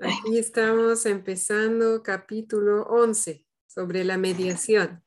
Aquí 0.00 0.38
estamos 0.38 1.06
empezando 1.06 2.04
capítulo 2.04 2.84
11 2.84 3.44
sobre 3.66 4.04
la 4.04 4.16
mediación. 4.16 5.02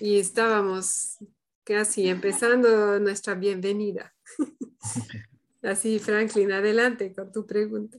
Y 0.00 0.18
estábamos 0.18 1.18
casi 1.62 2.08
empezando 2.08 2.98
nuestra 3.00 3.34
bienvenida. 3.34 4.14
Así, 5.62 5.98
Franklin, 5.98 6.52
adelante 6.52 7.12
con 7.12 7.30
tu 7.32 7.46
pregunta. 7.46 7.98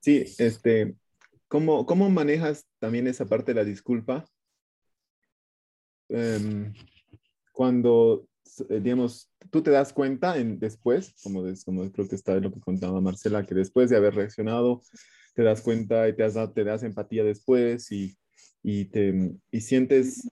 Sí, 0.00 0.24
este, 0.38 0.96
¿cómo, 1.46 1.86
cómo 1.86 2.10
manejas 2.10 2.66
también 2.80 3.06
esa 3.06 3.24
parte 3.24 3.54
de 3.54 3.60
la 3.60 3.64
disculpa? 3.64 4.24
Em, 6.08 6.74
cuando, 7.52 8.26
digamos, 8.68 9.32
tú 9.50 9.62
te 9.62 9.70
das 9.70 9.92
cuenta 9.92 10.36
en, 10.38 10.58
después, 10.58 11.14
como, 11.22 11.42
como 11.64 11.90
creo 11.90 12.08
que 12.08 12.14
está 12.14 12.34
lo 12.36 12.52
que 12.52 12.60
contaba 12.60 13.00
Marcela, 13.00 13.44
que 13.44 13.54
después 13.54 13.90
de 13.90 13.96
haber 13.96 14.14
reaccionado, 14.14 14.82
te 15.34 15.42
das 15.42 15.62
cuenta 15.62 16.08
y 16.08 16.14
te, 16.14 16.22
das, 16.22 16.54
te 16.54 16.64
das 16.64 16.82
empatía 16.82 17.24
después 17.24 17.90
y, 17.90 18.16
y, 18.62 18.86
te, 18.86 19.32
y 19.50 19.60
sientes, 19.60 20.28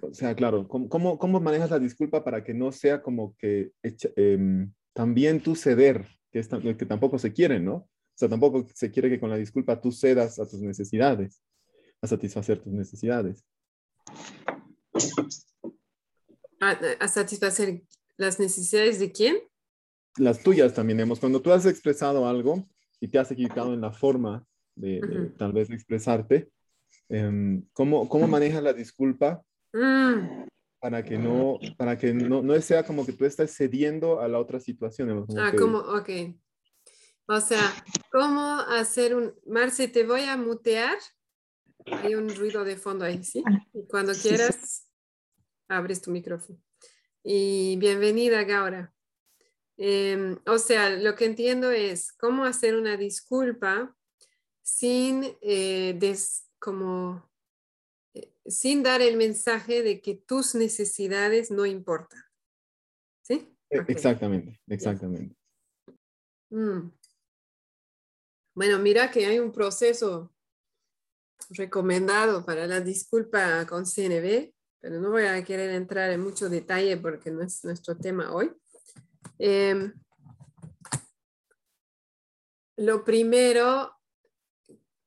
o 0.00 0.12
sea, 0.12 0.34
claro, 0.34 0.68
¿cómo, 0.68 1.18
¿cómo, 1.18 1.40
manejas 1.40 1.70
la 1.70 1.78
disculpa 1.78 2.24
para 2.24 2.44
que 2.44 2.54
no 2.54 2.72
sea 2.72 3.02
como 3.02 3.34
que 3.36 3.72
em, 4.16 4.72
también 4.92 5.42
tú 5.42 5.56
ceder, 5.56 6.06
que, 6.30 6.40
es, 6.40 6.48
que 6.48 6.86
tampoco 6.86 7.18
se 7.18 7.32
quiere, 7.32 7.60
¿no? 7.60 7.74
O 7.76 8.16
sea, 8.16 8.28
tampoco 8.28 8.66
se 8.74 8.90
quiere 8.90 9.08
que 9.08 9.18
con 9.18 9.30
la 9.30 9.36
disculpa 9.36 9.80
tú 9.80 9.90
cedas 9.90 10.38
a 10.38 10.48
tus 10.48 10.60
necesidades, 10.60 11.42
a 12.00 12.06
satisfacer 12.06 12.60
tus 12.60 12.72
necesidades. 12.72 13.44
¿A, 16.60 17.08
satisfacer 17.08 17.82
las 18.16 18.38
necesidades 18.38 18.98
de 18.98 19.12
quién? 19.12 19.36
Las 20.16 20.42
tuyas 20.42 20.74
también, 20.74 21.00
hemos. 21.00 21.20
Cuando 21.20 21.42
tú 21.42 21.52
has 21.52 21.66
expresado 21.66 22.26
algo 22.26 22.68
y 23.00 23.08
te 23.08 23.18
has 23.18 23.30
equivocado 23.30 23.74
en 23.74 23.80
la 23.80 23.92
forma 23.92 24.46
de, 24.76 25.32
tal 25.36 25.52
vez 25.52 25.70
expresarte, 25.70 26.50
em, 27.08 27.66
¿cómo, 27.72 28.08
¿cómo 28.08 28.28
manejas 28.28 28.62
la 28.62 28.72
disculpa 28.72 29.42
mm. 29.72 30.44
para 30.80 31.04
que 31.04 31.18
no, 31.18 31.58
para 31.76 31.98
que 31.98 32.14
no, 32.14 32.42
no 32.42 32.60
sea 32.60 32.84
como 32.84 33.04
que 33.04 33.12
tú 33.12 33.24
estás 33.24 33.54
cediendo 33.56 34.20
a 34.20 34.28
la 34.28 34.38
otra 34.38 34.60
situación? 34.60 35.26
ah, 35.38 35.52
como, 35.56 35.78
ok. 35.78 36.10
O 37.26 37.40
sea, 37.40 37.74
¿cómo 38.12 38.60
hacer 38.68 39.14
un... 39.14 39.34
Marce, 39.46 39.88
te 39.88 40.04
voy 40.04 40.22
a 40.22 40.36
mutear. 40.36 40.96
Hay 41.86 42.14
un 42.14 42.34
ruido 42.34 42.64
de 42.64 42.76
fondo 42.76 43.04
ahí, 43.04 43.24
¿sí? 43.24 43.42
Y 43.72 43.86
cuando 43.86 44.12
quieras, 44.12 44.83
abres 45.68 46.00
tu 46.00 46.10
micrófono. 46.10 46.58
Y 47.22 47.76
bienvenida, 47.76 48.44
Gaura. 48.44 48.94
Em, 49.76 50.38
o 50.46 50.58
sea, 50.58 50.90
lo 50.90 51.14
que 51.14 51.24
entiendo 51.24 51.70
es 51.70 52.12
cómo 52.12 52.44
hacer 52.44 52.76
una 52.76 52.96
disculpa 52.96 53.96
sin, 54.62 55.36
eh, 55.42 55.98
como, 56.58 57.30
eh, 58.14 58.32
sin 58.46 58.82
dar 58.82 59.02
el 59.02 59.16
mensaje 59.16 59.82
de 59.82 60.00
que 60.00 60.14
tus 60.14 60.54
necesidades 60.54 61.50
no 61.50 61.66
importan. 61.66 62.22
¿Sí? 63.22 63.56
E, 63.70 63.78
exactamente, 63.88 64.60
exactamente. 64.68 65.36
Mm. 66.50 66.90
Bueno, 68.54 68.78
mira 68.78 69.10
que 69.10 69.26
hay 69.26 69.40
un 69.40 69.50
proceso 69.50 70.32
recomendado 71.50 72.44
para 72.44 72.66
la 72.66 72.80
disculpa 72.80 73.66
con 73.66 73.84
CNB 73.84 74.53
pero 74.84 75.00
no 75.00 75.12
voy 75.12 75.24
a 75.24 75.42
querer 75.42 75.70
entrar 75.70 76.10
en 76.10 76.20
mucho 76.20 76.50
detalle 76.50 76.98
porque 76.98 77.30
no 77.30 77.42
es 77.42 77.64
nuestro 77.64 77.96
tema 77.96 78.34
hoy. 78.34 78.52
Em, 79.38 79.94
lo 82.76 83.02
primero, 83.02 83.96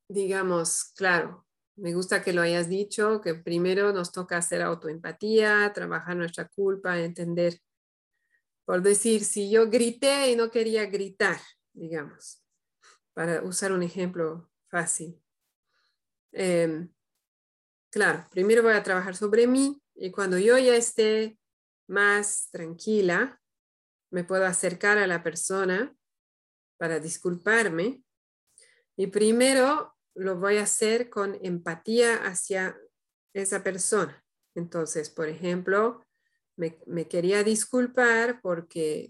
digamos, 0.09 0.85
claro, 0.95 1.45
me 1.75 1.93
gusta 1.93 2.23
que 2.23 2.33
lo 2.33 2.41
hayas 2.41 2.67
dicho, 2.67 3.21
que 3.21 3.35
primero 3.35 3.93
nos 3.93 4.11
toca 4.11 4.37
hacer 4.37 4.63
autoempatía, 4.63 5.71
trabajar 5.75 6.17
nuestra 6.17 6.47
culpa, 6.47 6.97
entender, 6.97 7.61
por 8.65 8.81
decir, 8.81 9.23
si 9.23 9.51
yo 9.51 9.69
grité 9.69 10.31
y 10.31 10.35
no 10.35 10.49
quería 10.49 10.87
gritar, 10.87 11.37
digamos, 11.73 12.41
para 13.13 13.43
usar 13.43 13.71
un 13.71 13.83
ejemplo 13.83 14.49
fácil. 14.69 15.21
Eh, 16.31 16.87
Claro, 17.97 18.27
primero 18.29 18.61
voy 18.61 18.73
a 18.73 18.83
trabajar 18.83 19.15
sobre 19.15 19.47
mí 19.47 19.81
y 19.95 20.11
cuando 20.11 20.37
yo 20.37 20.55
ya 20.59 20.75
esté 20.75 21.39
más 21.87 22.47
tranquila, 22.51 23.41
me 24.11 24.23
puedo 24.23 24.45
acercar 24.45 24.99
a 24.99 25.07
la 25.07 25.23
persona 25.23 25.97
para 26.77 26.99
disculparme. 26.99 28.03
Y 28.97 29.07
primero 29.07 29.95
lo 30.13 30.35
voy 30.35 30.57
a 30.57 30.61
hacer 30.61 31.09
con 31.09 31.39
empatía 31.41 32.17
hacia 32.17 32.77
esa 33.33 33.63
persona. 33.63 34.23
Entonces, 34.53 35.09
por 35.09 35.27
ejemplo, 35.27 36.05
me, 36.55 37.07
quería 37.07 37.43
disculpar 37.43 38.41
porque 38.43 39.09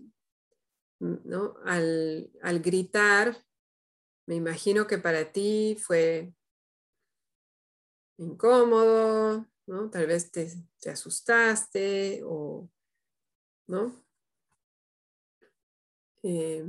¿no? 1.01 1.57
al, 1.65 2.31
al 2.41 2.61
gritar, 2.61 3.43
me 4.25 4.35
imagino 4.35 4.87
que 4.87 4.97
para 4.97 5.33
ti 5.33 5.75
fue 5.77 6.36
incómodo, 8.17 9.47
¿no? 9.67 9.89
Tal 9.89 10.07
vez 10.07 10.31
te, 10.31 10.51
asustaste 10.89 12.22
o, 12.23 12.69
¿no? 13.67 14.03
Eh, 16.23 16.66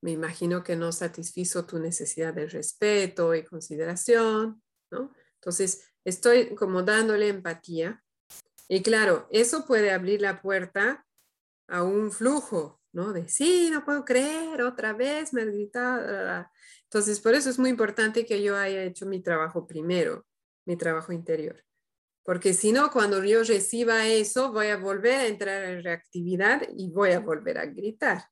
me 0.00 0.12
imagino 0.12 0.62
que 0.62 0.76
no 0.76 0.92
satisfizo 0.92 1.66
tu 1.66 1.78
necesidad 1.78 2.32
de 2.32 2.46
respeto 2.46 3.34
y 3.34 3.44
consideración, 3.44 4.62
¿no? 4.90 5.12
Entonces, 5.34 5.88
estoy 6.04 6.54
como 6.54 6.82
dándole 6.82 7.28
empatía. 7.28 8.02
Y 8.68 8.82
claro, 8.82 9.26
eso 9.30 9.66
puede 9.66 9.90
abrir 9.90 10.20
la 10.20 10.40
puerta 10.40 11.06
a 11.68 11.82
un 11.82 12.12
flujo, 12.12 12.80
¿no? 12.92 13.12
De, 13.12 13.28
sí, 13.28 13.70
no 13.70 13.84
puedo 13.84 14.04
creer, 14.04 14.62
otra 14.62 14.92
vez 14.92 15.32
me 15.32 15.42
has 15.42 15.48
gritado. 15.48 16.46
Entonces, 16.84 17.20
por 17.20 17.34
eso 17.34 17.50
es 17.50 17.58
muy 17.58 17.70
importante 17.70 18.24
que 18.24 18.42
yo 18.42 18.56
haya 18.56 18.84
hecho 18.84 19.06
mi 19.06 19.20
trabajo 19.20 19.66
primero 19.66 20.27
mi 20.68 20.76
trabajo 20.76 21.12
interior. 21.12 21.64
Porque 22.22 22.52
si 22.52 22.72
no, 22.72 22.90
cuando 22.90 23.24
yo 23.24 23.42
reciba 23.42 24.06
eso, 24.06 24.52
voy 24.52 24.66
a 24.66 24.76
volver 24.76 25.14
a 25.14 25.26
entrar 25.26 25.64
en 25.64 25.82
reactividad 25.82 26.60
y 26.76 26.90
voy 26.90 27.12
a 27.12 27.20
volver 27.20 27.56
a 27.56 27.64
gritar, 27.64 28.24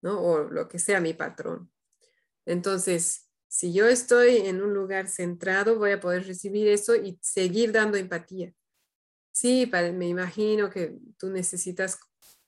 ¿no? 0.00 0.18
O 0.18 0.44
lo 0.44 0.66
que 0.66 0.78
sea 0.78 0.98
mi 0.98 1.12
patrón. 1.12 1.70
Entonces, 2.46 3.28
si 3.48 3.74
yo 3.74 3.86
estoy 3.86 4.38
en 4.38 4.62
un 4.62 4.72
lugar 4.72 5.08
centrado, 5.08 5.78
voy 5.78 5.90
a 5.90 6.00
poder 6.00 6.26
recibir 6.26 6.68
eso 6.68 6.96
y 6.96 7.18
seguir 7.20 7.70
dando 7.70 7.98
empatía. 7.98 8.54
Sí, 9.30 9.70
me 9.92 10.08
imagino 10.08 10.70
que 10.70 10.96
tú 11.18 11.28
necesitas 11.28 11.98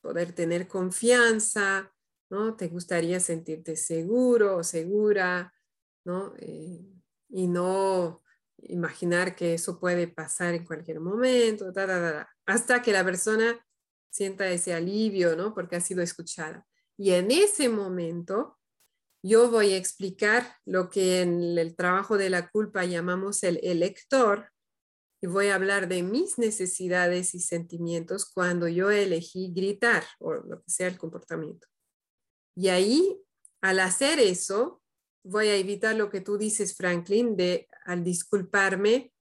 poder 0.00 0.32
tener 0.32 0.66
confianza, 0.66 1.92
¿no? 2.30 2.56
Te 2.56 2.68
gustaría 2.68 3.20
sentirte 3.20 3.76
seguro 3.76 4.56
o 4.56 4.64
segura, 4.64 5.52
¿no? 6.04 6.32
Eh, 6.38 6.86
y 7.28 7.48
no 7.48 8.22
imaginar 8.58 9.36
que 9.36 9.54
eso 9.54 9.78
puede 9.78 10.08
pasar 10.08 10.54
en 10.54 10.64
cualquier 10.64 11.00
momento, 11.00 11.72
hasta 12.46 12.82
que 12.82 12.92
la 12.92 13.04
persona 13.04 13.58
sienta 14.10 14.48
ese 14.48 14.74
alivio, 14.74 15.36
¿no? 15.36 15.54
Porque 15.54 15.76
ha 15.76 15.80
sido 15.80 16.02
escuchada. 16.02 16.66
Y 16.96 17.12
en 17.12 17.30
ese 17.30 17.68
momento, 17.68 18.58
yo 19.22 19.50
voy 19.50 19.72
a 19.72 19.76
explicar 19.76 20.56
lo 20.64 20.88
que 20.88 21.20
en 21.20 21.58
el 21.58 21.76
trabajo 21.76 22.16
de 22.16 22.30
la 22.30 22.48
culpa 22.48 22.84
llamamos 22.84 23.42
el 23.42 23.60
elector, 23.62 24.50
y 25.22 25.28
voy 25.28 25.48
a 25.48 25.54
hablar 25.54 25.88
de 25.88 26.02
mis 26.02 26.38
necesidades 26.38 27.34
y 27.34 27.40
sentimientos 27.40 28.30
cuando 28.30 28.68
yo 28.68 28.90
elegí 28.90 29.50
gritar 29.54 30.04
o 30.18 30.34
lo 30.34 30.62
que 30.62 30.70
sea 30.70 30.88
el 30.88 30.98
comportamiento. 30.98 31.66
Y 32.54 32.68
ahí, 32.68 33.18
al 33.62 33.80
hacer 33.80 34.18
eso, 34.18 34.82
voy 35.26 35.48
a 35.48 35.56
evitar 35.56 35.96
lo 35.96 36.08
que 36.08 36.20
tú 36.20 36.38
dices, 36.38 36.76
Franklin, 36.76 37.36
de 37.36 37.68
al 37.84 38.04
disculparme, 38.04 39.12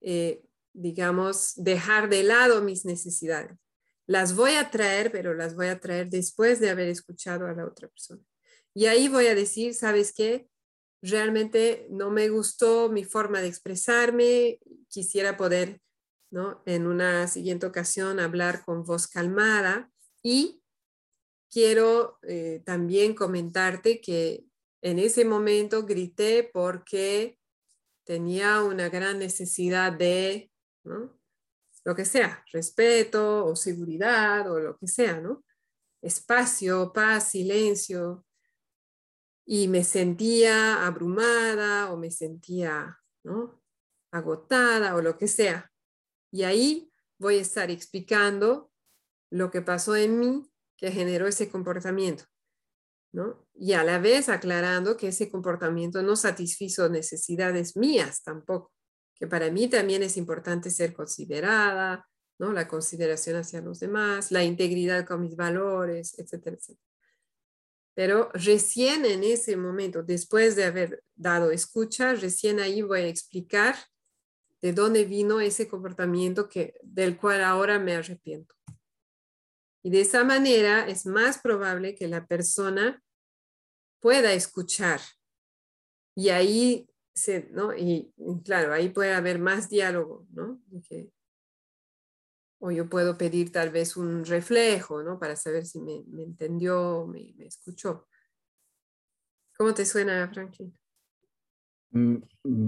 eh, 0.00 0.42
digamos, 0.72 1.52
dejar 1.56 2.08
de 2.08 2.22
lado 2.22 2.62
mis 2.62 2.84
necesidades. 2.84 3.58
Las 4.06 4.34
voy 4.34 4.52
a 4.52 4.70
traer, 4.70 5.10
pero 5.10 5.34
las 5.34 5.54
voy 5.54 5.66
a 5.66 5.80
traer 5.80 6.08
después 6.08 6.60
de 6.60 6.70
haber 6.70 6.88
escuchado 6.88 7.46
a 7.46 7.52
la 7.52 7.66
otra 7.66 7.88
persona. 7.88 8.22
Y 8.72 8.86
ahí 8.86 9.08
voy 9.08 9.26
a 9.26 9.34
decir, 9.34 9.74
¿sabes 9.74 10.12
qué? 10.12 10.48
Realmente 11.02 11.86
no 11.90 12.10
me 12.10 12.28
gustó 12.28 12.88
mi 12.88 13.04
forma 13.04 13.40
de 13.40 13.48
expresarme, 13.48 14.60
quisiera 14.88 15.36
poder, 15.36 15.80
¿no? 16.30 16.62
En 16.66 16.86
una 16.86 17.26
siguiente 17.26 17.66
ocasión 17.66 18.20
hablar 18.20 18.64
con 18.64 18.84
voz 18.84 19.08
calmada 19.08 19.90
y 20.22 20.62
quiero 21.50 22.18
eh, 22.22 22.62
también 22.64 23.14
comentarte 23.14 24.00
que 24.00 24.47
en 24.82 24.98
ese 24.98 25.24
momento 25.24 25.84
grité 25.84 26.48
porque 26.52 27.38
tenía 28.04 28.62
una 28.62 28.88
gran 28.88 29.18
necesidad 29.18 29.92
de, 29.92 30.50
lo 31.84 31.94
que 31.94 32.04
sea, 32.04 32.44
respeto 32.52 33.44
o 33.44 33.56
seguridad 33.56 34.50
o 34.50 34.58
lo 34.58 34.76
que 34.78 34.86
sea, 34.86 35.20
¿no? 35.20 35.44
Espacio, 36.02 36.92
paz, 36.92 37.30
silencio. 37.30 38.24
y 39.50 39.66
me 39.66 39.82
sentía 39.82 40.86
abrumada 40.86 41.90
o 41.90 41.96
me 41.96 42.10
sentía 42.10 42.98
¿no? 43.24 43.62
agotada 44.12 44.94
o 44.94 45.00
lo 45.00 45.16
que 45.16 45.26
sea. 45.26 45.72
Y 46.30 46.42
ahí 46.42 46.92
voy 47.18 47.38
a 47.38 47.42
estar 47.42 47.70
explicando 47.70 48.70
lo 49.30 49.50
que 49.50 49.62
pasó 49.62 49.96
en 49.96 50.20
mí 50.20 50.50
que 50.76 50.92
generó 50.92 51.26
ese 51.26 51.50
comportamiento. 51.50 52.24
¿no? 53.12 53.47
Y 53.60 53.72
a 53.72 53.82
la 53.82 53.98
vez 53.98 54.28
aclarando 54.28 54.96
que 54.96 55.08
ese 55.08 55.28
comportamiento 55.28 56.00
no 56.02 56.14
satisfizo 56.14 56.88
necesidades 56.88 57.76
mías 57.76 58.22
tampoco, 58.22 58.72
que 59.16 59.26
para 59.26 59.50
mí 59.50 59.68
también 59.68 60.04
es 60.04 60.16
importante 60.16 60.70
ser 60.70 60.94
considerada, 60.94 62.08
¿no? 62.38 62.52
La 62.52 62.68
consideración 62.68 63.34
hacia 63.36 63.60
los 63.60 63.80
demás, 63.80 64.30
la 64.30 64.44
integridad 64.44 65.04
con 65.04 65.22
mis 65.22 65.34
valores, 65.34 66.16
etcétera, 66.18 66.56
etcétera. 66.56 66.86
Pero 67.94 68.30
recién 68.32 69.04
en 69.04 69.24
ese 69.24 69.56
momento, 69.56 70.04
después 70.04 70.54
de 70.54 70.62
haber 70.62 71.02
dado 71.16 71.50
escucha, 71.50 72.14
recién 72.14 72.60
ahí 72.60 72.80
voy 72.80 73.00
a 73.00 73.08
explicar 73.08 73.74
de 74.62 74.72
dónde 74.72 75.04
vino 75.04 75.40
ese 75.40 75.66
comportamiento 75.66 76.48
que, 76.48 76.74
del 76.82 77.16
cual 77.16 77.42
ahora 77.42 77.80
me 77.80 77.96
arrepiento. 77.96 78.54
Y 79.82 79.90
de 79.90 80.02
esa 80.02 80.22
manera 80.22 80.86
es 80.86 81.06
más 81.06 81.38
probable 81.38 81.96
que 81.96 82.06
la 82.06 82.24
persona 82.24 83.02
pueda 84.00 84.32
escuchar. 84.32 85.00
Y 86.14 86.30
ahí, 86.30 86.88
se, 87.14 87.48
¿no? 87.50 87.74
Y, 87.76 88.12
claro, 88.44 88.72
ahí 88.72 88.88
puede 88.88 89.14
haber 89.14 89.38
más 89.38 89.68
diálogo, 89.68 90.26
¿no? 90.30 90.60
o 92.60 92.72
yo 92.72 92.88
puedo 92.88 93.16
pedir 93.16 93.52
tal 93.52 93.70
vez 93.70 93.96
un 93.96 94.24
reflejo, 94.24 95.02
¿no? 95.04 95.20
Para 95.20 95.36
saber 95.36 95.64
si 95.64 95.78
me, 95.80 96.02
entendió, 96.22 97.06
me, 97.06 97.32
me, 97.36 97.46
escuchó. 97.46 98.08
¿Cómo 99.56 99.72
te 99.74 99.84
suena, 99.84 100.28
Franklin? 100.28 100.76
Mm, 101.90 102.16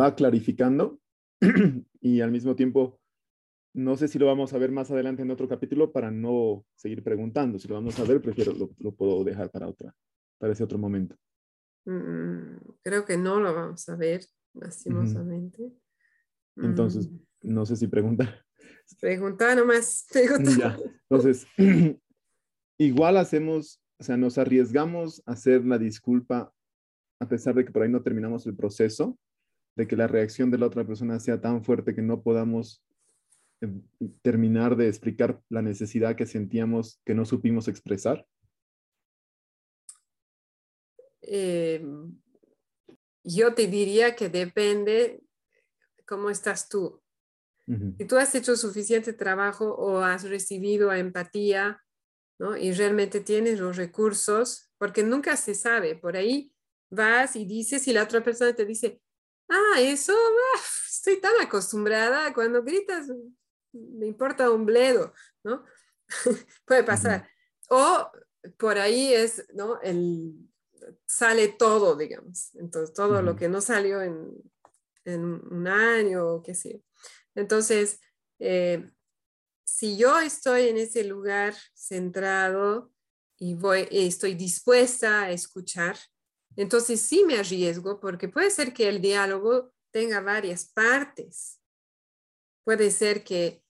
va 0.00 0.14
clarificando 0.14 1.00
y 2.00 2.20
al 2.20 2.30
mismo 2.30 2.54
tiempo 2.54 3.00
no 3.72 3.96
sé 3.96 4.08
si 4.08 4.18
lo 4.18 4.26
vamos 4.26 4.52
a 4.52 4.58
ver 4.58 4.72
más 4.72 4.90
adelante 4.90 5.22
en 5.22 5.30
otro 5.30 5.48
capítulo 5.48 5.92
para 5.92 6.10
no 6.10 6.64
seguir 6.74 7.02
preguntando. 7.02 7.58
Si 7.58 7.68
lo 7.68 7.74
vamos 7.74 7.98
a 7.98 8.04
ver, 8.04 8.20
prefiero, 8.20 8.52
lo, 8.52 8.92
puedo 8.92 9.22
dejar 9.22 9.50
para, 9.50 9.68
otra, 9.68 9.94
para 10.40 10.52
ese 10.52 10.64
otro 10.64 10.78
momento. 10.78 11.16
Mm, 11.84 12.56
creo 12.82 13.04
que 13.04 13.16
no 13.16 13.40
lo 13.40 13.54
vamos 13.54 13.88
a 13.88 13.96
ver, 13.96 14.24
lastimosamente. 14.54 15.72
Entonces, 16.56 17.08
mm. 17.08 17.18
no 17.42 17.64
sé 17.66 17.76
si 17.76 17.86
preguntar. 17.86 18.44
Pregunta 19.00 19.54
nomás. 19.54 20.06
Ya. 20.58 20.76
Entonces, 21.08 21.46
igual 22.78 23.16
hacemos, 23.18 23.80
o 23.98 24.04
sea, 24.04 24.16
nos 24.16 24.36
arriesgamos 24.38 25.22
a 25.26 25.32
hacer 25.32 25.64
la 25.64 25.78
disculpa 25.78 26.52
a 27.20 27.28
pesar 27.28 27.54
de 27.54 27.64
que 27.64 27.70
por 27.70 27.82
ahí 27.82 27.88
no 27.90 28.02
terminamos 28.02 28.46
el 28.46 28.56
proceso, 28.56 29.18
de 29.76 29.86
que 29.86 29.94
la 29.94 30.08
reacción 30.08 30.50
de 30.50 30.58
la 30.58 30.66
otra 30.66 30.86
persona 30.86 31.20
sea 31.20 31.40
tan 31.40 31.62
fuerte 31.62 31.94
que 31.94 32.02
no 32.02 32.22
podamos 32.22 32.82
Em, 33.62 33.82
terminar 34.22 34.74
de 34.76 34.88
explicar 34.88 35.38
la 35.50 35.60
necesidad 35.60 36.16
que 36.16 36.24
sentíamos 36.24 37.00
que 37.04 37.14
no 37.14 37.26
supimos 37.26 37.68
expresar? 37.68 38.26
Em, 41.32 42.20
yo 43.22 43.54
te 43.54 43.68
diría 43.68 44.16
que 44.16 44.28
depende 44.28 45.22
cómo 46.04 46.28
estás 46.28 46.68
tú. 46.68 47.00
Si 47.98 48.04
tú 48.04 48.16
has 48.16 48.34
hecho 48.34 48.56
suficiente 48.56 49.12
trabajo 49.12 49.72
o 49.76 49.98
has 49.98 50.24
recibido 50.24 50.92
empatía, 50.92 51.80
¿no? 52.36 52.56
Y 52.56 52.72
realmente 52.72 53.20
tienes 53.20 53.60
los 53.60 53.76
recursos, 53.76 54.72
porque 54.76 55.04
nunca 55.04 55.36
se 55.36 55.54
sabe. 55.54 55.94
Por 55.94 56.16
ahí 56.16 56.52
vas 56.90 57.36
y 57.36 57.44
dices 57.44 57.86
y 57.86 57.92
la 57.92 58.02
otra 58.02 58.24
persona 58.24 58.52
te 58.56 58.64
dice, 58.64 59.00
ah, 59.48 59.78
eso, 59.78 60.12
ah, 60.12 60.60
estoy 60.88 61.20
tan 61.20 61.40
acostumbrada, 61.40 62.34
cuando 62.34 62.64
gritas, 62.64 63.06
me 63.72 64.06
importa 64.08 64.50
un 64.50 64.66
bledo, 64.66 65.12
¿no? 65.44 65.64
Puede 66.66 66.82
pasar. 66.82 67.30
O 67.68 68.10
por 68.58 68.78
ahí 68.78 69.14
es, 69.14 69.46
¿no? 69.54 69.80
El, 69.80 70.49
sale 71.06 71.48
todo, 71.48 71.96
digamos. 71.96 72.54
Entonces, 72.54 72.94
todo 72.94 73.22
lo 73.22 73.36
que 73.36 73.48
no 73.48 73.60
salió 73.60 74.02
en, 74.02 74.30
en 75.04 75.24
un 75.24 75.68
año 75.68 76.26
o 76.26 76.42
qué 76.42 76.54
sé. 76.54 76.82
Entonces, 77.34 78.00
eh, 78.38 78.90
si 79.64 79.96
yo 79.96 80.18
estoy 80.20 80.68
en 80.68 80.76
ese 80.76 81.04
lugar 81.04 81.54
centrado 81.74 82.92
y 83.38 83.54
voy, 83.54 83.88
estoy 83.90 84.34
dispuesta 84.34 85.22
a 85.22 85.30
escuchar, 85.30 85.96
entonces 86.56 87.00
sí 87.00 87.24
me 87.24 87.38
arriesgo 87.38 88.00
porque 88.00 88.28
puede 88.28 88.50
ser 88.50 88.72
que 88.74 88.88
el 88.88 89.00
diálogo 89.00 89.72
tenga 89.92 90.20
varias 90.20 90.66
partes 90.66 91.60
puede 92.64 92.90
ser 92.90 93.24
que, 93.24 93.64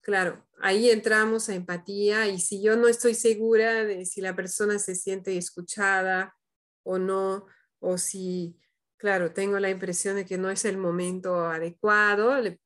claro, 0.00 0.46
ahí 0.60 0.90
entramos 0.90 1.48
a 1.48 1.54
empatía 1.54 2.28
y 2.28 2.38
si 2.38 2.62
yo 2.62 2.76
no 2.76 2.88
estoy 2.88 3.14
segura 3.14 3.84
de 3.84 4.06
si 4.06 4.20
la 4.20 4.36
persona 4.36 4.78
se 4.78 4.94
siente 4.94 5.36
escuchada 5.36 6.36
o 6.84 6.98
no, 6.98 7.46
o 7.80 7.98
si, 7.98 8.58
claro, 8.96 9.32
tengo 9.32 9.58
la 9.58 9.70
impresión 9.70 10.16
de 10.16 10.24
que 10.24 10.38
no 10.38 10.50
es 10.50 10.64
el 10.64 10.78
momento 10.78 11.46
adecuado, 11.46 12.40
le, 12.40 12.60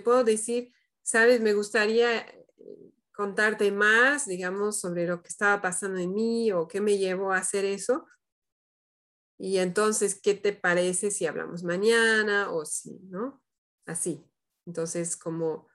puedo 0.00 0.24
decir, 0.24 0.72
sabes, 1.02 1.40
me 1.40 1.54
gustaría 1.54 2.20
eh, 2.20 2.46
contarte 3.12 3.72
más, 3.72 4.26
digamos, 4.26 4.80
sobre 4.80 5.06
lo 5.06 5.22
que 5.22 5.28
estaba 5.28 5.60
pasando 5.60 5.98
en 5.98 6.14
mí 6.14 6.52
o 6.52 6.68
qué 6.68 6.80
me 6.80 6.98
llevó 6.98 7.32
a 7.32 7.38
hacer 7.38 7.64
eso. 7.64 8.06
Y 9.38 9.58
entonces, 9.58 10.20
¿qué 10.20 10.34
te 10.34 10.52
parece 10.52 11.10
si 11.10 11.26
hablamos 11.26 11.62
mañana 11.62 12.50
o 12.50 12.64
si, 12.64 12.98
no? 13.08 13.42
Así. 13.86 14.24
Entonces, 14.66 15.16
como 15.16 15.68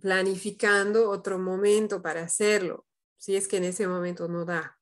planificando 0.00 1.10
otro 1.10 1.38
momento 1.38 2.02
para 2.02 2.22
hacerlo, 2.22 2.86
si 3.16 3.36
es 3.36 3.46
que 3.46 3.58
en 3.58 3.64
ese 3.64 3.86
momento 3.86 4.28
no 4.28 4.44
da. 4.44 4.78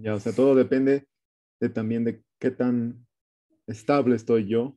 Ya, 0.00 0.14
o 0.14 0.20
sea, 0.20 0.32
todo 0.32 0.54
depende 0.54 1.06
de, 1.60 1.68
también 1.68 2.04
de 2.04 2.22
qué 2.38 2.50
tan 2.50 3.06
estable 3.66 4.16
estoy 4.16 4.46
yo 4.46 4.76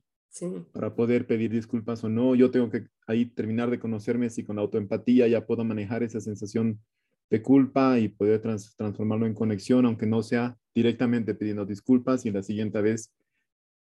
para 0.74 0.96
poder 0.96 1.26
pedir 1.28 1.52
disculpas 1.52 2.04
o 2.04 2.10
no. 2.10 2.36
Yo 2.36 2.52
tengo 2.52 2.70
que 2.70 2.88
ahí 3.08 3.26
terminar 3.26 3.70
de 3.70 3.80
conocerme 3.80 4.30
si 4.30 4.44
con 4.44 4.60
autoempatía 4.60 5.28
ya 5.28 5.46
puedo 5.46 5.64
manejar 5.64 6.04
esa 6.04 6.20
sensación 6.20 6.82
de 7.30 7.42
culpa 7.42 7.98
y 8.00 8.10
poder 8.10 8.42
transformarlo 8.42 9.26
en 9.26 9.34
conexión, 9.34 9.86
aunque 9.86 10.06
no 10.06 10.22
sea 10.22 10.58
directamente 10.74 11.34
pidiendo 11.34 11.66
disculpas 11.66 12.26
y 12.26 12.32
la 12.32 12.44
siguiente 12.44 12.82
vez 12.82 13.14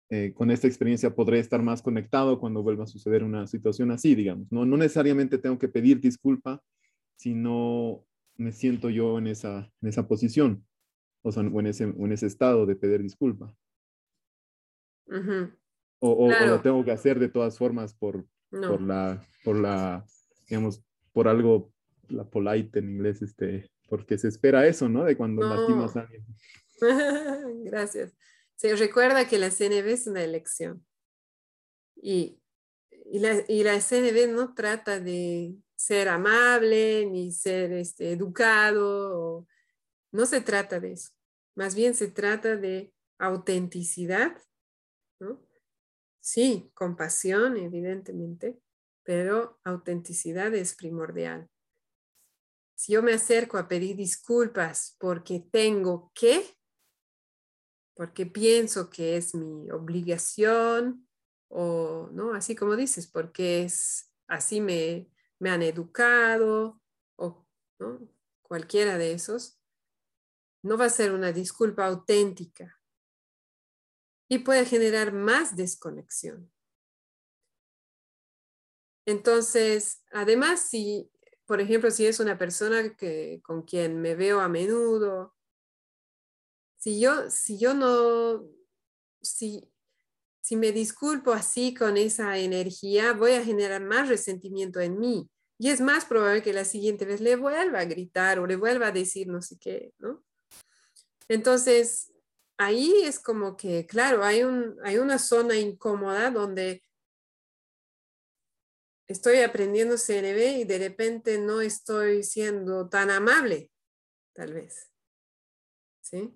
eh, 0.09 0.31
con 0.33 0.51
esta 0.51 0.67
experiencia 0.67 1.13
podré 1.13 1.39
estar 1.39 1.61
más 1.61 1.81
conectado 1.81 2.39
cuando 2.39 2.63
vuelva 2.63 2.85
a 2.85 2.87
suceder 2.87 3.23
una 3.23 3.47
situación 3.47 3.91
así, 3.91 4.15
digamos. 4.15 4.49
No, 4.51 4.65
no 4.65 4.77
necesariamente 4.77 5.39
tengo 5.39 5.57
que 5.57 5.67
pedir 5.67 5.99
disculpa 5.99 6.61
si 7.15 7.33
no 7.33 8.05
me 8.37 8.51
siento 8.51 8.89
yo 8.89 9.17
en 9.17 9.27
esa, 9.27 9.71
en 9.81 9.89
esa 9.89 10.07
posición 10.07 10.63
o, 11.27 11.31
sea, 11.31 11.43
en, 11.43 11.67
ese, 11.67 11.83
en 11.83 12.11
ese 12.11 12.25
estado 12.25 12.65
de 12.65 12.75
pedir 12.75 13.01
disculpa. 13.03 13.53
o, 15.99 16.11
o, 16.11 16.29
lo 16.29 16.61
tengo 16.61 16.83
que 16.85 16.91
hacer 16.91 17.19
de 17.19 17.29
todas 17.29 17.57
formas 17.57 17.93
por, 17.93 18.25
por, 18.49 18.81
la, 18.81 19.21
por 19.43 19.57
la, 19.57 20.05
digamos, 20.47 20.83
por 21.11 21.27
algo, 21.27 21.73
la 22.07 22.29
polite 22.29 22.79
en 22.79 22.91
inglés, 22.91 23.21
este, 23.21 23.69
porque 23.89 24.17
se 24.17 24.27
espera 24.27 24.67
eso, 24.67 24.87
¿no? 24.87 25.03
De 25.03 25.17
cuando 25.17 25.47
lastimas 25.47 25.97
a 25.97 26.01
alguien. 26.01 26.25
Gracias. 27.65 28.13
Se 28.55 28.75
recuerda 28.75 29.27
que 29.27 29.37
la 29.37 29.51
CNB 29.51 29.87
es 29.87 30.07
una 30.07 30.23
elección. 30.23 30.85
Y, 31.95 32.39
y, 33.11 33.19
la, 33.19 33.43
y 33.47 33.63
la 33.63 33.79
CNB 33.81 34.31
no 34.33 34.53
trata 34.53 34.99
de 34.99 35.55
ser 35.75 36.09
amable 36.09 37.05
ni 37.05 37.31
ser 37.31 37.71
este, 37.73 38.11
educado. 38.11 39.47
no 40.11 40.25
se 40.25 40.41
trata 40.41 40.79
de 40.79 40.93
eso. 40.93 41.16
Más 41.57 41.73
bien 41.73 41.95
se 41.95 42.07
trata 42.07 42.55
de 42.55 42.93
autenticidad. 43.17 44.39
¿no? 45.19 45.41
Sí, 46.19 46.71
compasión, 46.75 47.57
evidentemente, 47.57 48.61
pero 49.03 49.59
autenticidad 49.63 50.53
es 50.53 50.75
primordial. 50.75 51.49
Si 52.75 52.93
yo 52.93 53.01
me 53.01 53.13
acerco 53.13 53.57
a 53.57 53.67
pedir 53.67 53.95
disculpas 53.95 54.95
porque 54.99 55.47
tengo 55.51 56.11
que, 56.13 56.45
porque 57.95 58.27
pienso 58.27 58.91
que 58.91 59.17
es 59.17 59.33
mi 59.33 59.71
obligación 59.71 61.07
o, 61.49 62.09
¿no? 62.11 62.35
Así 62.35 62.55
como 62.55 62.75
dices, 62.75 63.07
porque 63.07 63.63
es, 63.63 64.13
así 64.27 64.61
me, 64.61 65.09
me 65.39 65.49
han 65.49 65.63
educado 65.63 66.79
o 67.15 67.47
¿no? 67.79 68.07
cualquiera 68.43 68.99
de 68.99 69.13
esos, 69.13 69.56
no 70.67 70.77
va 70.77 70.85
a 70.85 70.89
ser 70.89 71.11
una 71.11 71.31
disculpa 71.31 71.85
auténtica 71.85 72.79
y 74.29 74.39
puede 74.39 74.65
generar 74.65 75.13
más 75.13 75.55
desconexión. 75.55 76.51
Entonces, 79.05 80.03
además, 80.11 80.69
si, 80.69 81.09
por 81.45 81.61
ejemplo, 81.61 81.89
si 81.91 82.05
es 82.05 82.19
una 82.19 82.37
persona 82.37 82.95
que, 82.95 83.41
con 83.43 83.63
quien 83.63 84.01
me 84.01 84.15
veo 84.15 84.41
a 84.41 84.49
menudo 84.49 85.37
si 86.77 86.99
yo, 86.99 87.29
si 87.29 87.57
yo 87.57 87.73
no, 87.73 88.47
si, 89.21 89.69
si 90.41 90.55
me 90.55 90.71
disculpo 90.71 91.33
así 91.33 91.73
con 91.73 91.97
esa 91.97 92.37
energía, 92.37 93.13
voy 93.13 93.33
a 93.33 93.43
generar 93.43 93.83
más 93.83 94.07
resentimiento 94.07 94.79
en 94.79 94.99
mí. 94.99 95.29
Y 95.59 95.69
es 95.69 95.81
más 95.81 96.05
probable 96.05 96.43
que 96.43 96.53
la 96.53 96.65
siguiente 96.65 97.05
vez 97.05 97.19
le 97.19 97.35
vuelva 97.35 97.79
a 97.79 97.85
gritar 97.85 98.39
o 98.39 98.45
le 98.45 98.55
vuelva 98.55 98.87
a 98.87 98.91
decir 98.91 99.27
no 99.27 99.41
sé 99.41 99.57
qué, 99.59 99.91
¿no? 99.97 100.23
Entonces, 101.29 102.13
ahí 102.57 103.01
es 103.03 103.19
como 103.19 103.57
que, 103.57 103.85
claro, 103.85 104.23
hay, 104.23 104.43
un, 104.43 104.77
hay 104.83 104.97
una 104.97 105.19
zona 105.19 105.55
incómoda 105.57 106.31
donde 106.31 106.83
estoy 109.07 109.39
aprendiendo 109.39 109.97
CNB 109.97 110.59
y 110.59 110.63
de 110.65 110.77
repente 110.77 111.37
no 111.37 111.61
estoy 111.61 112.23
siendo 112.23 112.89
tan 112.89 113.09
amable, 113.09 113.71
tal 114.33 114.53
vez. 114.53 114.91
¿Sí? 116.01 116.33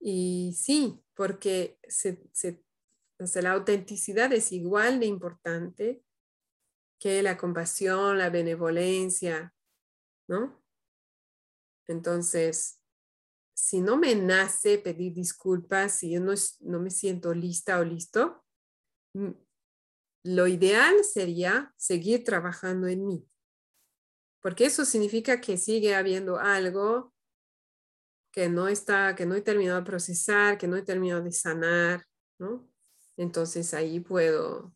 Y 0.00 0.54
sí, 0.56 1.02
porque 1.14 1.78
la 3.34 3.52
autenticidad 3.52 4.32
es 4.32 4.52
igual 4.52 5.00
de 5.00 5.06
importante 5.06 6.02
que 6.98 7.22
la 7.22 7.36
compasión, 7.36 8.18
la 8.18 8.30
benevolencia, 8.30 9.54
¿no? 10.28 10.62
Entonces, 11.86 12.81
si 13.62 13.80
no 13.80 13.96
me 13.96 14.16
nace 14.16 14.76
pedir 14.78 15.14
disculpas, 15.14 15.98
si 15.98 16.10
yo 16.10 16.20
no, 16.20 16.32
no 16.62 16.80
me 16.80 16.90
siento 16.90 17.32
lista 17.32 17.78
o 17.78 17.84
listo, 17.84 18.44
lo 20.24 20.48
ideal 20.48 21.04
sería 21.04 21.72
seguir 21.76 22.24
trabajando 22.24 22.88
en 22.88 23.06
mí, 23.06 23.24
porque 24.42 24.64
eso 24.64 24.84
significa 24.84 25.40
que 25.40 25.58
sigue 25.58 25.94
habiendo 25.94 26.40
algo 26.40 27.14
que 28.32 28.48
no 28.48 28.66
está, 28.66 29.14
que 29.14 29.26
no 29.26 29.36
he 29.36 29.42
terminado 29.42 29.78
de 29.78 29.86
procesar, 29.86 30.58
que 30.58 30.66
no 30.66 30.76
he 30.76 30.82
terminado 30.82 31.22
de 31.22 31.30
sanar, 31.30 32.04
¿no? 32.40 32.68
Entonces 33.16 33.74
ahí 33.74 34.00
puedo 34.00 34.74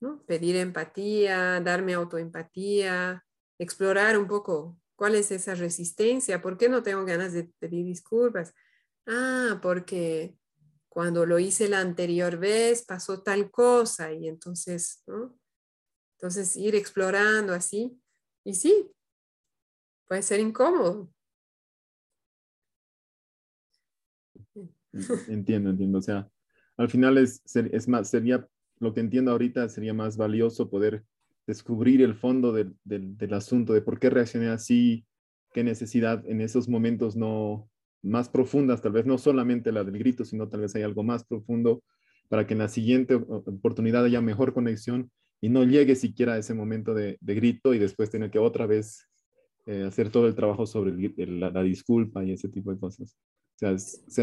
¿no? 0.00 0.24
pedir 0.24 0.56
empatía, 0.56 1.60
darme 1.60 1.92
autoempatía, 1.92 3.26
explorar 3.58 4.16
un 4.16 4.26
poco 4.26 4.80
cuál 4.96 5.14
es 5.14 5.30
esa 5.30 5.54
resistencia, 5.54 6.40
por 6.42 6.56
qué 6.56 6.68
no 6.68 6.82
tengo 6.82 7.04
ganas 7.04 7.32
de 7.32 7.44
pedir 7.58 7.84
disculpas. 7.84 8.54
Ah, 9.06 9.58
porque 9.62 10.36
cuando 10.88 11.26
lo 11.26 11.38
hice 11.38 11.68
la 11.68 11.80
anterior 11.80 12.38
vez 12.38 12.84
pasó 12.84 13.22
tal 13.22 13.50
cosa 13.50 14.12
y 14.12 14.28
entonces, 14.28 15.02
¿no? 15.06 15.38
Entonces 16.16 16.56
ir 16.56 16.74
explorando 16.74 17.52
así. 17.52 18.00
Y 18.44 18.54
sí, 18.54 18.90
puede 20.06 20.22
ser 20.22 20.40
incómodo. 20.40 21.10
Entiendo, 25.28 25.70
entiendo. 25.70 25.98
O 25.98 26.02
sea, 26.02 26.30
al 26.76 26.88
final 26.88 27.18
es, 27.18 27.42
es 27.54 27.88
más, 27.88 28.08
sería, 28.08 28.48
lo 28.78 28.94
que 28.94 29.00
entiendo 29.00 29.32
ahorita 29.32 29.68
sería 29.68 29.92
más 29.92 30.16
valioso 30.16 30.70
poder 30.70 31.04
descubrir 31.46 32.02
el 32.02 32.14
fondo 32.14 32.52
del, 32.52 32.74
del, 32.84 33.34
asunto, 33.34 33.72
de 33.72 33.82
por 33.82 33.98
qué 33.98 34.10
reaccioné 34.10 34.48
así, 34.48 35.04
qué 35.52 35.62
necesidad 35.62 36.24
en 36.26 36.40
esos 36.40 36.68
momentos 36.68 37.16
no, 37.16 37.68
más 38.04 38.28
profundas, 38.28 38.82
tal 38.82 38.92
vez 38.92 39.06
no 39.06 39.18
solamente 39.18 39.72
la 39.72 39.82
del 39.82 39.98
grito, 39.98 40.24
sino 40.24 40.48
tal 40.48 40.60
vez 40.60 40.74
hay 40.74 40.82
algo 40.82 41.02
más 41.02 41.24
profundo 41.24 41.82
para 42.28 42.46
que 42.46 42.54
en 42.54 42.58
la 42.58 42.68
siguiente 42.68 43.14
oportunidad 43.14 44.04
haya 44.04 44.20
mejor 44.20 44.52
conexión 44.52 45.10
y 45.40 45.48
no 45.48 45.64
llegue 45.64 45.94
siquiera 45.96 46.34
a 46.34 46.38
ese 46.38 46.54
momento 46.54 46.94
de, 46.94 47.18
grito 47.20 47.74
y 47.74 47.78
después 47.78 48.10
tener 48.10 48.30
que 48.30 48.38
otra 48.38 48.66
vez 48.66 49.08
eh, 49.66 49.84
hacer 49.86 50.10
todo 50.10 50.26
el 50.26 50.34
trabajo 50.34 50.66
sobre 50.66 50.92
la, 51.26 51.62
disculpa 51.62 52.24
y 52.24 52.32
ese 52.32 52.48
tipo 52.48 52.72
de 52.72 52.78
cosas. 52.78 53.16
O 53.56 53.58
sea, 53.58 53.70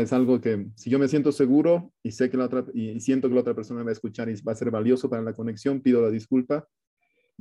es, 0.01 0.13
algo 0.13 0.41
que 0.41 0.67
si 0.75 0.89
yo 0.89 0.99
me 0.99 1.07
siento 1.07 1.31
seguro 1.31 1.93
y 2.03 2.11
sé 2.11 2.29
que 2.29 2.37
la 2.37 2.45
otra 2.45 2.65
y 2.73 2.99
siento 2.99 3.29
que 3.29 3.35
la 3.35 3.41
otra 3.41 3.55
persona 3.55 3.83
va 3.83 3.89
a 3.89 3.93
escuchar 3.93 4.29
y 4.29 4.41
va 4.41 4.51
a 4.51 4.55
ser 4.55 4.71
valioso 4.71 5.09
para 5.09 5.21
la 5.21 5.33
conexión, 5.33 5.81
pido 5.81 6.01
la 6.01 6.09
disculpa. 6.09 6.67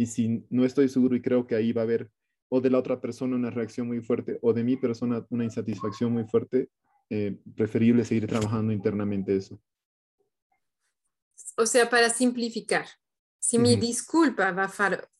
Y 0.01 0.07
si 0.07 0.47
no 0.49 0.65
estoy 0.65 0.89
seguro 0.89 1.15
y 1.15 1.21
creo 1.21 1.47
que 1.47 1.55
ahí 1.55 1.75
va 1.75 1.83
a 1.83 1.85
haber 1.85 2.11
o 2.49 2.63
de 2.63 2.71
la 2.71 2.79
otra 2.79 3.03
persona 3.03 3.37
una 3.37 3.51
reacción 3.51 3.87
muy 3.87 4.01
fuerte 4.01 4.39
o 4.41 4.55
de 4.55 4.65
mi 4.65 4.79
persona 4.79 5.27
una 5.29 5.45
insatisfacción 5.45 6.11
muy 6.11 6.25
fuerte, 6.25 6.71
eh, 7.11 7.39
preferible 7.55 8.03
seguir 8.07 8.27
trabajando 8.27 8.73
internamente 8.73 9.37
eso. 9.37 9.61
O 11.59 11.67
sea, 11.67 11.91
para 11.91 12.09
simplificar, 12.09 12.87
si 13.39 13.59
mi 13.59 13.77
disculpa 13.77 14.53
va 14.53 14.65
a 14.65 14.69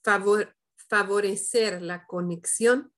favor 0.03 0.57
favorecer 0.89 1.83
la 1.83 2.07
conexión, 2.07 2.91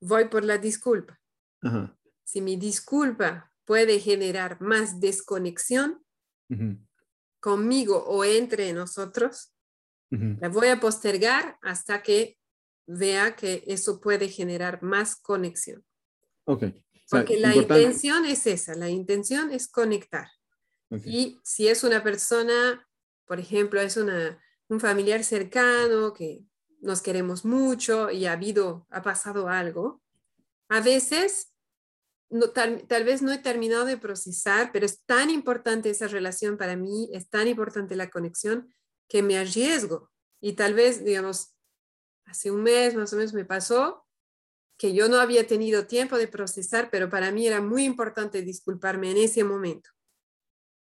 voy 0.00 0.28
por 0.28 0.44
la 0.44 0.56
disculpa. 0.56 1.20
Si 2.22 2.40
mi 2.40 2.54
disculpa 2.54 3.52
puede 3.64 3.98
generar 3.98 4.60
más 4.60 5.00
desconexión 5.00 6.00
conmigo 7.40 8.04
o 8.06 8.24
entre 8.24 8.72
nosotros, 8.72 9.52
la 10.10 10.48
voy 10.48 10.68
a 10.68 10.80
postergar 10.80 11.58
hasta 11.62 12.02
que 12.02 12.38
vea 12.86 13.36
que 13.36 13.64
eso 13.66 14.00
puede 14.00 14.28
generar 14.28 14.82
más 14.82 15.16
conexión. 15.16 15.84
Ok. 16.44 16.64
Porque 17.10 17.38
la 17.38 17.54
intención 17.54 18.24
es 18.24 18.46
esa, 18.46 18.74
la 18.74 18.88
intención 18.88 19.50
es 19.50 19.68
conectar. 19.68 20.28
Y 21.04 21.38
si 21.44 21.68
es 21.68 21.84
una 21.84 22.02
persona, 22.02 22.86
por 23.26 23.38
ejemplo, 23.38 23.80
es 23.80 23.96
una, 23.96 24.42
un 24.68 24.80
familiar 24.80 25.22
cercano 25.22 26.14
que 26.14 26.44
nos 26.80 27.02
queremos 27.02 27.44
mucho 27.44 28.10
y 28.10 28.26
ha 28.26 28.32
habido, 28.32 28.86
ha 28.90 29.02
pasado 29.02 29.48
algo, 29.48 30.02
a 30.68 30.80
veces 30.80 31.52
no, 32.30 32.50
tal, 32.50 32.86
tal, 32.86 33.04
vez 33.04 33.22
no 33.22 33.32
he 33.32 33.38
terminado 33.38 33.84
de 33.84 33.96
procesar, 33.96 34.70
pero 34.72 34.86
es 34.86 35.02
tan 35.04 35.30
importante 35.30 35.90
esa 35.90 36.08
relación 36.08 36.56
para 36.56 36.76
mí, 36.76 37.10
es 37.12 37.28
tan 37.28 37.48
importante 37.48 37.96
la 37.96 38.10
conexión 38.10 38.72
que 39.08 39.22
me 39.22 39.38
arriesgo. 39.38 40.10
Y 40.40 40.52
tal 40.52 40.74
vez, 40.74 41.04
digamos, 41.04 41.56
hace 42.26 42.50
un 42.50 42.62
mes 42.62 42.94
más 42.94 43.12
o 43.12 43.16
menos 43.16 43.32
me 43.32 43.44
pasó 43.44 44.06
que 44.78 44.94
yo 44.94 45.08
no 45.08 45.16
había 45.16 45.46
tenido 45.46 45.86
tiempo 45.86 46.16
de 46.16 46.28
procesar, 46.28 46.88
pero 46.90 47.10
para 47.10 47.32
mí 47.32 47.46
era 47.46 47.60
muy 47.60 47.84
importante 47.84 48.42
disculparme 48.42 49.10
en 49.10 49.16
ese 49.16 49.42
momento. 49.42 49.90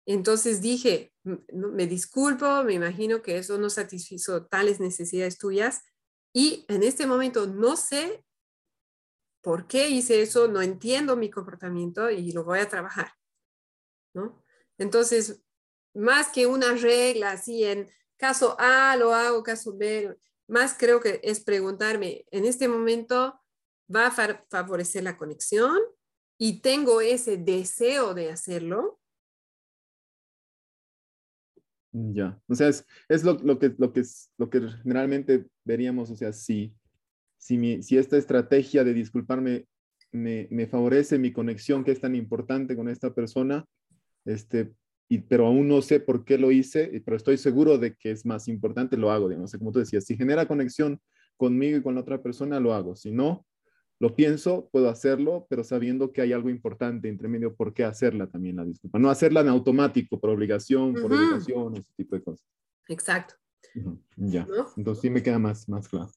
Entonces 0.05 0.61
dije, 0.61 1.13
me 1.23 1.87
disculpo, 1.87 2.63
me 2.63 2.73
imagino 2.73 3.21
que 3.21 3.37
eso 3.37 3.57
no 3.57 3.69
satisfizo 3.69 4.45
tales 4.45 4.79
necesidades 4.79 5.37
tuyas 5.37 5.81
y 6.31 6.65
en 6.69 6.83
este 6.83 7.07
momento 7.07 7.47
no 7.47 7.75
sé 7.75 8.23
por 9.41 9.67
qué 9.67 9.89
hice 9.89 10.21
eso, 10.21 10.47
no 10.47 10.61
entiendo 10.61 11.15
mi 11.15 11.29
comportamiento 11.29 12.09
y 12.09 12.31
lo 12.31 12.43
voy 12.43 12.59
a 12.59 12.69
trabajar. 12.69 13.11
¿no? 14.13 14.43
Entonces, 14.77 15.43
más 15.93 16.29
que 16.29 16.45
una 16.45 16.73
regla 16.73 17.31
así 17.31 17.63
en 17.63 17.89
caso 18.17 18.55
A 18.59 18.95
lo 18.97 19.13
hago, 19.13 19.43
caso 19.43 19.75
B, 19.77 20.17
más 20.47 20.75
creo 20.77 20.99
que 20.99 21.19
es 21.23 21.39
preguntarme, 21.39 22.25
en 22.31 22.45
este 22.45 22.67
momento 22.67 23.39
va 23.93 24.07
a 24.07 24.45
favorecer 24.49 25.03
la 25.03 25.17
conexión 25.17 25.77
y 26.37 26.61
tengo 26.61 27.01
ese 27.01 27.37
deseo 27.37 28.13
de 28.13 28.31
hacerlo. 28.31 28.99
Ya, 31.91 32.39
o 32.47 32.53
sea, 32.53 32.67
es, 32.67 32.85
lo, 33.23 33.59
que, 33.59 33.73
lo, 33.77 33.91
que, 33.91 34.03
lo 34.37 34.49
que 34.49 34.61
generalmente 34.83 35.47
veríamos, 35.63 36.11
o 36.11 36.15
sea, 36.15 36.31
si, 36.31 36.75
si, 37.37 37.97
esta 37.97 38.17
estrategia 38.17 38.83
de 38.83 38.93
disculparme 38.93 39.67
me, 40.11 40.47
me, 40.51 40.67
favorece 40.67 41.17
mi 41.17 41.33
conexión 41.33 41.83
que 41.83 41.91
es 41.91 41.99
tan 41.99 42.13
importante 42.13 42.75
con 42.75 42.87
esta 42.87 43.15
persona, 43.15 43.65
este, 44.25 44.73
pero 45.29 45.47
aún 45.47 45.67
no 45.67 45.81
sé 45.81 45.99
por 45.99 46.25
qué 46.25 46.37
lo 46.37 46.51
hice, 46.51 47.01
pero 47.05 47.15
estoy 47.15 47.37
seguro 47.37 47.77
de 47.77 47.95
que 47.95 48.11
es 48.11 48.25
más 48.25 48.47
importante, 48.47 48.97
lo 48.97 49.11
hago. 49.11 49.29
no 49.29 49.47
sé 49.47 49.57
como 49.57 49.71
tú 49.71 49.79
decías, 49.79 50.05
si 50.05 50.17
genera 50.17 50.47
conexión 50.47 50.99
conmigo 51.37 51.77
y 51.77 51.81
con 51.81 51.95
la 51.95 52.01
otra 52.01 52.21
persona, 52.21 52.59
lo 52.59 52.73
hago. 52.73 52.95
Si 52.95 53.11
no, 53.11 53.45
lo 53.99 54.15
pienso, 54.15 54.69
puedo 54.71 54.89
hacerlo, 54.89 55.47
pero 55.49 55.63
sabiendo 55.63 56.11
que 56.11 56.21
hay 56.21 56.33
algo 56.33 56.49
importante 56.49 57.07
entre 57.07 57.27
medio, 57.27 57.55
¿por 57.55 57.73
qué 57.73 57.83
hacerla 57.83 58.27
también 58.27 58.57
la 58.57 58.65
disculpa? 58.65 58.99
No 58.99 59.09
hacerla 59.09 59.41
en 59.41 59.47
automático, 59.47 60.19
por 60.19 60.29
obligación, 60.29 60.93
por 60.93 61.13
obligación, 61.13 61.77
ese 61.77 61.93
tipo 61.95 62.15
de 62.15 62.23
cosas. 62.23 62.45
Exacto. 62.87 63.35
Ya, 64.15 64.47
entonces 64.75 65.01
sí 65.01 65.09
me 65.09 65.23
queda 65.23 65.39
más, 65.39 65.67
más 65.69 65.87
claro. 65.87 66.11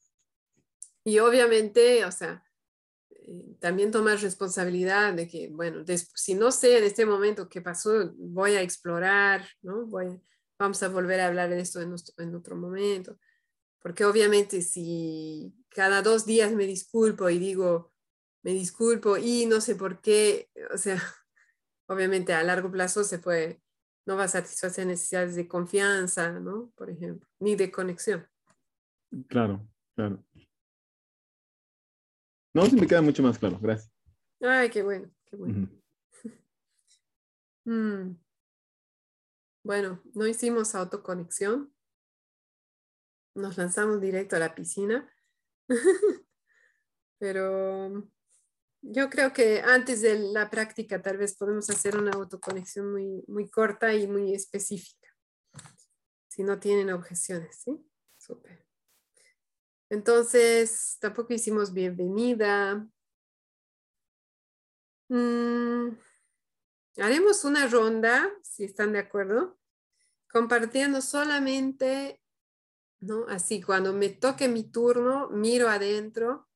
Y 1.04 1.18
obviamente, 1.18 2.04
o 2.04 2.12
sea, 2.12 2.42
eh, 3.26 3.56
también 3.60 3.90
tomar 3.90 4.18
responsabilidad 4.18 5.14
de 5.14 5.28
que, 5.28 5.48
bueno, 5.48 5.84
si 6.14 6.34
no 6.34 6.50
sé 6.52 6.78
en 6.78 6.84
este 6.84 7.06
momento 7.06 7.48
qué 7.48 7.60
pasó, 7.60 8.12
voy 8.16 8.52
a 8.52 8.62
explorar, 8.62 9.46
¿no? 9.62 9.86
Voy, 9.86 10.20
vamos 10.58 10.82
a 10.82 10.88
volver 10.88 11.20
a 11.20 11.26
hablar 11.26 11.50
de 11.50 11.60
esto 11.60 11.80
en, 11.80 11.94
en 12.18 12.34
otro 12.34 12.56
momento. 12.56 13.18
Porque 13.80 14.04
obviamente 14.04 14.62
si 14.62 15.54
cada 15.70 16.02
dos 16.02 16.26
días 16.26 16.52
me 16.52 16.66
disculpo 16.66 17.30
y 17.30 17.38
digo, 17.38 17.92
me 18.42 18.52
disculpo 18.52 19.16
y 19.16 19.46
no 19.46 19.60
sé 19.60 19.74
por 19.74 20.00
qué, 20.00 20.50
o 20.72 20.78
sea, 20.78 20.96
obviamente 21.88 22.32
a 22.32 22.42
largo 22.42 22.70
plazo 22.70 23.04
se 23.04 23.18
puede, 23.18 23.62
no 24.06 24.16
va 24.16 24.24
a 24.24 24.28
satisfacer 24.28 24.86
necesidades 24.86 25.34
de 25.34 25.48
confianza, 25.48 26.32
¿no? 26.40 26.72
Por 26.76 26.90
ejemplo, 26.90 27.26
ni 27.38 27.56
de 27.56 27.70
conexión. 27.70 28.26
Claro, 29.28 29.66
claro. 29.94 30.24
No, 32.52 32.66
sí 32.66 32.76
me 32.76 32.86
queda 32.86 33.02
mucho 33.02 33.22
más 33.22 33.38
claro, 33.38 33.58
gracias. 33.60 33.92
Ay, 34.40 34.70
qué 34.70 34.82
bueno. 34.82 35.10
qué 35.26 35.36
bueno. 35.36 35.68
Mm. 37.66 38.16
Bueno, 39.62 40.02
no 40.14 40.26
hicimos 40.26 40.74
autoconexión. 40.74 41.72
Nos 43.34 43.58
lanzamos 43.58 44.00
directo 44.00 44.34
a 44.34 44.38
la 44.38 44.54
piscina. 44.54 45.08
Pero 47.20 48.10
yo 48.82 49.10
creo 49.10 49.32
que 49.32 49.60
antes 49.60 50.00
de 50.00 50.18
la 50.18 50.48
práctica 50.48 51.02
tal 51.02 51.18
vez 51.18 51.36
podemos 51.36 51.68
hacer 51.68 51.98
una 51.98 52.12
autoconexión 52.12 52.90
muy, 52.90 53.22
muy 53.28 53.48
corta 53.50 53.94
y 53.94 54.08
muy 54.08 54.34
específica. 54.34 55.08
Si 56.28 56.42
no 56.42 56.58
tienen 56.58 56.90
objeciones, 56.90 57.60
¿sí? 57.62 57.78
Súper. 58.16 58.69
Entonces, 59.90 60.98
tampoco 61.00 61.34
hicimos 61.34 61.72
bienvenida. 61.72 62.88
Mm, 65.08 65.88
haremos 66.98 67.44
una 67.44 67.66
ronda, 67.66 68.32
si 68.40 68.62
están 68.62 68.92
de 68.92 69.00
acuerdo, 69.00 69.58
compartiendo 70.30 71.02
solamente, 71.02 72.22
¿no? 73.00 73.26
Así, 73.28 73.60
cuando 73.60 73.92
me 73.92 74.10
toque 74.10 74.46
mi 74.46 74.62
turno, 74.62 75.28
miro 75.30 75.68
adentro 75.68 76.48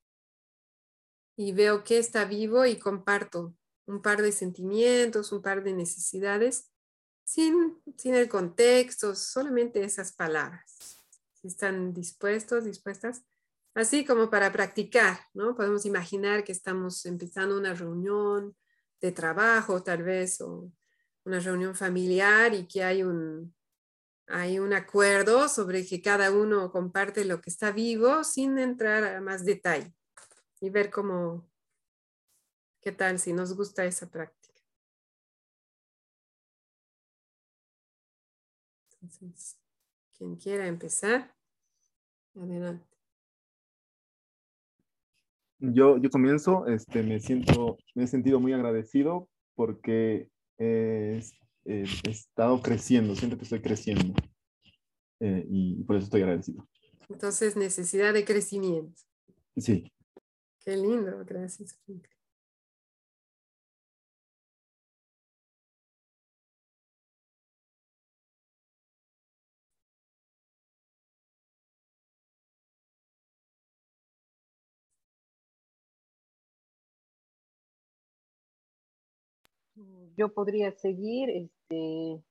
y 1.37 1.53
veo 1.53 1.83
que 1.83 1.99
está 1.99 2.27
vivo 2.27 2.65
y 2.67 2.79
comparto 2.79 3.57
un 3.87 4.01
par 4.01 4.23
de 4.23 4.31
sentimientos, 4.31 5.33
un 5.33 5.43
par 5.43 5.65
de 5.65 5.73
necesidades, 5.73 6.71
sin, 7.25 7.83
sin 7.97 8.15
el 8.15 8.29
contexto, 8.29 9.17
solamente 9.17 9.83
esas 9.83 10.13
palabras. 10.13 11.04
Si 11.45 11.49
están 11.49 11.93
dispuestos, 11.93 12.65
dispuestas, 12.65 13.23
así 13.75 14.07
como 14.07 14.31
para 14.31 14.51
practicar, 14.51 15.19
¿no? 15.35 15.55
Podemos 15.55 15.85
imaginar 15.85 16.43
que 16.43 16.53
estamos 16.53 17.05
empezando 17.05 17.59
una 17.59 17.75
reunión 17.75 18.57
de 18.99 19.13
trabajo, 19.13 19.83
tal 19.83 20.05
vez, 20.05 20.41
o 20.41 20.73
una 21.25 21.41
reunión 21.41 21.75
familiar 21.75 22.55
y 22.55 22.67
que 22.67 22.83
hay 22.83 23.03
un, 23.03 23.55
hay 24.27 24.59
un 24.59 24.73
acuerdo 24.73 25.51
sobre 25.51 25.87
que 25.87 26.01
cada 26.01 26.31
uno 26.31 26.73
comparte 26.73 27.27
lo 27.27 27.43
que 27.43 27.51
está 27.51 27.73
vivo 27.73 28.25
sin 28.25 28.59
entrar 28.59 29.05
a 29.05 29.21
más 29.21 29.45
detalle 29.45 29.95
y 30.63 30.71
ver 30.71 30.91
cómo, 30.91 31.47
qué 32.81 32.91
tal, 32.91 33.19
si 33.19 33.35
nos 33.35 33.55
gusta 33.55 33.85
esa 33.85 34.11
práctica. 34.11 34.63
Entonces, 39.03 39.59
quien 40.17 40.37
quiera 40.37 40.67
empezar, 40.67 41.35
adelante. 42.35 42.87
Yo, 45.59 45.97
yo 45.99 46.11
comienzo, 46.11 46.67
este, 46.67 47.03
me 47.03 47.21
siento, 47.21 47.79
me 47.95 48.05
he 48.05 48.07
sentido 48.07 48.41
muy 48.41 48.53
agradecido 48.53 49.29
porque 49.55 50.29
he, 50.59 51.21
estado 51.65 52.61
creciendo, 52.61 53.17
siento 53.17 53.39
que 53.39 53.45
estoy 53.45 53.63
creciendo 53.63 54.15
eh, 55.21 55.47
y 55.49 55.83
por 55.85 55.97
eso 55.97 56.05
estoy 56.05 56.23
agradecido. 56.23 56.69
Entonces, 57.09 57.57
necesidad 57.57 58.13
de 58.13 58.25
crecimiento. 58.25 59.01
Sí. 59.57 59.91
Qué 60.61 60.77
lindo, 60.77 61.25
gracias. 61.25 61.79
Yo 80.17 80.33
podría 80.33 80.71
seguir, 80.73 81.29
este, 81.31 82.23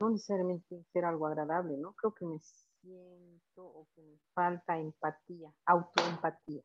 no 0.00 0.10
necesariamente 0.10 0.84
ser 0.92 1.04
algo 1.04 1.26
agradable, 1.26 1.76
¿no? 1.76 1.94
Creo 1.94 2.14
que 2.14 2.24
me 2.24 2.38
siento 2.80 3.62
o 3.64 3.88
que 3.94 4.02
me 4.02 4.18
falta 4.34 4.78
empatía, 4.78 5.52
autoempatía. 5.66 6.62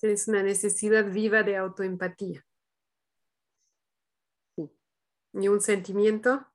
Es 0.00 0.28
una 0.28 0.42
necesidad 0.42 1.10
viva 1.10 1.42
de 1.42 1.56
autoempatía. 1.56 2.44
Sí. 4.54 4.70
¿Y 5.32 5.48
un 5.48 5.62
sentimiento? 5.62 6.46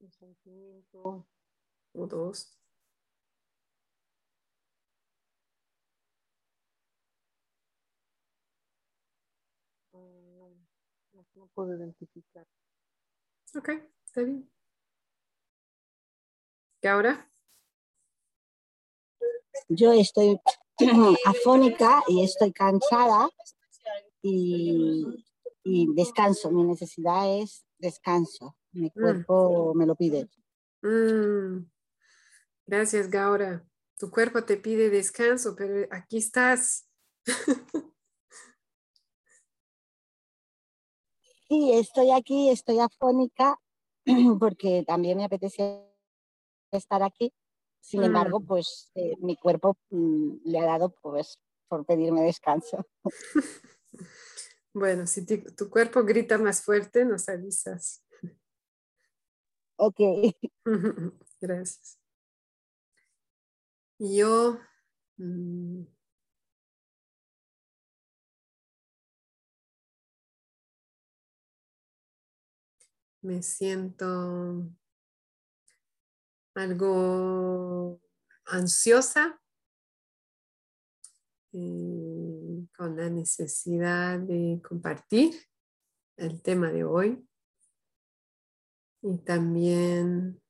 Un 0.00 0.10
sentimiento. 0.10 1.26
O 1.94 2.06
dos. 2.06 2.54
no 11.34 11.48
puedo 11.54 11.76
identificar. 11.76 12.46
Ok, 13.56 13.70
está 14.04 14.22
bien. 14.22 14.50
¿Y 16.82 16.86
ahora? 16.86 17.30
Yo 19.68 19.92
estoy 19.92 20.38
afónica 21.26 22.02
y 22.08 22.22
estoy 22.24 22.52
cansada 22.52 23.28
y, 24.22 25.06
descanso. 25.94 26.50
Mi 26.50 26.64
necesidad 26.64 27.38
es 27.38 27.64
descanso. 27.78 28.56
Mi 28.72 28.86
mm. 28.86 29.00
cuerpo 29.00 29.72
me 29.74 29.86
lo 29.86 29.94
pide. 29.94 30.28
Mm. 30.82 31.73
Gracias, 32.66 33.10
Gaura. 33.10 33.64
Tu 33.98 34.10
cuerpo 34.10 34.44
te 34.44 34.56
pide 34.56 34.90
descanso, 34.90 35.54
pero 35.56 35.86
aquí 35.90 36.18
estás. 36.18 36.88
Sí, 41.46 41.72
estoy 41.74 42.10
aquí, 42.10 42.48
estoy 42.48 42.80
afónica 42.80 43.60
porque 44.40 44.82
también 44.86 45.18
me 45.18 45.24
apetece 45.24 45.84
estar 46.72 47.02
aquí. 47.02 47.32
Sin 47.80 48.00
mm. 48.00 48.04
embargo, 48.04 48.40
pues 48.40 48.90
eh, 48.94 49.14
mi 49.20 49.36
cuerpo 49.36 49.76
mm, 49.90 50.36
le 50.46 50.58
ha 50.58 50.64
dado 50.64 50.94
pues 51.02 51.38
por 51.68 51.84
pedirme 51.84 52.22
descanso. 52.22 52.86
Bueno, 54.76 55.06
si 55.06 55.24
tu 55.24 55.70
cuerpo 55.70 56.02
grita 56.02 56.36
más 56.36 56.62
fuerte, 56.62 57.04
nos 57.04 57.28
avisas. 57.28 58.04
Ok. 59.76 60.00
Gracias. 61.40 61.96
Yo 64.06 64.60
mm, 65.16 65.84
me 73.22 73.42
siento 73.42 74.70
algo 76.54 77.98
ansiosa 78.44 79.40
eh, 81.52 82.66
con 82.76 82.96
la 82.96 83.08
necesidad 83.08 84.18
de 84.18 84.60
compartir 84.68 85.34
el 86.18 86.42
tema 86.42 86.70
de 86.70 86.84
hoy. 86.84 87.26
Y 89.00 89.16
también 89.24 90.43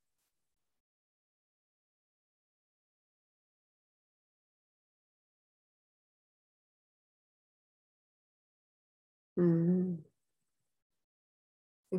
mm, 9.36 9.96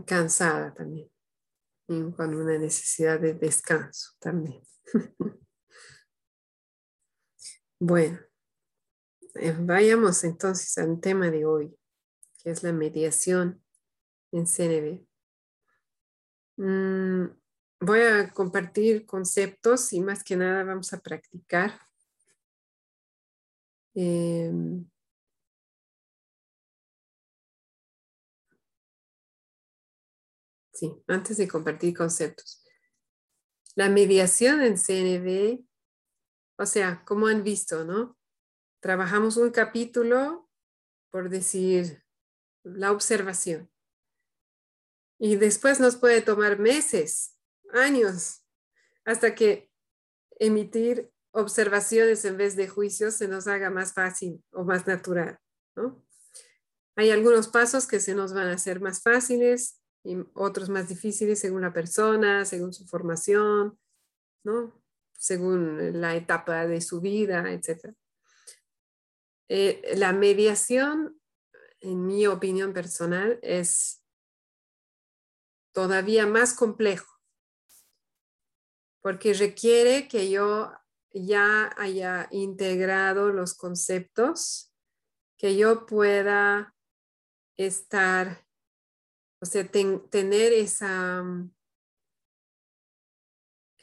cansada 0.05 0.73
también, 0.73 1.09
y 1.87 2.11
con 2.11 2.35
una 2.35 2.57
necesidad 2.57 3.19
de 3.19 3.33
descanso 3.33 4.13
también. 4.19 4.61
bueno, 7.79 8.19
eh, 9.35 9.55
vayamos 9.59 10.23
entonces 10.23 10.77
al 10.77 10.99
tema 10.99 11.29
de 11.29 11.45
hoy, 11.45 11.77
que 12.41 12.51
es 12.51 12.63
la 12.63 12.73
mediación 12.73 13.63
en 14.31 14.47
CNB. 14.47 15.05
Mm, 16.57 17.25
voy 17.81 17.99
a 18.01 18.31
compartir 18.31 19.05
conceptos 19.05 19.91
y 19.93 20.01
más 20.01 20.23
que 20.23 20.35
nada 20.35 20.63
vamos 20.63 20.93
a 20.93 20.99
practicar. 20.99 21.79
Em, 23.93 24.85
Sí, 30.75 31.01
antes 31.07 31.37
de 31.37 31.47
compartir 31.47 31.95
conceptos. 31.95 32.61
La 33.75 33.87
mediación 33.87 34.61
en 34.61 34.77
CNV, 34.77 35.65
o 36.57 36.65
sea, 36.65 37.01
como 37.05 37.27
han 37.27 37.43
visto, 37.43 37.85
¿no? 37.85 38.17
Trabajamos 38.81 39.37
un 39.37 39.51
capítulo 39.51 40.49
por 41.11 41.29
decir 41.29 42.03
la 42.63 42.91
observación. 42.91 43.71
Y 45.17 45.37
después 45.37 45.79
nos 45.79 45.95
puede 45.95 46.21
tomar 46.21 46.59
meses 46.59 47.37
años, 47.71 48.43
hasta 49.05 49.33
que 49.33 49.71
emitir 50.39 51.09
observaciones 51.31 52.25
en 52.25 52.35
vez 52.35 52.57
de 52.57 52.67
juicios 52.67 53.13
se 53.13 53.29
nos 53.29 53.47
haga 53.47 53.69
más 53.69 53.93
fácil 53.93 54.43
o 54.51 54.65
más 54.65 54.85
natural, 54.87 55.39
¿no? 55.77 56.05
Hay 56.97 57.11
algunos 57.11 57.47
pasos 57.47 57.87
que 57.87 58.01
se 58.01 58.13
nos 58.13 58.33
van 58.33 58.47
a 58.47 58.55
hacer 58.55 58.81
más 58.81 59.01
fáciles 59.01 59.81
y 60.05 60.17
otros 60.33 60.69
más 60.69 60.87
difíciles 60.87 61.39
según 61.39 61.61
la 61.61 61.73
persona, 61.73 62.45
según 62.45 62.73
su 62.73 62.85
formación, 62.85 63.77
¿no? 64.43 64.81
Según 65.17 65.99
la 65.99 66.15
etapa 66.15 66.67
de 66.67 66.79
su 66.81 67.01
vida, 67.01 67.51
etc. 67.51 67.93
Eh, 69.49 69.95
la 69.97 70.13
mediación, 70.13 71.19
en 71.79 72.05
mi 72.05 72.27
opinión 72.27 72.73
personal, 72.73 73.39
es 73.41 74.03
todavía 75.73 76.25
más 76.25 76.53
complejo 76.53 77.15
porque 79.05 79.35
requiere 79.35 80.07
que 80.07 80.31
yo 80.31 80.71
ya 81.13 81.71
haya 81.77 82.27
integrado 82.31 83.31
los 83.31 83.53
conceptos, 83.53 84.73
que 85.37 85.55
yo 85.55 85.85
pueda 85.85 86.75
estar, 87.55 88.44
o 89.45 89.47
sea, 89.47 89.69
tener 89.69 90.53
esa, 90.53 91.23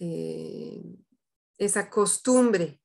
eh, 0.00 0.82
esa 1.56 1.88
costumbre 1.88 2.82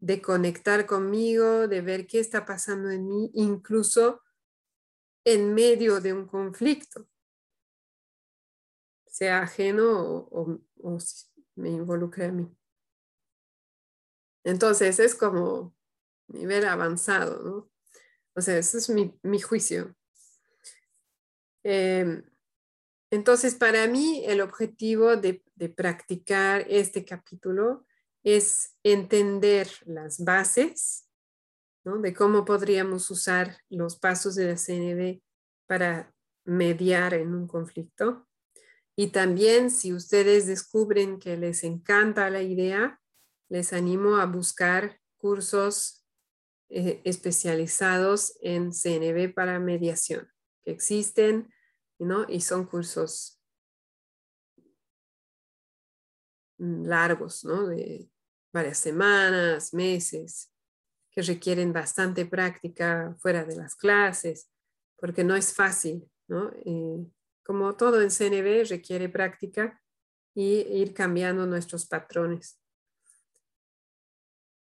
de 0.00 0.20
conectar 0.20 0.86
conmigo, 0.86 1.68
de 1.68 1.82
ver 1.82 2.08
qué 2.08 2.18
está 2.18 2.44
pasando 2.44 2.90
en 2.90 3.06
mí, 3.06 3.30
incluso 3.34 4.22
en 5.24 5.54
medio 5.54 6.00
de 6.00 6.14
un 6.14 6.26
conflicto, 6.26 7.08
sea 9.06 9.42
ajeno 9.42 10.26
o, 10.28 10.58
me 11.54 11.70
involucre 11.70 12.24
a 12.24 12.32
mí. 12.32 12.52
Entonces 14.42 14.98
es 14.98 15.14
como 15.14 15.76
nivel 16.26 16.66
avanzado, 16.66 17.40
¿no? 17.44 17.70
O 18.34 18.40
sea, 18.40 18.58
ese 18.58 18.78
es 18.78 18.90
mi, 18.90 19.40
juicio. 19.40 19.94
Em, 21.68 22.22
entonces, 23.10 23.56
para 23.56 23.88
mí, 23.88 24.22
el 24.24 24.40
objetivo 24.40 25.16
de, 25.16 25.42
practicar 25.74 26.64
este 26.68 27.04
capítulo 27.04 27.84
es 28.22 28.76
entender 28.84 29.68
las 29.84 30.22
bases 30.22 31.08
de 31.82 32.14
cómo 32.14 32.44
podríamos 32.44 33.10
usar 33.10 33.58
los 33.68 33.96
pasos 33.98 34.36
de 34.36 34.46
la 34.46 34.56
CNB 34.56 35.22
para 35.66 36.14
mediar 36.44 37.14
en 37.14 37.34
un 37.34 37.48
conflicto. 37.48 38.28
Y 38.94 39.08
también 39.08 39.72
si 39.72 39.92
ustedes 39.92 40.46
descubren 40.46 41.18
que 41.18 41.36
les 41.36 41.64
encanta 41.64 42.30
la 42.30 42.42
idea, 42.42 43.00
les 43.48 43.72
animo 43.72 44.18
a 44.18 44.26
buscar 44.26 45.00
cursos 45.16 46.06
eh, 46.68 47.00
especializados 47.04 48.38
en 48.40 48.70
CNB 48.72 49.34
para 49.34 49.58
mediación, 49.58 50.28
que 50.64 50.70
existen, 50.70 51.52
¿no? 51.98 52.26
Y 52.28 52.40
son 52.40 52.66
cursos 52.66 53.40
largos, 56.58 57.44
¿no? 57.44 57.66
De 57.66 58.10
varias 58.52 58.78
semanas, 58.78 59.74
meses, 59.74 60.52
que 61.10 61.22
requieren 61.22 61.72
bastante 61.72 62.26
práctica 62.26 63.14
fuera 63.18 63.44
de 63.44 63.56
las 63.56 63.74
clases, 63.74 64.50
porque 64.96 65.24
no 65.24 65.36
es 65.36 65.54
fácil, 65.54 66.10
¿no? 66.28 66.50
Eh, 66.64 67.06
como 67.44 67.76
todo 67.76 68.02
en 68.02 68.10
CNB 68.10 68.68
requiere 68.68 69.08
práctica 69.08 69.80
y 70.34 70.60
ir 70.60 70.92
cambiando 70.92 71.46
nuestros 71.46 71.86
patrones. 71.86 72.60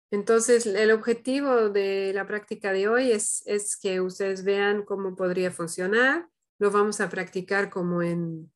Entonces, 0.09 0.65
el 0.65 0.91
objetivo 0.91 1.69
de 1.69 2.13
la 2.13 2.25
práctica 2.25 2.71
de 2.71 2.87
hoy 2.87 3.11
es, 3.11 3.43
que 3.81 3.99
ustedes 3.99 4.45
vean 4.45 4.83
cómo 4.83 5.15
podría 5.15 5.51
funcionar. 5.51 6.29
Lo 6.59 6.71
vamos 6.71 7.01
a 7.01 7.09
practicar 7.09 7.69
como 7.69 8.01
en, 8.01 8.51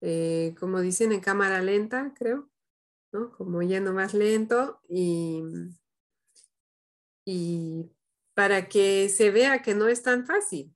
eh, 0.00 0.54
como 0.58 0.80
dicen, 0.80 1.12
en 1.12 1.20
cámara 1.20 1.62
lenta, 1.62 2.12
creo, 2.16 2.50
¿no? 3.12 3.32
Como 3.32 3.62
yendo 3.62 3.92
más 3.92 4.14
lento 4.14 4.80
y, 4.88 5.42
y 7.24 7.90
para 8.34 8.68
que 8.68 9.08
se 9.08 9.30
vea 9.30 9.62
que 9.62 9.74
no 9.74 9.88
es 9.88 10.02
tan 10.02 10.26
fácil. 10.26 10.72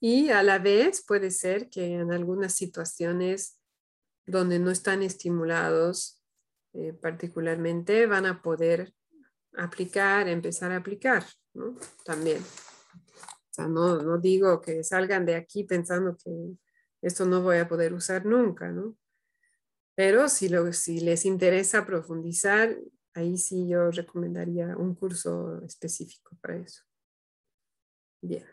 Y 0.00 0.28
a 0.28 0.42
la 0.42 0.58
vez 0.58 1.04
puede 1.04 1.30
ser 1.30 1.68
que 1.70 1.94
en 1.94 2.12
algunas 2.12 2.54
situaciones 2.54 3.58
donde 4.26 4.58
no 4.58 4.70
están 4.70 5.02
estimulados 5.02 6.22
eh, 6.72 6.92
particularmente 6.92 8.06
van 8.06 8.26
a 8.26 8.42
poder 8.42 8.94
aplicar, 9.56 10.28
empezar 10.28 10.72
a 10.72 10.76
aplicar. 10.76 11.24
También. 12.04 12.42
No, 13.58 14.02
no 14.02 14.18
digo 14.18 14.60
que 14.60 14.84
salgan 14.84 15.24
de 15.26 15.34
aquí 15.36 15.64
pensando 15.64 16.16
que 16.16 16.30
esto 17.02 17.24
no 17.24 17.42
voy 17.42 17.58
a 17.58 17.68
poder 17.68 17.92
usar 17.94 18.26
nunca, 18.26 18.70
¿no? 18.70 18.96
Pero 19.94 20.28
si, 20.28 20.48
lo, 20.48 20.72
si 20.72 21.00
les 21.00 21.24
interesa 21.24 21.86
profundizar, 21.86 22.76
ahí 23.14 23.38
sí 23.38 23.66
yo 23.68 23.90
recomendaría 23.90 24.76
un 24.76 24.94
curso 24.94 25.62
específico 25.64 26.36
para 26.40 26.56
eso. 26.58 26.82
Bien. 28.20 28.44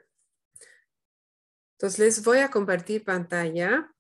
Entonces 1.74 2.00
les 2.00 2.24
voy 2.24 2.40
a 2.40 2.50
compartir 2.50 3.04
pantalla. 3.04 3.94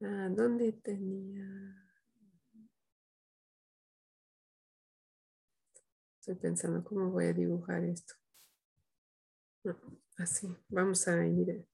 Ah, 0.00 0.28
¿Dónde 0.30 0.72
tenía? 0.72 1.77
Estoy 6.28 6.42
pensando 6.42 6.84
cómo 6.84 7.10
voy 7.10 7.24
a 7.24 7.32
dibujar 7.32 7.82
esto. 7.84 8.12
así, 10.18 10.54
vamos 10.68 11.08
a 11.08 11.26
ir 11.26 11.66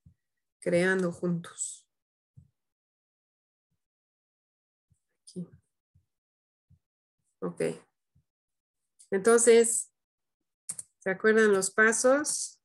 creando 0.61 1.11
juntos. 1.11 1.85
Aquí. 5.23 5.45
Ok. 7.41 7.63
Entonces, 9.11 9.93
¿se 11.01 11.11
acuerdan 11.11 11.53
los 11.53 11.73
pasos? 11.73 12.63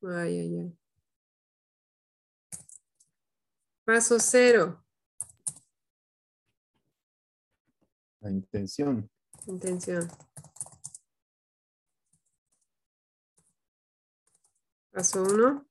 Ay, 0.00 0.38
ay, 0.38 0.58
ay. 0.58 0.78
Paso 3.84 4.18
cero. 4.18 4.82
La 8.20 8.30
intención. 8.30 9.10
Intención. 9.46 10.08
Paso 14.96 15.22
uno. 15.24 15.66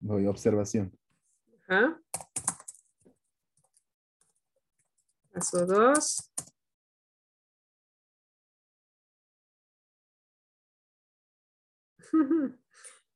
Voy, 0.00 0.26
observación. 0.26 0.90
Ajá. 1.68 2.02
Paso 5.32 5.64
dos. 5.64 6.32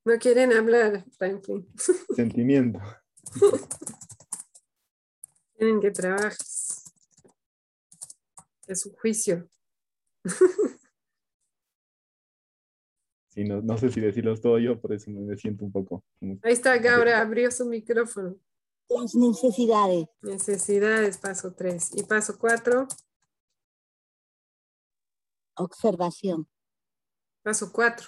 No 0.07 0.19
quieren 0.19 0.53
hablar, 0.53 1.03
Franklin. 1.17 1.67
Sentimiento. 2.15 2.79
Tienen 5.57 5.81
que 5.81 5.91
trabajar. 5.91 6.33
Es 8.67 8.81
su 8.81 8.95
juicio. 8.95 9.49
Sí, 13.29 13.43
no, 13.43 13.61
no, 13.61 13.77
sé 13.77 13.91
si 13.91 14.01
decirlos 14.01 14.41
todo 14.41 14.61
yo, 14.61 14.81
por 14.81 14.93
eso 14.93 15.11
me 15.11 15.37
siento 15.37 15.65
un 15.65 15.73
poco. 15.73 16.05
Ahí 16.45 16.53
está, 16.53 16.79
Gaura, 16.79 17.21
abrió 17.21 17.51
su 17.51 17.67
micrófono. 17.67 18.39
Las 18.89 19.17
necesidades. 19.17 20.07
Necesidades, 20.23 21.19
paso 21.19 21.53
tres. 21.53 21.91
Y 21.97 22.05
paso 22.05 22.39
cuatro. 22.39 22.87
Observación. 25.57 26.49
Paso 27.43 27.73
cuatro. 27.73 28.07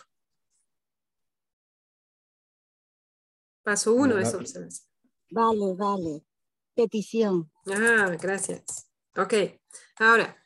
Paso 3.65 3.95
uno 3.95 4.21
es 4.21 4.33
observación. 4.33 4.87
Vale, 5.33 5.75
vale 5.75 6.25
petición. 6.77 7.51
Ah, 7.67 8.17
gracias. 8.21 8.89
Ok, 9.17 9.35
ahora, 9.99 10.37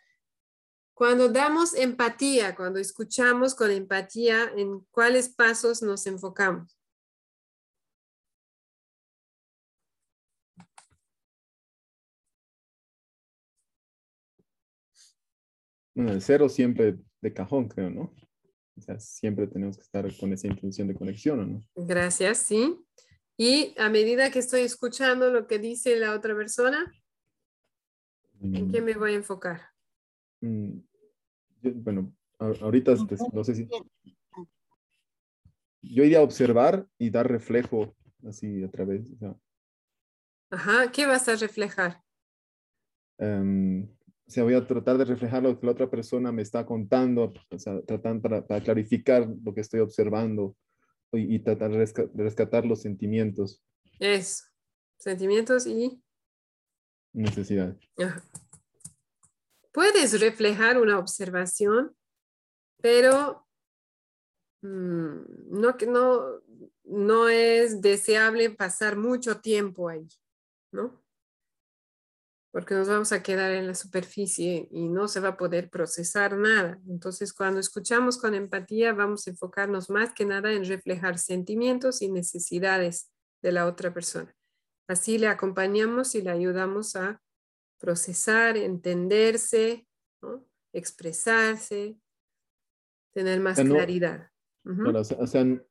cuando 0.95 1.29
damos 1.29 1.75
empatía, 1.75 2.55
cuando 2.55 2.79
escuchamos 2.79 3.55
con 3.55 3.71
empatía, 3.71 4.53
¿en 4.57 4.81
cuáles 4.91 5.29
pasos 5.29 5.83
nos 5.83 6.07
enfocamos? 6.07 6.79
Bueno, 15.95 16.13
el 16.13 16.23
cero 16.23 16.49
siempre 16.49 16.99
de 17.21 17.35
cajón, 17.35 17.69
creo, 17.69 17.91
¿no? 17.91 18.15
O 18.77 18.81
sea, 18.81 18.99
siempre 19.01 19.47
tenemos 19.47 19.77
que 19.77 19.83
estar 19.83 20.17
con 20.17 20.33
esa 20.33 20.47
intención 20.47 20.89
de 20.89 20.95
conexión, 20.95 21.41
¿o 21.41 21.45
no? 21.45 21.65
Gracias, 21.75 22.39
sí. 22.39 22.79
Y 23.43 23.75
a 23.79 23.89
medida 23.89 24.31
que 24.31 24.39
estoy 24.39 24.61
escuchando 24.61 25.31
lo 25.31 25.47
que 25.47 25.59
dice 25.59 25.97
la 25.97 26.15
otra 26.15 26.35
persona, 26.35 26.93
¿en 28.43 28.71
qué 28.71 28.83
Mm, 28.83 28.85
me 28.85 28.93
voy 28.93 29.13
a 29.13 29.15
enfocar? 29.15 29.63
mm, 30.43 30.79
yo- 31.63 31.73
bueno, 31.77 32.15
ahorita 32.39 32.97
no 33.33 33.43
sé 33.43 33.55
si... 33.55 33.67
Yo 35.81 36.05
iría 36.05 36.19
a 36.19 36.23
observar 36.23 36.87
y 36.99 37.09
dar 37.09 37.31
reflejo 37.31 37.97
así 38.29 38.63
a 38.63 38.71
través. 38.71 39.11
O 39.11 39.17
sea, 39.17 39.35
Ajá, 40.51 40.93
¿qué 40.93 41.07
vas 41.07 41.27
a 41.31 41.37
reflejar? 41.37 42.03
em, 43.17 43.85
o 44.27 44.31
sea, 44.31 44.45
voy 44.45 44.53
a 44.53 44.67
tratar 44.67 44.99
de 44.99 45.07
reflejar 45.07 45.43
lo 45.43 45.59
que 45.59 45.65
la 45.65 45.73
otra 45.73 45.89
persona 45.89 46.31
me 46.31 46.43
está 46.43 46.67
contando, 46.67 47.33
o 47.49 47.59
sea, 47.59 47.81
tratando 47.87 48.21
para, 48.21 48.47
para 48.47 48.63
clarificar 48.63 49.27
lo 49.43 49.55
que 49.55 49.63
estoy 49.63 49.81
observando 49.81 50.55
y, 51.13 51.35
y 51.37 51.39
tratar 51.41 51.71
de 51.71 51.79
resca- 51.79 52.11
de 52.11 52.23
rescatar 52.23 52.65
los 52.65 52.83
sentimientos, 52.83 53.63
Eso, 53.99 54.45
sentimientos 54.99 55.67
y... 55.67 56.03
necesidades. 57.13 57.77
Ajá. 57.99 58.23
Puedes 59.73 60.19
reflejar 60.21 60.81
una 60.81 60.99
observación, 60.99 61.95
pero 62.83 63.47
mm, 64.63 65.61
no, 65.61 65.77
que 65.77 65.87
no, 65.87 66.41
no 66.85 67.29
es 67.29 67.81
deseable 67.81 68.51
pasar 68.51 68.97
mucho 68.97 69.41
tiempo 69.41 69.89
ahí, 69.89 70.09
¿no? 70.73 71.01
Porque 72.53 72.75
nos 72.75 72.89
vamos 72.89 73.13
a 73.13 73.23
quedar 73.23 73.53
en 73.53 73.67
la 73.69 73.75
superficie 73.75 74.67
y 74.73 74.89
no 74.89 75.07
se 75.07 75.21
va 75.21 75.29
a 75.31 75.37
poder 75.37 75.71
procesar 75.71 76.37
nada. 76.37 76.81
Entonces, 76.89 77.33
cuando 77.33 77.61
escuchamos 77.61 78.19
con 78.19 78.35
empatía, 78.35 78.93
vamos 78.93 79.27
a 79.27 79.31
enfocarnos 79.31 79.89
más 79.89 80.13
que 80.15 80.25
nada 80.25 80.53
en 80.53 80.65
reflejar 80.65 81.19
sentimientos 81.19 82.03
y 82.03 82.11
necesidades 82.11 83.11
de 83.41 83.53
la 83.53 83.67
otra 83.67 83.95
persona. 83.95 84.35
Así 84.89 85.17
le 85.19 85.29
acompañamos 85.29 86.17
y 86.17 86.23
le 86.23 86.31
ayudamos 86.31 86.97
a 86.97 87.23
procesar, 87.79 88.57
entenderse, 88.57 89.87
¿no? 90.21 90.45
expresarse, 90.73 91.97
tener 93.13 93.41
más 93.41 93.65
no- 93.65 93.75
claridad. 93.75 94.29
Ujú. 94.65 94.83
Claro, 94.83 95.01
o 95.01 95.05
sea, 95.05 95.19
o 95.19 95.27
sea, 95.27 95.41
n- 95.43 95.63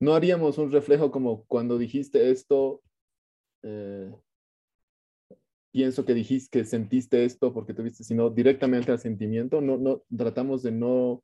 no 0.00 0.14
haríamos 0.14 0.58
un 0.58 0.70
reflejo 0.70 1.10
como 1.10 1.44
cuando 1.46 1.78
dijiste 1.78 2.30
esto, 2.30 2.82
eh, 3.62 4.12
pienso 5.72 6.04
que 6.04 6.14
dijiste 6.14 6.60
que 6.60 6.64
sentiste 6.64 7.24
esto 7.24 7.52
porque 7.52 7.74
tuviste, 7.74 8.04
sino 8.04 8.30
directamente 8.30 8.92
al 8.92 8.98
sentimiento. 8.98 9.60
No, 9.60 9.76
no 9.78 10.02
tratamos 10.16 10.62
de 10.62 10.72
no 10.72 11.22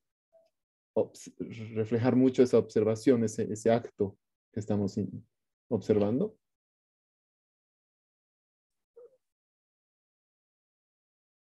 reflejar 1.75 2.15
mucho 2.15 2.43
esa 2.43 2.59
observación, 2.59 3.25
ese, 3.25 3.53
ese 3.53 3.71
acto 3.71 4.17
que 4.53 4.61
estamos 4.61 4.99
observando. 5.69 6.37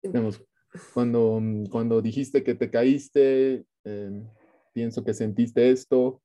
Digamos, 0.02 0.42
cuando, 0.94 1.40
cuando 1.70 2.02
dijiste 2.02 2.42
que 2.42 2.54
te 2.54 2.70
caíste, 2.70 3.66
eh, 3.84 4.22
pienso 4.72 5.04
que 5.04 5.14
sentiste 5.14 5.70
esto 5.70 6.22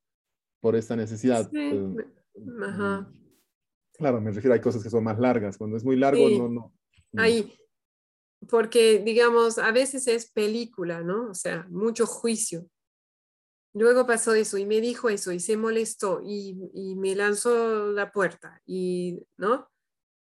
por 0.61 0.75
esta 0.75 0.95
necesidad. 0.95 1.49
Sí, 1.51 1.57
eh, 1.57 1.95
ajá. 2.67 3.11
Claro, 3.97 4.19
me 4.21 4.31
refiero 4.31 4.55
a 4.55 4.61
cosas 4.61 4.83
que 4.83 4.89
son 4.89 5.03
más 5.03 5.19
largas. 5.19 5.57
Cuando 5.57 5.77
es 5.77 5.83
muy 5.83 5.95
largo, 5.95 6.27
Sí. 6.27 6.37
no, 6.39 6.49
no. 6.49 6.73
mm, 7.13 7.19
Ahí, 7.19 7.57
porque 8.49 8.99
digamos, 8.99 9.57
a 9.57 9.71
veces 9.71 10.07
es 10.07 10.29
película, 10.31 11.01
¿no? 11.01 11.29
O 11.29 11.33
sea, 11.33 11.65
mucho 11.69 12.05
juicio. 12.05 12.67
Luego 13.73 14.05
pasó 14.07 14.33
eso 14.33 14.57
y 14.57 14.65
me 14.65 14.79
dijo 14.79 15.09
eso 15.09 15.31
y 15.33 15.39
se 15.39 15.57
molestó 15.57 16.21
y, 16.23 16.57
y 16.73 16.95
me 16.95 17.13
lanzó 17.13 17.91
la 17.91 18.11
puerta 18.11 18.61
y, 18.65 19.19
¿no? 19.37 19.69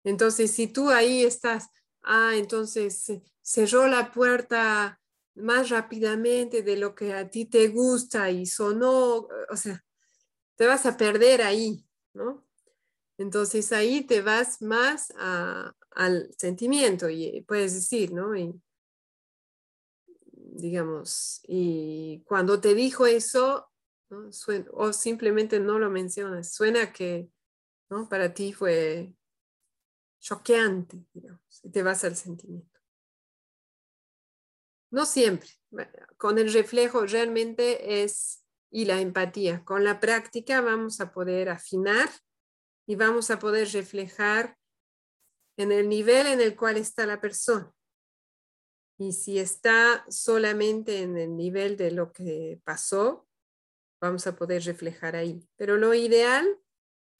Entonces, 0.05 0.50
si 0.50 0.68
tú 0.68 0.90
ahí 0.90 1.24
estás, 1.24 1.68
ah, 2.02 2.33
entonces 2.35 3.05
cerró 3.42 3.87
la 3.88 4.11
puerta 4.12 5.00
más 5.37 5.68
rápidamente 5.70 6.62
de 6.62 6.76
lo 6.76 6.94
que 6.94 7.12
a 7.12 7.29
ti 7.29 7.44
te 7.44 7.68
gusta 7.68 8.31
y 8.31 8.46
sonó, 8.46 9.29
o 9.50 9.57
sea, 9.57 9.85
te 10.57 10.66
vas 10.66 10.87
a 10.87 10.96
perder 10.96 11.42
ahí, 11.42 11.85
¿no? 12.14 12.46
Entonces 13.18 13.72
ahí 13.72 14.02
te 14.02 14.22
vas 14.22 14.61
más 14.62 15.12
a- 15.18 15.72
al 15.92 16.31
sentimiento 16.37 17.09
y 17.09 17.42
puedes 17.48 17.74
decir, 17.74 18.12
¿no? 18.12 18.37
Y, 18.37 18.61
digamos, 20.33 21.40
y 21.46 22.22
cuando 22.26 22.61
te 22.61 22.74
dijo 22.74 23.07
eso, 23.07 23.70
o 24.72 24.92
simplemente 24.92 25.59
no 25.61 25.79
lo 25.79 25.90
mencionas, 25.90 26.52
suena 26.52 26.92
que, 26.92 27.29
¿no? 27.90 28.09
Para 28.09 28.33
ti 28.33 28.52
fue 28.52 29.12
choqueante, 30.20 31.05
digamos, 31.12 31.61
y 31.62 31.70
te 31.70 31.83
vas 31.83 32.05
al 32.05 32.16
sentimiento. 32.16 32.81
No 34.90 35.05
siempre, 35.05 35.48
con 36.16 36.38
el 36.38 36.52
reflejo 36.52 37.05
realmente 37.07 38.02
es, 38.02 38.44
y 38.70 38.85
la 38.85 39.00
empatía, 39.00 39.64
con 39.64 39.85
la 39.85 40.00
práctica 40.00 40.61
vamos 40.61 41.00
a 41.00 41.12
poder 41.12 41.48
afinar 41.48 42.09
y 42.87 42.96
vamos 42.96 43.31
a 43.31 43.38
poder 43.38 43.68
reflejar 43.68 44.57
en 45.59 45.72
el 45.72 45.88
nivel 45.88 46.27
en 46.27 46.40
el 46.40 46.57
cual 46.57 46.77
está 46.77 47.07
la 47.07 47.20
persona. 47.20 47.72
Y 48.99 49.12
si 49.12 49.38
está 49.38 50.07
solamente 50.09 51.03
en 51.03 51.18
el 51.18 51.37
nivel 51.37 51.77
de 51.77 51.90
lo 51.90 52.12
que 52.12 52.61
pasó, 52.64 53.29
vamos 54.01 54.27
a 54.27 54.37
poder 54.37 54.62
reflejar 54.62 55.16
ahí. 55.16 55.46
Pero 55.57 55.77
lo 55.77 55.92
ideal 55.92 56.46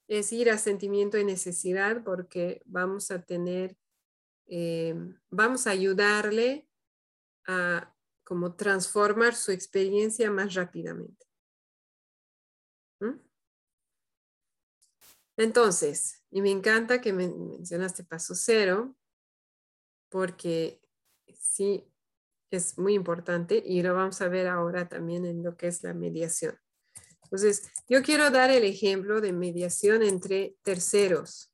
es 0.07 0.31
ir 0.31 0.49
a 0.49 0.57
sentimiento 0.57 1.17
de 1.17 1.25
necesidad 1.25 2.03
porque 2.03 2.61
vamos 2.65 3.11
a 3.11 3.23
tener, 3.23 3.77
eh, 4.47 4.95
vamos 5.29 5.67
a 5.67 5.71
ayudarle 5.71 6.67
a 7.45 7.93
como 8.23 8.55
transformar 8.55 9.35
su 9.35 9.51
experiencia 9.51 10.29
más 10.31 10.53
rápidamente. 10.53 11.25
¿Mm? 12.99 13.19
Entonces, 15.37 16.23
y 16.31 16.41
me 16.41 16.49
encanta 16.51 16.99
que 16.99 17.13
men- 17.13 17.49
mencionaste 17.51 18.03
paso 18.03 18.33
cero, 18.35 18.95
porque 20.09 20.81
sí 21.33 21.85
es 22.49 22.77
muy 22.77 22.93
importante 22.95 23.61
y 23.63 23.81
lo 23.83 23.93
vamos 23.93 24.21
a 24.21 24.29
ver 24.29 24.47
ahora 24.47 24.87
también 24.89 25.25
en 25.25 25.43
lo 25.43 25.55
que 25.55 25.67
es 25.67 25.83
la 25.83 25.93
mediación. 25.93 26.57
Entonces, 27.23 27.69
yo 27.89 28.01
quiero 28.01 28.29
dar 28.31 28.49
el 28.49 28.63
ejemplo 28.63 29.19
de 29.21 29.33
mediación 29.33 30.01
entre 30.01 30.55
terceros. 30.63 31.53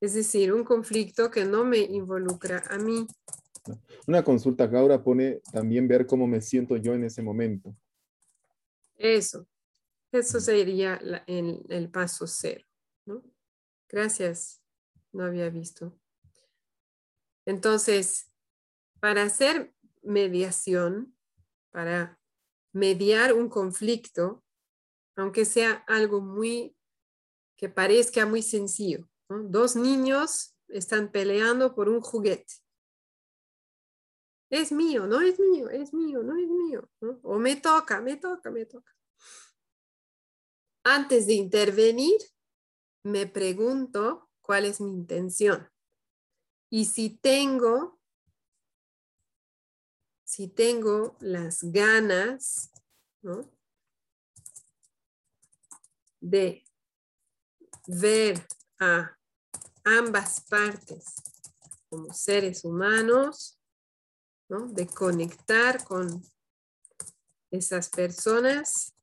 Es 0.00 0.14
decir, 0.14 0.52
un 0.52 0.64
conflicto 0.64 1.30
que 1.30 1.44
no 1.44 1.64
me 1.64 1.78
involucra 1.78 2.64
a 2.70 2.78
mí. 2.78 3.06
Una 4.06 4.24
consulta 4.24 4.64
ahora 4.64 5.02
pone 5.02 5.40
también 5.52 5.86
ver 5.86 6.06
cómo 6.06 6.26
me 6.26 6.40
siento 6.40 6.76
yo 6.76 6.94
en 6.94 7.04
ese 7.04 7.22
momento. 7.22 7.76
Eso. 8.96 9.46
Eso 10.12 10.40
sería 10.40 10.98
la- 11.02 11.24
el, 11.26 11.64
el 11.68 11.90
paso 11.90 12.26
cero. 12.26 12.64
¿no? 13.06 13.22
Gracias. 13.88 14.62
No 15.12 15.24
había 15.24 15.48
visto. 15.50 15.98
Entonces, 17.46 18.30
para 19.00 19.22
hacer 19.22 19.74
mediación, 20.02 21.16
para 21.70 22.18
mediar 22.72 23.32
un 23.32 23.48
conflicto, 23.48 24.44
aunque 25.16 25.44
sea 25.44 25.84
algo 25.86 26.20
muy 26.20 26.76
que 27.56 27.68
parezca 27.70 28.26
muy 28.26 28.42
sencillo, 28.42 29.08
¿no? 29.30 29.42
dos 29.44 29.76
niños 29.76 30.54
están 30.68 31.10
peleando 31.10 31.74
por 31.74 31.88
un 31.88 32.00
juguete. 32.00 32.54
Es 34.50 34.70
mío, 34.72 35.06
no 35.06 35.20
es 35.20 35.40
mío, 35.40 35.70
es 35.70 35.92
mío, 35.94 36.22
no 36.22 36.36
es 36.36 36.48
mío. 36.48 36.88
¿no? 37.00 37.18
O 37.22 37.38
me 37.38 37.56
toca, 37.56 38.00
me 38.00 38.16
toca, 38.16 38.50
me 38.50 38.66
toca. 38.66 38.92
Antes 40.88 41.26
de 41.26 41.32
intervenir, 41.32 42.16
me 43.02 43.26
pregunto 43.26 44.30
cuál 44.40 44.66
es 44.66 44.80
mi 44.80 44.92
intención. 44.92 45.68
Y 46.70 46.84
si 46.84 47.10
tengo, 47.10 47.98
si 50.22 50.46
tengo 50.46 51.16
las 51.18 51.64
ganas 51.72 52.70
de 56.20 56.64
ver 57.88 58.46
a 58.78 59.18
ambas 59.82 60.40
partes 60.42 61.16
como 61.90 62.14
seres 62.14 62.64
humanos, 62.64 63.58
¿no? 64.48 64.68
de 64.68 64.86
conectar 64.86 65.84
con 65.84 66.22
esas 67.50 67.90
personas, 67.90 68.95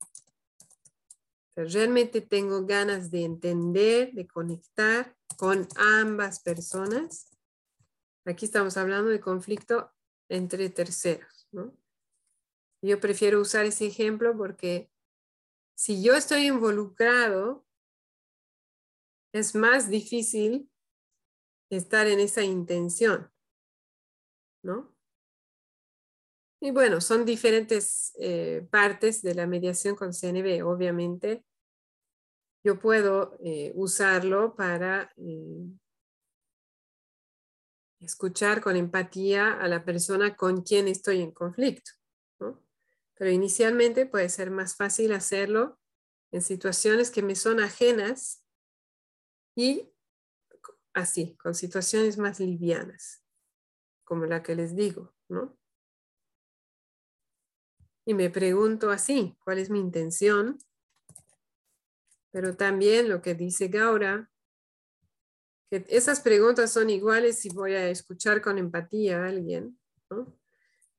realmente 1.55 2.21
tengo 2.21 2.65
ganas 2.65 3.11
de 3.11 3.23
entender, 3.23 4.13
de 4.13 4.27
conectar 4.27 5.15
con 5.37 5.67
ambas 5.75 6.41
personas. 6.41 7.29
Aquí 8.25 8.45
estamos 8.45 8.77
hablando 8.77 9.09
de 9.09 9.19
conflicto 9.19 9.91
entre 10.29 10.69
terceros. 10.69 11.47
Yo 12.81 12.99
prefiero 12.99 13.39
usar 13.39 13.65
ese 13.65 13.85
ejemplo 13.85 14.35
porque 14.37 14.91
si 15.75 16.03
yo 16.03 16.15
estoy 16.15 16.47
involucrado, 16.47 17.65
es 19.33 19.55
más 19.55 19.89
difícil 19.89 20.69
estar 21.69 22.07
en 22.07 22.19
esa 22.19 22.43
intención, 22.43 23.31
¿no? 24.63 24.92
Y 26.63 26.71
bueno, 26.71 27.01
son 27.01 27.25
diferentes 27.25 28.13
eh, 28.17 28.65
partes 28.71 29.21
de 29.21 29.35
la 29.35 29.45
mediación 29.45 29.97
con 29.97 30.13
CNB. 30.13 30.65
Obviamente, 30.65 31.43
yo 32.63 32.79
puedo 32.79 33.37
eh, 33.43 33.73
usarlo 33.75 34.55
para 34.55 35.11
eh, 35.17 35.67
escuchar 37.99 38.61
con 38.61 38.77
empatía 38.77 39.59
a 39.59 39.67
la 39.67 39.83
persona 39.83 40.37
con 40.37 40.61
quien 40.61 40.87
estoy 40.87 41.21
en 41.21 41.31
conflicto. 41.31 41.91
Pero 42.37 43.29
inicialmente 43.29 44.05
puede 44.05 44.29
ser 44.29 44.49
más 44.49 44.77
fácil 44.77 45.11
hacerlo 45.11 45.81
en 46.31 46.41
situaciones 46.41 47.11
que 47.11 47.23
me 47.23 47.35
son 47.35 47.59
ajenas 47.59 48.41
y 49.53 49.91
así, 50.93 51.35
con 51.35 51.55
situaciones 51.55 52.17
más 52.17 52.39
livianas, 52.39 53.21
como 54.05 54.25
la 54.27 54.41
que 54.41 54.55
les 54.55 54.77
digo, 54.77 55.13
¿no? 55.27 55.57
Y 58.05 58.13
me 58.13 58.29
pregunto 58.29 58.91
así, 58.91 59.35
¿cuál 59.43 59.59
es 59.59 59.69
mi 59.69 59.79
intención? 59.79 60.57
Pero 62.31 62.55
también 62.55 63.09
lo 63.09 63.21
que 63.21 63.35
dice 63.35 63.67
Gaura, 63.67 64.29
que 65.69 65.85
esas 65.89 66.19
preguntas 66.19 66.71
son 66.71 66.89
iguales 66.89 67.39
si 67.39 67.49
voy 67.49 67.73
a 67.73 67.89
escuchar 67.89 68.41
con 68.41 68.57
empatía 68.57 69.23
a 69.23 69.27
alguien, 69.27 69.79
¿no? 70.09 70.35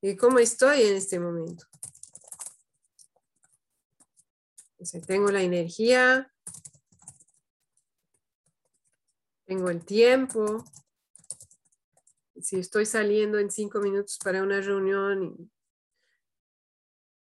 ¿Y 0.00 0.16
cómo 0.16 0.38
estoy 0.38 0.82
en 0.82 0.96
este 0.96 1.18
momento? 1.18 1.64
tengo 5.06 5.30
la 5.30 5.42
energía, 5.42 6.30
tengo 9.46 9.70
el 9.70 9.84
tiempo. 9.84 10.64
Si 12.40 12.58
estoy 12.58 12.84
saliendo 12.84 13.38
en 13.38 13.50
cinco 13.50 13.80
minutos 13.80 14.18
para 14.22 14.42
una 14.42 14.60
reunión, 14.60 15.50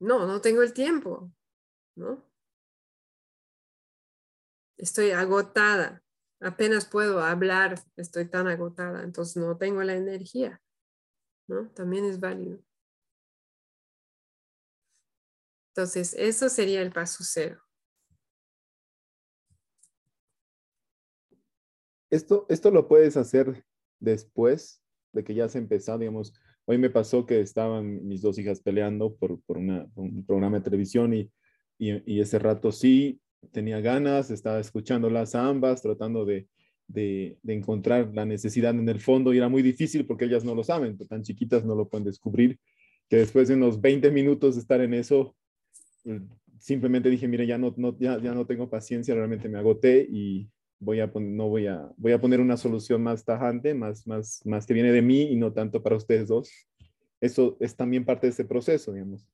no, 0.01 0.27
no 0.27 0.41
tengo 0.41 0.63
el 0.63 0.73
tiempo, 0.73 1.33
¿no? 1.97 2.25
Estoy 4.77 5.11
agotada, 5.11 6.05
apenas 6.41 6.87
puedo 6.87 7.21
hablar, 7.21 7.83
estoy 7.97 8.29
tan 8.29 8.47
agotada, 8.47 9.03
entonces 9.03 9.37
no 9.37 9.57
tengo 9.59 9.83
la 9.83 9.97
energía, 9.97 10.63
¿no? 11.49 11.71
También 11.71 12.05
es 12.05 12.21
válido. 12.21 12.61
Entonces, 15.75 16.15
eso 16.15 16.49
sería 16.49 16.83
el 16.83 16.93
paso 16.93 17.23
cero. 17.25 17.63
Esto, 22.11 22.47
esto 22.49 22.71
lo 22.71 22.89
puedes 22.89 23.17
hacer 23.17 23.65
después 24.01 24.83
de 25.13 25.23
que 25.25 25.35
ya 25.35 25.45
has 25.45 25.55
empezado, 25.57 25.99
digamos, 25.99 26.33
hoy 26.69 26.77
me 26.77 26.91
pasó 26.91 27.25
que 27.25 27.41
estaban 27.41 28.07
mis 28.07 28.21
dos 28.21 28.39
hijas 28.39 28.61
peleando 28.61 29.17
por, 29.17 29.41
por, 29.41 29.57
un 29.57 30.25
programa 30.27 30.59
de 30.59 30.65
televisión 30.65 31.15
y, 31.15 31.31
y, 31.79 32.21
ese 32.21 32.39
rato 32.39 32.73
sí 32.73 33.21
tenía 33.53 33.81
ganas, 33.81 34.31
estaba 34.31 34.61
escuchándolas 34.61 35.35
a 35.35 35.49
ambas, 35.49 35.81
tratando 35.81 36.27
de, 36.27 36.47
de, 36.87 37.39
de, 37.43 37.55
encontrar 37.55 38.11
la 38.13 38.27
necesidad 38.27 38.75
en 38.75 38.87
el 38.87 39.01
fondo 39.01 39.33
y 39.33 39.39
era 39.39 39.49
muy 39.49 39.63
difícil 39.63 40.05
porque 40.05 40.27
ellas 40.27 40.45
no 40.45 40.55
lo 40.55 40.63
saben, 40.63 40.99
tan 40.99 41.23
chiquitas 41.23 41.65
no 41.65 41.75
lo 41.75 41.89
pueden 41.89 42.05
descubrir, 42.05 42.59
que 43.09 43.17
después 43.17 43.49
de 43.49 43.55
unos 43.55 43.81
20 43.81 44.11
minutos 44.11 44.57
de 44.57 44.61
estar 44.61 44.83
en 44.83 44.93
eso, 44.93 45.35
simplemente 46.59 47.09
dije, 47.09 47.27
mire, 47.29 47.47
ya 47.47 47.57
no, 47.57 47.73
no, 47.79 47.99
ya, 47.99 48.21
ya 48.21 48.35
no 48.35 48.45
tengo 48.45 48.69
paciencia, 48.69 49.15
realmente 49.15 49.49
me 49.49 49.59
agoté 49.59 50.07
y, 50.11 50.51
voy 50.81 51.01
a, 51.01 51.07
no 51.15 51.49
voy 51.49 51.67
a, 51.67 51.93
voy 51.97 52.13
a 52.13 52.21
poner 52.21 52.41
una 52.41 52.57
solución 52.57 53.03
más 53.03 53.25
tajante, 53.25 53.75
más, 53.75 54.07
más, 54.07 54.41
más 54.45 54.67
que 54.67 54.75
viene 54.75 54.93
de 54.93 55.03
mí 55.03 55.23
y 55.23 55.37
no 55.37 55.53
tanto 55.53 55.83
para 55.83 55.97
ustedes 55.97 56.29
dos. 56.29 56.51
Eso 57.21 57.57
es 57.61 57.77
también 57.77 58.05
parte 58.05 58.27
de 58.27 58.33
ese 58.33 58.45
proceso, 58.45 58.93
digamos. 58.93 59.27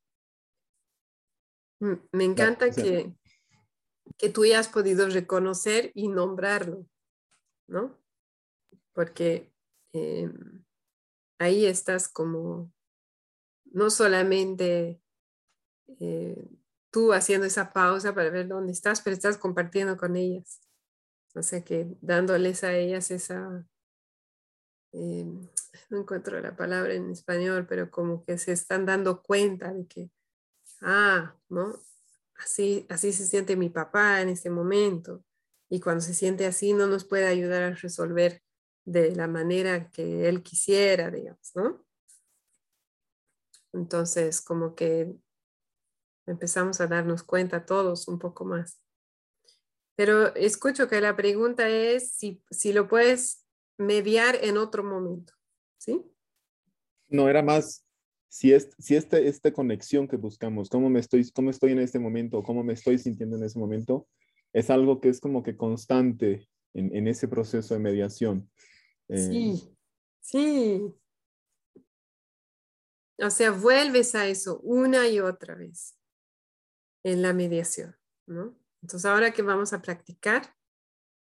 Mm, 1.80 1.94
me 2.12 2.24
encanta 2.24 2.70
que, 2.70 3.12
que 4.16 4.28
tú 4.30 4.44
hayas 4.44 4.68
podido 4.68 5.08
reconocer 5.08 5.90
y 5.94 6.08
nombrarlo, 6.08 6.86
¿no? 7.68 7.98
Porque 8.92 9.52
em, 9.92 10.64
ahí 11.38 11.66
estás 11.66 12.08
como, 12.08 12.72
no 13.66 13.90
solamente 13.90 15.00
eh, 16.00 16.48
tú 16.90 17.12
haciendo 17.12 17.46
esa 17.46 17.72
pausa 17.72 18.14
para 18.14 18.30
ver 18.30 18.48
dónde 18.48 18.72
estás, 18.72 19.02
pero 19.02 19.14
estás 19.14 19.36
compartiendo 19.36 19.96
con 19.96 20.16
ellas. 20.16 20.60
O 21.34 21.42
sea 21.42 21.64
que 21.64 21.86
dándoles 22.00 22.64
a 22.64 22.74
ellas 22.76 23.10
esa, 23.10 23.66
eh, 24.92 25.24
no 25.90 25.98
encuentro 26.00 26.40
la 26.40 26.56
palabra 26.56 26.94
en 26.94 27.10
español, 27.10 27.66
pero 27.68 27.90
como 27.90 28.24
que 28.24 28.38
se 28.38 28.52
están 28.52 28.86
dando 28.86 29.22
cuenta 29.22 29.72
de 29.72 29.86
que, 29.86 30.10
ah, 30.82 31.36
¿no? 31.48 31.74
Así, 32.36 32.86
así 32.88 33.12
se 33.12 33.26
siente 33.26 33.56
mi 33.56 33.70
papá 33.70 34.20
en 34.20 34.28
este 34.28 34.50
momento. 34.50 35.24
Y 35.70 35.80
cuando 35.80 36.02
se 36.02 36.14
siente 36.14 36.46
así, 36.46 36.72
no 36.72 36.86
nos 36.86 37.04
puede 37.04 37.26
ayudar 37.26 37.62
a 37.62 37.74
resolver 37.74 38.42
de 38.84 39.14
la 39.14 39.26
manera 39.28 39.90
que 39.90 40.28
él 40.28 40.42
quisiera, 40.42 41.10
digamos, 41.10 41.52
¿no? 41.54 41.84
Entonces, 43.72 44.40
como 44.40 44.74
que 44.74 45.16
empezamos 46.26 46.80
a 46.80 46.86
darnos 46.86 47.22
cuenta 47.22 47.66
todos 47.66 48.08
un 48.08 48.18
poco 48.18 48.44
más. 48.44 48.83
Pero 49.96 50.34
escucho 50.34 50.88
que 50.88 51.00
la 51.00 51.16
pregunta 51.16 51.68
es 51.68 52.12
si, 52.12 52.42
si 52.50 52.72
lo 52.72 52.88
puedes 52.88 53.44
mediar 53.78 54.38
en 54.42 54.56
otro 54.56 54.82
momento, 54.82 55.32
¿sí? 55.78 56.02
No, 57.08 57.28
era 57.28 57.42
más 57.42 57.84
si, 58.34 58.52
es, 58.52 58.70
si 58.80 58.96
este, 58.96 59.28
esta 59.28 59.52
conexión 59.52 60.08
que 60.08 60.16
buscamos, 60.16 60.68
cómo, 60.68 60.90
me 60.90 60.98
estoy, 60.98 61.30
cómo 61.30 61.50
estoy 61.50 61.70
en 61.70 61.78
este 61.78 62.00
momento, 62.00 62.42
cómo 62.42 62.64
me 62.64 62.72
estoy 62.72 62.98
sintiendo 62.98 63.36
en 63.36 63.44
ese 63.44 63.60
momento, 63.60 64.08
es 64.52 64.70
algo 64.70 65.00
que 65.00 65.08
es 65.08 65.20
como 65.20 65.44
que 65.44 65.56
constante 65.56 66.48
en, 66.74 66.92
en 66.96 67.06
ese 67.06 67.28
proceso 67.28 67.74
de 67.74 67.80
mediación. 67.80 68.50
Eh, 69.06 69.18
sí, 69.18 69.76
sí. 70.20 70.94
O 73.18 73.30
sea, 73.30 73.52
vuelves 73.52 74.16
a 74.16 74.26
eso 74.26 74.58
una 74.64 75.08
y 75.08 75.20
otra 75.20 75.54
vez 75.54 75.96
en 77.04 77.22
la 77.22 77.32
mediación, 77.32 77.94
¿no? 78.26 78.58
Entonces, 78.84 79.06
ahora 79.06 79.32
que 79.32 79.40
vamos 79.40 79.72
a 79.72 79.80
practicar, 79.80 80.54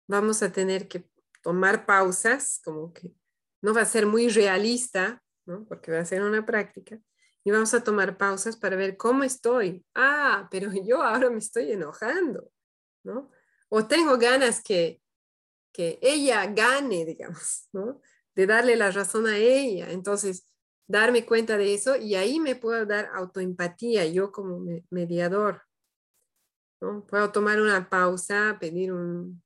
vamos 0.09 0.43
a 0.43 0.51
tener 0.51 0.89
que 0.89 1.09
tomar 1.43 1.87
pausas, 1.87 2.61
como 2.65 2.93
que 2.93 3.15
no 3.63 3.73
va 3.73 3.83
a 3.83 3.87
ser 3.87 4.05
muy 4.05 4.29
realista, 4.29 5.23
¿no? 5.47 5.65
porque 5.69 5.93
va 5.93 6.01
a 6.01 6.05
ser 6.05 6.25
una 6.25 6.45
práctica, 6.45 6.99
y 7.45 7.53
vamos 7.53 7.73
a 7.73 7.85
tomar 7.85 8.19
pausas 8.19 8.57
para 8.57 8.75
ver 8.75 8.97
cómo 8.97 9.23
estoy. 9.23 9.87
Ah, 9.95 10.49
pero 10.51 10.73
yo 10.85 11.05
ahora 11.05 11.31
me 11.31 11.39
estoy 11.39 11.71
enojando, 11.71 12.51
¿no? 13.05 13.31
O 13.69 13.87
tengo 13.87 14.19
ganas 14.19 14.61
que, 14.61 15.01
que 15.73 16.01
ella 16.03 16.45
gane, 16.47 17.05
digamos, 17.07 17.69
¿no? 17.73 18.01
De 18.35 18.45
darle 18.49 18.75
la 18.75 18.91
razón 18.91 19.29
a 19.29 19.37
ella. 19.37 19.93
Entonces, 19.93 20.53
darme 20.89 21.25
cuenta 21.25 21.57
de 21.57 21.75
eso 21.75 21.95
y 21.95 22.17
ahí 22.17 22.41
me 22.41 22.57
puedo 22.57 22.85
dar 22.87 23.09
autoempatía, 23.15 24.05
yo 24.07 24.33
como 24.33 24.65
mediador, 24.91 25.63
Puedo 27.09 27.31
tomar 27.31 27.61
una 27.61 27.89
pausa, 27.89 28.57
pedir 28.59 28.93
un, 28.93 29.43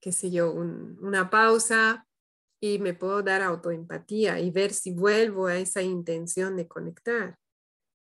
qué 0.00 0.12
sé 0.12 0.30
yo, 0.30 0.52
una 0.52 1.30
pausa 1.30 2.06
y 2.60 2.78
me 2.78 2.94
puedo 2.94 3.22
dar 3.22 3.42
autoempatía 3.42 4.38
y 4.38 4.50
ver 4.50 4.72
si 4.72 4.92
vuelvo 4.92 5.46
a 5.46 5.56
esa 5.56 5.82
intención 5.82 6.56
de 6.56 6.68
conectar. 6.68 7.38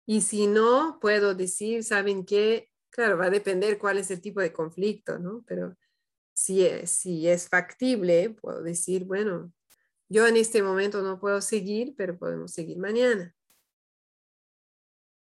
Y 0.06 0.20
si 0.20 0.46
no, 0.46 0.98
puedo 1.00 1.34
decir, 1.34 1.82
¿saben 1.82 2.26
qué? 2.26 2.70
Claro, 2.90 3.16
va 3.16 3.26
a 3.26 3.30
depender 3.30 3.78
cuál 3.78 3.98
es 3.98 4.10
el 4.10 4.20
tipo 4.20 4.40
de 4.40 4.52
conflicto, 4.52 5.18
¿no? 5.18 5.42
Pero 5.46 5.76
si 6.34 6.66
es, 6.66 6.90
si 6.90 7.26
es 7.26 7.48
factible, 7.48 8.30
puedo 8.30 8.62
decir, 8.62 9.04
bueno, 9.04 9.52
yo 10.10 10.26
en 10.26 10.36
este 10.36 10.62
momento 10.62 11.00
no 11.02 11.18
puedo 11.18 11.40
seguir, 11.40 11.94
pero 11.96 12.18
podemos 12.18 12.52
seguir 12.52 12.78
mañana. 12.78 13.34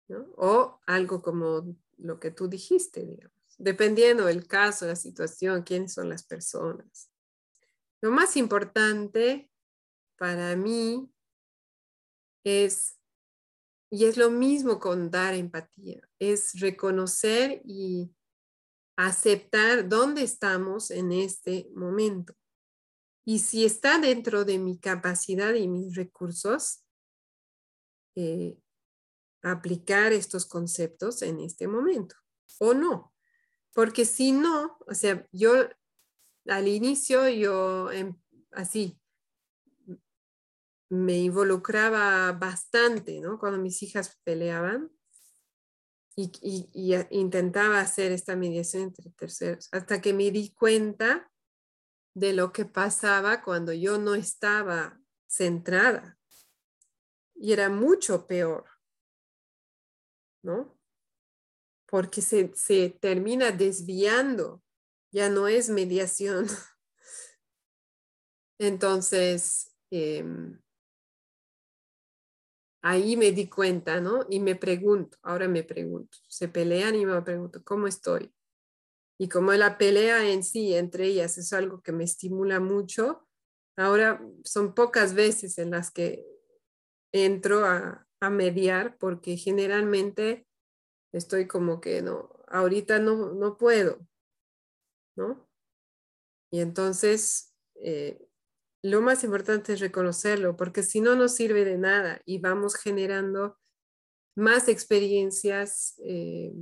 ¿no? 0.08 0.26
O 0.38 0.80
algo 0.88 1.22
como 1.22 1.76
lo 2.00 2.20
que 2.20 2.32
tú 2.32 2.48
dijiste, 2.48 3.06
digamos, 3.06 3.40
dependiendo 3.58 4.26
del 4.26 4.48
caso, 4.48 4.88
la 4.88 4.96
situación, 4.96 5.64
quiénes 5.64 5.94
son 5.94 6.10
las 6.10 6.24
personas. 6.24 7.12
Lo 8.02 8.12
más 8.12 8.38
importante 8.38 9.50
para 10.18 10.56
mí 10.56 11.12
es, 12.44 12.98
y 13.92 14.06
es 14.06 14.18
lo 14.18 14.30
mismo 14.30 14.80
con 14.80 15.12
dar 15.12 15.34
empatía, 15.34 16.02
es 16.20 16.60
reconocer 16.60 17.62
y 17.66 18.14
aceptar 18.96 19.88
dónde 19.88 20.24
estamos 20.24 20.92
en 20.92 21.12
este 21.12 21.70
momento. 21.74 22.34
Y 23.26 23.40
si 23.40 23.66
está 23.66 24.00
dentro 24.00 24.44
de 24.44 24.58
mi 24.58 24.80
capacidad 24.80 25.54
y 25.54 25.68
mis 25.68 25.96
recursos, 25.96 26.84
eh, 28.16 28.58
aplicar 29.42 30.14
estos 30.14 30.46
conceptos 30.46 31.22
en 31.22 31.40
este 31.40 31.68
momento 31.68 32.16
o 32.60 32.74
no. 32.74 33.14
Porque 33.74 34.06
si 34.06 34.32
no, 34.32 34.78
o 34.88 34.94
sea, 34.94 35.28
yo 35.32 35.68
al 36.48 36.68
inicio 36.68 37.28
yo 37.30 37.92
em, 37.92 38.16
así 38.52 39.00
me 40.90 41.18
involucraba 41.20 42.32
bastante, 42.34 43.20
¿no? 43.22 43.38
Cuando 43.38 43.60
mis 43.60 43.82
hijas 43.84 44.20
peleaban 44.24 44.92
y, 46.16 46.32
y, 46.42 46.96
intentaba 47.12 47.80
hacer 47.80 48.12
esta 48.12 48.36
mediación 48.36 48.84
entre 48.84 49.12
terceros, 49.12 49.70
hasta 49.72 50.02
que 50.02 50.14
me 50.14 50.32
di 50.32 50.52
cuenta 50.52 51.32
de 52.16 52.34
lo 52.34 52.52
que 52.52 52.66
pasaba 52.66 53.44
cuando 53.44 53.72
yo 53.72 54.00
no 54.00 54.16
estaba 54.16 55.00
centrada. 55.28 56.18
Y 57.36 57.54
era 57.54 57.70
mucho 57.70 58.26
peor, 58.26 58.66
¿no? 60.44 60.78
Porque 61.88 62.22
se, 62.22 62.52
se 62.56 62.90
termina 62.90 63.52
desviando, 63.52 64.62
ya 65.12 65.30
no 65.30 65.48
es 65.48 65.70
mediación. 65.70 66.48
Entonces, 68.60 69.74
em, 69.92 70.60
ahí 72.82 73.18
me 73.18 73.32
di 73.32 73.50
cuenta, 73.50 74.00
¿no? 74.00 74.26
Y 74.30 74.40
me 74.40 74.56
pregunto, 74.56 75.18
ahora 75.22 75.48
me 75.48 75.64
pregunto, 75.64 76.18
se 76.28 76.48
pelean 76.48 76.96
y 76.96 77.06
me 77.06 77.22
pregunto, 77.22 77.64
¿cómo 77.64 77.88
estoy? 77.88 78.34
Y 79.18 79.28
como 79.28 79.52
la 79.54 79.78
pelea 79.78 80.30
en 80.30 80.44
sí 80.44 80.74
entre 80.76 81.06
ellas 81.06 81.38
es 81.38 81.52
algo 81.52 81.82
que 81.82 81.92
me 81.92 82.06
estimula 82.06 82.60
mucho, 82.60 83.28
ahora 83.76 84.26
son 84.44 84.74
pocas 84.74 85.14
veces 85.14 85.58
en 85.58 85.72
las 85.72 85.92
que 85.92 86.26
entro 87.12 87.66
a, 87.66 88.08
a 88.22 88.30
mediar 88.30 88.98
porque 88.98 89.38
generalmente 89.38 90.48
estoy 91.12 91.48
como 91.48 91.82
que 91.82 92.02
no, 92.02 92.30
ahorita 92.48 93.00
no, 93.00 93.34
no 93.34 93.58
puedo, 93.58 94.00
¿no? 95.16 95.48
Y 96.52 96.62
entonces 96.62 97.56
eh, 97.76 98.28
lo 98.82 99.02
más 99.02 99.24
importante 99.24 99.74
es 99.74 99.80
reconocerlo, 99.80 100.56
porque 100.56 100.84
si 100.84 101.02
no 101.02 101.16
nos 101.16 101.36
sirve 101.36 101.66
de 101.66 101.78
nada 101.78 102.22
y 102.26 102.40
vamos 102.40 102.76
generando 102.76 103.58
más 104.36 104.68
experiencias 104.68 106.00
eh, 106.04 106.54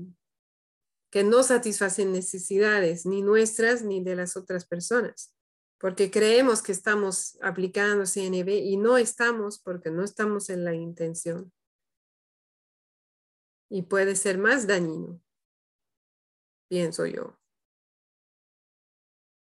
que 1.12 1.24
no 1.24 1.44
satisfacen 1.44 2.12
necesidades 2.12 3.06
ni 3.06 3.22
nuestras 3.22 3.84
ni 3.84 4.04
de 4.04 4.16
las 4.16 4.36
otras 4.36 4.66
personas, 4.66 5.37
porque 5.80 6.10
creemos 6.10 6.62
que 6.62 6.72
estamos 6.72 7.38
aplicando 7.42 8.06
CNB 8.06 8.50
y 8.50 8.78
no 8.78 8.98
estamos 8.98 9.60
porque 9.60 9.92
no 9.92 10.04
estamos 10.04 10.50
en 10.50 10.66
la 10.66 10.74
intención. 10.74 11.52
Y 13.70 13.84
puede 13.84 14.16
ser 14.16 14.38
más 14.38 14.66
dañino, 14.66 15.22
pienso 16.70 17.06
yo. 17.06 17.38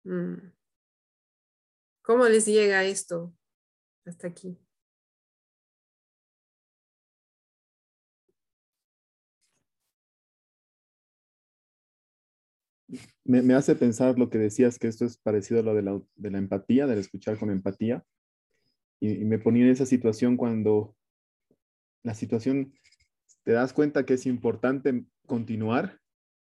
Mm. 0.05 0.53
¿Cómo 2.03 2.27
les 2.27 2.47
llega 2.47 2.85
esto 2.85 3.35
hasta 4.05 4.29
aquí? 4.29 4.59
Me, 13.25 13.55
hace 13.55 13.77
pensar 13.77 14.19
lo 14.19 14.31
que 14.31 14.39
decías, 14.39 14.79
que 14.79 14.89
esto 14.89 15.05
es 15.05 15.17
parecido 15.17 15.61
a 15.61 15.63
lo 15.63 15.75
de 15.75 15.83
la, 15.83 16.39
empatía, 16.39 16.87
del 16.87 16.99
escuchar 16.99 17.39
con 17.39 17.51
empatía. 17.51 18.05
Y, 19.01 19.25
me 19.25 19.39
ponía 19.39 19.65
en 19.65 19.71
esa 19.71 19.87
situación 19.87 20.37
cuando 20.37 20.97
la 22.03 22.15
situación, 22.15 22.73
te 23.45 23.53
das 23.53 23.73
cuenta 23.73 24.05
que 24.05 24.15
es 24.15 24.27
importante 24.27 25.05
continuar, 25.27 26.01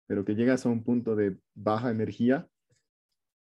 pero 0.06 0.24
que 0.24 0.36
llegas 0.36 0.66
a 0.66 0.70
un 0.70 0.84
punto 0.84 1.16
de 1.16 1.38
baja 1.56 1.90
energía 1.90 2.48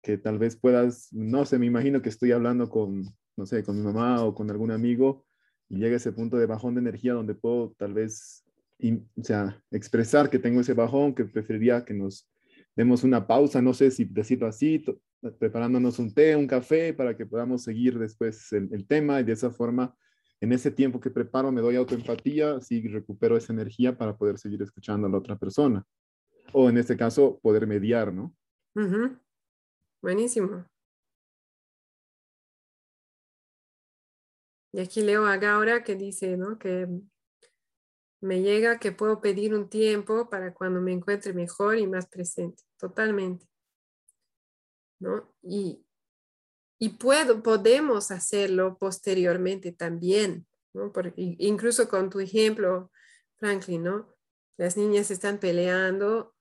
que 0.01 0.17
tal 0.17 0.39
vez 0.39 0.55
puedas, 0.55 1.11
no 1.11 1.45
sé, 1.45 1.59
me 1.59 1.65
imagino 1.65 2.01
que 2.01 2.09
estoy 2.09 2.31
hablando 2.31 2.69
con, 2.69 3.13
no 3.35 3.45
sé, 3.45 3.63
con 3.63 3.75
mi 3.75 3.83
mamá 3.83 4.23
o 4.23 4.33
con 4.33 4.49
algún 4.49 4.71
amigo 4.71 5.25
y 5.69 5.79
llega 5.79 5.97
ese 5.97 6.13
punto 6.13 6.37
de 6.37 6.45
bajón 6.45 6.75
de 6.75 6.81
energía 6.81 7.13
donde 7.13 7.35
puedo 7.35 7.73
tal 7.77 7.93
vez, 7.93 8.45
o 8.81 9.23
sea, 9.23 9.61
expresar 9.71 10.29
que 10.29 10.39
tengo 10.39 10.61
ese 10.61 10.73
bajón, 10.73 11.13
que 11.13 11.25
preferiría 11.25 11.83
que 11.83 11.93
nos 11.93 12.29
demos 12.77 13.03
una 13.03 13.25
pausa, 13.25 13.59
no 13.59 13.73
sé 13.73 13.89
si 13.89 14.05
decirlo 14.05 14.45
así, 14.45 14.85
preparándonos 15.39 15.97
un 15.97 16.13
té, 16.13 16.35
un 16.35 16.45
café 16.45 16.93
para 16.93 17.17
que 17.17 17.25
podamos 17.25 17.63
seguir 17.63 17.97
después 17.97 18.53
el, 18.53 18.85
tema 18.85 19.19
y 19.19 19.23
de 19.23 19.33
esa 19.33 19.49
forma, 19.49 19.97
en 20.39 20.53
ese 20.53 20.69
tiempo 20.69 20.99
que 20.99 21.09
preparo, 21.09 21.51
me 21.51 21.59
doy 21.59 21.75
autoempatía, 21.75 22.57
así 22.57 22.87
recupero 22.87 23.35
esa 23.35 23.51
energía 23.51 23.97
para 23.97 24.15
poder 24.15 24.37
seguir 24.37 24.61
escuchando 24.61 25.07
a 25.07 25.09
la 25.09 25.17
otra 25.17 25.35
persona. 25.35 25.83
O 26.53 26.69
en 26.69 26.77
este 26.77 26.95
caso, 26.95 27.39
poder 27.41 27.65
mediar, 27.65 28.13
¿no? 28.13 28.35
Buenísimo. 29.99 30.63
Y 34.71 34.79
aquí 34.79 35.01
leo 35.01 35.25
acá 35.25 35.55
ahora 35.55 35.83
que 35.83 35.95
dice, 35.95 36.37
¿no? 36.37 36.59
Que 36.59 36.87
me 38.21 38.43
llega 38.43 38.77
que 38.77 38.91
puedo 38.91 39.19
pedir 39.19 39.55
un 39.55 39.67
tiempo 39.67 40.29
para 40.29 40.53
cuando 40.53 40.79
me 40.79 40.91
encuentre 40.91 41.33
mejor 41.33 41.79
y 41.79 41.87
más 41.87 42.05
presente. 42.05 42.66
Totalmente. 42.77 43.47
¿No? 44.99 45.33
Y, 45.41 45.85
y 46.79 46.89
puedo, 46.89 47.43
podemos 47.43 48.11
hacerlo 48.11 48.77
posteriormente 48.77 49.71
también, 49.71 50.47
¿no? 50.73 50.91
incluso 51.15 51.87
con 51.89 52.09
tu 52.09 52.19
ejemplo, 52.19 52.91
Franklin, 53.37 53.83
¿no? 53.83 54.15
Las 54.57 54.77
niñas 54.77 55.11
están 55.11 55.39
peleando 55.39 56.35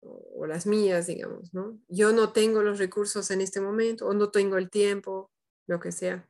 o 0.00 0.46
las 0.46 0.66
mías, 0.66 1.06
digamos, 1.06 1.52
¿no? 1.52 1.80
Yo 1.88 2.12
no 2.12 2.32
tengo 2.32 2.62
los 2.62 2.78
recursos 2.78 3.30
en 3.30 3.40
este 3.40 3.60
momento 3.60 4.06
o 4.06 4.14
no 4.14 4.30
tengo 4.30 4.56
el 4.56 4.70
tiempo, 4.70 5.30
lo 5.66 5.80
que 5.80 5.92
sea. 5.92 6.28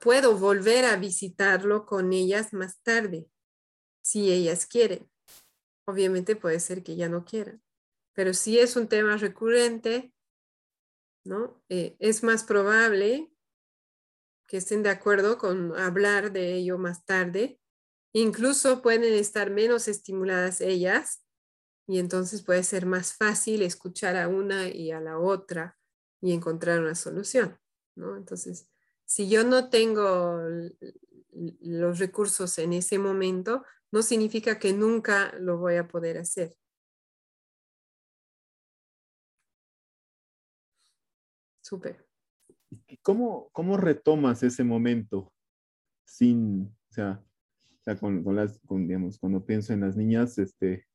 puedo 0.00 0.36
volver 0.36 0.84
a 0.84 0.96
visitarlo 0.96 1.86
con 1.86 2.12
ellas 2.12 2.52
más 2.52 2.80
tarde, 2.82 3.28
si 4.02 4.32
ellas 4.32 4.66
quieren. 4.66 5.10
Obviamente 5.86 6.36
puede 6.36 6.60
ser 6.60 6.82
que 6.82 6.96
ya 6.96 7.08
no 7.08 7.24
quieran, 7.24 7.62
pero 8.16 8.32
si 8.32 8.58
es 8.58 8.76
un 8.76 8.88
tema 8.88 9.18
recurrente, 9.18 10.12
¿no? 11.22 11.62
Eh, 11.68 11.96
es 11.98 12.22
más 12.22 12.44
probable 12.44 13.30
que 14.48 14.56
estén 14.56 14.82
de 14.82 14.88
acuerdo 14.88 15.36
con 15.36 15.76
hablar 15.78 16.32
de 16.32 16.54
ello 16.54 16.78
más 16.78 17.04
tarde. 17.04 17.60
Incluso 18.14 18.80
pueden 18.80 19.12
estar 19.12 19.50
menos 19.50 19.86
estimuladas 19.86 20.62
ellas 20.62 21.26
y 21.86 21.98
entonces 21.98 22.42
puede 22.42 22.62
ser 22.62 22.86
más 22.86 23.12
fácil 23.12 23.60
escuchar 23.60 24.16
a 24.16 24.28
una 24.28 24.68
y 24.68 24.92
a 24.92 25.00
la 25.00 25.18
otra 25.18 25.78
y 26.22 26.32
encontrar 26.32 26.80
una 26.80 26.94
solución, 26.94 27.58
¿no? 27.96 28.16
Entonces, 28.16 28.70
si 29.04 29.28
yo 29.28 29.44
no 29.44 29.68
tengo 29.68 30.40
los 31.60 31.98
recursos 31.98 32.56
en 32.56 32.72
ese 32.72 32.98
momento, 32.98 33.62
no 33.92 34.00
significa 34.00 34.58
que 34.58 34.72
nunca 34.72 35.34
lo 35.38 35.58
voy 35.58 35.76
a 35.76 35.86
poder 35.86 36.16
hacer. 36.16 36.56
Súper. 41.66 41.96
¿Cómo, 43.02 43.48
¿Cómo 43.50 43.76
retomas 43.76 44.44
ese 44.44 44.62
momento 44.62 45.32
sin, 46.04 46.72
o 46.90 46.92
sea, 46.92 47.24
con, 47.98 48.22
con 48.22 48.36
las, 48.36 48.60
con, 48.66 48.86
digamos, 48.86 49.18
cuando 49.18 49.44
pienso 49.44 49.72
en 49.72 49.80
las 49.80 49.96
niñas, 49.96 50.38
este, 50.38 50.86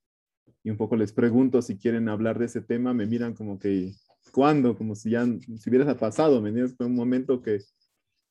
y 0.63 0.69
un 0.69 0.77
poco 0.77 0.95
les 0.95 1.11
pregunto 1.11 1.61
si 1.61 1.77
quieren 1.77 2.07
hablar 2.07 2.39
de 2.39 2.45
ese 2.45 2.61
tema, 2.61 2.93
me 2.93 3.05
miran 3.05 3.33
como 3.33 3.59
que, 3.59 3.91
¿cuándo? 4.31 4.77
Como 4.77 4.95
si 4.95 5.09
ya, 5.09 5.25
si 5.25 5.69
hubieras 5.69 5.93
pasado, 5.97 6.41
¿me 6.41 6.47
entiendes? 6.47 6.77
Fue 6.77 6.85
un 6.85 6.95
momento 6.95 7.41
que 7.41 7.59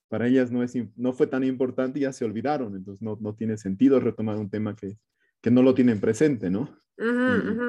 para 0.09 0.27
ellas 0.27 0.51
no, 0.51 0.63
es, 0.63 0.73
no 0.97 1.13
fue 1.13 1.27
tan 1.27 1.45
importante 1.45 1.99
y 1.99 2.03
ya 2.03 2.13
se 2.15 2.25
olvidaron, 2.25 2.75
entonces 2.75 3.03
no, 3.03 3.19
no 3.21 3.35
tiene 3.35 3.59
sentido 3.59 4.01
retomar 4.01 4.39
un 4.39 4.49
tema 4.49 4.75
que, 4.75 4.97
que 5.43 5.51
no 5.51 5.63
lo 5.63 5.75
tienen 5.75 6.01
presente, 6.01 6.49
¿no? 6.49 6.75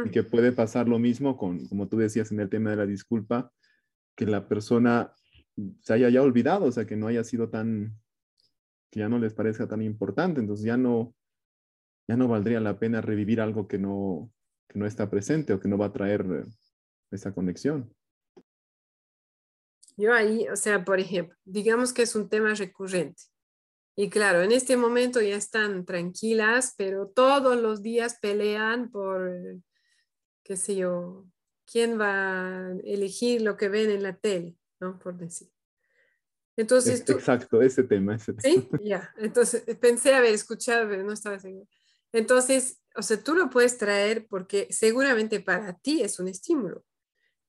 y, 0.05 0.09
que 0.11 0.23
puede 0.23 0.53
pasar 0.53 0.87
lo 0.87 0.97
mismo 0.97 1.35
con, 1.35 1.67
como 1.67 1.89
tú 1.89 1.97
decías 1.97 2.31
en 2.31 2.39
el 2.39 2.49
tema 2.49 2.69
de 2.69 2.77
la 2.77 2.85
disculpa, 2.85 3.51
que 4.21 4.27
la 4.27 4.47
persona 4.47 5.15
se 5.81 5.93
haya 5.93 6.07
ya 6.09 6.21
olvidado, 6.21 6.65
o 6.65 6.71
sea, 6.71 6.85
que 6.85 6.95
no 6.95 7.07
haya 7.07 7.23
sido 7.23 7.49
tan, 7.49 7.99
que 8.91 8.99
ya 8.99 9.09
no 9.09 9.17
les 9.17 9.33
parezca 9.33 9.67
tan 9.67 9.81
importante, 9.81 10.39
entonces 10.39 10.63
ya 10.63 10.77
no, 10.77 11.15
ya 12.07 12.17
no 12.17 12.27
valdría 12.27 12.59
la 12.59 12.77
pena 12.77 13.01
revivir 13.01 13.41
algo 13.41 13.67
que 13.67 13.79
no, 13.79 14.31
que 14.69 14.77
no 14.77 14.85
está 14.85 15.09
presente 15.09 15.53
o 15.53 15.59
que 15.59 15.67
no 15.67 15.79
va 15.79 15.87
a 15.87 15.91
traer 15.91 16.21
eh, 16.21 16.43
esa 17.09 17.33
conexión. 17.33 17.91
Yo 19.97 20.13
ahí, 20.13 20.47
o 20.49 20.55
sea, 20.55 20.85
por 20.85 20.99
ejemplo, 20.99 21.35
digamos 21.43 21.91
que 21.91 22.03
es 22.03 22.15
un 22.15 22.29
tema 22.29 22.53
recurrente. 22.53 23.23
Y 23.95 24.11
claro, 24.11 24.43
en 24.43 24.51
este 24.51 24.77
momento 24.77 25.19
ya 25.19 25.35
están 25.35 25.83
tranquilas, 25.83 26.75
pero 26.77 27.07
todos 27.07 27.59
los 27.59 27.81
días 27.81 28.19
pelean 28.21 28.91
por, 28.91 29.33
qué 30.43 30.57
sé 30.57 30.75
yo, 30.75 31.25
quién 31.71 31.99
va 31.99 32.67
a 32.67 32.71
elegir 32.83 33.41
lo 33.41 33.55
que 33.55 33.69
ven 33.69 33.89
en 33.89 34.03
la 34.03 34.17
tele, 34.17 34.57
¿no? 34.79 34.99
Por 34.99 35.17
decir. 35.17 35.49
Entonces, 36.57 37.05
tú, 37.05 37.13
Exacto, 37.13 37.61
ese 37.61 37.83
tema. 37.83 38.15
Ese 38.15 38.33
tema. 38.33 38.41
Sí, 38.53 38.69
ya. 38.83 39.13
Entonces 39.17 39.63
pensé 39.79 40.13
haber 40.13 40.33
escuchado, 40.33 40.89
pero 40.89 41.03
no 41.03 41.13
estaba 41.13 41.39
segura. 41.39 41.65
Entonces, 42.11 42.81
o 42.95 43.01
sea, 43.01 43.23
tú 43.23 43.35
lo 43.35 43.49
puedes 43.49 43.77
traer 43.77 44.27
porque 44.27 44.67
seguramente 44.69 45.39
para 45.39 45.73
ti 45.79 46.01
es 46.01 46.19
un 46.19 46.27
estímulo. 46.27 46.83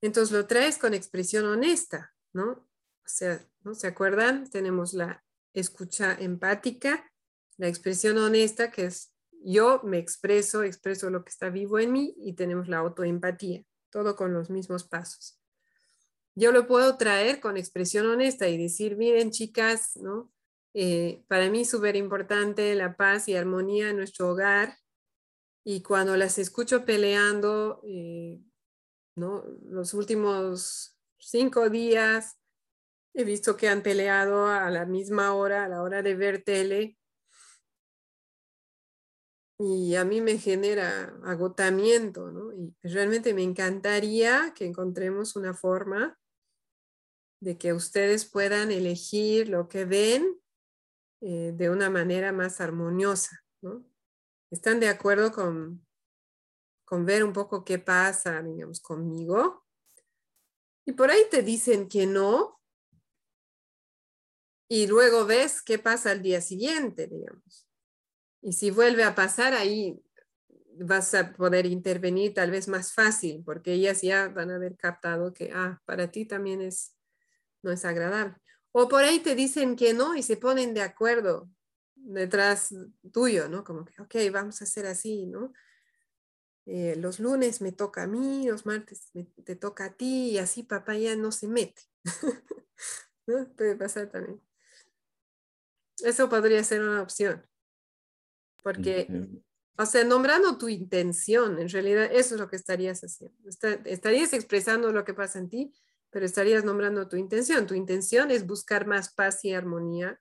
Entonces 0.01 0.33
lo 0.33 0.47
traes 0.47 0.79
con 0.79 0.95
expresión 0.95 1.45
honesta, 1.47 2.15
¿no? 2.33 2.51
O 2.51 3.09
sea, 3.09 3.45
¿no 3.65 3.75
se 3.75 3.89
acuerdan? 3.89 4.49
Tenemos 4.49 4.95
la 4.95 5.25
escucha 5.53 6.15
empática, 6.15 7.11
la 7.57 7.69
expresión 7.69 8.19
honesta, 8.19 8.71
que 8.71 8.87
es 8.87 9.13
yo 9.45 9.81
me 9.83 9.99
expreso, 9.99 10.63
expreso 10.63 11.11
lo 11.11 11.25
que 11.25 11.31
está 11.31 11.51
vivo 11.51 11.79
en 11.79 11.93
mí, 11.93 12.15
y 12.17 12.35
tenemos 12.35 12.69
la 12.69 12.79
autoempatía, 12.79 13.65
todo 13.93 14.17
con 14.17 14.35
los 14.35 14.51
mismos 14.51 14.83
pasos. 14.83 15.39
Yo 16.35 16.51
lo 16.51 16.67
puedo 16.67 16.97
traer 16.97 17.41
con 17.41 17.57
expresión 17.57 18.07
honesta 18.07 18.49
y 18.49 18.57
decir, 18.57 18.97
miren 18.97 19.31
chicas, 19.31 19.97
¿no? 19.97 20.33
Eh, 20.75 21.23
para 21.29 21.51
mí 21.51 21.67
súper 21.67 21.95
importante 21.97 22.75
la 22.75 22.97
paz 22.97 23.29
y 23.29 23.37
armonía 23.37 23.91
en 23.91 23.99
nuestro 23.99 24.31
hogar. 24.31 24.79
Y 25.63 25.83
cuando 25.83 26.17
las 26.17 26.39
escucho 26.39 26.85
peleando, 26.85 27.83
eh, 27.87 28.41
¿no? 29.15 29.45
los 29.69 29.93
últimos 29.93 30.99
cinco 31.19 31.69
días, 31.69 32.39
he 33.15 33.25
visto 33.25 33.57
que 33.57 33.69
han 33.69 33.83
peleado 33.83 34.47
a 34.47 34.71
la 34.71 34.87
misma 34.87 35.35
hora, 35.35 35.65
a 35.65 35.69
la 35.69 35.83
hora 35.83 36.03
de 36.03 36.15
ver 36.15 36.43
tele. 36.43 36.99
Y 39.65 39.95
a 39.95 40.05
mí 40.05 40.21
me 40.21 40.39
genera 40.39 41.17
agotamiento, 41.23 42.33
¿no? 42.33 42.53
Y 42.53 42.75
realmente 42.83 43.33
me 43.33 43.45
encantaría 43.45 44.53
que 44.57 44.67
encontremos 44.67 45.37
una 45.37 45.55
forma 45.55 46.19
de 47.41 47.57
que 47.57 47.73
ustedes 47.73 48.25
puedan 48.25 48.73
elegir 48.73 49.49
lo 49.49 49.69
que 49.69 49.85
ven 49.85 50.37
eh, 51.21 51.53
de 51.55 51.71
una 51.71 51.91
manera 51.91 52.33
más 52.33 52.61
armoniosa, 52.61 53.45
¿no? 53.61 53.89
¿Están 54.51 54.81
de 54.81 54.89
acuerdo 54.89 55.31
con, 55.31 55.87
con 56.85 57.07
ver 57.07 57.23
un 57.23 57.33
poco 57.33 57.65
qué 57.65 57.79
pasa, 57.79 58.43
digamos, 58.43 58.81
conmigo? 58.81 59.65
Y 60.85 60.93
por 60.95 61.09
ahí 61.13 61.23
te 61.31 61.45
dicen 61.45 61.89
que 61.89 62.09
no, 62.09 62.61
y 64.69 64.89
luego 64.89 65.25
ves 65.25 65.63
qué 65.63 65.79
pasa 65.79 66.11
al 66.11 66.21
día 66.21 66.41
siguiente, 66.41 67.07
digamos. 67.07 67.72
Y 68.43 68.53
si 68.55 68.71
vuelve 68.71 69.05
a 69.05 69.15
pasar, 69.15 69.55
ahí 69.55 70.03
vas 70.75 71.15
a 71.15 71.33
poder 71.33 71.67
intervenir 71.67 72.35
tal 72.35 72.51
vez 72.51 72.69
más 72.69 72.93
fácil, 72.93 73.43
porque 73.45 73.73
ellas 73.73 74.03
ya 74.03 74.29
van 74.29 74.51
a 74.51 74.57
haber 74.57 74.77
captado 74.77 75.33
que, 75.33 75.53
ah, 75.55 75.81
para 75.85 76.11
ti 76.11 76.27
también 76.27 76.61
es, 76.61 76.97
no 77.63 77.71
es 77.71 77.85
agradable. 77.85 78.37
O 78.73 78.89
por 78.89 79.05
ahí 79.05 79.21
te 79.21 79.35
dicen 79.35 79.77
que 79.77 79.95
no 79.95 80.17
y 80.17 80.23
se 80.23 80.37
ponen 80.37 80.75
de 80.75 80.83
acuerdo 80.83 81.49
detrás 81.95 82.75
tuyo, 83.13 83.49
¿no? 83.49 83.65
Como 83.65 83.85
que, 83.85 84.01
ok, 84.03 84.15
vamos 84.33 84.61
a 84.61 84.65
hacer 84.65 84.87
así, 84.87 85.27
¿no? 85.27 85.53
Eh, 86.67 86.97
los 86.97 87.21
lunes 87.21 87.61
me 87.61 87.73
toca 87.73 88.05
a 88.05 88.07
mí, 88.07 88.47
los 88.49 88.67
martes 88.67 89.11
te 89.45 89.57
toca 89.57 89.87
a 89.87 89.93
ti 89.95 90.31
y 90.31 90.39
así 90.39 90.63
papá 90.63 90.97
ya 90.97 91.17
no 91.17 91.33
se 91.33 91.49
mete. 91.49 91.83
¿No? 93.27 93.49
Puede 93.55 93.77
pasar 93.77 94.11
también. 94.11 94.41
Eso 95.99 96.29
podría 96.29 96.65
ser 96.65 96.83
una 96.83 97.03
opción. 97.03 97.47
Porque, 98.63 99.09
o 99.77 99.87
sea, 99.87 100.05
nombrando 100.05 100.59
tu 100.59 100.69
intención, 100.69 101.59
en 101.59 101.69
realidad 101.69 102.09
eso 102.13 102.35
es 102.35 102.41
lo 102.41 102.49
que 102.49 102.57
estarías 102.57 103.01
haciendo. 103.01 103.37
estarías 103.85 104.33
expresando 104.33 104.93
lo 104.93 105.05
que 105.05 105.15
pasa 105.15 105.39
en 105.39 105.49
ti, 105.49 105.73
pero 106.11 106.27
estarías 106.27 106.65
nombrando 106.65 107.09
tu 107.09 107.17
intención. 107.17 107.67
Tu 107.67 107.75
intención 107.75 108.31
es 108.31 108.47
buscar 108.47 108.87
más 108.87 109.13
paz 109.13 109.45
y 109.45 109.53
armonía 109.53 110.21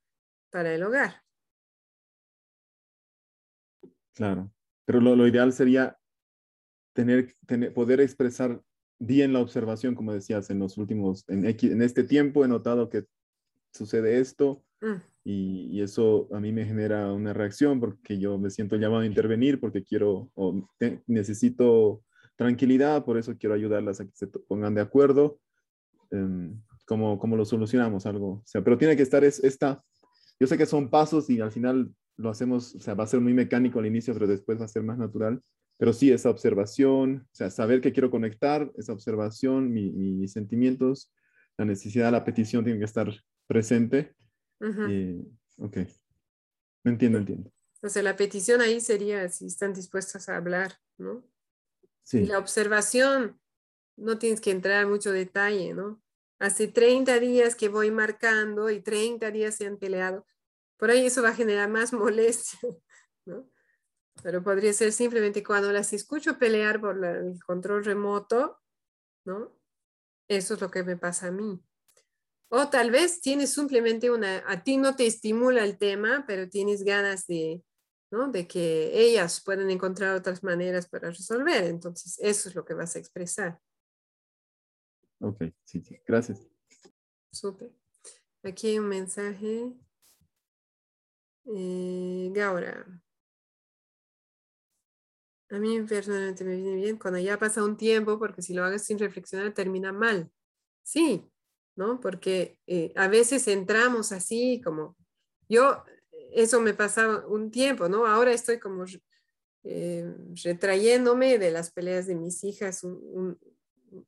para 0.50 0.74
el 0.74 0.84
hogar. 0.84 1.24
Claro, 4.14 4.52
pero 4.86 5.00
lo, 5.00 5.16
lo 5.16 5.28
ideal 5.28 5.54
sería 5.54 5.98
tener, 6.94 7.36
tener, 7.46 7.74
poder 7.74 8.02
expresar 8.02 8.62
bien 9.00 9.34
la 9.34 9.40
observación, 9.40 9.96
como 9.96 10.14
decías, 10.14 10.50
en 10.50 10.60
los 10.60 10.78
últimos, 10.78 11.28
en, 11.28 11.46
en 11.46 11.82
este 11.82 12.04
tiempo 12.04 12.46
he 12.46 12.48
notado 12.48 12.90
que 12.90 13.06
sucede 13.74 14.20
esto 14.20 14.64
mm. 14.82 15.11
Y, 15.24 15.82
eso 15.82 16.28
a 16.32 16.40
mí 16.40 16.52
me 16.52 16.66
genera 16.66 17.12
una 17.12 17.34
reacción 17.34 17.80
porque 17.80 18.18
yo 18.18 18.38
me 18.38 18.50
siento 18.50 18.76
llamado 18.76 19.02
a 19.02 19.06
intervenir 19.06 19.60
porque 19.60 19.84
quiero 19.84 20.32
o 20.36 20.68
necesito 21.08 22.04
tranquilidad, 22.36 23.06
por 23.06 23.18
eso 23.18 23.38
quiero 23.38 23.56
ayudarlas 23.56 24.00
a 24.00 24.06
que 24.06 24.12
se 24.14 24.28
pongan 24.28 24.74
de 24.74 24.82
acuerdo 24.82 25.40
um, 26.12 26.60
cómo, 26.86 27.20
cómo, 27.20 27.36
lo 27.36 27.46
solucionamos 27.46 28.06
algo. 28.06 28.44
Pero 28.52 28.78
tiene 28.78 28.96
que 28.96 29.04
estar 29.04 29.24
es, 29.24 29.44
esta, 29.44 29.84
yo 30.40 30.48
sé 30.48 30.58
que 30.58 30.66
son 30.66 30.90
pasos 30.90 31.30
y 31.30 31.40
al 31.40 31.52
final 31.52 31.94
lo 32.18 32.30
hacemos, 32.30 32.76
o 32.76 32.80
sea, 32.80 32.94
va 32.96 33.04
a 33.04 33.08
ser 33.08 33.22
muy 33.22 33.34
mecánico 33.34 33.80
al 33.80 33.86
inicio, 33.86 34.14
pero 34.14 34.28
después 34.28 34.60
va 34.60 34.66
a 34.66 34.70
ser 34.70 34.84
más 34.84 34.98
natural. 34.98 35.42
Pero 35.78 35.94
sí, 35.94 36.12
esa 36.12 36.30
observación, 36.30 37.26
o 37.26 37.36
sea, 37.36 37.50
saber 37.50 37.82
que 37.82 37.92
quiero 37.92 38.12
conectar, 38.12 38.72
esa 38.76 38.94
observación, 38.94 39.72
mi, 39.72 39.92
mi, 39.92 40.12
mis 40.12 40.32
sentimientos, 40.32 41.12
la 41.58 41.66
necesidad, 41.66 42.12
la 42.12 42.24
petición 42.24 42.64
tiene 42.64 42.80
que 42.80 42.86
estar 42.86 43.12
presente. 43.48 44.14
Y, 44.62 45.28
ok, 45.58 45.78
no 46.84 46.92
entiendo, 46.92 47.18
entiendo. 47.18 47.52
Entonces 47.76 48.04
la 48.04 48.16
petición 48.16 48.62
ahí 48.62 48.80
sería 48.80 49.28
si 49.30 49.48
están 49.48 49.74
dispuestas 49.74 50.30
a 50.30 50.38
hablar, 50.38 50.78
¿no? 50.98 51.28
Sí. 52.04 52.20
Y 52.20 52.26
la 52.28 52.38
observación, 52.38 53.40
no 53.98 54.20
tienes 54.20 54.40
que 54.40 54.52
entrar 54.52 54.84
en 54.84 54.90
mucho 54.90 55.12
detalle, 55.12 55.74
¿no? 55.74 56.02
Hace 56.40 56.68
30 56.68 57.20
días 57.20 57.56
que 57.56 57.70
voy 57.70 57.92
marcando 57.92 58.70
y 58.70 58.82
30 58.82 59.32
días 59.32 59.56
se 59.56 59.66
han 59.66 59.78
peleado. 59.78 60.26
Por 60.78 60.90
ahí 60.90 61.06
eso 61.06 61.22
va 61.22 61.30
a 61.30 61.36
generar 61.36 61.70
más 61.70 61.94
molestia, 61.94 62.60
¿no? 63.26 63.50
Pero 64.24 64.44
podría 64.44 64.74
ser 64.74 64.92
simplemente 64.92 65.44
cuando 65.44 65.72
las 65.72 65.94
escucho 65.94 66.38
pelear 66.38 66.80
por 66.82 66.98
la, 66.98 67.12
el 67.12 67.44
control 67.44 67.84
remoto, 67.84 68.60
¿no? 69.26 69.58
Eso 70.28 70.54
es 70.54 70.62
lo 70.62 70.70
que 70.70 70.84
me 70.84 70.98
pasa 70.98 71.28
a 71.28 71.32
mí. 71.32 71.64
O 72.54 72.68
tal 72.70 72.92
vez 72.92 73.22
tienes 73.22 73.54
simplemente 73.54 74.12
una, 74.12 74.44
a 74.46 74.62
ti 74.62 74.76
no 74.76 74.98
te 74.98 75.08
estimula 75.08 75.64
el 75.64 75.78
tema, 75.78 76.26
pero 76.28 76.50
tienes 76.50 76.84
ganas 76.84 77.26
de, 77.26 77.64
¿no? 78.12 78.30
de 78.30 78.46
que 78.46 78.92
ellas 78.94 79.42
puedan 79.42 79.72
encontrar 79.72 80.18
otras 80.18 80.44
maneras 80.44 80.90
para 80.90 81.10
resolver. 81.12 81.64
Entonces, 81.64 82.20
eso 82.20 82.50
es 82.50 82.56
lo 82.56 82.66
que 82.66 82.74
vas 82.74 82.94
a 82.98 83.00
expresar. 83.00 83.58
Ok, 85.22 85.44
sí, 85.64 85.82
sí. 85.82 85.98
Gracias. 86.06 86.46
Súper. 87.32 87.72
Aquí 88.44 88.68
hay 88.68 88.80
un 88.80 88.90
mensaje. 88.90 89.72
Eh, 91.46 92.32
Gaura. 92.34 92.86
A 95.52 95.58
mí 95.58 95.82
personalmente 95.84 96.44
me 96.44 96.58
viene 96.58 96.76
bien 96.76 96.98
cuando 96.98 97.20
ya 97.20 97.40
pasa 97.40 97.64
un 97.64 97.78
tiempo, 97.78 98.20
porque 98.20 98.42
si 98.42 98.54
lo 98.54 98.66
hagas 98.66 98.84
sin 98.84 99.00
reflexionar 99.00 99.54
termina 99.54 99.94
mal. 99.94 100.30
Sí, 100.84 101.31
¿no? 101.82 102.00
Porque 102.00 102.60
eh, 102.68 102.94
a 102.96 103.08
veces 103.08 103.48
entramos 103.48 104.12
así 104.12 104.62
como, 104.64 104.96
yo, 105.50 105.84
eso 106.32 106.62
me 106.62 106.76
pasaba 106.76 107.26
un 107.26 107.50
tiempo, 107.50 107.90
¿no? 107.90 108.06
Ahora 108.06 108.32
estoy 108.32 108.60
como 108.60 108.86
eh, 109.64 110.14
retrayéndome 110.44 111.40
de 111.40 111.50
las 111.50 111.72
peleas 111.72 112.06
de 112.06 112.16
mis 112.16 112.44
hijas 112.44 112.84
un, 112.84 113.40
un, 113.92 114.08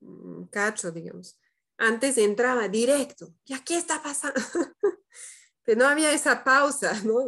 un 0.00 0.46
cacho, 0.46 0.92
digamos. 0.92 1.36
Antes 1.78 2.16
entraba 2.16 2.68
directo, 2.68 3.34
¿ya 3.44 3.64
qué 3.64 3.76
está 3.76 4.00
pasando? 4.00 4.40
Pero 5.64 5.80
no 5.80 5.86
había 5.86 6.12
esa 6.12 6.44
pausa, 6.44 6.92
¿no? 7.02 7.26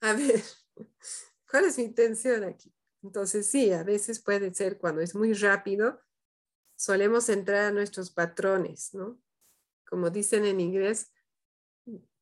a 0.00 0.12
ver, 0.14 0.42
¿cuál 1.50 1.66
es 1.66 1.76
mi 1.76 1.84
intención 1.84 2.42
aquí? 2.44 2.72
Entonces 3.02 3.50
sí, 3.50 3.70
a 3.70 3.82
veces 3.82 4.22
puede 4.22 4.54
ser 4.54 4.78
cuando 4.78 5.02
es 5.02 5.14
muy 5.14 5.34
rápido, 5.34 6.00
solemos 6.84 7.28
entrar 7.30 7.64
a 7.64 7.72
nuestros 7.72 8.10
patrones, 8.10 8.92
¿no? 8.92 9.18
Como 9.88 10.10
dicen 10.10 10.44
en 10.44 10.60
inglés, 10.60 11.12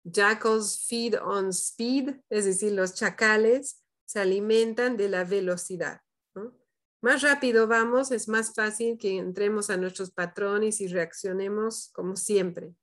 jackals 0.04 0.86
feed 0.86 1.20
on 1.20 1.48
speed, 1.48 2.20
es 2.30 2.44
decir, 2.44 2.72
los 2.72 2.94
chacales 2.94 3.82
se 4.04 4.20
alimentan 4.20 4.96
de 4.96 5.08
la 5.08 5.24
velocidad. 5.24 6.00
¿no? 6.34 6.56
Más 7.02 7.22
rápido 7.22 7.66
vamos, 7.66 8.12
es 8.12 8.28
más 8.28 8.54
fácil 8.54 8.98
que 8.98 9.18
entremos 9.18 9.70
a 9.70 9.76
nuestros 9.76 10.10
patrones 10.10 10.80
y 10.80 10.86
reaccionemos 10.86 11.90
como 11.92 12.16
siempre. 12.16 12.74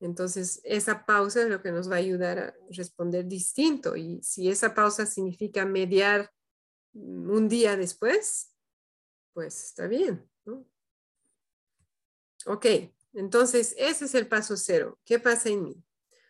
Entonces, 0.00 0.60
esa 0.64 1.06
pausa 1.06 1.42
es 1.42 1.48
lo 1.48 1.62
que 1.62 1.70
nos 1.70 1.88
va 1.88 1.94
a 1.94 1.98
ayudar 1.98 2.38
a 2.38 2.54
responder 2.70 3.24
distinto. 3.26 3.94
Y 3.94 4.20
si 4.22 4.50
esa 4.50 4.74
pausa 4.74 5.06
significa 5.06 5.64
mediar 5.64 6.32
un 6.92 7.48
día 7.48 7.76
después, 7.76 8.52
pues 9.32 9.64
está 9.64 9.86
bien. 9.86 10.28
¿no? 10.44 10.66
Ok, 12.46 12.66
entonces 13.12 13.74
ese 13.78 14.06
es 14.06 14.14
el 14.14 14.26
paso 14.26 14.56
cero. 14.56 14.98
¿Qué 15.04 15.18
pasa 15.18 15.48
en 15.48 15.64
mí? 15.64 15.84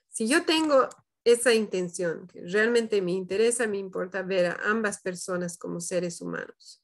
Si 0.09 0.29
yo 0.29 0.45
tengo 0.45 0.89
esa 1.25 1.55
intención, 1.55 2.27
que 2.27 2.43
realmente 2.43 3.01
me 3.01 3.13
interesa, 3.13 3.67
me 3.67 3.79
importa 3.79 4.23
ver 4.23 4.47
a 4.47 4.61
ambas 4.65 5.01
personas 5.01 5.57
como 5.57 5.81
seres 5.81 6.21
humanos. 6.21 6.83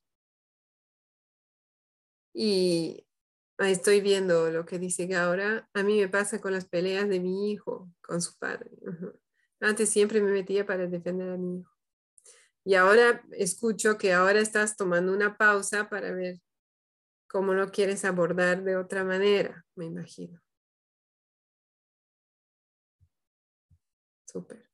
Y 2.33 3.05
estoy 3.59 4.01
viendo 4.01 4.51
lo 4.51 4.65
que 4.65 4.79
dice 4.79 5.13
ahora. 5.17 5.69
A 5.75 5.83
mí 5.83 5.99
me 6.01 6.09
pasa 6.09 6.41
con 6.41 6.53
las 6.53 6.67
peleas 6.67 7.09
de 7.09 7.21
mi 7.21 7.51
hijo 7.51 7.91
con 8.01 8.23
su 8.23 8.39
padre. 8.39 8.71
Antes 9.61 9.89
siempre 9.89 10.21
me 10.21 10.31
metía 10.31 10.65
para 10.65 10.87
defender 10.87 11.31
a 11.31 11.37
mi 11.37 11.61
hijo. 11.61 11.73
Y 12.65 12.75
ahora 12.75 13.25
escucho 13.33 13.99
que 13.99 14.13
ahora 14.13 14.41
estás 14.41 14.77
tomando 14.77 15.13
una 15.13 15.37
pausa 15.37 15.89
para 15.89 16.13
ver 16.13 16.41
cómo 17.29 17.55
lo 17.55 17.71
quieres 17.71 18.05
abordar 18.05 18.65
de 18.65 18.77
otra 18.77 19.05
manera, 19.05 19.65
me 19.77 19.87
imagino. 19.87 20.41
Súper. 24.25 24.69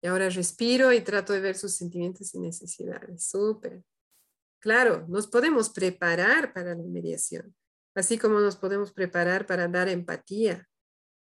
Y 0.00 0.06
ahora 0.06 0.28
respiro 0.28 0.92
y 0.92 1.00
trato 1.00 1.32
de 1.32 1.40
ver 1.40 1.56
sus 1.56 1.74
sentimientos 1.74 2.34
y 2.34 2.38
necesidades. 2.38 3.24
Súper. 3.28 3.82
Claro, 4.60 5.06
nos 5.08 5.26
podemos 5.26 5.70
preparar 5.70 6.52
para 6.52 6.74
la 6.74 6.82
mediación, 6.82 7.54
así 7.94 8.18
como 8.18 8.40
nos 8.40 8.56
podemos 8.56 8.92
preparar 8.92 9.46
para 9.46 9.68
dar 9.68 9.88
empatía. 9.88 10.68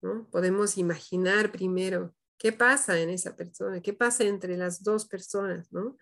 ¿no? 0.01 0.29
Podemos 0.29 0.77
imaginar 0.77 1.51
primero 1.51 2.15
qué 2.37 2.51
pasa 2.51 2.99
en 2.99 3.09
esa 3.09 3.35
persona, 3.35 3.81
qué 3.81 3.93
pasa 3.93 4.23
entre 4.23 4.57
las 4.57 4.83
dos 4.83 5.05
personas, 5.07 5.71
¿no? 5.71 5.97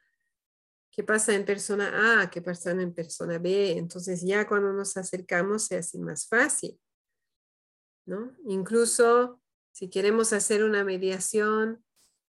¿Qué 0.96 1.04
pasa 1.04 1.34
en 1.34 1.44
persona 1.44 2.22
A? 2.22 2.30
¿Qué 2.30 2.42
pasa 2.42 2.72
en 2.72 2.94
persona 2.94 3.38
B? 3.38 3.78
Entonces 3.78 4.22
ya 4.22 4.48
cuando 4.48 4.72
nos 4.72 4.96
acercamos 4.96 5.66
se 5.66 5.76
hace 5.76 6.00
más 6.00 6.26
fácil, 6.26 6.80
¿no? 8.06 8.34
Incluso 8.46 9.42
si 9.74 9.90
queremos 9.90 10.32
hacer 10.32 10.64
una 10.64 10.86
mediación 10.86 11.84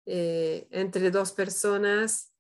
eh, 0.07 0.67
entre 0.73 1.13
dos 1.13 1.31
personas 1.31 2.35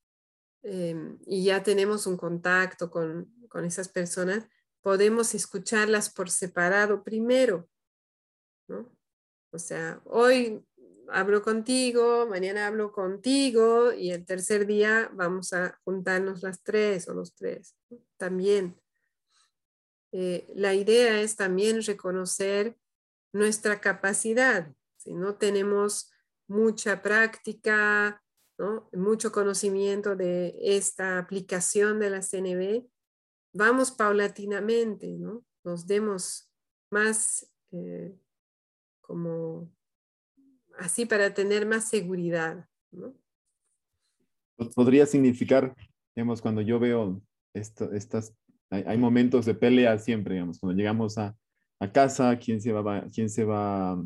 em, 0.64 1.20
y 1.24 1.44
ya 1.44 1.62
tenemos 1.62 2.04
un 2.08 2.16
contacto 2.16 2.90
con, 2.90 3.32
con 3.48 3.64
esas 3.64 3.88
personas, 3.88 4.48
podemos 4.80 5.36
escucharlas 5.36 6.10
por 6.10 6.30
separado 6.30 7.04
primero, 7.04 7.70
¿no? 8.66 8.90
O 9.52 9.58
sea, 9.60 10.02
hoy 10.04 10.66
hablo 11.10 11.42
contigo, 11.42 12.26
mañana 12.26 12.66
hablo 12.66 12.92
contigo 12.92 13.92
y 13.92 14.10
el 14.10 14.24
tercer 14.24 14.66
día 14.66 15.10
vamos 15.14 15.52
a 15.52 15.78
juntarnos 15.84 16.42
las 16.42 16.62
tres 16.62 17.08
o 17.08 17.14
los 17.14 17.34
tres. 17.34 17.76
También. 18.16 18.80
Eh, 20.12 20.46
la 20.54 20.74
idea 20.74 21.20
es 21.20 21.36
también 21.36 21.82
reconocer 21.82 22.76
nuestra 23.32 23.80
capacidad. 23.80 24.72
Si 24.96 25.12
no 25.12 25.36
tenemos 25.36 26.10
mucha 26.46 27.02
práctica, 27.02 28.22
mucho 28.92 29.30
conocimiento 29.32 30.16
de 30.16 30.56
esta 30.60 31.18
aplicación 31.18 32.00
de 32.00 32.10
la 32.10 32.22
CNB, 32.22 32.86
vamos 33.52 33.92
paulatinamente, 33.92 35.08
¿no? 35.18 35.44
nos 35.64 35.86
demos 35.86 36.50
más 36.90 37.46
eh, 37.72 38.18
como 39.00 39.70
así 40.78 41.06
para 41.06 41.34
tener 41.34 41.66
más 41.66 41.88
seguridad. 41.88 42.66
Podría 44.74 45.06
significar, 45.06 45.74
digamos, 46.16 46.40
cuando 46.40 46.60
yo 46.60 46.78
veo 46.78 47.20
estas, 47.54 48.34
hay, 48.70 48.98
momentos 48.98 49.46
de 49.46 49.54
pelea 49.54 49.98
siempre, 49.98 50.34
digamos, 50.34 50.58
cuando 50.58 50.76
llegamos 50.76 51.18
a, 51.18 51.36
a 51.80 51.92
casa, 51.92 52.38
quién 52.38 52.60
se 52.60 52.72
va, 52.72 53.06
quién 53.12 53.30
se 53.30 53.44
va 53.44 54.02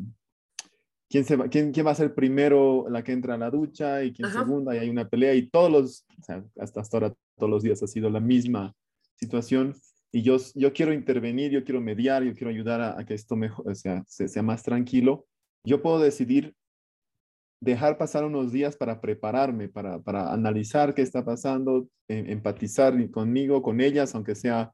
quién, 1.13 1.25
se 1.25 1.35
va, 1.35 1.47
quién, 1.47 1.71
quién 1.71 1.85
va 1.85 1.91
a 1.91 1.95
ser 1.95 2.15
primero 2.15 2.87
la 2.89 3.03
que 3.03 3.11
entra 3.11 3.35
a 3.35 3.37
la 3.37 3.51
ducha 3.51 4.03
y 4.03 4.11
quién 4.13 4.31
segunda, 4.31 4.75
y 4.75 4.79
hay 4.79 4.89
una 4.89 5.07
pelea 5.07 5.35
y 5.35 5.47
todos 5.47 5.71
los, 5.71 6.05
o 6.19 6.23
sea, 6.23 6.43
hasta, 6.59 6.81
hasta 6.81 6.97
ahora 6.97 7.13
todos 7.37 7.51
los 7.51 7.61
días 7.61 7.83
ha 7.83 7.87
sido 7.87 8.09
la 8.09 8.19
misma 8.19 8.73
situación. 9.19 9.75
Y 10.11 10.23
yo, 10.23 10.37
yo 10.55 10.73
quiero 10.73 10.91
intervenir, 10.91 11.51
yo 11.51 11.63
quiero 11.63 11.81
mediar, 11.81 12.23
yo 12.23 12.33
quiero 12.33 12.49
ayudar 12.49 12.81
a, 12.81 13.05
que 13.05 13.13
esto 13.13 13.35
mejor, 13.35 13.69
o 13.69 13.75
sea, 13.75 14.03
sea 14.07 14.41
más 14.41 14.63
tranquilo, 14.63 15.27
yo 15.63 15.83
puedo 15.83 15.99
decidir 15.99 16.55
dejar 17.63 17.97
pasar 17.97 18.25
unos 18.25 18.51
días 18.51 18.75
para 18.75 18.99
prepararme, 18.99 19.69
para, 19.69 20.01
para 20.01 20.33
analizar 20.33 20.93
qué 20.93 21.01
está 21.01 21.23
pasando, 21.23 21.87
em, 22.09 22.29
empatizar 22.29 22.93
conmigo, 23.09 23.61
con 23.61 23.79
ellas, 23.79 24.13
aunque 24.15 24.35
sea 24.35 24.73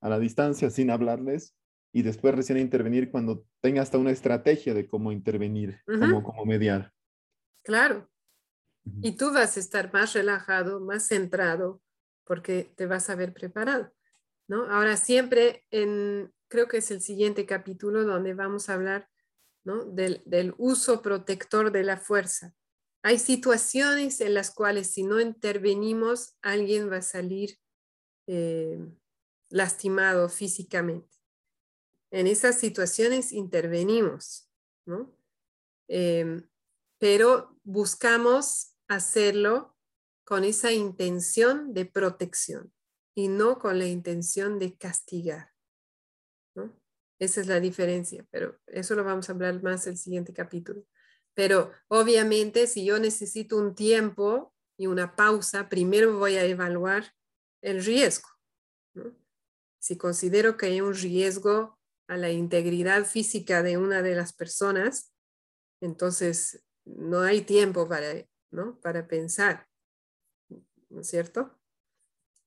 a 0.00 0.08
la 0.08 0.18
distancia, 0.18 0.68
sin 0.68 0.90
hablarles, 0.90 1.56
y 1.92 2.02
después 2.02 2.34
recién 2.34 2.58
intervenir 2.58 3.10
cuando 3.10 3.46
tenga 3.62 3.80
hasta 3.80 3.96
una 3.96 4.10
estrategia 4.10 4.74
de 4.74 4.86
cómo 4.86 5.12
intervenir, 5.12 5.80
cómo, 5.86 6.44
mediar. 6.44 6.92
Claro. 7.64 8.10
Y 9.00 9.16
tú 9.16 9.32
vas 9.32 9.56
a 9.56 9.60
estar 9.60 9.92
más 9.92 10.12
relajado, 10.12 10.78
más 10.80 11.08
centrado, 11.08 11.80
porque 12.24 12.70
te 12.76 12.86
vas 12.86 13.08
a 13.08 13.14
ver 13.14 13.32
preparado, 13.32 13.92
¿no? 14.46 14.70
Ahora 14.70 14.96
siempre 14.96 15.64
en, 15.70 16.30
creo 16.48 16.68
que 16.68 16.78
es 16.78 16.90
el 16.90 17.00
siguiente 17.00 17.46
capítulo 17.46 18.04
donde 18.04 18.34
vamos 18.34 18.68
a 18.68 18.74
hablar, 18.74 19.08
Del, 19.66 20.54
uso 20.58 21.02
protector 21.02 21.72
de 21.72 21.82
la 21.82 21.96
fuerza. 21.96 22.54
Hay 23.02 23.18
situaciones 23.18 24.20
en 24.20 24.34
las 24.34 24.52
cuales 24.52 24.88
si 24.88 25.02
no 25.02 25.20
intervenimos, 25.20 26.36
alguien 26.40 26.90
va 26.90 26.98
a 26.98 27.02
salir 27.02 27.58
eh, 28.28 28.78
lastimado 29.50 30.28
físicamente 30.28 31.16
en 32.10 32.26
esas 32.26 32.58
situaciones 32.58 33.32
intervenimos, 33.32 34.48
¿no? 34.86 35.14
Em, 35.88 36.48
pero 36.98 37.58
buscamos 37.64 38.74
hacerlo 38.88 39.76
con 40.24 40.44
esa 40.44 40.72
intención 40.72 41.74
de 41.74 41.84
protección 41.84 42.72
y 43.14 43.28
no 43.28 43.58
con 43.58 43.78
la 43.78 43.86
intención 43.86 44.58
de 44.58 44.76
castigar. 44.76 45.52
Esa 47.18 47.40
es 47.40 47.46
la 47.46 47.60
diferencia, 47.60 48.26
pero 48.30 48.58
eso 48.66 48.94
lo 48.94 49.04
vamos 49.04 49.28
a 49.28 49.32
hablar 49.32 49.62
más 49.62 49.86
el 49.86 49.96
siguiente 49.96 50.34
capítulo. 50.34 50.84
Pero 51.34 51.70
obviamente 51.88 52.66
si 52.66 52.84
yo 52.84 52.98
necesito 52.98 53.56
un 53.56 53.74
tiempo 53.74 54.54
y 54.78 54.86
una 54.86 55.16
pausa, 55.16 55.68
primero 55.68 56.18
voy 56.18 56.36
a 56.36 56.44
evaluar 56.44 57.12
el 57.62 57.84
riesgo. 57.84 58.28
Si 59.78 59.96
considero 59.96 60.56
que 60.56 60.66
hay 60.66 60.80
un 60.80 60.94
riesgo 60.94 61.78
a 62.08 62.16
la 62.16 62.30
integridad 62.30 63.04
física 63.04 63.62
de 63.62 63.78
una 63.78 64.02
de 64.02 64.14
las 64.14 64.32
personas, 64.32 65.12
entonces 65.80 66.64
no 66.84 67.20
hay 67.20 67.42
tiempo 67.42 67.88
para, 67.88 68.26
¿no? 68.50 68.78
para 68.80 69.08
pensar, 69.08 69.66
¿no 70.88 71.00
es 71.00 71.08
cierto? 71.08 71.58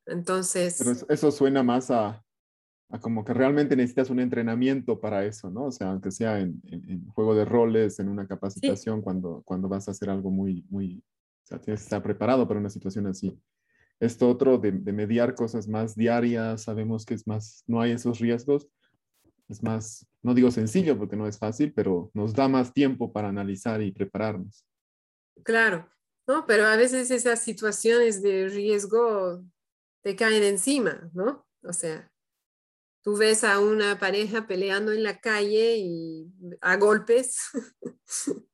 Entonces... 0.06 0.82
eso 1.10 1.32
suena 1.32 1.62
más 1.62 1.92
a, 1.92 2.24
como 2.98 3.24
que 3.24 3.34
realmente 3.36 3.76
necesitas 3.76 4.10
un 4.10 4.20
entrenamiento 4.20 5.00
para 5.00 5.24
eso, 5.24 5.52
¿no? 5.52 5.66
O 5.66 5.72
sea, 5.72 5.92
aunque 5.92 6.10
sea 6.10 6.40
en, 6.40 6.60
juego 7.14 7.36
de 7.36 7.46
roles, 7.46 8.00
en 8.00 8.10
una 8.10 8.28
capacitación, 8.28 9.02
cuando, 9.02 9.44
cuando 9.46 9.70
vas 9.70 9.88
a 9.88 9.92
hacer 9.92 10.10
algo 10.10 10.32
muy, 10.32 10.66
muy, 10.70 11.04
o 11.44 11.48
sea, 11.48 11.60
tienes 11.60 11.82
que 11.82 11.86
estar 11.86 12.02
preparado 12.02 12.48
para 12.48 12.60
una 12.60 12.70
situación 12.70 13.06
así. 13.06 13.40
Esto 14.00 14.28
otro 14.28 14.58
de, 14.58 14.72
de 14.72 14.92
mediar 14.92 15.36
cosas 15.36 15.68
más 15.68 15.96
diarias, 15.96 16.64
sabemos 16.64 17.06
que 17.06 17.14
es 17.14 17.28
más, 17.28 17.64
no 17.68 17.80
hay 17.80 17.92
esos 17.92 18.20
riesgos, 18.20 18.68
es 19.50 19.62
más, 19.62 20.08
no 20.24 20.34
digo 20.34 20.50
sencillo 20.50 20.98
porque 20.98 21.16
no 21.16 21.28
es 21.28 21.38
fácil, 21.38 21.74
pero 21.74 22.10
nos 22.14 22.34
da 22.34 22.48
más 22.48 22.74
tiempo 22.74 23.12
para 23.12 23.30
analizar 23.30 23.82
y 23.82 23.92
prepararnos. 23.92 24.66
Claro, 25.44 25.90
¿no? 26.28 26.46
Pero 26.46 26.66
a 26.66 26.76
veces 26.76 27.12
esas 27.12 27.42
situaciones 27.42 28.22
de 28.22 28.48
riesgo 28.48 29.44
te 30.02 30.16
caen 30.16 30.44
encima, 30.44 31.10
¿no? 31.14 31.46
O 31.64 31.74
sea, 31.74 32.12
tú 33.02 33.18
ves 33.18 33.44
a 33.44 33.60
una 33.60 34.00
pareja 34.00 34.48
peleando 34.48 34.92
en 34.92 35.04
la 35.04 35.20
calle 35.20 35.78
y 35.78 36.28
a 36.62 36.78
golpes, 36.78 37.38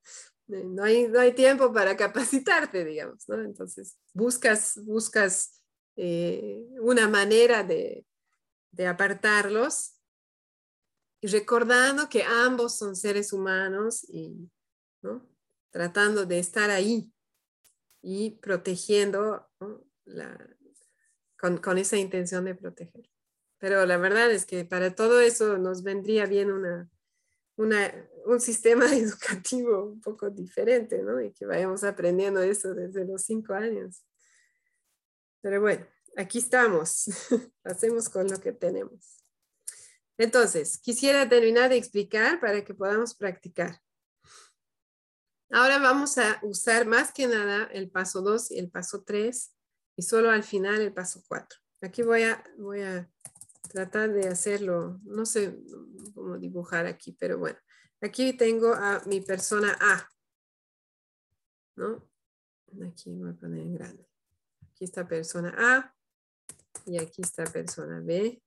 no, 0.47 0.83
hay, 0.83 1.07
no 1.07 1.19
hay 1.19 1.33
tiempo 1.33 1.73
para 1.73 1.97
capacitarte, 1.97 2.85
digamos, 2.85 3.27
¿no? 3.27 3.41
Entonces, 3.41 3.97
buscas, 4.13 4.79
buscas 4.83 5.61
eh, 5.95 6.65
una 6.79 7.07
manera 7.07 7.63
de, 7.63 8.05
de 8.71 8.87
apartarlos 8.87 9.95
y 11.21 11.27
recordando 11.27 12.09
que 12.09 12.23
ambos 12.23 12.77
son 12.77 12.95
seres 12.95 13.33
humanos 13.33 14.05
y 14.09 14.49
tratando 15.71 16.25
de 16.25 16.39
estar 16.39 16.69
ahí 16.69 17.11
y 18.01 18.31
protegiendo 18.31 19.49
con, 21.37 21.77
esa 21.77 21.97
intención 21.97 22.45
de 22.45 22.55
proteger. 22.55 23.09
Pero 23.65 23.83
la 23.87 23.97
verdad 23.97 24.29
es 24.29 24.45
que 24.45 24.63
para 24.63 24.93
todo 24.93 25.19
eso 25.21 25.57
nos 25.57 25.81
vendría 25.81 26.27
bien 26.27 26.51
una, 26.51 26.87
un 27.57 28.39
sistema 28.39 28.85
educativo 28.95 29.85
un 29.85 30.01
poco 30.01 30.29
diferente, 30.29 31.01
¿no? 31.01 31.19
Y 31.19 31.33
que 31.33 31.47
vayamos 31.47 31.83
aprendiendo 31.83 32.43
eso 32.43 32.75
desde 32.75 33.05
los 33.05 33.23
cinco 33.23 33.55
años. 33.55 34.05
Pero 35.41 35.61
bueno, 35.61 35.83
aquí 36.15 36.37
estamos, 36.37 37.05
hacemos 37.63 38.07
con 38.07 38.27
lo 38.27 38.39
que 38.39 38.51
tenemos. 38.51 39.23
Entonces, 40.19 40.77
quisiera 40.77 41.27
terminar 41.27 41.71
de 41.71 41.77
explicar 41.77 42.39
para 42.39 42.63
que 42.63 42.75
podamos 42.75 43.15
practicar. 43.15 43.81
Ahora 45.49 45.79
vamos 45.79 46.19
a 46.19 46.39
usar 46.43 46.85
más 46.85 47.11
que 47.11 47.25
nada 47.25 47.63
el 47.73 47.89
paso 47.89 48.21
2 48.21 48.51
y 48.51 48.59
el 48.59 48.69
paso 48.69 49.03
3 49.03 49.55
y 49.95 50.03
solo 50.03 50.29
al 50.29 50.43
final 50.43 50.81
el 50.81 50.93
paso 50.93 51.23
4. 51.27 51.59
Aquí 51.81 52.03
voy 52.03 52.21
a, 52.21 52.43
voy 52.57 52.81
a 52.83 53.09
tratar 53.69 54.11
de 54.11 54.27
hacerlo, 54.27 54.99
no 55.03 55.25
sé 55.25 55.59
cómo 56.13 56.37
dibujar 56.37 56.85
aquí, 56.85 57.15
pero 57.19 57.37
bueno. 57.37 57.57
Aquí 58.01 58.33
tengo 58.33 58.73
a 58.73 59.01
mi 59.05 59.21
persona 59.21 59.75
A, 59.79 60.09
¿no? 61.75 62.07
Aquí 62.85 63.13
voy 63.15 63.31
a 63.31 63.33
poner 63.33 63.61
en 63.61 63.73
grande. 63.73 64.07
Aquí 64.69 64.83
está 64.83 65.07
persona 65.07 65.55
A 65.57 65.95
y 66.85 66.99
aquí 66.99 67.21
está 67.21 67.45
persona 67.45 68.01
B, 68.01 68.41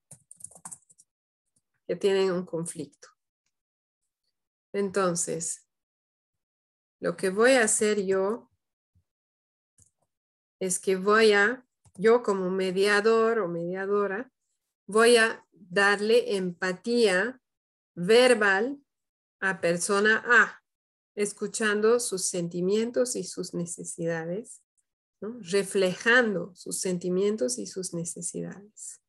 que 1.86 1.96
tienen 1.96 2.30
un 2.30 2.44
conflicto. 2.44 3.08
Entonces, 4.72 5.66
lo 7.00 7.16
que 7.16 7.30
voy 7.30 7.52
a 7.52 7.64
hacer 7.64 8.04
yo 8.04 8.50
es 10.60 10.78
que 10.78 10.96
voy 10.96 11.32
a, 11.32 11.66
yo 11.94 12.22
como 12.22 12.50
mediador 12.50 13.38
o 13.38 13.48
mediadora, 13.48 14.30
voy 14.88 15.18
a 15.18 15.46
darle 15.52 16.36
empatía 16.36 17.40
verbal 17.94 18.82
a 19.38 19.60
persona 19.60 20.24
A, 20.26 20.62
escuchando 21.14 22.00
sus 22.00 22.26
sentimientos 22.26 23.14
y 23.14 23.22
sus 23.22 23.54
necesidades, 23.54 24.62
reflejando 25.20 26.54
sus 26.54 26.80
sentimientos 26.80 27.58
y 27.58 27.66
sus 27.66 27.92
necesidades. 27.92 29.00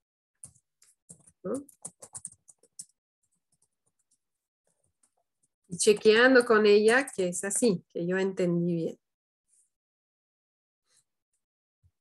Y 5.69 5.77
chequeando 5.77 6.45
con 6.45 6.65
ella 6.65 7.07
que 7.07 7.29
es 7.29 7.43
así, 7.45 7.85
que 7.93 8.05
yo 8.05 8.17
entendí 8.17 8.75
bien. 8.75 8.99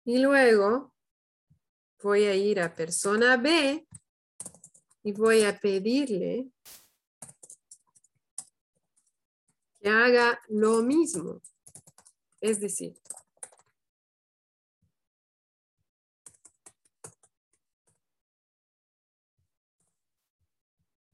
Y 0.04 0.18
luego 0.18 0.92
voy 2.02 2.24
a 2.24 2.34
ir 2.34 2.60
a 2.60 2.74
persona 2.74 3.36
B 3.36 3.86
y 5.02 5.12
voy 5.12 5.44
a 5.44 5.58
pedirle 5.58 6.50
que 9.80 9.88
haga 9.88 10.40
lo 10.48 10.82
mismo. 10.82 11.40
Es 12.40 12.60
decir, 12.60 12.94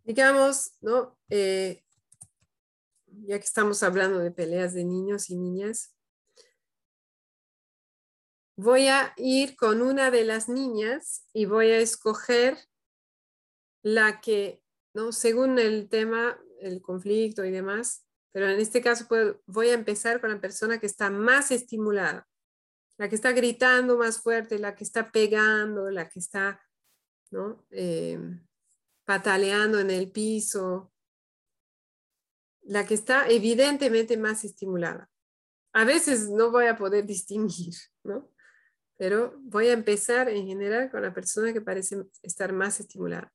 digamos, 0.04 0.72
¿no? 0.80 1.18
Eh, 1.30 1.82
ya 3.06 3.38
que 3.38 3.44
estamos 3.44 3.82
hablando 3.82 4.18
de 4.18 4.30
peleas 4.30 4.74
de 4.74 4.84
niños 4.84 5.30
y 5.30 5.36
niñas, 5.36 5.93
voy 8.56 8.88
a 8.88 9.12
ir 9.16 9.56
con 9.56 9.82
una 9.82 10.10
de 10.10 10.24
las 10.24 10.48
niñas 10.48 11.26
y 11.32 11.46
voy 11.46 11.70
a 11.70 11.78
escoger 11.78 12.56
la 13.82 14.20
que, 14.20 14.62
¿no? 14.94 15.12
según 15.12 15.58
el 15.58 15.88
tema, 15.88 16.38
el 16.60 16.80
conflicto 16.80 17.44
y 17.44 17.50
demás, 17.50 18.06
pero 18.32 18.48
en 18.48 18.58
este 18.58 18.80
caso 18.80 19.06
voy 19.46 19.68
a 19.68 19.74
empezar 19.74 20.20
con 20.20 20.30
la 20.30 20.40
persona 20.40 20.78
que 20.78 20.86
está 20.86 21.10
más 21.10 21.50
estimulada, 21.50 22.26
la 22.96 23.08
que 23.08 23.14
está 23.14 23.32
gritando 23.32 23.96
más 23.96 24.20
fuerte, 24.20 24.58
la 24.58 24.74
que 24.74 24.84
está 24.84 25.10
pegando, 25.10 25.90
la 25.90 26.08
que 26.08 26.18
está 26.18 26.60
¿no? 27.34 27.66
Eh, 27.70 28.18
pataleando 29.04 29.80
en 29.80 29.90
el 29.90 30.10
piso, 30.10 30.92
la 32.62 32.86
que 32.86 32.94
está 32.94 33.28
evidentemente 33.28 34.16
más 34.16 34.44
estimulada. 34.44 35.10
A 35.72 35.84
veces 35.84 36.30
no 36.30 36.50
voy 36.50 36.66
a 36.66 36.76
poder 36.76 37.04
distinguir, 37.04 37.74
¿no? 38.04 38.30
Pero 38.96 39.34
voy 39.42 39.68
a 39.68 39.72
empezar 39.72 40.28
en 40.28 40.46
general 40.46 40.90
con 40.90 41.02
la 41.02 41.12
persona 41.12 41.52
que 41.52 41.60
parece 41.60 42.04
estar 42.22 42.52
más 42.52 42.80
estimulada. 42.80 43.32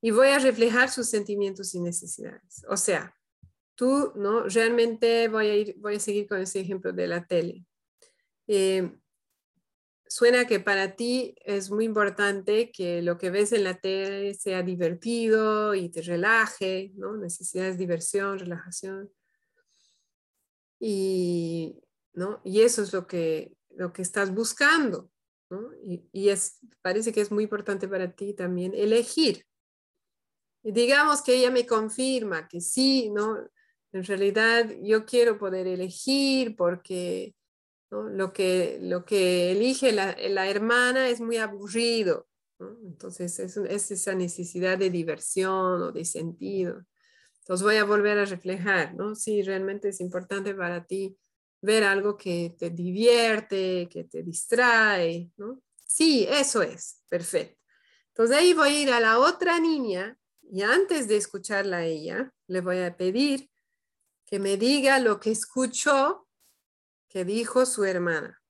Y 0.00 0.10
voy 0.10 0.28
a 0.28 0.38
reflejar 0.38 0.90
sus 0.90 1.08
sentimientos 1.08 1.74
y 1.74 1.80
necesidades. 1.80 2.64
O 2.68 2.76
sea, 2.76 3.14
tú, 3.74 4.12
¿no? 4.16 4.44
Realmente 4.48 5.28
voy 5.28 5.46
a, 5.48 5.54
ir, 5.54 5.76
voy 5.78 5.96
a 5.96 6.00
seguir 6.00 6.26
con 6.26 6.40
ese 6.40 6.60
ejemplo 6.60 6.92
de 6.92 7.06
la 7.06 7.24
tele. 7.24 7.64
Eh, 8.48 8.92
suena 10.08 10.46
que 10.46 10.60
para 10.60 10.96
ti 10.96 11.34
es 11.44 11.70
muy 11.70 11.84
importante 11.84 12.70
que 12.70 13.02
lo 13.02 13.18
que 13.18 13.30
ves 13.30 13.52
en 13.52 13.64
la 13.64 13.78
tele 13.80 14.34
sea 14.34 14.62
divertido 14.62 15.74
y 15.74 15.88
te 15.88 16.02
relaje, 16.02 16.92
¿no? 16.94 17.16
Necesitas 17.16 17.78
diversión, 17.78 18.38
relajación. 18.38 19.10
Y, 20.78 21.80
¿no? 22.12 22.40
y 22.44 22.60
eso 22.60 22.82
es 22.82 22.92
lo 22.92 23.06
que, 23.06 23.55
lo 23.76 23.92
que 23.92 24.02
estás 24.02 24.34
buscando. 24.34 25.10
¿no? 25.50 25.70
Y, 25.84 26.28
es, 26.28 26.58
parece 26.82 27.12
que 27.12 27.20
es 27.20 27.30
muy 27.30 27.44
importante 27.44 27.86
para 27.88 28.12
ti 28.12 28.34
también 28.34 28.74
elegir. 28.74 29.46
Y 30.62 30.72
digamos 30.72 31.22
que 31.22 31.36
ella 31.36 31.50
me 31.50 31.66
confirma 31.66 32.48
que 32.48 32.60
sí, 32.60 33.10
¿no? 33.10 33.38
En 33.92 34.04
realidad 34.04 34.68
yo 34.82 35.06
quiero 35.06 35.38
poder 35.38 35.68
elegir 35.68 36.56
porque 36.56 37.36
lo, 37.90 38.32
que, 38.32 38.78
lo 38.82 39.04
que 39.04 39.52
elige 39.52 39.92
la, 39.92 40.12
hermana 40.48 41.08
es 41.08 41.20
muy 41.20 41.36
aburrido. 41.36 42.26
Entonces 42.58 43.38
es, 43.38 43.56
es, 43.56 43.90
esa 43.92 44.14
necesidad 44.14 44.76
de 44.76 44.90
diversión 44.90 45.82
o 45.82 45.92
de 45.92 46.04
sentido. 46.04 46.84
Entonces 47.40 47.62
voy 47.62 47.76
a 47.76 47.84
volver 47.84 48.18
a 48.18 48.24
reflejar, 48.24 48.96
¿no? 48.96 49.14
Sí, 49.14 49.42
realmente 49.42 49.90
es 49.90 50.00
importante 50.00 50.52
para 50.52 50.84
ti 50.84 51.16
ver 51.60 51.84
algo 51.84 52.16
que 52.16 52.54
te 52.58 52.70
divierte, 52.70 53.88
que 53.90 54.04
te 54.04 54.22
distrae, 54.22 55.30
¿no? 55.36 55.62
Sí, 55.86 56.26
eso 56.28 56.62
es, 56.62 57.02
perfecto. 57.08 57.60
Entonces 58.08 58.36
ahí 58.36 58.54
voy 58.54 58.68
a 58.68 58.80
ir 58.82 58.90
a 58.90 59.00
la 59.00 59.18
otra 59.18 59.60
niña 59.60 60.18
y 60.42 60.62
antes 60.62 61.08
de 61.08 61.16
escucharla 61.16 61.78
a 61.78 61.84
ella, 61.84 62.32
le 62.46 62.60
voy 62.60 62.78
a 62.78 62.96
pedir 62.96 63.50
que 64.24 64.38
me 64.38 64.56
diga 64.56 64.98
lo 64.98 65.20
que 65.20 65.30
escuchó 65.30 66.26
que 67.08 67.24
dijo 67.24 67.66
su 67.66 67.84
hermana. 67.84 68.42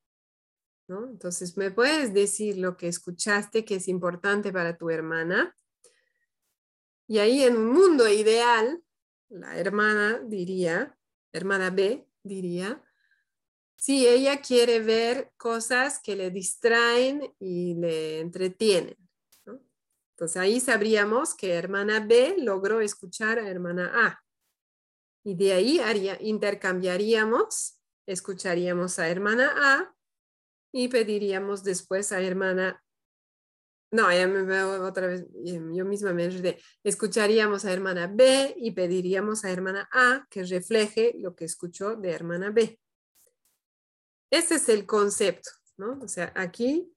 ¿no? 0.89 1.09
Entonces, 1.09 1.57
¿me 1.57 1.71
puedes 1.71 2.15
decir 2.15 2.59
lo 2.59 2.77
que 2.77 2.89
escuchaste 2.89 3.65
que 3.65 3.77
es 3.77 3.89
importante 3.89 4.53
para 4.53 4.77
tu 4.77 4.91
hermana? 4.91 5.55
Y 7.09 7.19
ahí 7.19 7.45
en 7.45 7.57
un 7.57 7.73
mundo 7.73 8.09
ideal, 8.09 8.83
la 9.29 9.59
hermana 9.59 10.21
diría, 10.25 10.97
hermana 11.33 11.71
B 11.71 12.09
diría, 12.23 12.83
si 13.77 14.07
ella 14.07 14.41
quiere 14.41 14.81
ver 14.81 15.33
cosas 15.37 16.01
que 16.03 16.17
le 16.17 16.31
distraen 16.31 17.35
y 17.39 17.75
le 17.75 18.21
entretienen. 18.21 18.97
Entonces 20.15 20.37
ahí 20.39 20.61
sabríamos 20.61 21.35
que 21.35 21.53
hermana 21.53 22.01
B 22.01 22.37
logró 22.39 22.81
escuchar 22.81 23.39
a 23.39 23.49
hermana 23.49 23.93
A. 23.95 24.25
Y 25.25 25.35
de 25.35 25.53
ahí 25.53 25.79
haría, 25.79 26.17
intercambiaríamos 26.21 27.77
escucharíamos 28.07 28.99
a 28.99 29.09
hermana 29.09 29.53
A 29.57 29.95
y 30.73 30.89
pediríamos 30.89 31.65
después 31.65 32.13
a 32.13 32.23
hermana 32.23 32.83
no, 33.93 34.13
ya 34.13 34.27
me 34.27 34.43
veo 34.43 34.85
otra 34.85 35.07
vez, 35.07 35.25
yo 35.45 35.85
misma 35.85 36.13
me 36.13 36.25
enredé. 36.25 36.61
Escucharíamos 36.83 37.65
a 37.65 37.73
hermana 37.73 38.11
B 38.13 38.55
y 38.59 38.73
pediríamos 38.73 39.45
a 39.45 39.51
hermana 39.51 39.89
A 39.93 40.27
que 40.29 40.43
refleje 40.43 41.15
lo 41.19 41.37
que 41.37 41.45
escuchó 41.45 41.95
de 41.95 42.11
hermana 42.11 42.51
B. 42.51 42.79
Ese 44.31 44.57
es 44.57 44.69
el 44.69 44.87
concepto, 44.87 45.51
¿no? 45.77 45.99
O 46.03 46.09
sea, 46.09 46.33
aquí 46.35 46.93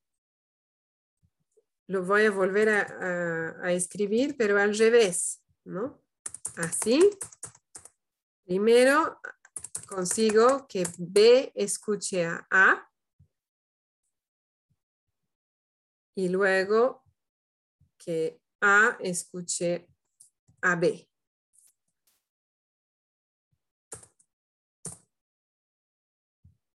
lo 1.88 2.04
voy 2.04 2.26
a 2.26 2.32
volver 2.32 2.70
a, 2.70 3.56
a 3.64 3.72
escribir, 3.72 4.36
pero 4.38 4.60
al 4.60 4.78
revés, 4.78 5.42
¿no? 5.66 6.02
Así. 6.56 7.10
Primero 8.46 9.20
consigo 9.88 10.68
que 10.68 10.88
B 10.98 11.52
escuche 11.56 12.26
a 12.26 12.48
A 12.50 12.90
y 16.16 16.30
luego 16.30 17.04
que 17.98 18.42
A 18.62 18.98
escuche 19.00 19.88
a 20.62 20.76
B. 20.76 21.09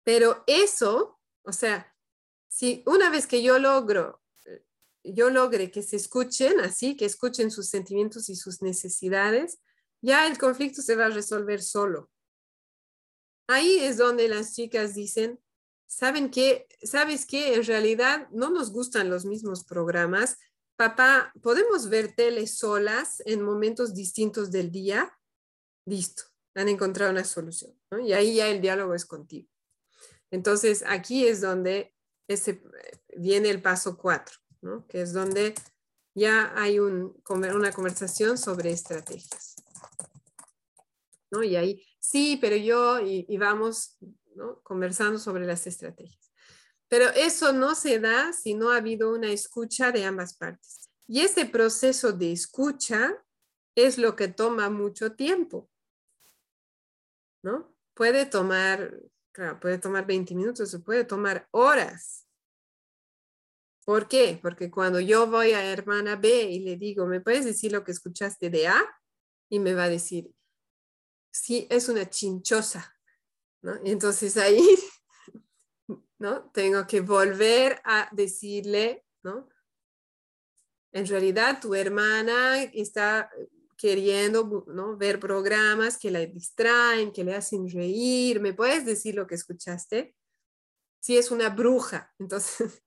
Pero 0.04 0.42
eso, 0.46 1.20
o 1.44 1.52
sea, 1.52 1.94
si 2.48 2.82
una 2.86 3.10
vez 3.10 3.26
que 3.26 3.42
yo 3.42 3.58
logro, 3.58 4.22
yo 5.04 5.30
logre 5.30 5.70
que 5.70 5.82
se 5.82 5.96
escuchen 5.96 6.60
así, 6.60 6.96
que 6.96 7.04
escuchen 7.04 7.50
sus 7.50 7.68
sentimientos 7.68 8.28
y 8.28 8.36
sus 8.36 8.62
necesidades, 8.62 9.60
ya 10.00 10.26
el 10.26 10.38
conflicto 10.38 10.82
se 10.82 10.96
va 10.96 11.06
a 11.06 11.10
resolver 11.10 11.62
solo. 11.62 12.10
Ahí 13.48 13.78
es 13.78 13.96
donde 13.96 14.28
las 14.28 14.54
chicas 14.54 14.94
dicen, 14.94 15.40
¿saben? 15.86 16.30
¿Sabes 16.82 17.26
qué? 17.26 17.54
En 17.54 17.64
realidad 17.64 18.28
no 18.30 18.50
nos 18.50 18.72
gustan 18.72 19.10
los 19.10 19.24
mismos 19.24 19.64
programas. 19.64 20.38
Papá, 20.76 21.32
¿podemos 21.42 21.88
ver 21.88 22.14
tele 22.14 22.46
solas 22.46 23.22
en 23.26 23.42
momentos 23.42 23.94
distintos 23.94 24.50
del 24.50 24.70
día? 24.70 25.16
Listo, 25.86 26.24
han 26.54 26.68
encontrado 26.68 27.12
una 27.12 27.24
solución. 27.24 27.76
Y 28.04 28.12
ahí 28.12 28.36
ya 28.36 28.48
el 28.48 28.60
diálogo 28.60 28.94
es 28.94 29.04
contigo. 29.04 29.51
Entonces, 30.32 30.82
aquí 30.88 31.28
es 31.28 31.40
donde 31.40 31.94
viene 33.16 33.50
el 33.50 33.62
paso 33.62 33.96
cuatro. 33.96 34.42
¿no? 34.62 34.86
que 34.86 35.02
es 35.02 35.12
donde 35.12 35.54
ya 36.14 36.52
hay 36.56 36.78
un, 36.78 37.20
una 37.28 37.72
conversación 37.72 38.38
sobre 38.38 38.70
estrategias. 38.70 39.56
¿no? 41.30 41.42
Y 41.42 41.56
ahí, 41.56 41.84
sí, 41.98 42.38
pero 42.40 42.56
yo, 42.56 43.00
y, 43.00 43.36
vamos 43.36 43.98
conversando 44.62 45.18
sobre 45.18 45.46
las 45.46 45.66
estrategias. 45.66 46.32
Pero 46.88 47.08
eso 47.10 47.52
no 47.52 47.74
se 47.74 47.98
da 47.98 48.32
si 48.32 48.54
no 48.54 48.70
ha 48.70 48.76
habido 48.76 49.12
una 49.12 49.32
escucha 49.32 49.92
de 49.92 50.04
ambas 50.04 50.34
partes. 50.34 50.90
Y 51.06 51.20
ese 51.20 51.46
proceso 51.46 52.12
de 52.12 52.32
escucha 52.32 53.24
es 53.74 53.98
lo 53.98 54.14
que 54.14 54.28
toma 54.28 54.68
mucho 54.70 55.12
tiempo. 55.12 55.70
¿No? 57.42 57.74
Puede 57.94 58.26
tomar, 58.26 58.94
claro, 59.32 59.58
puede 59.60 59.78
tomar 59.78 60.06
20 60.06 60.34
minutos 60.34 60.72
o 60.74 60.82
puede 60.82 61.04
tomar 61.04 61.48
horas. 61.50 62.28
¿Por 63.84 64.06
qué? 64.06 64.38
Porque 64.40 64.70
cuando 64.70 65.00
yo 65.00 65.26
voy 65.26 65.52
a 65.52 65.72
hermana 65.72 66.16
B 66.16 66.42
y 66.42 66.60
le 66.60 66.76
digo, 66.76 67.06
¿me 67.06 67.20
puedes 67.20 67.44
decir 67.44 67.72
lo 67.72 67.82
que 67.82 67.92
escuchaste 67.92 68.48
de 68.48 68.68
A? 68.68 68.80
Y 69.48 69.58
me 69.58 69.74
va 69.74 69.84
a 69.84 69.88
decir, 69.88 70.32
sí, 71.32 71.66
es 71.68 71.88
una 71.88 72.08
chinchosa. 72.08 72.96
¿no? 73.62 73.74
Entonces 73.84 74.36
ahí 74.36 74.60
¿no? 76.22 76.50
Tengo 76.50 76.86
que 76.86 77.00
volver 77.00 77.80
a 77.84 78.08
decirle, 78.12 79.04
¿no? 79.24 79.48
En 80.92 81.06
realidad 81.06 81.60
tu 81.60 81.74
hermana 81.74 82.62
está 82.62 83.28
queriendo 83.82 84.64
¿no? 84.68 84.96
ver 84.96 85.18
programas 85.18 85.98
que 85.98 86.12
la 86.12 86.20
distraen, 86.20 87.10
que 87.10 87.24
le 87.24 87.34
hacen 87.34 87.68
reír. 87.68 88.40
¿Me 88.40 88.54
puedes 88.54 88.86
decir 88.86 89.16
lo 89.16 89.26
que 89.26 89.34
escuchaste? 89.34 90.14
Si 91.00 91.18
es 91.18 91.32
una 91.32 91.48
bruja, 91.48 92.14
entonces, 92.20 92.80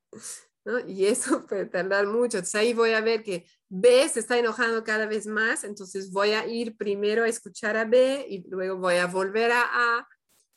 ¿no? 0.64 0.80
Y 0.88 1.06
eso 1.06 1.46
puede 1.48 1.66
tardar 1.66 2.08
mucho. 2.08 2.38
Entonces 2.38 2.56
ahí 2.56 2.74
voy 2.74 2.94
a 2.94 3.02
ver 3.02 3.24
que 3.24 3.46
B 3.68 4.08
se 4.08 4.22
está 4.22 4.40
enojando 4.40 4.86
cada 4.86 5.06
vez 5.06 5.28
más, 5.28 5.66
entonces 5.66 6.12
voy 6.12 6.30
a 6.30 6.48
ir 6.48 6.78
primero 6.78 7.26
a 7.26 7.28
escuchar 7.28 7.76
a 7.76 7.84
B 7.84 8.26
y 8.30 8.48
luego 8.48 8.78
voy 8.78 8.96
a 8.96 9.08
volver 9.08 9.52
a 9.52 9.64
A 9.64 10.08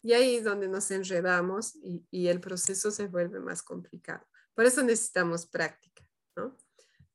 y 0.00 0.12
ahí 0.12 0.36
es 0.36 0.44
donde 0.44 0.68
nos 0.68 0.88
enredamos 0.92 1.74
y, 1.82 2.28
el 2.28 2.40
proceso 2.40 2.92
se 2.92 3.08
vuelve 3.08 3.40
más 3.40 3.64
complicado. 3.64 4.24
Por 4.54 4.66
eso 4.66 4.84
necesitamos 4.84 5.46
práctica, 5.46 6.04
¿no? 6.36 6.56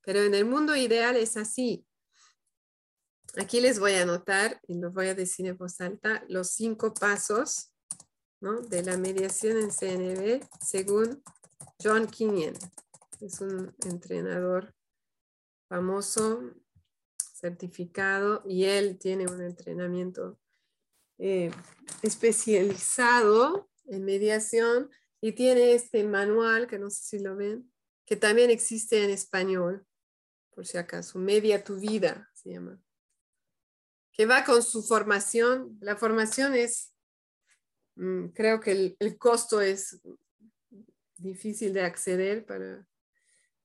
Pero 0.02 0.20
en 0.20 0.36
el 0.36 0.44
mundo 0.44 0.76
ideal 0.76 1.16
es 1.16 1.38
así. 1.38 1.88
Aquí 3.36 3.62
les 3.62 3.80
voy 3.80 3.94
a 3.94 4.04
anotar, 4.04 4.62
y 4.68 4.76
lo 4.76 4.92
voy 4.92 5.08
a 5.08 5.16
decir 5.16 5.48
en 5.48 5.58
voz 5.58 5.82
alta, 5.82 6.24
los 6.28 6.52
cinco 6.52 6.94
pasos 6.94 7.74
de 8.70 8.84
la 8.84 8.98
mediación 8.98 9.58
en 9.58 9.72
CNB 9.72 10.46
según 10.62 11.24
John 11.82 12.08
Kinnian. 12.08 12.54
Es 13.22 13.42
un 13.42 13.74
entrenador 13.86 14.76
famoso, 15.68 16.52
certificado, 17.18 18.44
y 18.46 18.66
él 18.66 19.00
tiene 19.00 19.26
un 19.26 19.42
entrenamiento 19.42 20.38
eh, 21.18 21.52
especializado 22.02 23.70
en 23.86 24.06
mediación 24.06 24.92
y 25.22 25.32
tiene 25.32 25.74
este 25.74 26.04
manual, 26.04 26.68
que 26.68 26.78
no 26.78 26.90
sé 26.90 27.04
si 27.04 27.20
lo 27.20 27.36
ven, 27.36 27.72
que 28.06 28.16
también 28.16 28.52
existe 28.52 29.04
en 29.04 29.10
español, 29.10 29.88
por 30.52 30.68
si 30.68 30.78
acaso, 30.78 31.18
Media 31.18 31.64
tu 31.64 31.78
vida 31.78 32.30
se 32.34 32.52
llama, 32.52 32.80
que 34.14 34.26
va 34.26 34.46
con 34.46 34.64
su 34.64 34.84
formación. 34.84 35.78
La 35.82 35.98
formación 35.98 36.56
es, 36.56 36.94
mm, 37.96 38.28
creo 38.28 38.60
que 38.60 38.96
el, 39.00 39.18
costo 39.18 39.60
es 39.60 40.00
difícil 41.18 41.74
de 41.74 41.82
acceder 41.82 42.46
para 42.46 42.88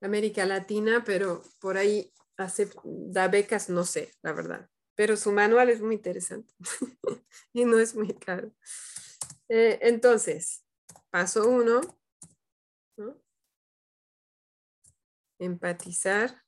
América 0.01 0.45
Latina, 0.47 1.05
pero 1.05 1.43
por 1.61 1.77
ahí 1.77 2.13
hace, 2.37 2.71
da 2.85 3.29
becas, 3.29 3.69
no 3.69 3.85
sé, 3.85 4.13
la 4.23 4.33
verdad 4.33 4.69
pero 4.99 5.17
su 5.17 5.31
manual 5.31 5.71
es 5.71 5.81
muy 5.81 5.95
interesante 5.95 6.53
y 7.53 7.65
no 7.65 7.79
es 7.79 7.95
muy 7.95 8.13
caro. 8.15 8.51
Eh, 9.49 9.79
entonces, 9.81 10.65
paso 11.09 11.49
uno, 11.49 11.81
empatizar 15.39 16.43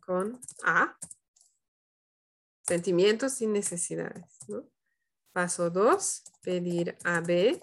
con 0.00 0.40
A, 0.64 0.96
sentimientos 2.66 3.40
y 3.40 3.46
necesidades. 3.46 4.38
Paso 5.32 5.70
dos, 5.70 6.24
pedir 6.42 6.96
a 7.04 7.20
B 7.20 7.60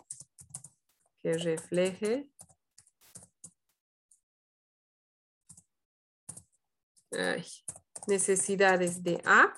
que 1.22 1.34
refleje 1.38 2.32
ay, 7.12 7.46
necesidades 8.08 9.04
de 9.04 9.22
A. 9.26 9.54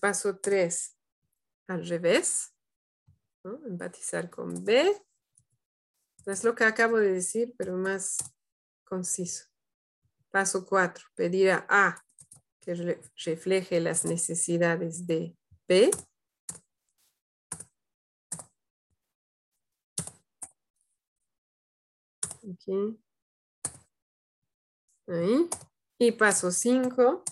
Paso 0.00 0.38
3, 0.38 0.96
al 1.68 1.86
revés. 1.86 2.54
Empatizar 3.44 4.30
con 4.30 4.64
B. 4.64 4.96
Es 6.26 6.44
lo 6.44 6.54
que 6.54 6.64
acabo 6.64 6.98
de 6.98 7.12
decir, 7.12 7.54
pero 7.56 7.76
más 7.76 8.18
conciso. 8.84 9.49
Paso 10.30 10.64
4, 10.64 11.06
pedir 11.14 11.50
a 11.50 11.66
A 11.68 12.04
que 12.60 12.74
refleje 13.24 13.80
las 13.80 14.04
necesidades 14.04 15.06
de 15.06 15.36
B. 15.66 15.90
Okay. 22.42 22.98
Y 25.98 26.12
paso 26.12 26.50
5, 26.50 27.24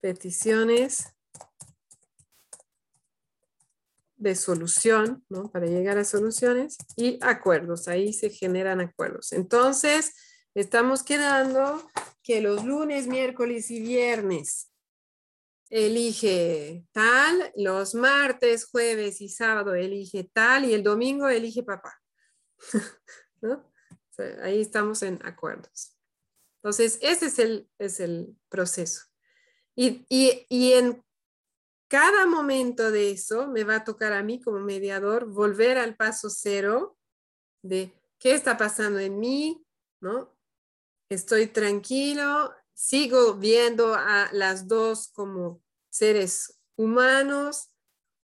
peticiones 0.00 1.06
de 4.16 4.34
solución, 4.36 5.24
¿no? 5.28 5.50
Para 5.50 5.66
llegar 5.66 5.98
a 5.98 6.04
soluciones 6.04 6.76
y 6.96 7.18
acuerdos. 7.22 7.88
Ahí 7.88 8.12
se 8.12 8.30
generan 8.30 8.80
acuerdos. 8.80 9.32
Entonces, 9.32 10.14
estamos 10.54 11.02
quedando 11.02 11.88
que 12.22 12.40
los 12.40 12.64
lunes, 12.64 13.06
miércoles 13.06 13.70
y 13.70 13.80
viernes 13.80 14.70
elige 15.70 16.86
tal, 16.92 17.52
los 17.56 17.94
martes, 17.94 18.66
jueves 18.66 19.22
y 19.22 19.28
sábado 19.30 19.74
elige 19.74 20.30
tal 20.32 20.66
y 20.66 20.74
el 20.74 20.82
domingo 20.82 21.28
elige 21.28 21.62
papá. 21.62 21.98
Ahí 24.42 24.60
estamos 24.60 25.02
en 25.02 25.18
acuerdos. 25.24 25.96
Entonces, 26.62 26.98
ese 27.02 27.26
es 27.26 27.38
el, 27.38 27.70
es 27.78 28.00
el 28.00 28.36
proceso. 28.48 29.06
Y, 29.74 30.04
en 30.50 31.02
cada 31.88 32.26
momento 32.26 32.90
de 32.90 33.10
eso 33.10 33.48
me 33.48 33.64
va 33.64 33.76
a 33.76 33.84
tocar 33.84 34.12
a 34.12 34.22
mí 34.22 34.40
como 34.40 34.60
mediador 34.60 35.26
volver 35.26 35.78
al 35.78 35.96
paso 35.96 36.30
cero 36.30 36.98
de 37.62 37.92
qué 38.18 38.34
está 38.34 38.56
pasando 38.56 38.98
en 38.98 39.18
mí, 39.18 39.64
¿no? 40.00 40.31
Estoy 41.12 41.46
tranquilo, 41.46 42.52
sigo 42.72 43.34
viendo 43.34 43.94
a 43.94 44.30
las 44.32 44.66
dos 44.66 45.08
como 45.08 45.62
seres 45.90 46.58
humanos 46.76 47.68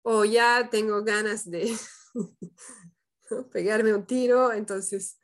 o 0.03 0.25
ya 0.25 0.69
tengo 0.69 1.03
ganas 1.03 1.49
de 1.49 1.75
pegarme 3.51 3.93
un 3.93 4.05
tiro, 4.05 4.53
entonces, 4.53 5.19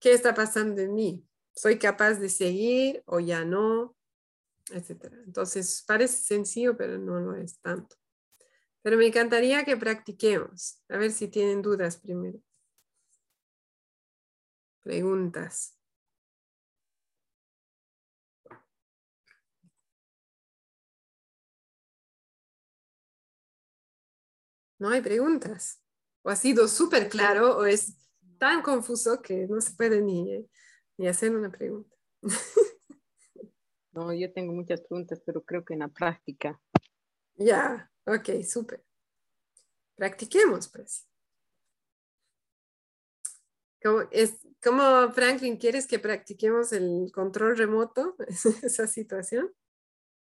¿qué 0.00 0.12
está 0.12 0.34
pasando 0.34 0.80
en 0.82 0.94
mí? 0.94 1.28
soy 1.54 1.78
capaz 1.78 2.14
de 2.14 2.28
seguir 2.28 3.02
o 3.06 3.20
ya 3.20 3.44
no, 3.44 3.96
etcétera. 4.70 5.16
Entonces, 5.24 5.84
parece 5.86 6.22
sencillo, 6.22 6.76
pero 6.76 6.98
no 6.98 7.20
lo 7.20 7.36
es 7.36 7.60
tanto. 7.60 7.96
Pero 8.82 8.98
me 8.98 9.06
encantaría 9.06 9.64
que 9.64 9.76
practiquemos. 9.76 10.82
A 10.88 10.98
ver 10.98 11.12
si 11.12 11.28
tienen 11.28 11.62
dudas 11.62 11.96
primero. 11.96 12.38
Preguntas. 14.82 15.78
No 24.84 24.90
hay 24.90 25.00
preguntas. 25.00 25.82
O 26.20 26.28
ha 26.28 26.36
sido 26.36 26.68
súper 26.68 27.08
claro 27.08 27.56
o 27.56 27.64
es 27.64 27.96
tan 28.36 28.60
confuso 28.60 29.22
que 29.22 29.46
no 29.46 29.58
se 29.62 29.72
puede 29.72 30.02
ni 30.02 30.46
y 30.98 31.06
hacer 31.06 31.34
una 31.34 31.50
pregunta. 31.50 31.96
No, 33.92 34.12
yo 34.12 34.32
tengo 34.32 34.52
muchas 34.52 34.80
preguntas, 34.80 35.22
pero 35.24 35.44
creo 35.44 35.64
que 35.64 35.74
en 35.74 35.78
la 35.78 35.88
práctica. 35.88 36.60
Ya, 37.36 37.88
ok, 38.04 38.42
súper. 38.42 38.84
Practiquemos, 39.94 40.66
pues. 40.66 41.08
¿Cómo, 43.80 44.00
es, 44.10 44.40
¿Cómo, 44.60 45.12
Franklin, 45.12 45.56
quieres 45.58 45.86
que 45.86 46.00
practiquemos 46.00 46.72
el 46.72 47.12
control 47.14 47.56
remoto, 47.56 48.16
esa 48.64 48.88
situación? 48.88 49.54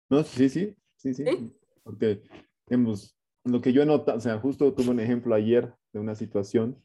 No, 0.08 0.24
sí, 0.24 0.48
sí, 0.48 0.74
sí, 0.96 1.12
sí. 1.12 1.54
Porque 1.84 2.22
hemos, 2.68 3.17
lo 3.50 3.60
que 3.60 3.72
yo 3.72 3.82
he 3.82 3.86
notado, 3.86 4.18
o 4.18 4.20
sea, 4.20 4.38
justo 4.38 4.72
tuve 4.72 4.90
un 4.90 5.00
ejemplo 5.00 5.34
ayer 5.34 5.72
de 5.92 6.00
una 6.00 6.14
situación 6.14 6.82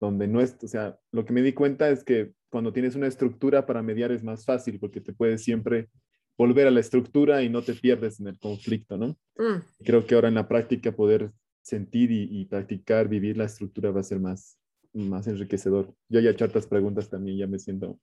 donde 0.00 0.26
no 0.26 0.40
es, 0.40 0.56
o 0.62 0.68
sea, 0.68 0.98
lo 1.12 1.24
que 1.24 1.32
me 1.32 1.42
di 1.42 1.52
cuenta 1.52 1.88
es 1.88 2.04
que 2.04 2.32
cuando 2.50 2.72
tienes 2.72 2.94
una 2.94 3.06
estructura 3.06 3.66
para 3.66 3.82
mediar 3.82 4.12
es 4.12 4.22
más 4.22 4.44
fácil 4.44 4.78
porque 4.78 5.00
te 5.00 5.12
puedes 5.12 5.42
siempre 5.42 5.88
volver 6.36 6.66
a 6.66 6.70
la 6.70 6.80
estructura 6.80 7.42
y 7.42 7.48
no 7.48 7.62
te 7.62 7.74
pierdes 7.74 8.20
en 8.20 8.28
el 8.28 8.38
conflicto, 8.38 8.96
¿no? 8.96 9.16
Mm, 9.36 9.62
Creo 9.84 10.06
que 10.06 10.14
ahora 10.14 10.28
en 10.28 10.34
la 10.34 10.48
práctica 10.48 10.92
poder 10.92 11.32
sentir 11.62 12.10
y, 12.10 12.28
y 12.30 12.44
practicar, 12.44 13.08
vivir 13.08 13.36
la 13.36 13.44
estructura 13.44 13.90
va 13.90 14.00
a 14.00 14.04
ser 14.04 14.20
más, 14.20 14.58
más 14.92 15.26
enriquecedor. 15.26 15.94
Yo 16.08 16.20
ya 16.20 16.30
he 16.30 16.32
hecho 16.32 16.44
otras 16.44 16.66
preguntas 16.66 17.08
también, 17.08 17.38
ya 17.38 17.46
me 17.46 17.58
siento 17.58 17.98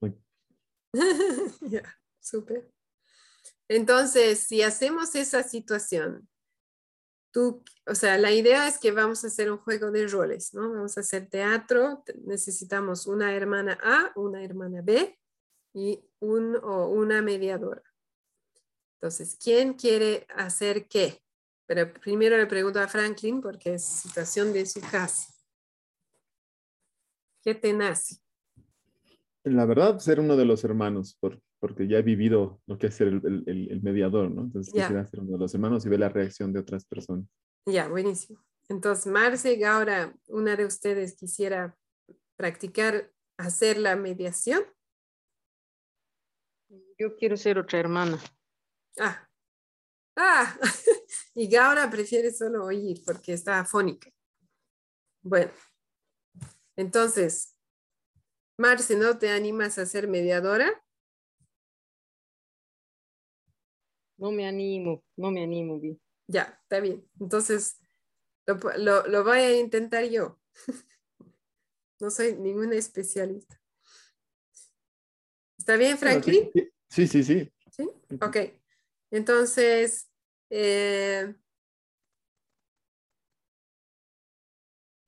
muy... 0.00 0.14
ya, 1.62 1.82
súper. 2.20 2.70
Entonces, 3.68 4.40
si 4.40 4.62
hacemos 4.62 5.14
esa 5.14 5.42
situación, 5.42 6.28
tú, 7.34 7.64
o 7.86 7.96
sea, 7.96 8.16
la 8.16 8.30
idea 8.30 8.68
es 8.68 8.78
que 8.78 8.92
vamos 8.92 9.24
a 9.24 9.26
hacer 9.26 9.50
un 9.50 9.58
juego 9.58 9.90
de 9.90 10.06
roles, 10.06 10.54
¿no? 10.54 10.70
Vamos 10.72 10.96
a 10.96 11.00
hacer 11.00 11.28
teatro, 11.28 12.02
te- 12.06 12.14
necesitamos 12.24 13.08
una 13.08 13.34
hermana 13.34 13.76
A, 13.82 14.12
una 14.14 14.42
hermana 14.44 14.80
B 14.82 15.18
y 15.74 16.00
un 16.20 16.56
o 16.62 16.86
una 16.90 17.20
mediadora. 17.22 17.82
Entonces, 18.94 19.36
¿quién 19.42 19.74
quiere 19.74 20.26
hacer 20.34 20.86
qué? 20.86 21.20
Pero 21.66 21.92
primero 21.92 22.36
le 22.38 22.46
pregunto 22.46 22.78
a 22.78 22.86
Franklin 22.86 23.42
porque 23.42 23.74
es 23.74 23.84
situación 23.84 24.52
de 24.52 24.64
su 24.64 24.80
casa. 24.80 25.34
¿Qué 27.42 27.54
te 27.56 27.72
nace? 27.72 28.20
La 29.42 29.66
verdad, 29.66 29.98
ser 29.98 30.20
uno 30.20 30.36
de 30.36 30.44
los 30.44 30.62
hermanos, 30.62 31.16
por- 31.20 31.42
porque 31.64 31.88
ya 31.88 31.96
he 31.96 32.02
vivido 32.02 32.60
lo 32.66 32.76
que 32.76 32.88
es 32.88 32.94
ser 32.94 33.08
el, 33.08 33.42
el- 33.46 33.80
mediador, 33.82 34.30
¿no? 34.30 34.42
Entonces 34.42 34.70
Ya. 34.74 34.82
quisiera 34.82 35.06
ser 35.06 35.20
uno 35.20 35.32
de 35.32 35.38
los 35.38 35.54
hermanos 35.54 35.86
y 35.86 35.88
ver 35.88 36.00
la 36.00 36.10
reacción 36.10 36.52
de 36.52 36.60
otras 36.60 36.84
personas. 36.84 37.24
Ya, 37.64 37.88
buenísimo. 37.88 38.44
Entonces, 38.68 39.06
Marce, 39.10 39.64
ahora 39.64 40.14
una 40.28 40.56
de 40.56 40.66
ustedes 40.66 41.16
quisiera 41.16 41.74
practicar 42.36 43.10
hacer 43.38 43.78
la 43.78 43.96
mediación. 43.96 44.62
Yo 46.98 47.16
quiero 47.16 47.34
ser 47.38 47.58
otra 47.58 47.80
hermana. 47.80 48.18
Ah, 48.98 49.26
ah, 50.16 50.58
y 51.34 51.48
Gaura 51.48 51.88
prefiere 51.88 52.30
solo 52.30 52.66
oír 52.66 53.00
porque 53.06 53.32
está 53.32 53.60
afónica. 53.60 54.10
Bueno, 55.22 55.50
entonces, 56.76 57.56
Marce, 58.58 58.98
¿no 58.98 59.16
te 59.16 59.30
animas 59.30 59.78
a 59.78 59.86
ser 59.86 60.08
mediadora? 60.08 60.83
No 64.16 64.30
me 64.30 64.46
animo, 64.46 65.04
no 65.16 65.30
me 65.30 65.42
animo, 65.42 65.80
Vi. 65.80 66.00
Ya, 66.26 66.58
está 66.62 66.80
bien. 66.80 67.06
Entonces, 67.20 67.78
lo, 68.46 68.58
lo, 68.78 69.06
lo 69.06 69.24
voy 69.24 69.38
a 69.38 69.58
intentar 69.58 70.04
yo. 70.04 70.40
No 72.00 72.10
soy 72.10 72.34
ninguna 72.34 72.74
especialista. 72.74 73.58
¿Está 75.56 75.76
bien, 75.76 75.96
Franklin? 75.96 76.50
Sí, 76.52 77.06
sí, 77.06 77.06
sí. 77.06 77.24
sí. 77.24 77.52
¿Sí? 77.70 77.90
Ok. 78.20 78.36
Entonces, 79.10 80.10
eh, 80.50 81.34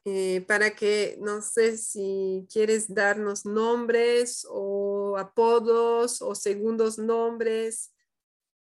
eh, 0.04 0.40
para 0.46 0.74
que, 0.74 1.18
no 1.20 1.42
sé 1.42 1.76
si 1.76 2.46
quieres 2.50 2.94
darnos 2.94 3.44
nombres 3.44 4.46
o 4.48 5.16
apodos 5.18 6.22
o 6.22 6.34
segundos 6.34 6.98
nombres, 6.98 7.92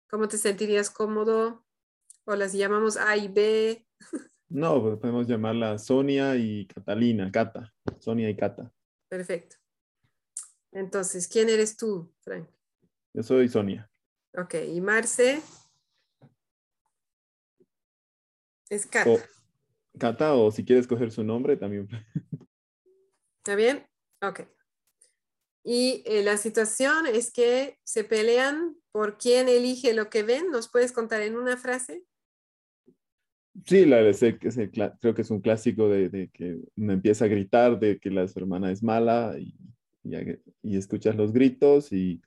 ¿cómo 0.09 0.27
te 0.27 0.37
sentirías 0.37 0.89
cómodo? 0.89 1.65
O 2.25 2.35
las 2.35 2.53
llamamos 2.53 2.97
A 2.97 3.15
y 3.17 3.27
B. 3.27 3.87
No, 4.49 4.81
pues 4.81 4.97
podemos 4.97 5.27
llamarla 5.27 5.77
Sonia 5.77 6.37
y 6.37 6.67
Catalina, 6.67 7.29
Cata. 7.29 7.73
Sonia 7.99 8.29
y 8.29 8.37
Cata. 8.37 8.73
Perfecto. 9.09 9.57
Entonces, 10.71 11.27
¿quién 11.27 11.49
eres 11.49 11.75
tú, 11.75 12.13
Frank? 12.21 12.47
Yo 13.13 13.23
soy 13.23 13.49
Sonia. 13.49 13.91
Ok, 14.37 14.55
y 14.73 14.79
Marce. 14.79 15.41
Es 18.69 18.85
Kat. 18.85 19.07
O 19.07 19.19
Cata, 19.99 20.33
o 20.35 20.49
si 20.51 20.63
quieres 20.63 20.87
coger 20.87 21.11
su 21.11 21.25
nombre, 21.25 21.57
también. 21.57 21.89
¿Está 23.39 23.55
bien? 23.55 23.85
Ok. 24.21 24.41
Y 25.63 26.03
eh, 26.05 26.23
la 26.23 26.37
situación 26.37 27.07
es 27.07 27.31
que 27.31 27.77
se 27.83 28.03
pelean 28.03 28.77
por 28.97 29.19
quién 29.19 29.47
elige 29.47 29.93
lo 29.93 30.09
que 30.09 30.23
ven. 30.23 30.49
¿Nos 30.49 30.69
puedes 30.69 30.91
contar 30.91 31.21
en 31.21 31.37
una 31.37 31.55
frase? 31.55 32.03
Sí, 33.63 33.85
la, 33.85 33.99
ese- 34.01 34.39
ese 34.41 34.71
cla- 34.71 34.97
creo 34.99 35.13
que 35.13 35.21
es 35.21 35.29
un 35.29 35.39
clásico 35.39 35.87
de, 35.87 36.09
de 36.09 36.29
que 36.29 36.57
uno 36.75 36.93
empieza 36.93 37.25
a 37.25 37.27
gritar 37.27 37.79
de 37.79 37.99
que 37.99 38.09
la 38.09 38.27
su 38.27 38.39
hermana 38.39 38.71
es 38.71 38.81
mala 38.81 39.35
y, 39.37 39.55
y, 40.03 40.15
y 40.63 40.77
escuchas 40.77 41.15
los 41.15 41.31
gritos 41.31 41.93
y 41.93 42.23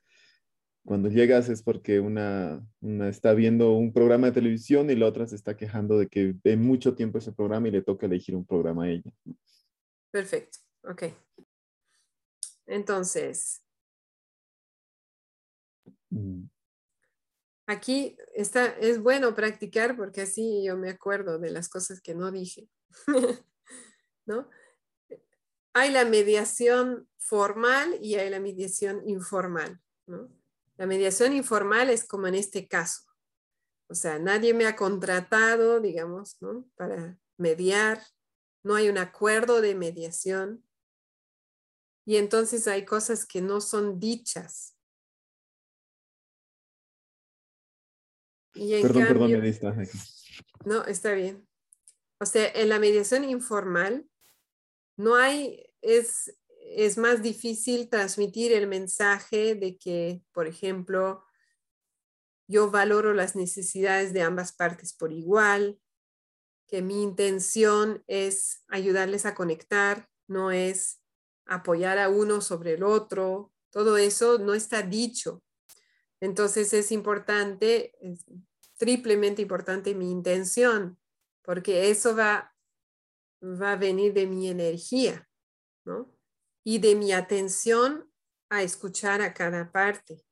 cuando 0.85 1.09
llegas 1.09 1.49
es 1.49 1.61
porque 1.61 1.99
una, 1.99 2.65
una 2.79 3.09
está 3.09 3.33
viendo 3.33 3.73
un 3.73 3.91
programa 3.91 4.27
de 4.27 4.33
televisión 4.33 4.89
y 4.89 4.95
la 4.95 5.07
otra 5.07 5.27
se 5.27 5.35
está 5.35 5.57
quejando 5.57 5.97
de 5.99 6.07
que 6.07 6.35
ve 6.41 6.55
mucho 6.55 6.95
tiempo 6.95 7.17
ese 7.17 7.33
programa 7.33 7.67
y 7.67 7.71
le 7.71 7.81
toca 7.81 8.05
elegir 8.05 8.33
un 8.33 8.45
programa 8.45 8.85
a 8.85 8.91
ella. 8.91 9.11
Perfecto. 10.09 10.59
Ok. 10.85 11.03
Entonces, 12.65 13.61
Mm. 16.13 16.43
Aquí 17.71 18.17
está, 18.33 18.67
es 18.67 19.01
bueno 19.01 19.33
practicar 19.33 19.95
porque 19.95 20.21
así 20.21 20.63
yo 20.63 20.77
me 20.77 20.89
acuerdo 20.89 21.39
de 21.39 21.51
las 21.51 21.69
cosas 21.69 22.01
que 22.01 22.13
no 22.13 22.31
dije. 22.31 22.69
¿No? 24.25 24.47
Hay 25.73 25.91
la 25.91 26.05
mediación 26.05 27.07
formal 27.17 27.97
y 28.01 28.15
hay 28.15 28.29
la 28.29 28.39
mediación 28.39 29.07
informal. 29.07 29.81
La 30.77 30.85
mediación 30.85 31.33
informal 31.33 31.89
es 31.89 32.05
como 32.05 32.27
en 32.27 32.35
este 32.35 32.67
caso. 32.67 33.03
O 33.87 33.95
sea, 33.95 34.19
nadie 34.19 34.53
me 34.53 34.65
ha 34.65 34.75
contratado, 34.75 35.79
digamos, 35.79 36.37
¿no? 36.41 36.65
para 36.75 37.17
mediar. 37.37 38.01
No 38.63 38.75
hay 38.75 38.89
un 38.89 38.97
acuerdo 38.97 39.61
de 39.61 39.75
mediación. 39.75 40.65
Y 42.05 42.17
entonces 42.17 42.67
hay 42.67 42.83
cosas 42.83 43.25
que 43.25 43.41
no 43.41 43.61
son 43.61 43.99
dichas. 43.99 44.75
Y 48.53 48.81
Perdón, 48.81 49.07
perdón, 49.07 49.31
me 49.31 49.41
distraje 49.41 49.87
no, 50.65 50.83
está 50.85 51.13
bien. 51.13 51.47
O 52.19 52.25
sea, 52.25 52.47
en 52.53 52.69
la 52.69 52.79
mediación 52.79 53.23
informal 53.23 54.07
no 54.97 55.15
hay, 55.15 55.65
es, 55.81 56.37
es 56.75 56.97
más 56.97 57.21
difícil 57.21 57.89
transmitir 57.89 58.51
el 58.53 58.67
mensaje 58.67 59.55
de 59.55 59.77
que, 59.77 60.21
por 60.31 60.47
ejemplo, 60.47 61.23
yo 62.47 62.69
valoro 62.69 63.13
las 63.13 63.35
necesidades 63.35 64.13
de 64.13 64.21
ambas 64.21 64.53
partes 64.53 64.93
por 64.93 65.11
igual, 65.11 65.79
que 66.67 66.81
mi 66.81 67.01
intención 67.01 68.03
es 68.07 68.63
ayudarles 68.67 69.25
a 69.25 69.33
conectar, 69.33 70.07
no 70.27 70.51
es 70.51 71.01
apoyar 71.45 71.97
a 71.97 72.09
uno 72.09 72.39
sobre 72.39 72.73
el 72.73 72.83
otro. 72.83 73.51
Todo 73.71 73.97
eso 73.97 74.37
no 74.37 74.53
está 74.53 74.81
dicho. 74.81 75.43
Entonces 76.21 76.71
es 76.73 76.91
importante, 76.91 77.97
triplemente 78.77 79.41
importante 79.41 79.95
mi 79.95 80.11
intención, 80.11 80.99
porque 81.41 81.89
eso 81.89 82.15
va, 82.15 82.55
va 83.43 83.73
a 83.73 83.75
venir 83.75 84.13
de 84.13 84.27
mi 84.27 84.47
energía, 84.47 85.27
¿no? 85.83 86.15
Y 86.63 86.77
de 86.77 86.95
mi 86.95 87.11
atención 87.11 88.11
a 88.49 88.61
escuchar 88.61 89.21
a 89.21 89.33
cada 89.33 89.71
parte. 89.71 90.23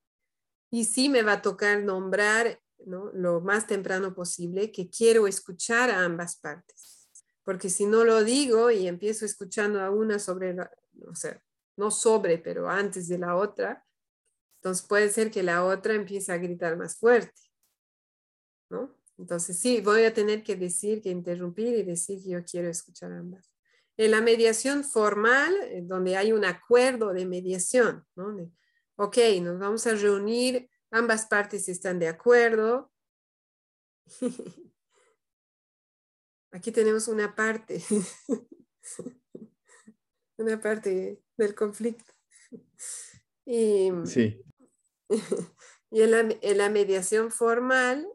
Y 0.71 0.85
sí 0.85 1.09
me 1.09 1.23
va 1.23 1.33
a 1.33 1.41
tocar 1.41 1.81
nombrar, 1.81 2.61
¿no? 2.85 3.11
Lo 3.13 3.41
más 3.41 3.65
temprano 3.65 4.13
posible 4.13 4.71
que 4.71 4.91
quiero 4.91 5.25
escuchar 5.25 5.89
a 5.89 6.05
ambas 6.05 6.35
partes. 6.37 7.09
Porque 7.43 7.71
si 7.71 7.87
no 7.87 8.03
lo 8.03 8.23
digo 8.23 8.69
y 8.69 8.87
empiezo 8.87 9.25
escuchando 9.25 9.81
a 9.81 9.89
una 9.89 10.19
sobre, 10.19 10.53
la, 10.53 10.69
o 11.07 11.15
sea, 11.15 11.41
no 11.77 11.89
sobre, 11.89 12.37
pero 12.37 12.69
antes 12.69 13.07
de 13.07 13.17
la 13.17 13.35
otra, 13.35 13.83
entonces 14.59 14.85
puede 14.85 15.09
ser 15.09 15.31
que 15.31 15.41
la 15.41 15.63
otra 15.63 15.93
empiece 15.93 16.33
a 16.33 16.37
gritar 16.37 16.75
más 16.75 16.97
fuerte, 16.97 17.41
¿no? 18.69 18.93
Entonces 19.17 19.57
sí, 19.57 19.79
voy 19.79 20.03
a 20.03 20.13
tener 20.13 20.43
que 20.43 20.57
decir, 20.57 21.01
que 21.01 21.09
interrumpir 21.09 21.77
y 21.77 21.83
decir 21.83 22.21
que 22.21 22.31
yo 22.31 22.43
quiero 22.43 22.69
escuchar 22.69 23.13
ambas. 23.13 23.53
En 23.95 24.11
la 24.11 24.21
mediación 24.21 24.83
formal, 24.83 25.55
eh, 25.63 25.81
donde 25.83 26.17
hay 26.17 26.33
un 26.33 26.43
acuerdo 26.43 27.13
de 27.13 27.25
mediación, 27.25 28.05
¿no? 28.15 28.35
De, 28.35 28.51
ok, 28.97 29.17
nos 29.41 29.59
vamos 29.59 29.87
a 29.87 29.95
reunir, 29.95 30.69
ambas 30.91 31.25
partes 31.25 31.69
están 31.69 31.99
de 31.99 32.09
acuerdo. 32.09 32.91
Aquí 36.51 36.71
tenemos 36.71 37.07
una 37.07 37.33
parte, 37.33 37.81
una 40.37 40.59
parte 40.59 41.21
del 41.37 41.55
conflicto. 41.55 42.11
Y, 43.51 43.91
Sí, 44.05 44.43
y 45.91 46.01
en, 46.01 46.11
la, 46.11 46.19
en 46.19 46.57
la 46.57 46.69
mediación 46.69 47.31
formal 47.31 48.07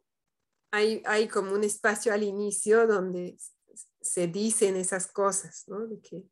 hay, 0.71 1.03
hay 1.07 1.27
como 1.27 1.53
un 1.53 1.65
espacio 1.65 2.13
al 2.13 2.23
inicio 2.23 2.87
donde 2.87 3.37
se 4.01 4.29
dicen 4.29 4.77
esas 4.77 5.09
cosas, 5.09 5.65
¿no? 5.67 5.87
De 5.87 6.01
que 6.01 6.29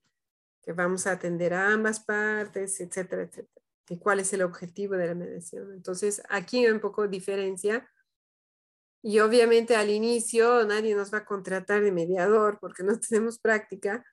que 0.63 0.73
vamos 0.73 1.07
a 1.07 1.13
atender 1.13 1.53
a 1.53 1.73
ambas 1.73 2.01
partes, 2.01 2.81
etcétera, 2.81 3.23
etcétera. 3.23 3.63
Y 3.89 3.99
cuál 3.99 4.21
es 4.21 4.33
el 4.33 4.43
objetivo 4.43 4.95
de 4.95 5.09
la 5.09 5.15
mediación. 5.15 5.73
Entonces, 5.73 6.23
aquí 6.29 6.65
hay 6.65 6.73
un 6.73 6.81
poco 6.81 7.09
diferencia. 7.09 7.89
Y 9.03 9.19
obviamente 9.19 9.75
al 9.75 9.91
inicio 9.91 10.65
nadie 10.65 10.95
nos 10.95 11.13
va 11.13 11.19
a 11.19 11.25
contratar 11.25 11.83
de 11.83 11.91
mediador 11.91 12.59
porque 12.61 12.85
no 12.85 12.99
tenemos 13.01 13.41
práctica. 13.41 14.07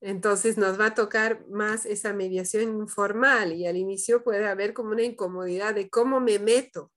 Entonces 0.00 0.56
nos 0.56 0.78
va 0.78 0.86
a 0.86 0.94
tocar 0.94 1.46
más 1.48 1.84
esa 1.84 2.12
mediación 2.12 2.78
informal 2.78 3.52
y 3.52 3.66
al 3.66 3.76
inicio 3.76 4.22
puede 4.22 4.46
haber 4.46 4.72
como 4.72 4.90
una 4.90 5.02
incomodidad 5.02 5.74
de 5.74 5.90
cómo 5.90 6.20
me 6.20 6.38
meto, 6.38 6.92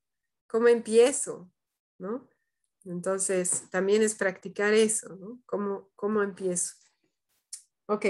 cómo 0.47 0.67
empiezo, 0.67 1.49
¿no? 1.97 2.29
Entonces 2.85 3.69
también 3.69 4.03
es 4.03 4.15
practicar 4.15 4.73
eso, 4.73 5.15
¿no? 5.15 5.41
¿Cómo, 5.45 5.89
cómo 5.95 6.21
empiezo? 6.21 6.75
Ok. 7.87 8.05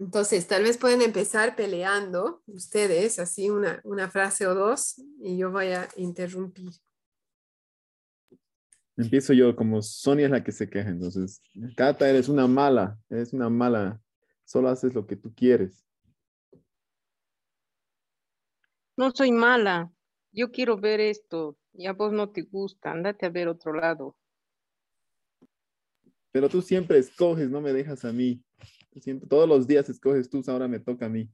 Entonces, 0.00 0.46
tal 0.46 0.62
vez 0.62 0.78
pueden 0.78 1.02
empezar 1.02 1.56
peleando 1.56 2.42
ustedes, 2.46 3.18
así 3.18 3.50
una, 3.50 3.80
una 3.82 4.08
frase 4.08 4.46
o 4.46 4.54
dos, 4.54 5.02
y 5.20 5.36
yo 5.36 5.50
voy 5.50 5.72
a 5.72 5.88
interrumpir. 5.96 6.70
Empiezo 8.98 9.32
yo, 9.32 9.54
como 9.54 9.80
Sonia 9.80 10.24
es 10.24 10.32
la 10.32 10.42
que 10.42 10.50
se 10.50 10.68
queja, 10.68 10.88
entonces, 10.88 11.40
Cata, 11.76 12.10
eres 12.10 12.28
una 12.28 12.48
mala, 12.48 12.98
eres 13.08 13.32
una 13.32 13.48
mala, 13.48 14.02
solo 14.44 14.68
haces 14.68 14.92
lo 14.92 15.06
que 15.06 15.14
tú 15.14 15.32
quieres. 15.32 15.86
No 18.96 19.12
soy 19.12 19.30
mala, 19.30 19.92
yo 20.32 20.50
quiero 20.50 20.78
ver 20.78 20.98
esto, 20.98 21.56
y 21.72 21.86
a 21.86 21.92
vos 21.92 22.12
no 22.12 22.30
te 22.30 22.42
gusta, 22.42 22.90
andate 22.90 23.26
a 23.26 23.30
ver 23.30 23.46
otro 23.46 23.72
lado. 23.72 24.16
Pero 26.32 26.48
tú 26.48 26.60
siempre 26.60 26.98
escoges, 26.98 27.48
no 27.48 27.60
me 27.60 27.72
dejas 27.72 28.04
a 28.04 28.12
mí. 28.12 28.42
Siempre, 29.00 29.28
todos 29.28 29.48
los 29.48 29.68
días 29.68 29.88
escoges 29.88 30.28
tú, 30.28 30.42
ahora 30.48 30.66
me 30.66 30.80
toca 30.80 31.06
a 31.06 31.08
mí. 31.08 31.30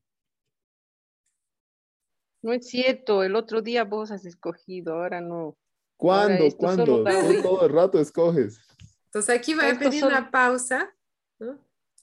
No 2.43 2.53
es 2.53 2.69
cierto, 2.69 3.25
el 3.25 3.35
otro 3.37 3.63
día 3.63 3.85
vos 3.85 4.11
has 4.11 4.27
escogido, 4.27 4.97
ahora 4.97 5.23
no. 5.23 5.57
¿Cuándo? 5.97 6.45
¿Cuándo? 6.57 6.85
Todo, 6.85 7.43
todo, 7.43 7.67
el 7.67 7.73
rato 7.73 8.01
escoges. 8.01 8.61
Entonces 9.07 9.37
aquí 9.37 9.55
voy 9.55 9.67
a 9.67 9.79
pedir 9.79 10.05
una 10.05 10.31
pausa. 10.31 10.95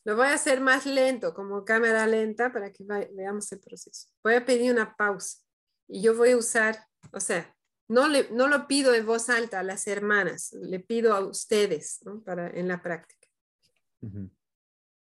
Lo 0.04 0.16
voy 0.16 0.28
a 0.28 0.34
hacer 0.34 0.62
más 0.62 0.86
lento, 0.86 1.34
como 1.34 1.64
cámara 1.64 2.08
lenta, 2.08 2.52
para 2.52 2.72
que 2.72 2.84
veamos 2.84 3.52
el 3.52 3.60
proceso. 3.60 4.08
Voy 4.24 4.34
a 4.36 4.46
pedir 4.46 4.72
una 4.72 4.96
pausa 4.96 5.40
y 5.88 6.02
yo 6.02 6.16
voy 6.16 6.32
a 6.32 6.38
usar, 6.38 6.88
o 7.12 7.20
sea, 7.20 7.56
no, 7.88 8.08
le, 8.08 8.30
no 8.32 8.48
lo 8.48 8.68
pido 8.68 8.94
en 8.94 9.06
voz 9.06 9.30
alta 9.30 9.60
a 9.60 9.64
las 9.64 9.86
hermanas, 9.86 10.54
le 10.54 10.80
pido 10.80 11.14
a 11.14 11.20
ustedes 11.20 12.00
¿no? 12.04 12.24
para, 12.24 12.50
en 12.50 12.68
la 12.68 12.82
práctica. 12.82 13.28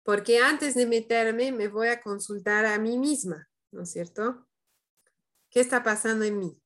Porque 0.03 0.39
antes 0.39 0.73
de 0.75 0.87
meterme 0.87 1.51
me 1.51 1.67
voy 1.67 1.87
a 1.87 2.01
consultar 2.01 2.65
a 2.65 2.79
mí 2.79 2.97
misma, 2.97 3.47
¿no 3.71 3.83
es 3.83 3.91
cierto? 3.91 4.47
¿Qué 5.49 5.59
está 5.59 5.83
pasando 5.83 6.25
en 6.25 6.39
mí? 6.39 6.60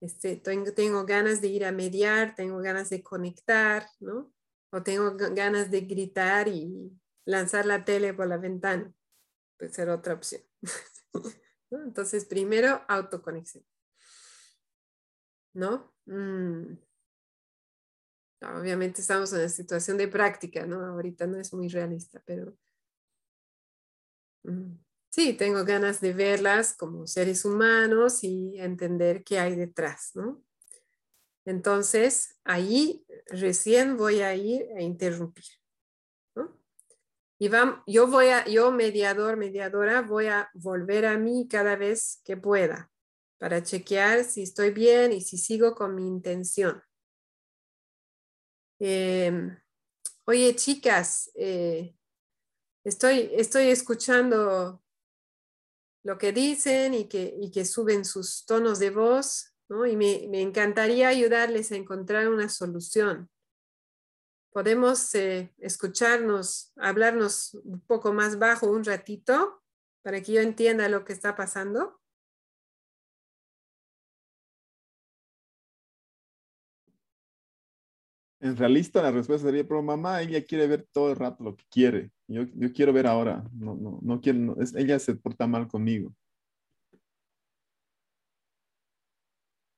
Este, 0.00 0.36
tengo, 0.36 0.72
tengo 0.72 1.04
ganas 1.04 1.40
de 1.40 1.48
ir 1.48 1.64
a 1.64 1.72
mediar, 1.72 2.34
tengo 2.34 2.58
ganas 2.58 2.90
de 2.90 3.02
conectar, 3.02 3.86
¿no? 4.00 4.32
O 4.70 4.82
tengo 4.82 5.16
ganas 5.16 5.70
de 5.70 5.80
gritar 5.80 6.46
y 6.48 6.92
lanzar 7.24 7.66
la 7.66 7.84
tele 7.84 8.14
por 8.14 8.28
la 8.28 8.36
ventana. 8.36 8.92
Puede 9.58 9.72
ser 9.72 9.88
otra 9.88 10.14
opción. 10.14 10.42
Entonces, 11.70 12.24
primero, 12.24 12.82
autoconexión. 12.88 13.64
¿No? 15.54 15.92
Mm. 16.06 16.78
Obviamente 18.40 19.00
estamos 19.00 19.32
en 19.32 19.40
una 19.40 19.48
situación 19.48 19.96
de 19.96 20.06
práctica, 20.06 20.64
¿no? 20.64 20.84
Ahorita 20.84 21.26
no 21.26 21.38
es 21.38 21.52
muy 21.52 21.68
realista, 21.68 22.22
pero 22.24 22.56
mm, 24.44 24.74
sí, 25.18 25.32
tengo 25.32 25.64
ganas 25.64 26.00
de 26.00 26.12
verlas 26.12 26.76
como 26.76 27.08
seres 27.08 27.44
humanos 27.44 28.22
y 28.22 28.56
entender 28.60 29.24
qué 29.24 29.40
hay 29.40 29.56
detrás, 29.56 30.12
¿no? 30.14 30.44
Entonces, 31.44 32.38
ahí 32.44 33.04
recién 33.26 33.96
voy 33.96 34.20
a 34.20 34.36
ir 34.36 34.68
a 34.76 34.80
interrumpir. 34.80 35.44
¿no? 36.36 36.56
Y 37.36 37.50
yo 37.88 38.06
voy 38.06 38.26
a, 38.26 38.46
yo 38.46 38.70
mediador, 38.70 39.36
mediadora, 39.36 40.02
voy 40.02 40.26
a 40.26 40.50
volver 40.54 41.04
a 41.04 41.18
mí 41.18 41.48
cada 41.50 41.74
vez 41.74 42.20
que 42.22 42.36
pueda 42.36 42.88
para 43.38 43.60
chequear 43.64 44.22
si 44.22 44.44
estoy 44.44 44.70
bien 44.70 45.12
y 45.12 45.20
si 45.20 45.36
sigo 45.36 45.74
con 45.74 45.96
mi 45.96 46.06
intención. 46.06 46.80
Em, 48.78 49.58
oye, 50.26 50.54
chicas, 50.54 51.32
eh, 51.34 51.96
estoy, 52.84 53.30
estoy 53.32 53.70
escuchando 53.70 54.80
lo 56.08 56.16
que 56.16 56.32
dicen 56.32 56.94
y 56.94 57.06
que, 57.06 57.34
y 57.38 57.50
que 57.50 57.66
suben 57.66 58.02
sus 58.06 58.46
tonos 58.46 58.78
de 58.78 58.88
voz, 58.88 59.52
¿no? 59.68 59.84
Y 59.84 59.94
me, 59.94 60.26
me 60.30 60.40
encantaría 60.40 61.06
ayudarles 61.08 61.70
a 61.70 61.76
encontrar 61.76 62.28
una 62.28 62.48
solución. 62.48 63.28
Podemos 64.50 65.14
eh, 65.14 65.52
escucharnos, 65.58 66.72
hablarnos 66.76 67.52
un 67.62 67.82
poco 67.82 68.14
más 68.14 68.38
bajo 68.38 68.70
un 68.70 68.84
ratito 68.84 69.62
para 70.02 70.22
que 70.22 70.32
yo 70.32 70.40
entienda 70.40 70.88
lo 70.88 71.04
que 71.04 71.12
está 71.12 71.36
pasando. 71.36 72.00
En 78.40 78.56
realista 78.56 79.02
la 79.02 79.10
respuesta 79.10 79.48
sería, 79.48 79.68
pero 79.68 79.82
mamá, 79.82 80.22
ella 80.22 80.42
quiere 80.42 80.68
ver 80.68 80.88
todo 80.90 81.10
el 81.10 81.16
rato 81.16 81.44
lo 81.44 81.54
que 81.54 81.66
quiere. 81.68 82.12
Yo, 82.28 82.42
yo 82.54 82.72
quiero 82.72 82.92
ver 82.92 83.06
ahora. 83.06 83.42
No, 83.54 83.74
no, 83.74 83.98
no 84.02 84.20
quiero, 84.20 84.60
es, 84.60 84.74
ella 84.74 84.98
se 84.98 85.14
porta 85.14 85.46
mal 85.46 85.66
conmigo. 85.66 86.14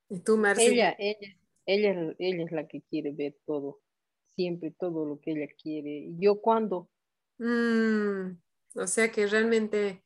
¿Y 0.09 0.19
tú, 0.21 0.37
Marcia? 0.37 0.67
Ella, 0.69 0.97
ella, 0.99 1.37
ella, 1.67 2.15
ella 2.19 2.45
es 2.45 2.53
la 2.53 2.67
que 2.67 2.83
quiere 2.83 3.13
ver 3.13 3.37
todo. 3.47 3.81
Siempre 4.35 4.73
todo 4.73 5.07
lo 5.07 5.21
que 5.21 5.31
ella 5.31 5.47
quiere. 5.63 5.91
¿Y 5.91 6.17
yo 6.19 6.41
cuándo? 6.41 6.91
Mm, 7.39 8.37
o 8.75 8.87
sea 8.87 9.13
que 9.13 9.27
realmente 9.29 10.05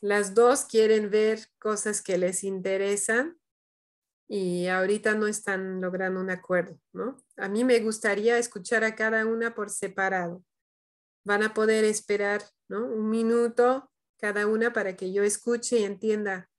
las 0.00 0.34
dos 0.34 0.64
quieren 0.64 1.10
ver 1.10 1.40
cosas 1.58 2.00
que 2.00 2.16
les 2.16 2.44
interesan 2.44 3.36
y 4.28 4.68
ahorita 4.68 5.14
no 5.14 5.26
están 5.26 5.80
logrando 5.80 6.20
un 6.20 6.30
acuerdo, 6.30 6.78
¿no? 6.92 7.16
A 7.36 7.48
mí 7.48 7.64
me 7.64 7.80
gustaría 7.80 8.38
escuchar 8.38 8.84
a 8.84 8.94
cada 8.94 9.26
una 9.26 9.54
por 9.54 9.70
separado. 9.70 10.44
Van 11.24 11.42
a 11.42 11.54
poder 11.54 11.84
esperar, 11.84 12.42
¿no? 12.68 12.86
Un 12.86 13.10
minuto 13.10 13.90
cada 14.18 14.46
una 14.46 14.72
para 14.72 14.96
que 14.96 15.12
yo 15.12 15.22
escuche 15.22 15.78
y 15.78 15.84
entienda 15.84 16.50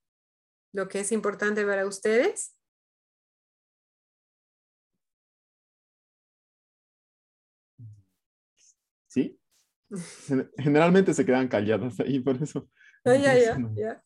lo 0.73 0.87
que 0.87 1.01
es 1.01 1.11
importante 1.11 1.65
para 1.65 1.85
ustedes. 1.85 2.55
Sí. 9.07 9.39
Generalmente 10.57 11.13
se 11.13 11.25
quedan 11.25 11.47
calladas 11.47 11.99
ahí, 11.99 12.19
por 12.19 12.41
eso. 12.41 12.69
ya, 13.05 13.37
ya, 13.37 13.57
ya. 13.75 14.03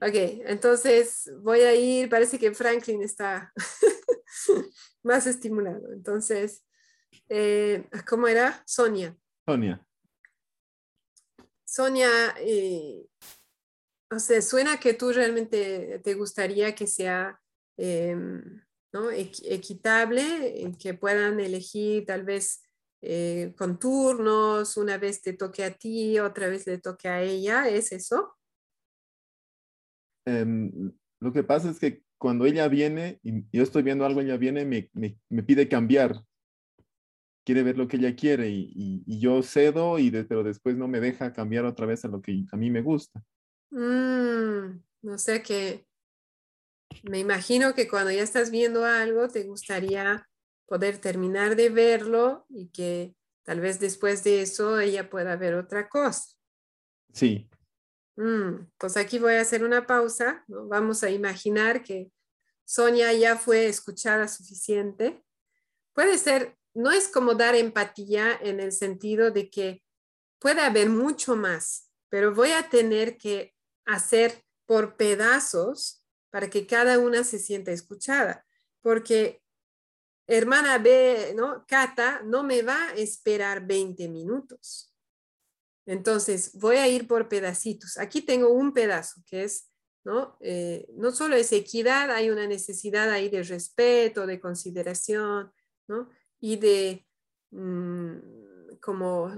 Ok, 0.00 0.14
entonces 0.46 1.32
voy 1.40 1.60
a 1.60 1.74
ir, 1.74 2.08
parece 2.08 2.38
que 2.38 2.52
Franklin 2.52 3.02
está 3.02 3.52
más 5.02 5.26
estimulado. 5.26 5.92
Entonces, 5.92 6.64
eh, 7.28 7.88
¿cómo 8.06 8.28
era? 8.28 8.62
Sonia. 8.66 9.16
Sonia. 9.46 9.86
Sonia, 11.64 12.08
eh, 12.38 13.06
o 14.10 14.18
sea, 14.18 14.40
suena 14.40 14.78
que 14.78 14.94
tú 14.94 15.12
realmente 15.12 16.00
te 16.04 16.14
gustaría 16.14 16.74
que 16.74 16.86
sea 16.86 17.40
em, 17.76 18.62
¿no? 18.92 19.10
equitable, 19.10 20.72
que 20.78 20.94
puedan 20.94 21.40
elegir 21.40 22.06
tal 22.06 22.24
vez 22.24 22.62
eh, 23.02 23.52
con 23.58 23.78
turnos, 23.78 24.76
una 24.76 24.96
vez 24.98 25.20
te 25.20 25.32
toque 25.32 25.64
a 25.64 25.76
ti, 25.76 26.18
otra 26.18 26.48
vez 26.48 26.66
le 26.66 26.78
toque 26.78 27.08
a 27.08 27.20
ella, 27.22 27.68
¿es 27.68 27.92
eso? 27.92 28.38
Em, 30.26 30.92
lo 31.20 31.32
que 31.32 31.42
pasa 31.42 31.70
es 31.70 31.78
que 31.78 32.02
cuando 32.18 32.46
ella 32.46 32.68
viene 32.68 33.20
y 33.22 33.44
yo 33.52 33.62
estoy 33.62 33.82
viendo 33.82 34.06
algo, 34.06 34.20
ella 34.20 34.38
viene, 34.38 34.64
me, 34.64 34.88
me, 34.94 35.18
me 35.28 35.42
pide 35.42 35.68
cambiar. 35.68 36.24
Quiere 37.44 37.62
ver 37.62 37.76
lo 37.76 37.86
que 37.86 37.98
ella 37.98 38.16
quiere 38.16 38.48
y, 38.48 39.02
y, 39.06 39.18
yo 39.20 39.42
cedo, 39.42 39.98
y 39.98 40.10
pero 40.10 40.42
después 40.42 40.76
no 40.76 40.88
me 40.88 41.00
deja 41.00 41.32
cambiar 41.32 41.64
otra 41.64 41.86
vez 41.86 42.04
a 42.04 42.08
lo 42.08 42.22
que 42.22 42.44
a 42.50 42.56
mí 42.56 42.70
me 42.70 42.80
gusta. 42.80 43.22
Mm, 43.70 44.80
no 45.02 45.18
sé 45.18 45.42
que 45.42 45.86
me 47.02 47.18
imagino 47.18 47.74
que 47.74 47.86
cuando 47.88 48.10
ya 48.10 48.22
estás 48.22 48.50
viendo 48.50 48.84
algo, 48.84 49.28
te 49.28 49.44
gustaría 49.44 50.28
poder 50.66 50.98
terminar 50.98 51.54
de 51.56 51.68
verlo 51.68 52.46
y 52.48 52.68
que 52.68 53.14
tal 53.42 53.60
vez 53.60 53.78
después 53.78 54.24
de 54.24 54.40
eso 54.40 54.80
ella 54.80 55.10
pueda 55.10 55.36
ver 55.36 55.54
otra 55.54 55.88
cosa. 55.88 56.34
Sí, 57.12 57.48
Mm, 58.16 58.68
pues 58.78 58.96
aquí 58.96 59.18
voy 59.18 59.34
a 59.34 59.40
hacer 59.40 59.64
una 59.64 59.86
pausa. 59.86 60.44
¿no? 60.48 60.68
Vamos 60.68 61.02
a 61.02 61.10
imaginar 61.10 61.82
que 61.82 62.10
Sonia 62.64 63.12
ya 63.12 63.36
fue 63.36 63.66
escuchada 63.66 64.28
suficiente. 64.28 65.22
Puede 65.92 66.18
ser, 66.18 66.56
no 66.74 66.90
es 66.90 67.08
como 67.08 67.34
dar 67.34 67.54
empatía 67.54 68.38
en 68.42 68.60
el 68.60 68.72
sentido 68.72 69.30
de 69.30 69.48
que 69.48 69.82
puede 70.38 70.60
haber 70.60 70.90
mucho 70.90 71.36
más, 71.36 71.90
pero 72.08 72.34
voy 72.34 72.50
a 72.50 72.68
tener 72.68 73.16
que 73.16 73.54
hacer 73.86 74.44
por 74.66 74.96
pedazos 74.96 76.04
para 76.30 76.50
que 76.50 76.66
cada 76.66 76.98
una 76.98 77.22
se 77.24 77.38
sienta 77.38 77.70
escuchada, 77.70 78.44
porque 78.82 79.40
hermana 80.26 80.78
B, 80.78 81.32
¿no? 81.36 81.64
Cata 81.66 82.22
no 82.24 82.42
me 82.42 82.62
va 82.62 82.88
a 82.88 82.94
esperar 82.94 83.66
20 83.66 84.08
minutos. 84.08 84.92
Entonces, 85.86 86.52
voy 86.54 86.76
a 86.76 86.88
ir 86.88 87.06
por 87.06 87.28
pedacitos. 87.28 87.98
Aquí 87.98 88.22
tengo 88.22 88.48
un 88.48 88.72
pedazo 88.72 89.22
que 89.26 89.44
es, 89.44 89.70
¿no? 90.02 90.36
Eh, 90.40 90.86
no 90.94 91.12
solo 91.12 91.36
es 91.36 91.52
equidad, 91.52 92.10
hay 92.10 92.30
una 92.30 92.46
necesidad 92.46 93.10
ahí 93.10 93.28
de 93.28 93.42
respeto, 93.42 94.26
de 94.26 94.40
consideración, 94.40 95.52
¿no? 95.86 96.08
Y 96.46 96.56
de, 96.56 97.06
mm, 97.52 98.76
como, 98.78 99.32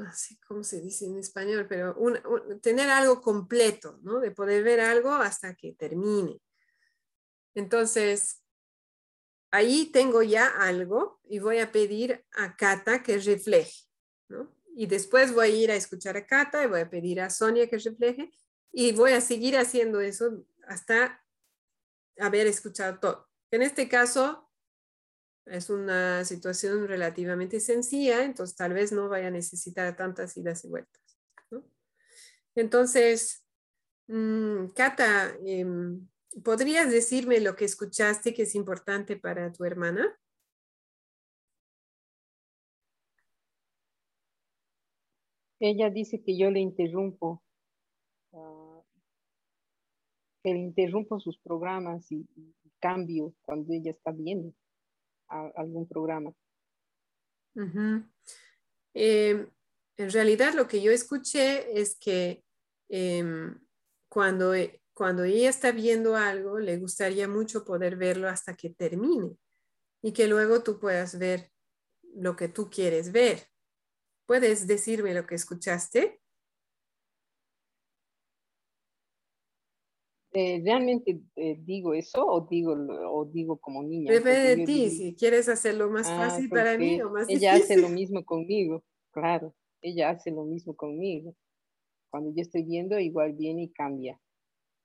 ¿cómo 0.49 0.65
se 0.65 0.81
dice 0.81 1.07
en 1.07 1.19
español? 1.19 1.67
Pero 1.69 1.95
tener 2.61 2.91
algo 2.91 3.21
completo, 3.23 4.01
¿no? 4.03 4.19
De 4.19 4.33
poder 4.33 4.65
ver 4.65 4.81
algo 4.81 5.13
hasta 5.13 5.55
que 5.55 5.73
termine. 5.75 6.43
Entonces, 7.55 8.43
ahí 9.53 9.93
tengo 9.93 10.25
ya 10.25 10.49
algo 10.49 11.21
y 11.23 11.39
voy 11.39 11.59
a 11.61 11.71
pedir 11.71 12.27
a 12.33 12.57
Cata 12.57 13.05
que 13.05 13.19
refleje, 13.19 13.85
¿no? 14.29 14.53
Y 14.75 14.87
después 14.87 15.33
voy 15.33 15.47
a 15.47 15.51
ir 15.51 15.71
a 15.71 15.77
escuchar 15.77 16.17
a 16.17 16.27
Cata 16.27 16.65
y 16.65 16.67
voy 16.67 16.81
a 16.81 16.91
pedir 16.91 17.21
a 17.21 17.31
Sonia 17.31 17.69
que 17.69 17.79
refleje 17.79 18.33
y 18.73 18.91
voy 18.91 19.13
a 19.13 19.21
seguir 19.21 19.57
haciendo 19.57 20.01
eso 20.01 20.45
hasta 20.67 21.25
haber 22.19 22.49
escuchado 22.49 22.99
todo. 22.99 23.29
En 23.53 23.63
este 23.63 23.89
caso 23.89 24.46
es 25.47 25.71
una 25.71 26.25
situación 26.25 26.89
relativamente 26.89 27.61
sencilla, 27.61 28.25
entonces 28.25 28.57
tal 28.57 28.73
vez 28.73 28.93
no 28.93 29.09
vaya 29.09 29.29
a 29.29 29.31
necesitar 29.31 29.97
tantas 29.97 30.37
idas 30.37 30.65
y 30.65 30.69
vueltas. 30.69 31.03
Entonces, 32.55 33.45
mm, 34.09 34.69
Cata, 34.75 35.37
em, 35.45 36.09
¿podrías 36.43 36.91
decirme 36.91 37.41
lo 37.41 37.55
que 37.55 37.67
escuchaste 37.67 38.35
que 38.35 38.43
es 38.43 38.55
importante 38.55 39.17
para 39.17 39.53
tu 39.53 39.65
hermana? 39.65 40.19
Ella 45.61 45.91
dice 45.91 46.23
que 46.23 46.37
yo 46.37 46.51
le 46.51 46.61
interrumpo, 46.61 47.43
uh, 48.33 48.83
que 50.43 50.53
le 50.53 50.59
interrumpo 50.59 51.19
sus 51.21 51.39
programas 51.39 52.11
y, 52.11 52.27
cambio 52.79 53.35
cuando 53.43 53.73
ella 53.73 53.91
está 53.91 54.13
viendo 54.13 54.53
algún 55.29 55.89
programa. 55.89 56.33
Em, 58.95 59.51
en 59.97 60.11
realidad 60.11 60.55
lo 60.55 60.69
que 60.69 60.83
yo 60.83 60.93
escuché 60.93 61.81
es 61.81 61.97
que 61.97 62.45
em, 62.89 63.59
cuando, 64.09 64.55
e, 64.55 64.81
cuando 64.95 65.25
ella 65.25 65.49
está 65.49 65.73
viendo 65.73 66.17
algo, 66.17 66.59
le 66.59 66.79
gustaría 66.79 67.29
mucho 67.29 67.65
poder 67.65 67.97
verlo 67.97 68.29
hasta 68.29 68.55
que 68.55 68.71
termine 68.71 69.37
y 70.03 70.13
que 70.13 70.29
luego 70.29 70.63
tú 70.63 70.79
puedas 70.79 71.19
ver 71.19 71.51
lo 72.15 72.37
que 72.37 72.49
tú 72.49 72.71
quieres 72.71 73.13
ver. 73.13 73.49
¿Puedes 74.27 74.67
decirme 74.67 75.15
lo 75.15 75.27
que 75.27 75.35
escuchaste? 75.35 76.21
Eh, 80.39 80.61
¿Realmente 80.63 81.19
eh, 81.37 81.57
digo 81.61 81.95
eso 81.95 82.23
o 82.23 82.47
digo, 82.47 82.75
o 82.75 83.25
digo 83.25 83.57
como 83.57 83.83
niña? 83.83 84.13
Depende 84.13 84.57
de 84.57 84.65
ti, 84.67 84.91
si 84.91 85.15
quieres 85.15 85.49
hacerlo 85.49 85.89
más 85.89 86.07
ah, 86.11 86.29
fácil 86.29 86.51
para 86.51 86.77
mí 86.77 87.01
o 87.01 87.09
más 87.09 87.27
ella 87.31 87.55
hace 87.55 87.79
lo 87.79 87.89
mismo 87.89 88.23
conmigo, 88.23 88.85
claro, 89.13 89.57
ella 89.81 90.11
hace 90.11 90.31
lo 90.31 90.45
mismo 90.45 90.77
conmigo. 90.77 91.35
Cuando 92.11 92.35
yo 92.35 92.43
estoy 92.43 92.65
viendo, 92.65 92.99
igual 92.99 93.33
viene 93.33 93.63
y 93.63 93.73
cambia, 93.73 94.21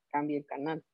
cambia 0.09 0.37
el 0.37 0.45
canal. 0.45 0.85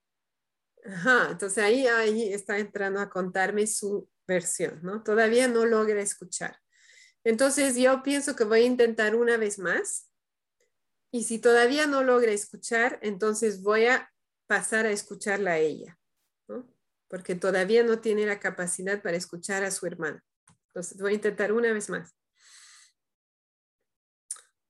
Ajá, 0.84 1.28
entonces 1.34 1.64
ahí, 1.64 1.86
ahí 1.86 2.34
está 2.34 2.58
entrando 2.58 3.00
a 3.00 3.12
contarme 3.12 3.68
su 3.68 4.10
versión, 4.28 4.80
¿no? 4.82 5.04
Todavía 5.04 5.48
no 5.48 5.68
logra 5.68 6.02
escuchar. 6.02 6.58
Entonces 7.24 7.78
yo 7.78 8.02
pienso 8.02 8.36
que 8.36 8.44
voy 8.44 8.62
a 8.62 8.66
intentar 8.66 9.16
una 9.16 9.38
vez 9.38 9.60
más. 9.60 10.10
Y 11.12 11.26
si 11.26 11.38
todavía 11.38 11.86
no 11.86 12.02
logra 12.02 12.32
escuchar, 12.32 12.98
entonces 13.04 13.62
voy 13.62 13.86
a 13.86 14.12
pasar 14.48 14.86
a 14.86 14.92
escucharla 14.92 15.52
a 15.52 15.58
ella, 15.60 15.98
¿no? 16.48 16.68
porque 17.10 17.36
todavía 17.36 17.84
no 17.84 18.00
tiene 18.00 18.26
la 18.26 18.40
capacidad 18.40 19.02
para 19.02 19.18
escuchar 19.18 19.64
a 19.64 19.72
su 19.72 19.86
hermana. 19.86 20.24
Entonces 20.68 21.00
voy 21.00 21.12
a 21.12 21.16
intentar 21.16 21.52
una 21.52 21.72
vez 21.72 21.90
más. 21.90 22.16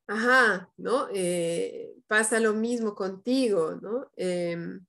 Ajá, 0.07 0.71
¿no? 0.77 1.09
Eh, 1.13 1.93
pasa 2.07 2.39
lo 2.39 2.53
mismo 2.53 2.95
contigo, 2.95 3.75
¿no? 3.81 4.09
Em, 4.15 4.85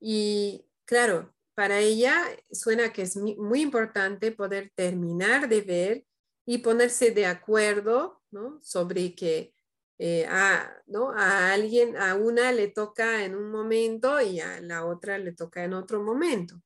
y 0.00 0.66
claro, 0.84 1.34
para 1.54 1.78
ella 1.78 2.22
suena 2.50 2.92
que 2.92 3.02
es 3.02 3.16
muy 3.16 3.62
importante 3.62 4.32
poder 4.32 4.72
terminar 4.74 5.48
de 5.48 5.60
ver 5.62 6.06
y 6.44 6.58
ponerse 6.58 7.12
de 7.12 7.26
acuerdo 7.26 8.22
¿no? 8.30 8.60
sobre 8.62 9.14
que 9.14 9.54
eh, 9.98 10.26
a, 10.28 10.70
¿no? 10.86 11.10
a 11.12 11.52
alguien, 11.52 11.96
a 11.96 12.14
una 12.16 12.52
le 12.52 12.68
toca 12.68 13.24
en 13.24 13.34
un 13.34 13.50
momento 13.50 14.20
y 14.20 14.40
a 14.40 14.60
la 14.60 14.84
otra 14.84 15.18
le 15.18 15.32
toca 15.32 15.64
en 15.64 15.72
otro 15.72 16.02
momento. 16.02 16.60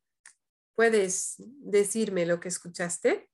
¿Puedes 0.74 1.36
decirme 1.38 2.26
lo 2.26 2.40
que 2.40 2.48
escuchaste? 2.48 3.28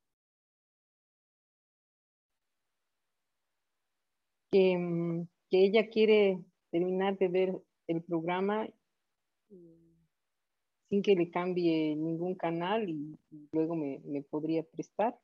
Que, 4.51 4.77
mm, 4.77 5.29
que 5.51 5.65
ella 5.65 5.89
quiere 5.89 6.45
terminar 6.71 7.17
de 7.19 7.29
ver 7.29 7.53
el 7.87 8.03
programa 8.03 8.69
sin 10.89 11.03
que 11.03 11.15
le 11.15 11.31
cambie 11.31 11.97
ningún 11.97 12.35
canal 12.35 12.89
y, 12.89 13.19
luego 13.53 13.75
me, 13.75 14.01
me 14.05 14.23
podría 14.23 14.63
prestar. 14.63 15.19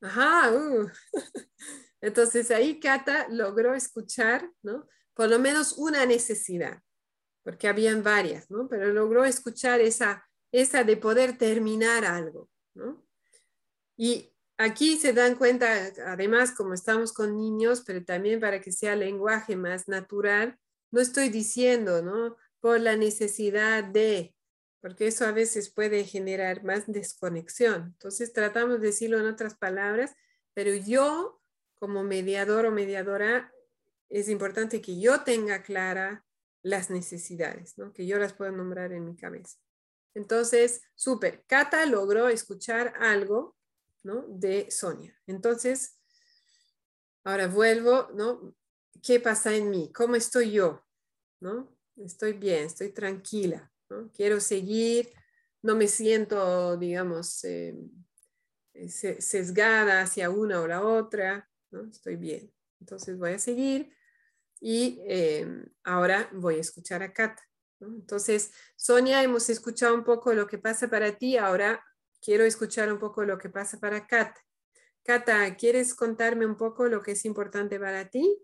Ajá, 0.00 0.52
uh. 0.52 0.88
entonces 2.00 2.50
ahí 2.50 2.80
Cata 2.80 3.26
logró 3.30 3.74
escuchar, 3.74 4.50
¿no? 4.62 4.88
Por 5.14 5.30
lo 5.30 5.38
menos 5.38 5.74
una 5.78 6.04
necesidad, 6.06 6.82
porque 7.42 7.68
habían 7.68 8.02
varias, 8.02 8.50
¿no? 8.50 8.68
Pero 8.68 8.92
logró 8.92 9.24
escuchar 9.24 9.80
esa, 9.80 10.26
esa 10.52 10.84
de 10.84 10.96
poder 10.96 11.38
terminar 11.38 12.04
algo, 12.04 12.50
¿no? 12.74 13.06
Y 13.96 14.34
aquí 14.58 14.98
se 14.98 15.12
dan 15.12 15.36
cuenta, 15.36 15.92
además, 16.06 16.52
como 16.52 16.74
estamos 16.74 17.12
con 17.12 17.36
niños, 17.36 17.82
pero 17.86 18.04
también 18.04 18.40
para 18.40 18.60
que 18.60 18.72
sea 18.72 18.94
lenguaje 18.94 19.56
más 19.56 19.88
natural, 19.88 20.58
no 20.90 21.00
estoy 21.00 21.28
diciendo, 21.30 22.02
¿no? 22.02 22.36
Por 22.60 22.80
la 22.80 22.96
necesidad 22.96 23.84
de, 23.84 24.34
porque 24.80 25.06
eso 25.06 25.24
a 25.24 25.32
veces 25.32 25.70
puede 25.70 26.04
generar 26.04 26.62
más 26.64 26.84
desconexión. 26.86 27.94
Entonces 27.94 28.32
tratamos 28.32 28.80
de 28.80 28.88
decirlo 28.88 29.18
en 29.18 29.26
otras 29.26 29.56
palabras, 29.56 30.14
pero 30.54 30.74
yo 30.74 31.40
como 31.78 32.02
mediador 32.02 32.66
o 32.66 32.70
mediadora 32.70 33.52
es 34.08 34.28
importante 34.28 34.80
que 34.80 35.00
yo 35.00 35.22
tenga 35.22 35.62
clara 35.62 36.24
las 36.62 36.90
necesidades, 36.90 37.78
¿no? 37.78 37.92
que 37.92 38.06
yo 38.06 38.18
las 38.18 38.32
pueda 38.32 38.50
nombrar 38.50 38.92
en 38.92 39.04
mi 39.04 39.16
cabeza. 39.16 39.58
Entonces, 40.14 40.82
súper, 40.94 41.44
Cata 41.46 41.84
logró 41.86 42.28
escuchar 42.28 42.94
algo 42.98 43.56
¿no? 44.02 44.24
de 44.28 44.70
Sonia. 44.70 45.14
Entonces, 45.26 45.98
ahora 47.24 47.48
vuelvo, 47.48 48.08
¿no? 48.14 48.54
¿Qué 49.02 49.20
pasa 49.20 49.54
en 49.54 49.70
mí? 49.70 49.92
¿Cómo 49.92 50.16
estoy 50.16 50.52
yo? 50.52 50.82
¿No? 51.40 51.76
Estoy 51.96 52.32
bien, 52.32 52.64
estoy 52.64 52.92
tranquila. 52.92 53.70
Quiero 54.14 54.40
seguir, 54.40 55.12
no 55.62 55.76
me 55.76 55.86
siento, 55.86 56.76
digamos, 56.76 57.44
eh, 57.44 57.76
eh, 58.74 58.88
sesgada 58.88 60.02
hacia 60.02 60.30
una 60.30 60.60
o 60.60 60.66
la 60.66 60.82
otra, 60.82 61.48
¿no? 61.82 61.90
Estoy 61.90 62.16
bien. 62.16 62.52
Entonces 62.80 63.18
voy 63.18 63.32
a 63.32 63.38
seguir 63.38 63.92
y 64.60 65.00
em, 65.06 65.66
ahora 65.84 66.28
voy 66.32 66.56
a 66.56 66.60
escuchar 66.60 67.02
a 67.02 67.12
Cata. 67.12 67.42
Entonces, 67.80 68.52
Sonia, 68.76 69.22
hemos 69.22 69.50
escuchado 69.50 69.94
un 69.94 70.04
poco 70.04 70.32
lo 70.32 70.46
que 70.46 70.58
pasa 70.58 70.88
para 70.88 71.18
ti, 71.18 71.36
ahora 71.36 71.84
quiero 72.22 72.44
escuchar 72.44 72.92
un 72.92 72.98
poco 72.98 73.24
lo 73.24 73.38
que 73.38 73.50
pasa 73.50 73.78
para 73.78 74.06
Cata. 74.06 74.40
Cata, 75.04 75.56
¿quieres 75.56 75.94
contarme 75.94 76.46
un 76.46 76.56
poco 76.56 76.86
lo 76.88 77.02
que 77.02 77.12
es 77.12 77.24
importante 77.24 77.78
para 77.78 78.08
ti? 78.10 78.38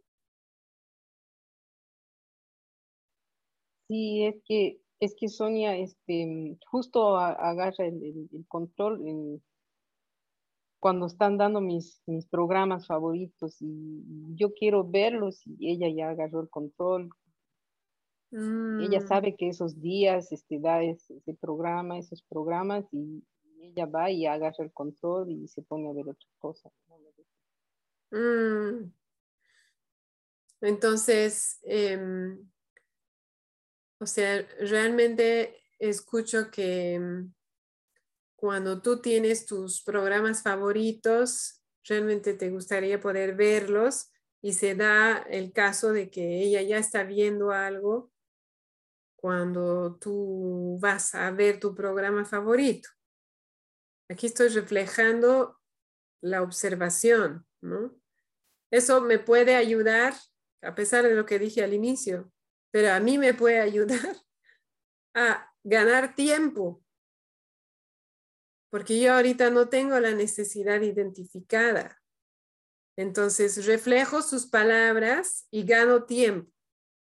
Sí, 3.89 4.25
es 4.27 4.37
que 4.45 4.83
es 5.03 5.17
que 5.17 5.29
Sonia 5.29 5.77
este, 5.77 6.57
justo 6.71 7.17
agarra 7.17 7.87
el, 7.87 8.29
control 8.47 9.43
cuando 10.83 11.07
están 11.07 11.39
dando 11.39 11.61
mis, 11.61 12.03
mis 12.07 12.27
programas 12.27 12.89
favoritos 12.89 13.57
y 13.61 14.03
yo 14.35 14.53
quiero 14.53 14.83
verlos 14.83 15.41
y 15.47 15.71
ella 15.71 15.87
ya 15.89 16.11
agarró 16.11 16.41
el 16.41 16.51
control. 16.51 17.09
Ella 18.33 18.99
mm. 18.99 19.07
sabe 19.07 19.37
que 19.37 19.49
esos 19.49 19.81
días 19.81 20.33
este, 20.33 20.59
da 20.59 20.83
ese, 20.83 21.15
programa, 21.41 22.01
esos 22.01 22.25
programas 22.25 22.85
y 22.91 23.23
ella 23.61 23.87
va 23.87 24.11
y 24.11 24.27
agarra 24.27 24.65
el 24.65 24.73
control 24.73 25.31
y 25.31 25.47
se 25.47 25.63
pone 25.63 25.89
a 25.89 25.93
ver 25.93 26.09
otra 26.09 26.29
cosa. 26.39 26.69
Mm. 28.11 28.93
Entonces, 30.63 31.61
em, 31.63 32.45
o 34.01 34.07
sea, 34.07 34.45
realmente 34.59 35.55
escucho 35.79 36.51
que 36.51 36.95
em, 36.95 37.33
cuando 38.43 38.83
tú 38.83 39.01
tienes 39.01 39.47
tus 39.47 39.85
programas 39.85 40.43
favoritos, 40.43 41.63
realmente 41.85 42.35
te 42.35 42.51
gustaría 42.51 42.99
poder 42.99 43.37
verlos 43.37 44.11
y 44.43 44.55
se 44.55 44.75
da 44.75 45.19
el 45.31 45.53
caso 45.53 45.93
de 45.93 46.11
que 46.11 46.43
ella 46.43 46.61
ya 46.61 46.79
está 46.79 47.05
viendo 47.05 47.53
algo 47.53 48.11
cuando 49.15 49.97
tú 50.01 50.77
vas 50.81 51.15
a 51.15 51.31
ver 51.31 51.61
tu 51.61 51.73
programa 51.73 52.25
favorito. 52.25 52.89
Aquí 54.11 54.27
estoy 54.27 54.49
reflejando 54.49 55.61
la 56.21 56.43
observación, 56.43 57.47
¿no? 57.61 57.95
Eso 58.73 59.03
me 59.03 59.21
puede 59.21 59.55
ayudar, 59.55 60.15
a 60.63 60.75
pesar 60.75 61.05
de 61.05 61.15
lo 61.15 61.27
que 61.27 61.39
dije 61.39 61.63
al 61.63 61.75
inicio, 61.75 62.33
pero 62.73 62.91
a 62.91 62.99
mí 62.99 63.19
me 63.19 63.35
puede 63.35 63.61
ayudar 63.61 64.17
a 65.15 65.49
ganar 65.63 66.17
tiempo, 66.17 66.83
porque 68.73 68.99
yo 68.99 69.13
ahorita 69.13 69.51
no 69.51 69.69
tengo 69.69 70.01
la 70.01 70.13
necesidad 70.13 70.81
identificada. 70.81 72.01
Entonces 72.97 73.67
reflejo 73.67 74.23
sus 74.23 74.47
palabras 74.47 75.47
y 75.51 75.65
gano 75.65 76.05
tiempo. 76.05 76.51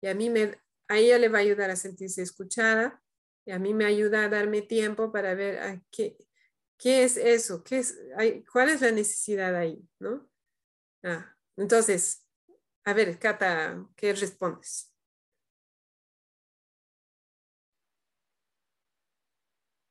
Y 0.00 0.06
a 0.06 0.14
mí 0.14 0.30
me, 0.30 0.58
ella 0.88 1.18
le 1.18 1.28
va 1.28 1.38
a 1.38 1.42
ayudar 1.42 1.70
a 1.70 1.76
sentirse 1.76 2.22
escuchada 2.22 3.02
y 3.44 3.50
a 3.50 3.58
mí 3.58 3.74
me 3.74 3.84
ayuda 3.84 4.24
a 4.24 4.28
darme 4.30 4.62
tiempo 4.62 5.12
para 5.12 5.34
ver 5.34 5.58
a 5.58 5.82
qué, 5.90 6.16
qué 6.78 7.04
es 7.04 7.18
eso, 7.18 7.62
qué 7.62 7.80
es, 7.80 8.00
cuál 8.50 8.70
es 8.70 8.80
la 8.80 8.90
necesidad 8.90 9.54
ahí, 9.54 9.86
¿no? 9.98 10.26
Ah, 11.02 11.36
entonces, 11.58 12.26
a 12.84 12.94
ver, 12.94 13.18
Cata, 13.18 13.86
¿qué 13.94 14.14
respondes? 14.14 14.90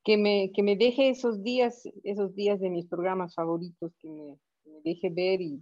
Que 0.08 0.16
me, 0.16 0.54
que 0.54 0.64
me 0.64 0.78
deje 0.78 1.10
esos 1.10 1.44
días, 1.44 1.84
esos 2.06 2.34
días 2.34 2.62
de 2.62 2.70
mis 2.70 2.88
programas 2.88 3.36
favoritos, 3.36 3.92
que 4.00 4.10
me, 4.10 4.40
deje 4.86 5.10
ver 5.10 5.42
y 5.42 5.62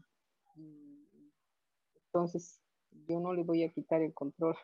entonces 2.06 2.62
yo 3.08 3.20
no 3.20 3.34
le 3.34 3.42
voy 3.42 3.64
a 3.64 3.72
quitar 3.72 4.04
el 4.04 4.14
control. 4.14 4.56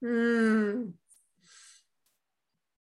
Mm. 0.00 0.94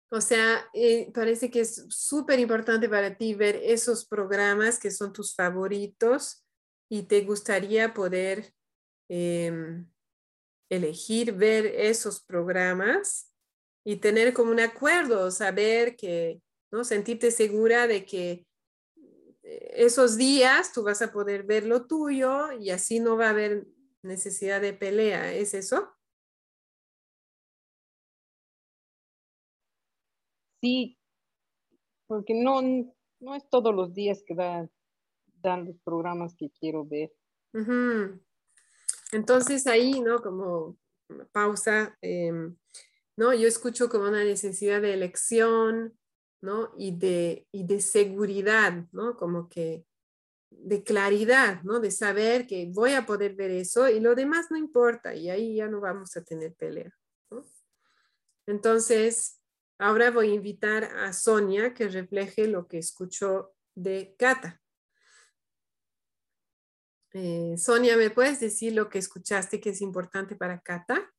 O 0.10 0.22
sea, 0.22 0.66
eh, 0.74 1.12
parece 1.14 1.52
que 1.52 1.60
es 1.60 1.86
súper 1.90 2.40
importante 2.40 2.90
para 2.90 3.16
ti 3.16 3.36
ver 3.36 3.60
esos 3.64 4.04
programas 4.06 4.80
que 4.80 4.90
son 4.90 5.14
tus 5.14 5.36
favoritos 5.36 6.44
y 6.90 7.04
te 7.04 7.22
gustaría 7.22 7.94
poder 7.94 8.56
em, 9.08 9.88
elegir 10.70 11.34
ver 11.34 11.68
esos 11.68 12.24
programas 12.24 13.33
y 13.84 13.98
tener 13.98 14.34
como 14.34 14.52
un 14.52 14.60
acuerdo, 14.60 15.32
saber 15.32 15.96
que, 15.96 16.42
¿no? 16.72 16.84
Sentirte 16.84 17.32
segura 17.32 17.88
de 17.88 18.06
que 18.06 18.46
eh, 19.44 19.72
esos 19.76 20.18
días 20.18 20.72
tú 20.74 20.84
vas 20.84 21.02
a 21.02 21.12
poder 21.12 21.44
ver 21.44 21.66
lo 21.66 21.86
tuyo 21.86 22.52
y 22.54 22.70
así 22.70 23.00
no 23.00 23.18
va 23.18 23.28
a 23.28 23.32
haber 23.32 23.66
necesidad 24.02 24.62
de 24.62 24.74
pelea. 24.74 25.34
¿Es 25.34 25.54
eso? 25.54 25.94
sí, 30.64 30.98
porque 32.08 32.34
no, 32.34 32.62
no 33.20 33.36
es 33.36 33.50
todos 33.50 33.76
los 33.76 33.94
días 33.94 34.24
que 34.26 34.34
dan, 34.34 34.72
dan 35.42 35.66
los 35.66 35.78
programas 35.84 36.36
que 36.38 36.50
quiero 36.52 36.86
ver. 36.86 37.12
Entonces 39.12 39.68
ahí, 39.68 40.00
¿no? 40.00 40.20
Como 40.20 40.78
pausa, 41.34 41.98
em, 42.02 42.56
¿no? 43.18 43.34
Yo 43.34 43.48
escucho 43.48 43.90
como 43.90 44.06
una 44.06 44.24
necesidad 44.24 44.82
de 44.82 44.94
elección, 44.94 45.98
¿no? 46.42 46.74
Y 46.78 46.98
de, 46.98 47.48
y 47.52 47.66
de 47.66 47.82
seguridad, 47.82 48.86
¿no? 48.92 49.18
Como 49.18 49.50
que 49.50 49.86
de 50.50 50.84
claridad, 50.84 51.64
¿no? 51.64 51.80
De 51.80 51.92
saber 51.92 52.48
que 52.48 52.70
voy 52.72 52.94
a 52.94 53.06
poder 53.06 53.36
ver 53.36 53.52
eso 53.52 53.90
y 53.90 54.00
lo 54.00 54.16
demás 54.16 54.52
no 54.52 54.58
importa 54.58 55.16
y 55.16 55.30
ahí 55.30 55.56
ya 55.56 55.68
no 55.68 55.82
vamos 55.82 56.16
a 56.16 56.24
tener 56.24 56.54
pelea. 56.54 56.92
Entonces, 58.46 59.40
Ahora 59.84 60.12
voy 60.12 60.32
a 60.32 60.36
invitar 60.36 60.84
a 60.84 61.12
Sonia 61.14 61.74
que 61.74 61.90
refleje 61.90 62.48
lo 62.48 62.68
que 62.68 62.78
escuchó 62.78 63.54
de 63.76 64.16
Cata. 64.18 64.62
Eh, 67.12 67.56
Sonia, 67.58 67.98
¿me 67.98 68.10
puedes 68.10 68.40
decir 68.40 68.74
lo 68.74 68.90
que 68.90 69.00
escuchaste 69.00 69.60
que 69.60 69.72
es 69.72 69.82
importante 69.82 70.38
para 70.38 70.62
Cata? 70.62 71.12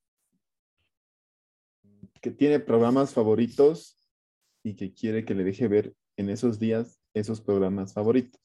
Que 2.25 2.31
tiene 2.31 2.59
programas 2.59 3.13
favoritos 3.13 3.99
y 4.65 4.77
que 4.77 4.95
quiere 4.95 5.27
que 5.27 5.35
le 5.35 5.45
deje 5.45 5.69
ver 5.69 5.95
en 6.17 6.31
esos 6.31 6.59
días 6.59 6.99
esos 7.13 7.43
programas 7.43 7.93
favoritos. 7.93 8.41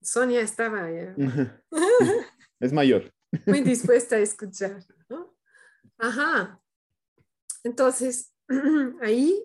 Sonia 0.00 0.40
estaba 0.40 0.90
ya. 0.90 1.14
es 2.58 2.72
mayor. 2.72 3.12
Muy 3.46 3.60
dispuesta 3.60 4.16
a 4.16 4.20
escuchar. 4.20 4.82
Ajá. 5.98 6.58
Entonces, 7.64 8.32
ahí 9.02 9.44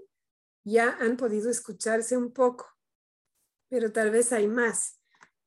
ya 0.63 0.95
han 1.01 1.17
podido 1.17 1.49
escucharse 1.49 2.15
un 2.15 2.31
poco, 2.31 2.65
pero 3.69 3.91
tal 3.91 4.11
vez 4.11 4.31
hay 4.31 4.47
más. 4.47 5.01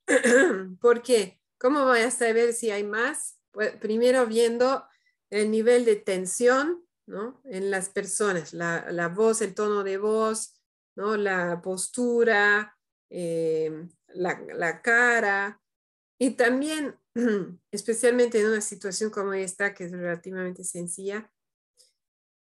¿Por 0.78 1.00
qué? 1.00 1.40
¿Cómo 1.58 1.86
voy 1.86 2.00
a 2.00 2.10
saber 2.10 2.52
si 2.52 2.70
hay 2.70 2.84
más? 2.84 3.38
Pues, 3.52 3.76
primero 3.76 4.26
viendo 4.26 4.84
el 5.30 5.50
nivel 5.50 5.84
de 5.84 5.96
tensión 5.96 6.84
¿no? 7.06 7.40
en 7.44 7.70
las 7.70 7.88
personas, 7.88 8.52
la, 8.52 9.12
voz, 9.14 9.42
el 9.42 9.54
tono 9.54 9.84
de 9.84 9.98
voz, 9.98 10.54
¿no? 10.96 11.16
la 11.16 11.60
postura, 11.62 12.76
eh, 13.10 13.88
la, 14.08 14.40
la 14.54 14.82
cara 14.82 15.60
y 16.18 16.30
también 16.30 16.98
especialmente 17.70 18.40
en 18.40 18.46
una 18.46 18.60
situación 18.60 19.10
como 19.10 19.32
esta, 19.32 19.74
que 19.74 19.84
es 19.84 19.92
relativamente 19.92 20.64
sencilla, 20.64 21.30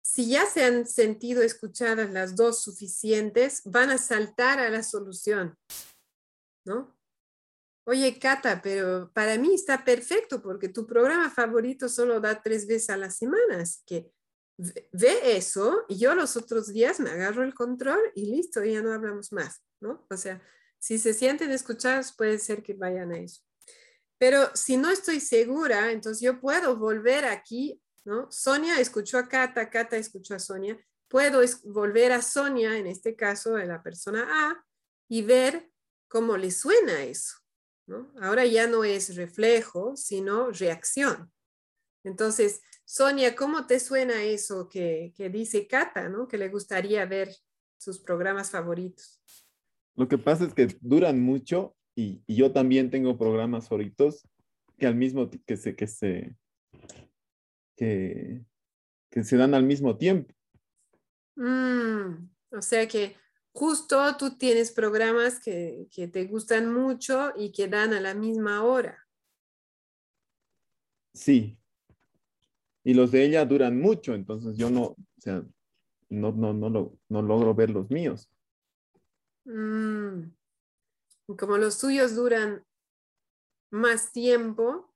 si 0.02 0.28
ya 0.28 0.46
se 0.46 0.64
han 0.64 0.86
sentido 0.86 1.42
escuchadas 1.42 2.10
las 2.10 2.34
dos 2.34 2.62
suficientes, 2.62 3.62
van 3.64 3.90
a 3.90 3.98
saltar 3.98 4.58
a 4.58 4.70
la 4.70 4.82
solución, 4.82 5.56
¿no? 6.64 6.97
Oye, 7.88 8.18
Cata, 8.18 8.60
pero 8.60 9.10
para 9.14 9.38
mí 9.38 9.54
está 9.54 9.82
perfecto 9.82 10.42
porque 10.42 10.68
tu 10.68 10.86
programa 10.86 11.30
favorito 11.30 11.88
solo 11.88 12.20
da 12.20 12.42
tres 12.42 12.66
veces 12.66 12.90
a 12.90 12.98
la 12.98 13.08
semana, 13.08 13.62
así 13.62 13.80
que 13.86 14.12
ve 14.92 15.36
eso 15.38 15.86
y 15.88 15.98
yo 15.98 16.14
los 16.14 16.36
otros 16.36 16.70
días 16.70 17.00
me 17.00 17.08
agarro 17.08 17.44
el 17.44 17.54
control 17.54 18.12
y 18.14 18.26
listo, 18.26 18.62
ya 18.62 18.82
no 18.82 18.92
hablamos 18.92 19.32
más, 19.32 19.62
¿no? 19.80 20.06
O 20.10 20.18
sea, 20.18 20.42
si 20.78 20.98
se 20.98 21.14
sienten 21.14 21.50
escuchados, 21.50 22.12
puede 22.14 22.38
ser 22.38 22.62
que 22.62 22.74
vayan 22.74 23.10
a 23.10 23.20
eso. 23.20 23.40
Pero 24.18 24.54
si 24.54 24.76
no 24.76 24.90
estoy 24.90 25.18
segura, 25.18 25.90
entonces 25.90 26.20
yo 26.20 26.38
puedo 26.42 26.76
volver 26.76 27.24
aquí, 27.24 27.80
¿no? 28.04 28.30
Sonia 28.30 28.78
escuchó 28.78 29.16
a 29.16 29.30
Cata, 29.30 29.70
Cata 29.70 29.96
escuchó 29.96 30.34
a 30.34 30.38
Sonia. 30.38 30.78
Puedo 31.08 31.40
volver 31.64 32.12
a 32.12 32.20
Sonia, 32.20 32.76
en 32.76 32.86
este 32.86 33.16
caso 33.16 33.54
de 33.54 33.64
la 33.64 33.82
persona 33.82 34.28
A, 34.28 34.62
y 35.08 35.22
ver 35.22 35.70
cómo 36.06 36.36
le 36.36 36.50
suena 36.50 37.02
eso, 37.02 37.38
¿no? 37.88 38.12
Ahora 38.20 38.46
ya 38.46 38.66
no 38.66 38.84
es 38.84 39.16
reflejo, 39.16 39.96
sino 39.96 40.50
reacción. 40.50 41.32
Entonces, 42.04 42.62
Sonia, 42.84 43.34
¿cómo 43.34 43.66
te 43.66 43.80
suena 43.80 44.22
eso 44.22 44.68
que, 44.68 45.12
que 45.16 45.28
dice 45.28 45.66
Cata, 45.66 46.08
¿no? 46.08 46.28
Que 46.28 46.38
le 46.38 46.48
gustaría 46.48 47.04
ver 47.06 47.28
sus 47.78 48.00
programas 48.00 48.50
favoritos. 48.50 49.20
Lo 49.96 50.06
que 50.06 50.18
pasa 50.18 50.44
es 50.44 50.54
que 50.54 50.68
duran 50.80 51.20
mucho 51.20 51.74
y, 51.96 52.22
yo 52.28 52.52
también 52.52 52.90
tengo 52.90 53.18
programas 53.18 53.68
favoritos 53.68 54.28
que 54.76 54.86
al 54.86 54.94
mismo 54.94 55.28
que 55.44 55.56
se 55.56 55.74
que 55.74 55.86
se 55.88 56.36
que, 57.76 58.44
se 59.10 59.36
dan 59.36 59.54
al 59.54 59.64
mismo 59.64 59.96
tiempo. 59.96 60.32
Mm, 61.34 62.28
o 62.52 62.62
sea 62.62 62.86
que 62.86 63.16
justo 63.58 64.16
tú 64.16 64.36
tienes 64.36 64.72
programas 64.72 65.40
que, 65.40 65.88
que, 65.90 66.08
te 66.08 66.26
gustan 66.26 66.72
mucho 66.72 67.32
y 67.36 67.50
que 67.52 67.68
dan 67.68 67.92
a 67.92 68.00
la 68.00 68.14
misma 68.14 68.62
hora. 68.62 69.06
Sí. 71.12 71.58
Y 72.84 72.94
los 72.94 73.10
de 73.10 73.24
ella 73.24 73.44
duran 73.44 73.80
mucho, 73.80 74.14
entonces 74.14 74.56
yo 74.56 74.70
no, 74.70 74.82
o 74.82 74.96
sea, 75.18 75.42
no, 76.08 76.32
no, 76.32 76.52
no, 76.52 76.70
lo, 76.70 76.98
no 77.08 77.22
logro 77.22 77.54
ver 77.54 77.70
los 77.70 77.90
míos. 77.90 78.30
Mm 79.44 80.38
como 81.36 81.58
los 81.58 81.78
tuyos 81.78 82.14
duran 82.14 82.64
más 83.70 84.12
tiempo, 84.12 84.94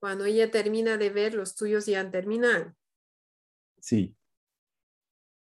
cuando 0.00 0.24
ella 0.24 0.50
termina 0.50 0.98
de 0.98 1.10
ver, 1.10 1.34
los 1.34 1.54
tuyos 1.54 1.86
ya 1.86 2.00
han 2.00 2.10
terminado. 2.10 2.74
Sí. 3.80 4.14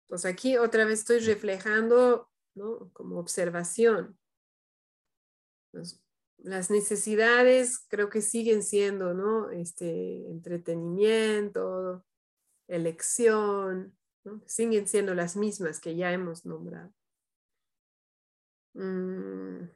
Pues 0.07 0.25
aquí 0.25 0.57
otra 0.57 0.85
vez 0.85 0.99
estoy 0.99 1.19
reflejando, 1.19 2.31
¿no? 2.55 2.89
Como 2.93 3.19
observación. 3.19 4.17
Las 6.37 6.69
necesidades 6.69 7.85
creo 7.89 8.09
que 8.09 8.21
siguen 8.21 8.63
siendo, 8.63 9.13
¿no? 9.13 9.49
Este, 9.49 10.29
entretenimiento, 10.29 12.05
elección, 12.67 13.97
siguen 14.45 14.87
siendo 14.87 15.15
las 15.15 15.35
mismas 15.35 15.79
que 15.79 15.95
ya 15.95 16.11
hemos 16.11 16.45
nombrado. 16.45 16.93
Mm. 18.73 19.69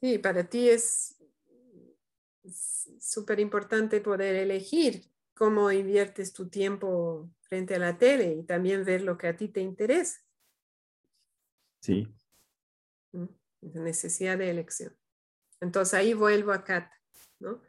Sí, 0.00 0.18
para 0.18 0.44
ti 0.48 0.68
es 0.68 1.16
súper 2.98 3.38
importante 3.40 4.00
poder 4.00 4.34
elegir 4.34 5.04
cómo 5.34 5.70
inviertes 5.70 6.32
tu 6.32 6.48
tiempo 6.48 7.30
frente 7.52 7.74
a 7.74 7.78
la 7.78 7.98
tele 7.98 8.32
y 8.32 8.44
también 8.44 8.82
ver 8.82 9.02
lo 9.02 9.18
que 9.18 9.26
a 9.26 9.36
ti 9.36 9.46
te 9.46 9.60
interesa. 9.60 10.22
Sí. 11.82 12.08
La 13.12 13.82
necesidad 13.82 14.38
de 14.38 14.48
elección. 14.48 14.96
Entonces 15.60 15.92
ahí 15.92 16.14
vuelvo 16.14 16.52
a 16.52 16.64
Cata, 16.64 16.98
¿no? 17.40 17.60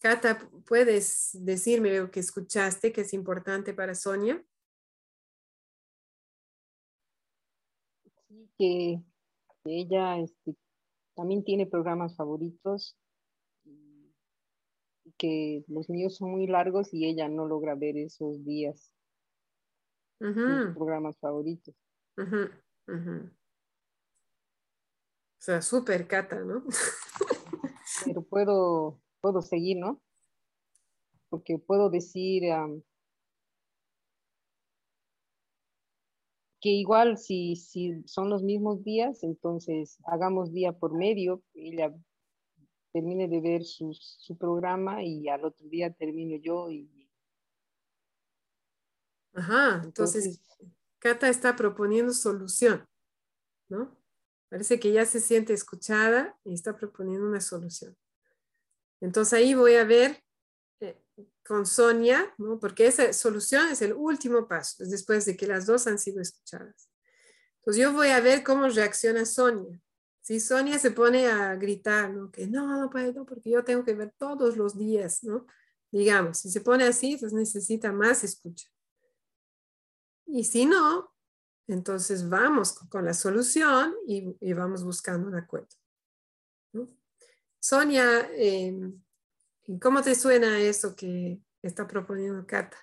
Cata, 0.00 0.50
¿puedes 0.66 1.30
decirme 1.44 1.96
lo 1.96 2.10
que 2.10 2.18
escuchaste 2.18 2.90
que 2.92 3.02
es 3.02 3.14
importante 3.14 3.72
para 3.72 3.94
Sonia? 3.94 4.44
Sí, 8.26 8.50
que, 8.58 9.04
ella 9.66 10.18
este, 10.18 10.56
también 11.14 11.44
tiene 11.44 11.66
programas 11.66 12.16
favoritos 12.16 12.98
y 13.64 15.12
que 15.16 15.64
los 15.68 15.88
míos 15.88 16.16
son 16.16 16.32
muy 16.32 16.48
largos 16.48 16.92
y 16.92 17.06
ella 17.06 17.28
no 17.28 17.46
logra 17.46 17.76
ver 17.76 17.96
esos 17.98 18.44
días. 18.44 18.97
Programas 20.18 21.18
favoritos. 21.18 21.74
O 25.38 25.40
sea, 25.40 25.62
súper 25.62 26.06
cata, 26.08 26.40
¿no? 26.40 26.64
Pero 28.04 28.22
puedo, 28.22 29.00
puedo 29.20 29.40
seguir, 29.40 29.78
¿no? 29.78 30.02
Porque 31.30 31.58
puedo 31.58 31.90
decir 31.90 32.42
que 36.60 36.70
igual 36.70 37.18
si, 37.18 37.54
si 37.56 38.02
son 38.06 38.30
los 38.30 38.42
mismos 38.42 38.82
días, 38.82 39.22
entonces 39.22 39.98
hagamos 40.04 40.52
día 40.52 40.72
por 40.72 40.92
medio, 40.92 41.42
ella 41.54 41.94
termine 42.92 43.28
de 43.28 43.40
ver 43.40 43.64
su, 43.64 43.92
su 43.94 44.36
programa 44.36 45.04
y 45.04 45.28
al 45.28 45.44
otro 45.44 45.68
día 45.68 45.92
termino 45.92 46.36
yo 46.36 46.70
y 46.70 46.97
Ajá, 49.34 49.82
entonces, 49.84 50.40
Cata 50.98 51.28
está 51.28 51.54
proponiendo 51.54 52.12
solución, 52.12 52.86
¿no? 53.68 53.96
Parece 54.48 54.80
que 54.80 54.92
ya 54.92 55.04
se 55.04 55.20
siente 55.20 55.52
escuchada 55.52 56.38
y 56.44 56.54
está 56.54 56.76
proponiendo 56.76 57.26
una 57.26 57.40
solución. 57.40 57.96
Entonces 59.00 59.34
ahí 59.34 59.54
voy 59.54 59.74
a 59.74 59.84
ver 59.84 60.22
eh, 60.80 61.00
con 61.46 61.66
Sonia, 61.66 62.34
¿no? 62.38 62.58
porque 62.58 62.86
esa 62.86 63.12
solución 63.12 63.68
es 63.68 63.82
el 63.82 63.92
último 63.92 64.48
paso, 64.48 64.82
es 64.82 64.90
después 64.90 65.24
de 65.26 65.36
que 65.36 65.46
las 65.46 65.66
dos 65.66 65.86
han 65.86 65.98
sido 65.98 66.20
escuchadas. 66.20 66.90
Entonces 67.58 67.82
yo 67.82 67.92
voy 67.92 68.08
a 68.08 68.20
ver 68.20 68.42
cómo 68.42 68.68
reacciona 68.68 69.24
Sonia. 69.24 69.80
Si 70.20 70.40
Sonia 70.40 70.78
se 70.78 70.90
pone 70.90 71.26
a 71.26 71.54
gritar, 71.54 72.10
¿no? 72.10 72.30
que 72.30 72.46
no, 72.46 72.80
no 72.80 72.90
puedo, 72.90 73.24
porque 73.24 73.50
yo 73.50 73.64
tengo 73.64 73.84
que 73.84 73.94
ver 73.94 74.12
todos 74.18 74.56
los 74.56 74.76
días, 74.76 75.22
¿no? 75.22 75.46
Digamos, 75.90 76.38
si 76.38 76.50
se 76.50 76.60
pone 76.60 76.84
así, 76.84 77.16
pues 77.16 77.32
necesita 77.32 77.92
más 77.92 78.24
escucha. 78.24 78.68
Y 80.28 80.44
si 80.44 80.66
no, 80.66 81.12
entonces 81.66 82.28
vamos 82.28 82.72
con 82.72 83.04
la 83.04 83.14
solución 83.14 83.94
y, 84.06 84.52
vamos 84.52 84.84
buscando 84.84 85.28
un 85.28 85.34
acuerdo. 85.34 85.68
Sonia, 87.58 88.28
em, 88.34 89.02
¿cómo 89.80 90.02
te 90.02 90.14
suena 90.14 90.58
eso 90.60 90.94
que 90.94 91.40
está 91.62 91.86
proponiendo 91.86 92.46
Cata? 92.46 92.78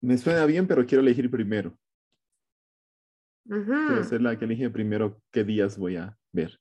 Me 0.00 0.18
suena 0.18 0.44
bien, 0.46 0.66
pero 0.66 0.86
quiero 0.86 1.02
elegir 1.02 1.30
primero. 1.30 1.78
Quiero 3.44 4.04
ser 4.04 4.20
la 4.20 4.38
que 4.38 4.44
elige 4.44 4.68
primero 4.68 5.22
qué 5.30 5.42
días 5.42 5.78
voy 5.78 5.96
a 5.96 6.18
ver. 6.32 6.60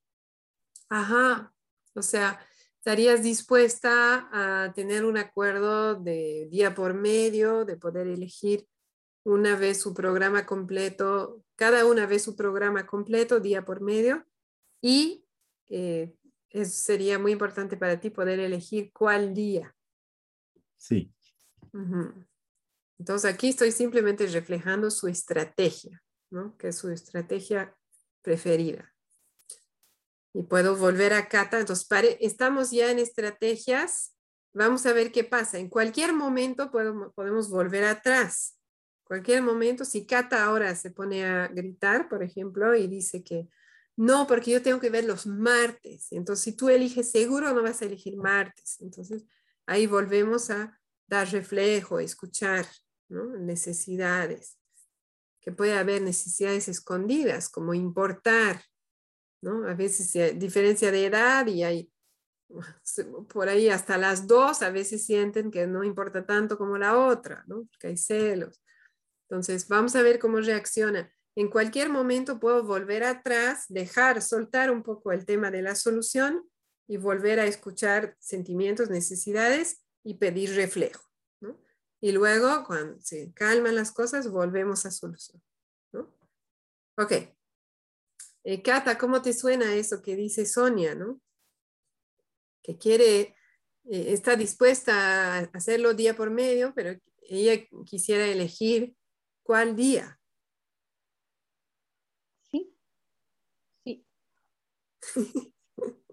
Ajá. 0.89 1.53
O 1.93 2.01
sea, 2.01 2.39
¿Estarías 2.87 3.21
dispuesta 3.21 4.29
a 4.31 4.71
tener 4.71 5.03
un 5.03 5.17
acuerdo 5.17 5.95
de 5.95 6.47
día 6.49 6.73
por 6.73 6.93
medio, 6.93 7.65
de 7.65 7.75
poder 7.75 8.07
elegir 8.07 8.65
una 9.25 9.57
vez 9.57 9.81
su 9.81 9.93
programa 9.93 10.45
completo, 10.45 11.43
cada 11.57 11.85
una 11.85 12.05
vez 12.05 12.23
su 12.23 12.37
programa 12.37 12.87
completo, 12.87 13.41
día 13.41 13.65
por 13.65 13.81
medio? 13.81 14.25
Y 14.81 15.25
eh, 15.67 16.15
sería 16.63 17.19
muy 17.19 17.33
importante 17.33 17.75
para 17.75 17.99
ti 17.99 18.09
poder 18.09 18.39
elegir 18.39 18.89
cuál 18.93 19.33
día. 19.33 19.75
Sí. 20.77 21.11
Entonces 22.97 23.29
aquí 23.29 23.49
estoy 23.49 23.73
simplemente 23.73 24.25
reflejando 24.27 24.91
su 24.91 25.09
estrategia, 25.09 26.01
¿no? 26.29 26.55
que 26.55 26.69
es 26.69 26.77
su 26.77 26.89
estrategia 26.89 27.75
preferida 28.21 28.95
y 30.37 30.43
puedo 30.43 30.75
volver 30.75 31.13
a 31.13 31.27
Cata. 31.27 31.59
Entonces, 31.59 31.87
estamos 32.19 32.69
ya 32.69 32.91
en 32.91 32.99
estrategias. 32.99 34.15
Vamos 34.53 34.85
a 34.85 34.93
ver 34.93 35.11
qué 35.11 35.23
pasa. 35.23 35.57
En 35.57 35.67
cualquier 35.67 36.13
momento 36.13 36.69
podemos, 36.69 37.11
podemos 37.15 37.49
volver 37.49 37.83
atrás. 37.85 38.55
Cualquier 39.03 39.41
momento, 39.41 39.83
si 39.83 40.05
Cata 40.05 40.45
ahora 40.45 40.75
se 40.75 40.91
pone 40.91 41.25
a 41.25 41.47
gritar, 41.47 42.07
por 42.07 42.21
ejemplo, 42.21 42.75
y 42.75 42.87
dice 42.87 43.23
que 43.23 43.49
no, 43.95 44.27
porque 44.27 44.51
yo 44.51 44.61
tengo 44.61 44.79
que 44.79 44.91
ver 44.91 45.05
los 45.05 45.25
martes. 45.25 46.11
Entonces, 46.11 46.43
si 46.43 46.51
tú 46.55 46.69
eliges 46.69 47.09
seguro, 47.09 47.51
no 47.53 47.63
vas 47.63 47.81
a 47.81 47.85
elegir 47.85 48.15
martes. 48.15 48.77
Entonces, 48.79 49.23
ahí 49.65 49.87
volvemos 49.87 50.51
a 50.51 50.79
dar 51.07 51.27
reflejo, 51.31 51.99
escuchar 51.99 52.67
necesidades. 53.09 54.59
Que 55.41 55.51
puede 55.51 55.75
haber 55.75 56.03
necesidades 56.03 56.67
escondidas, 56.67 57.49
como 57.49 57.73
importar, 57.73 58.61
¿no? 59.41 59.67
A 59.67 59.73
veces 59.73 60.15
hay 60.15 60.33
diferencia 60.33 60.91
de 60.91 61.05
edad 61.05 61.47
y 61.47 61.63
hay 61.63 61.91
por 63.29 63.49
ahí 63.49 63.69
hasta 63.69 63.97
las 63.97 64.27
dos 64.27 64.61
a 64.61 64.69
veces 64.69 65.05
sienten 65.05 65.51
que 65.51 65.67
no 65.67 65.83
importa 65.83 66.25
tanto 66.25 66.57
como 66.57 66.77
la 66.77 66.97
otra, 66.97 67.43
¿no? 67.47 67.65
Porque 67.65 67.87
hay 67.87 67.97
celos. 67.97 68.61
Entonces, 69.29 69.67
vamos 69.67 69.95
a 69.95 70.01
ver 70.01 70.19
cómo 70.19 70.39
reacciona. 70.39 71.11
En 71.35 71.49
cualquier 71.49 71.89
momento 71.89 72.39
puedo 72.39 72.63
volver 72.63 73.03
atrás, 73.03 73.65
dejar, 73.67 74.21
soltar 74.21 74.71
un 74.71 74.83
poco 74.83 75.11
el 75.11 75.25
tema 75.25 75.51
de 75.51 75.61
la 75.61 75.75
solución 75.75 76.49
y 76.87 76.97
volver 76.97 77.39
a 77.39 77.45
escuchar 77.45 78.15
sentimientos, 78.19 78.89
necesidades 78.89 79.83
y 80.03 80.15
pedir 80.15 80.55
reflejo. 80.55 81.03
¿no? 81.41 81.59
Y 81.99 82.13
luego, 82.13 82.63
cuando 82.65 82.99
se 83.01 83.33
calman 83.33 83.75
las 83.75 83.91
cosas, 83.91 84.29
volvemos 84.31 84.85
a 84.85 84.91
solución. 84.91 85.43
¿no? 85.91 86.11
Ok, 86.97 87.11
eh, 88.43 88.61
Cata, 88.61 88.97
¿cómo 88.97 89.21
te 89.21 89.33
suena 89.33 89.75
eso 89.75 90.01
que 90.01 90.15
dice 90.15 90.45
Sonia, 90.45 90.95
no? 90.95 91.21
Que 92.63 92.77
quiere, 92.77 93.35
eh, 93.85 94.13
está 94.13 94.35
dispuesta 94.35 95.37
a 95.37 95.39
hacerlo 95.53 95.93
día 95.93 96.15
por 96.15 96.29
medio, 96.29 96.73
pero 96.73 96.97
ella 97.21 97.61
quisiera 97.85 98.25
elegir 98.25 98.95
cuál 99.43 99.75
día. 99.75 100.19
Sí, 102.49 102.73
sí. 103.83 104.05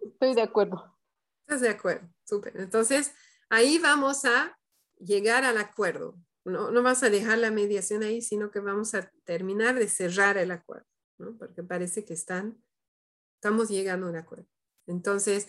Estoy 0.02 0.34
de 0.34 0.42
acuerdo. 0.42 0.98
Estás 1.42 1.60
de 1.60 1.68
acuerdo, 1.68 2.08
súper. 2.24 2.56
Entonces, 2.56 3.12
ahí 3.48 3.78
vamos 3.78 4.24
a 4.24 4.58
llegar 4.98 5.44
al 5.44 5.58
acuerdo. 5.58 6.18
No, 6.44 6.70
no 6.70 6.82
vas 6.82 7.02
a 7.02 7.10
dejar 7.10 7.38
la 7.38 7.50
mediación 7.50 8.02
ahí, 8.02 8.22
sino 8.22 8.50
que 8.50 8.60
vamos 8.60 8.94
a 8.94 9.10
terminar 9.24 9.78
de 9.78 9.88
cerrar 9.88 10.36
el 10.36 10.50
acuerdo 10.50 10.93
porque 11.16 11.62
parece 11.62 12.04
que 12.04 12.14
están, 12.14 12.62
estamos 13.36 13.68
llegando 13.68 14.06
a 14.06 14.10
un 14.10 14.16
acuerdo. 14.16 14.48
Entonces, 14.86 15.48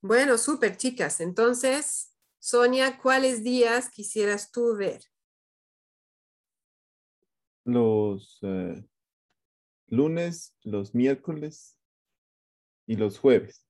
bueno, 0.00 0.38
súper 0.38 0.76
chicas. 0.76 1.20
Entonces, 1.20 2.14
Sonia, 2.38 2.98
¿cuáles 2.98 3.42
días 3.42 3.90
quisieras 3.90 4.52
tú 4.52 4.76
ver? 4.76 5.02
Los 7.64 8.38
eh, 8.42 8.84
lunes, 9.88 10.56
los 10.62 10.94
miércoles 10.94 11.78
y 12.86 12.96
los 12.96 13.18
jueves. 13.18 13.66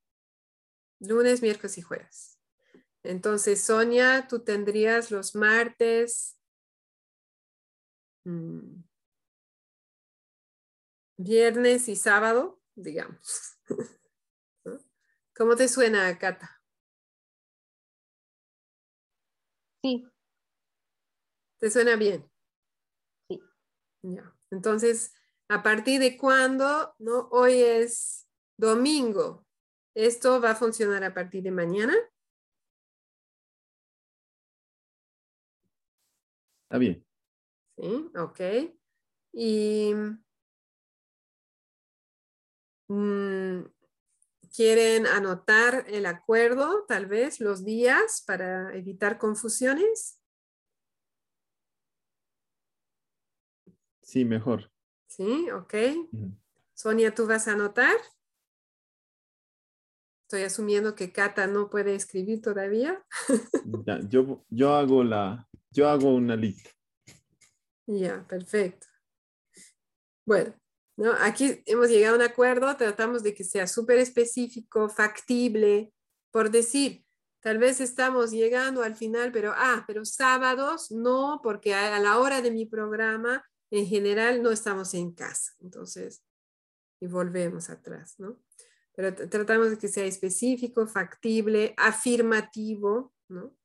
Lunes, 1.00 1.42
miércoles 1.42 1.78
y 1.78 1.82
jueves. 1.82 2.38
Entonces, 3.02 3.62
Sonia, 3.62 4.26
tú 4.28 4.40
tendrías 4.40 5.10
los 5.10 5.34
martes, 5.34 6.38
mm, 8.24 8.82
viernes 11.18 11.88
y 11.88 11.96
sábado, 11.96 12.60
digamos. 12.74 13.58
¿Cómo 15.36 15.56
te 15.56 15.68
suena, 15.68 16.16
Cata? 16.18 16.62
Sí. 19.82 20.08
¿Te 21.58 21.70
suena 21.70 21.96
bien? 21.96 22.28
Sí. 23.28 23.42
Ya. 24.02 24.34
Entonces, 24.50 25.12
¿a 25.48 25.62
partir 25.62 26.00
de 26.00 26.16
cuándo? 26.16 26.94
¿no? 26.98 27.28
Hoy 27.30 27.60
es 27.60 28.28
domingo. 28.56 29.44
¿Esto 29.94 30.40
va 30.40 30.52
a 30.52 30.56
funcionar 30.56 31.02
a 31.02 31.14
partir 31.14 31.42
de 31.42 31.50
mañana? 31.50 31.94
Está 36.64 36.78
bien. 36.78 37.04
Sí, 37.76 38.10
ok. 38.14 38.40
Y 39.32 39.94
mm, 42.88 43.60
quieren 44.54 45.06
anotar 45.06 45.84
el 45.88 46.06
acuerdo, 46.06 46.84
tal 46.86 47.06
vez, 47.06 47.40
los 47.40 47.64
días 47.64 48.22
para 48.26 48.74
evitar 48.74 49.18
confusiones. 49.18 50.20
Sí, 54.02 54.24
mejor. 54.24 54.70
Sí, 55.06 55.50
ok. 55.50 55.74
Sonia, 56.74 57.14
¿tú 57.14 57.26
vas 57.26 57.48
a 57.48 57.52
anotar? 57.52 57.96
Estoy 60.22 60.42
asumiendo 60.42 60.94
que 60.94 61.12
Cata 61.12 61.46
no 61.46 61.70
puede 61.70 61.94
escribir 61.94 62.42
todavía. 62.42 63.02
yo, 64.10 64.44
yo 64.50 64.74
hago 64.74 65.02
la, 65.02 65.48
yo 65.70 65.88
hago 65.88 66.14
una 66.14 66.36
lista. 66.36 66.70
Ya, 67.86 68.26
perfecto. 68.28 68.86
Bueno, 70.26 70.54
¿no? 70.98 71.12
aquí 71.12 71.62
hemos 71.66 71.88
llegado 71.88 72.16
a 72.16 72.18
un 72.18 72.24
acuerdo, 72.24 72.76
tratamos 72.76 73.22
de 73.22 73.32
que 73.32 73.44
sea 73.44 73.68
súper 73.68 73.98
específico, 73.98 74.88
factible, 74.88 75.92
por 76.32 76.50
decir, 76.50 77.04
tal 77.40 77.58
vez 77.58 77.80
estamos 77.80 78.32
llegando 78.32 78.82
al 78.82 78.96
final, 78.96 79.30
pero, 79.30 79.52
ah, 79.54 79.84
pero 79.86 80.04
sábados 80.04 80.90
no, 80.90 81.40
porque 81.40 81.72
a, 81.72 82.00
la 82.00 82.18
hora 82.18 82.42
de 82.42 82.50
mi 82.50 82.66
programa, 82.66 83.44
en 83.70 83.86
general, 83.86 84.42
no 84.42 84.50
estamos 84.50 84.92
en 84.94 85.12
casa. 85.12 85.52
Entonces, 85.60 86.24
y 87.00 87.06
volvemos 87.06 87.70
atrás, 87.70 88.16
¿no? 88.18 88.40
Pero 88.96 89.14
tratamos 89.14 89.70
de 89.70 89.78
que 89.78 89.86
sea 89.86 90.04
específico, 90.04 90.88
factible, 90.88 91.74
afirmativo, 91.76 93.14
¿no? 93.28 93.56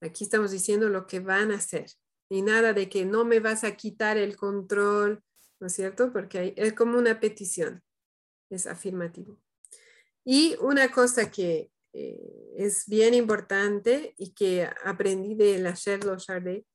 Aquí 0.00 0.24
estamos 0.24 0.52
diciendo 0.52 0.88
lo 0.88 1.06
que 1.06 1.20
van 1.20 1.52
a 1.52 1.56
hacer 1.56 1.90
y 2.30 2.40
nada 2.40 2.72
de 2.72 2.88
que 2.88 3.04
no 3.04 3.26
me 3.26 3.40
vas 3.40 3.62
a 3.62 3.76
quitar 3.76 4.16
el 4.16 4.36
control, 4.36 5.22
¿no 5.60 5.66
es 5.66 5.72
cierto? 5.74 6.12
Porque 6.12 6.54
es 6.56 6.72
como 6.72 6.98
una 6.98 7.20
petición, 7.20 7.82
es 8.50 8.66
afirmativo. 8.66 9.38
Y 10.24 10.56
una 10.60 10.90
cosa 10.90 11.30
que 11.30 11.70
eh, 11.92 12.52
es 12.56 12.86
bien 12.86 13.14
importante 13.14 14.14
y 14.18 14.32
que 14.34 14.68
aprendí 14.84 15.34
de 15.34 15.58
la 15.58 15.72
Sherlock 15.72 16.18
Chardet 16.18 16.66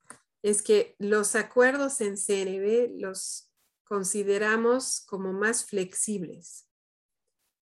es 0.41 0.61
que 0.61 0.95
los 0.97 1.35
acuerdos 1.35 2.01
en 2.01 2.17
CNB 2.17 2.99
los 2.99 3.51
consideramos 3.83 5.05
como 5.05 5.33
más 5.33 5.65
flexibles, 5.65 6.67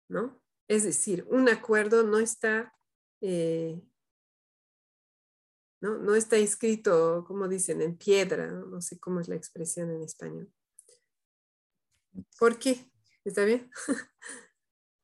¿no? 0.07 0.41
Es 0.67 0.83
decir, 0.83 1.25
un 1.29 1.49
acuerdo 1.49 2.03
no 2.03 2.19
está 2.19 2.73
eh, 3.21 3.81
¿no? 5.81 5.97
No 5.97 6.15
está 6.15 6.38
escrito, 6.38 7.25
como 7.27 7.47
dicen, 7.47 7.81
en 7.81 7.97
piedra, 7.97 8.47
no, 8.47 8.81
sé 8.81 8.99
cómo 8.99 9.19
es 9.19 9.27
la 9.27 9.35
expresión 9.35 9.89
en 9.89 10.03
español. 10.03 10.51
¿Por 12.39 12.59
qué? 12.59 12.91
¿Está 13.23 13.45
bien? 13.45 13.69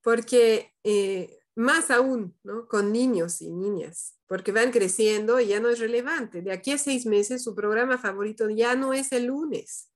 porque 0.02 0.74
eh, 0.84 1.40
más 1.56 1.92
aún, 1.92 2.38
¿no? 2.44 2.68
Con 2.68 2.92
niños 2.92 3.42
y 3.42 3.52
niñas, 3.52 4.16
porque 4.28 4.52
van 4.52 4.72
creciendo 4.72 5.40
y 5.40 5.48
ya 5.48 5.60
no 5.60 5.70
es 5.70 5.80
relevante. 5.80 6.42
De 6.42 6.52
aquí 6.52 6.72
a 6.72 6.78
seis 6.78 7.06
meses 7.06 7.44
su 7.44 7.56
programa 7.56 7.98
favorito 7.98 8.50
ya 8.50 8.76
no 8.76 8.94
es 8.94 9.12
el 9.12 9.26
lunes, 9.26 9.92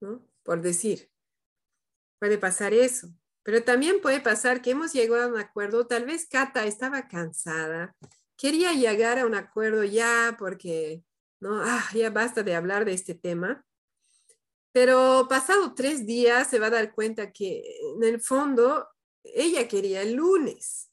¿no? 0.00 0.28
Por 0.42 0.60
decir. 0.60 1.10
Puede 2.20 2.38
pasar 2.38 2.74
eso. 2.74 3.08
Pero 3.42 3.62
también 3.62 4.00
puede 4.00 4.20
pasar 4.20 4.62
que 4.62 4.70
hemos 4.70 4.92
llegado 4.92 5.22
a 5.24 5.26
un 5.26 5.38
acuerdo, 5.38 5.86
tal 5.86 6.06
vez 6.06 6.26
Cata 6.26 6.64
estaba 6.64 7.08
cansada, 7.08 7.94
quería 8.36 8.72
llegar 8.72 9.18
a 9.18 9.26
un 9.26 9.34
acuerdo 9.34 9.84
ya 9.84 10.36
porque, 10.38 11.04
¿no? 11.40 11.60
Ah, 11.62 11.84
ya 11.94 12.10
basta 12.10 12.42
de 12.42 12.54
hablar 12.54 12.84
de 12.84 12.92
este 12.94 13.14
tema. 13.14 13.64
Pero 14.74 15.28
pasado 15.28 15.72
tres 15.72 16.04
días 16.04 16.50
se 16.50 16.58
va 16.58 16.66
a 16.66 16.70
dar 16.70 16.92
cuenta 16.92 17.30
que 17.30 17.62
en 17.94 18.02
el 18.02 18.20
fondo 18.20 18.88
ella 19.22 19.68
quería 19.68 20.02
el 20.02 20.14
lunes. 20.14 20.90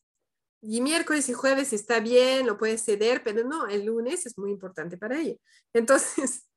Y 0.62 0.82
miércoles 0.82 1.28
y 1.30 1.34
jueves 1.34 1.74
está 1.74 2.00
bien, 2.00 2.46
lo 2.46 2.60
puede 2.60 2.78
ceder, 2.78 3.24
pero 3.24 3.44
no, 3.44 3.66
el 3.68 3.86
lunes 3.86 4.28
es 4.28 4.38
muy 4.38 4.52
importante 4.52 4.98
para 4.98 5.20
ella. 5.20 5.36
Entonces. 5.74 6.48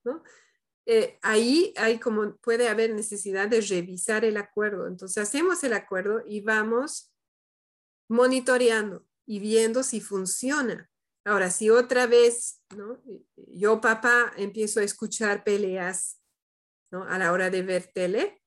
Eh, 0.86 1.18
ahí 1.22 1.72
hay 1.78 1.98
como 1.98 2.36
puede 2.42 2.68
haber 2.68 2.92
necesidad 2.92 3.48
de 3.48 3.62
revisar 3.62 4.22
el 4.26 4.36
acuerdo. 4.36 4.86
Entonces 4.86 5.16
hacemos 5.16 5.64
el 5.64 5.72
acuerdo 5.72 6.22
y 6.26 6.42
vamos 6.42 7.10
monitoreando 8.06 9.06
y 9.24 9.40
viendo 9.40 9.82
si 9.82 10.02
funciona. 10.02 10.90
Ahora, 11.24 11.50
si 11.50 11.70
otra 11.70 12.06
vez, 12.06 12.60
¿no? 12.76 13.00
yo 13.34 13.80
papá 13.80 14.34
empiezo 14.36 14.80
a 14.80 14.82
escuchar 14.82 15.42
peleas 15.42 16.20
a 17.02 17.18
la 17.18 17.32
hora 17.32 17.50
de 17.50 17.62
ver 17.62 17.90
tele, 17.92 18.40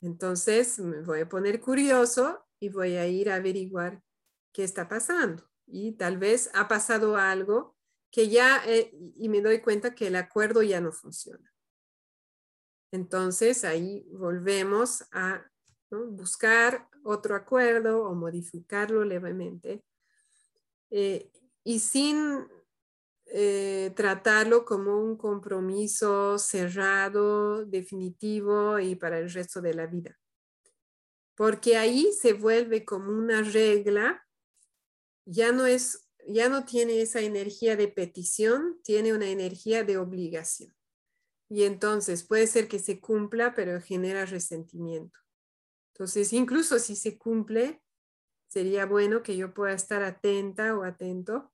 entonces 0.00 0.78
me 0.78 1.00
voy 1.00 1.20
a 1.20 1.28
poner 1.28 1.60
curioso 1.60 2.46
y 2.60 2.68
voy 2.68 2.96
a 2.96 3.06
ir 3.06 3.30
a 3.30 3.36
averiguar 3.36 4.02
qué 4.52 4.64
está 4.64 4.88
pasando. 4.88 5.48
Y 5.66 5.92
tal 5.92 6.18
vez 6.18 6.50
ha 6.54 6.68
pasado 6.68 7.16
algo 7.16 7.76
que 8.10 8.28
ya, 8.28 8.62
eh, 8.66 8.94
y 9.16 9.28
me 9.28 9.40
doy 9.40 9.60
cuenta 9.60 9.94
que 9.94 10.08
el 10.08 10.16
acuerdo 10.16 10.62
ya 10.62 10.80
no 10.80 10.92
funciona. 10.92 11.52
Entonces 12.90 13.64
ahí 13.64 14.06
volvemos 14.10 15.04
a 15.12 15.44
buscar 15.90 16.88
otro 17.04 17.34
acuerdo 17.34 18.04
o 18.04 18.14
modificarlo 18.14 19.04
levemente 19.04 19.84
eh, 20.90 21.30
y 21.64 21.80
sin 21.80 22.46
eh, 23.34 23.94
tratarlo 23.96 24.66
como 24.66 25.02
un 25.02 25.16
compromiso 25.16 26.38
cerrado, 26.38 27.64
definitivo 27.64 28.78
y 28.78 28.94
para 28.94 29.18
el 29.18 29.32
resto 29.32 29.62
de 29.62 29.72
la 29.72 29.86
vida. 29.86 30.18
Porque 31.34 31.78
ahí 31.78 32.12
se 32.12 32.34
vuelve 32.34 32.84
como 32.84 33.10
una 33.10 33.40
regla, 33.40 34.22
ya 35.24 35.50
no 35.50 35.64
es, 35.64 36.10
ya 36.28 36.50
no 36.50 36.66
tiene 36.66 37.00
esa 37.00 37.22
energía 37.22 37.74
de 37.74 37.88
petición, 37.88 38.78
tiene 38.84 39.14
una 39.14 39.30
energía 39.30 39.82
de 39.82 39.96
obligación. 39.96 40.76
Y 41.48 41.64
entonces 41.64 42.24
puede 42.24 42.46
ser 42.46 42.68
que 42.68 42.80
se 42.80 43.00
cumpla, 43.00 43.54
pero 43.54 43.80
genera 43.80 44.26
resentimiento. 44.26 45.18
Entonces, 45.94 46.34
incluso 46.34 46.78
si 46.78 46.96
se 46.96 47.16
cumple, 47.16 47.82
sería 48.48 48.84
bueno 48.84 49.22
que 49.22 49.38
yo 49.38 49.54
pueda 49.54 49.72
estar 49.72 50.02
atenta 50.02 50.76
o 50.76 50.84
atento, 50.84 51.50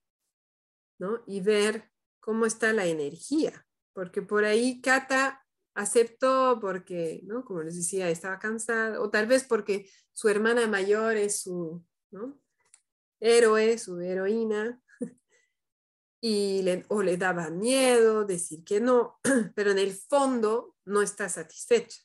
¿no? 0.99 1.23
Y 1.27 1.41
ver 1.41 1.91
cómo 2.21 2.47
está 2.47 2.73
la 2.73 2.87
energía, 2.87 3.67
porque 3.93 4.23
por 4.23 4.45
ahí 4.45 4.81
Cata 4.81 5.45
aceptó 5.75 6.59
porque, 6.61 7.21
¿no? 7.25 7.45
Como 7.45 7.63
les 7.63 7.77
decía, 7.77 8.11
estaba 8.11 8.39
cansada, 8.39 9.01
o 9.01 9.11
tal 9.11 9.27
vez 9.27 9.45
porque 9.45 9.89
su 10.13 10.29
hermana 10.29 10.67
mayor 10.67 11.17
es 11.17 11.41
su, 11.41 11.85
¿no? 12.11 12.41
Héroe, 13.21 13.79
su 13.79 14.01
heroína, 14.01 14.83
y 16.21 16.63
le, 16.63 16.85
o 16.89 17.03
le 17.03 17.17
daba 17.17 17.51
miedo 17.51 18.25
decir 18.25 18.65
que 18.65 18.81
no, 18.81 19.21
pero 19.55 19.71
en 19.71 19.79
el 19.79 19.93
fondo 19.93 20.77
no 20.85 21.03
está 21.03 21.29
satisfecha. 21.29 22.03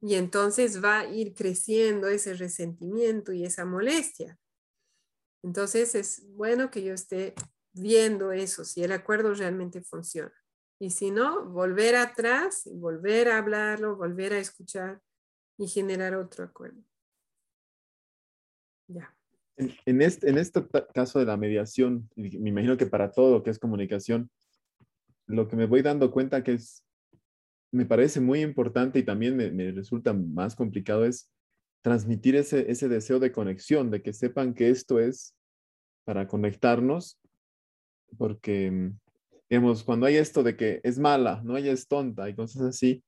Y 0.00 0.14
entonces 0.16 0.82
va 0.84 1.00
a 1.00 1.06
ir 1.06 1.34
creciendo 1.34 2.08
ese 2.08 2.34
resentimiento 2.34 3.32
y 3.32 3.44
esa 3.44 3.64
molestia. 3.64 4.38
Entonces 5.42 5.94
es 5.94 6.26
bueno 6.30 6.70
que 6.70 6.82
yo 6.82 6.92
esté 6.92 7.34
viendo 7.80 8.32
eso, 8.32 8.64
si 8.64 8.82
el 8.82 8.92
acuerdo 8.92 9.34
realmente 9.34 9.82
funciona. 9.82 10.32
Y 10.78 10.90
si 10.90 11.10
no, 11.10 11.46
volver 11.46 11.96
atrás, 11.96 12.68
volver 12.74 13.28
a 13.28 13.38
hablarlo, 13.38 13.96
volver 13.96 14.34
a 14.34 14.38
escuchar 14.38 15.00
y 15.58 15.68
generar 15.68 16.14
otro 16.14 16.44
acuerdo. 16.44 16.82
Ya. 18.88 19.14
En, 19.56 20.02
este, 20.02 20.28
en 20.28 20.36
este 20.36 20.66
caso 20.92 21.18
de 21.18 21.24
la 21.24 21.38
mediación, 21.38 22.10
me 22.14 22.28
imagino 22.28 22.76
que 22.76 22.86
para 22.86 23.10
todo 23.10 23.38
lo 23.38 23.42
que 23.42 23.50
es 23.50 23.58
comunicación, 23.58 24.30
lo 25.26 25.48
que 25.48 25.56
me 25.56 25.66
voy 25.66 25.80
dando 25.80 26.10
cuenta 26.10 26.44
que 26.44 26.52
es 26.52 26.86
me 27.72 27.86
parece 27.86 28.20
muy 28.20 28.40
importante 28.40 28.98
y 28.98 29.02
también 29.02 29.36
me, 29.36 29.70
resulta 29.72 30.12
más 30.12 30.54
complicado 30.56 31.04
es 31.04 31.30
transmitir 31.82 32.36
ese, 32.36 32.70
ese 32.70 32.88
deseo 32.88 33.18
de 33.20 33.32
conexión, 33.32 33.90
de 33.90 34.02
que 34.02 34.12
sepan 34.12 34.54
que 34.54 34.70
esto 34.70 34.98
es 34.98 35.36
para 36.04 36.26
conectarnos, 36.26 37.20
porque, 38.18 38.92
digamos, 39.48 39.84
cuando 39.84 40.06
hay 40.06 40.16
esto 40.16 40.42
de 40.42 40.56
que 40.56 40.80
es 40.84 40.98
mala, 40.98 41.40
no 41.44 41.56
ella 41.56 41.72
es 41.72 41.88
tonta 41.88 42.28
y 42.28 42.34
cosas 42.34 42.62
así, 42.62 43.04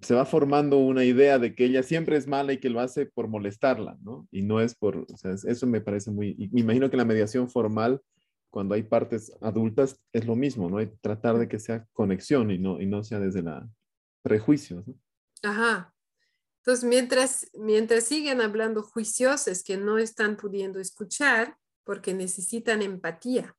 se 0.00 0.14
va 0.14 0.24
formando 0.24 0.78
una 0.78 1.04
idea 1.04 1.38
de 1.38 1.54
que 1.54 1.66
ella 1.66 1.82
siempre 1.82 2.16
es 2.16 2.26
mala 2.26 2.52
y 2.52 2.58
que 2.58 2.70
lo 2.70 2.80
hace 2.80 3.06
por 3.06 3.28
molestarla, 3.28 3.98
¿no? 4.02 4.26
Y 4.30 4.42
no 4.42 4.60
es 4.60 4.74
por, 4.74 4.96
o 4.96 5.06
eso 5.28 5.66
me 5.66 5.80
parece 5.80 6.10
muy, 6.10 6.34
me 6.52 6.62
imagino 6.62 6.90
que 6.90 6.96
la 6.96 7.04
mediación 7.04 7.50
formal, 7.50 8.00
cuando 8.50 8.74
hay 8.74 8.82
partes 8.82 9.32
adultas, 9.40 10.00
es 10.12 10.26
lo 10.26 10.34
mismo, 10.34 10.70
¿no? 10.70 10.78
Hay 10.78 10.90
tratar 11.00 11.38
de 11.38 11.48
que 11.48 11.58
sea 11.58 11.86
conexión 11.92 12.50
y 12.50 12.58
no, 12.58 12.80
y 12.80 12.86
no 12.86 13.02
sea 13.02 13.20
desde 13.20 13.42
la, 13.42 13.68
prejuicios. 14.22 14.84
Ajá. 15.42 15.92
Entonces, 16.58 16.88
mientras, 16.88 17.50
mientras 17.54 18.04
siguen 18.04 18.40
hablando 18.40 18.82
juicios, 18.82 19.48
es 19.48 19.64
que 19.64 19.76
no 19.76 19.98
están 19.98 20.36
pudiendo 20.36 20.78
escuchar 20.78 21.56
porque 21.84 22.14
necesitan 22.14 22.82
empatía. 22.82 23.56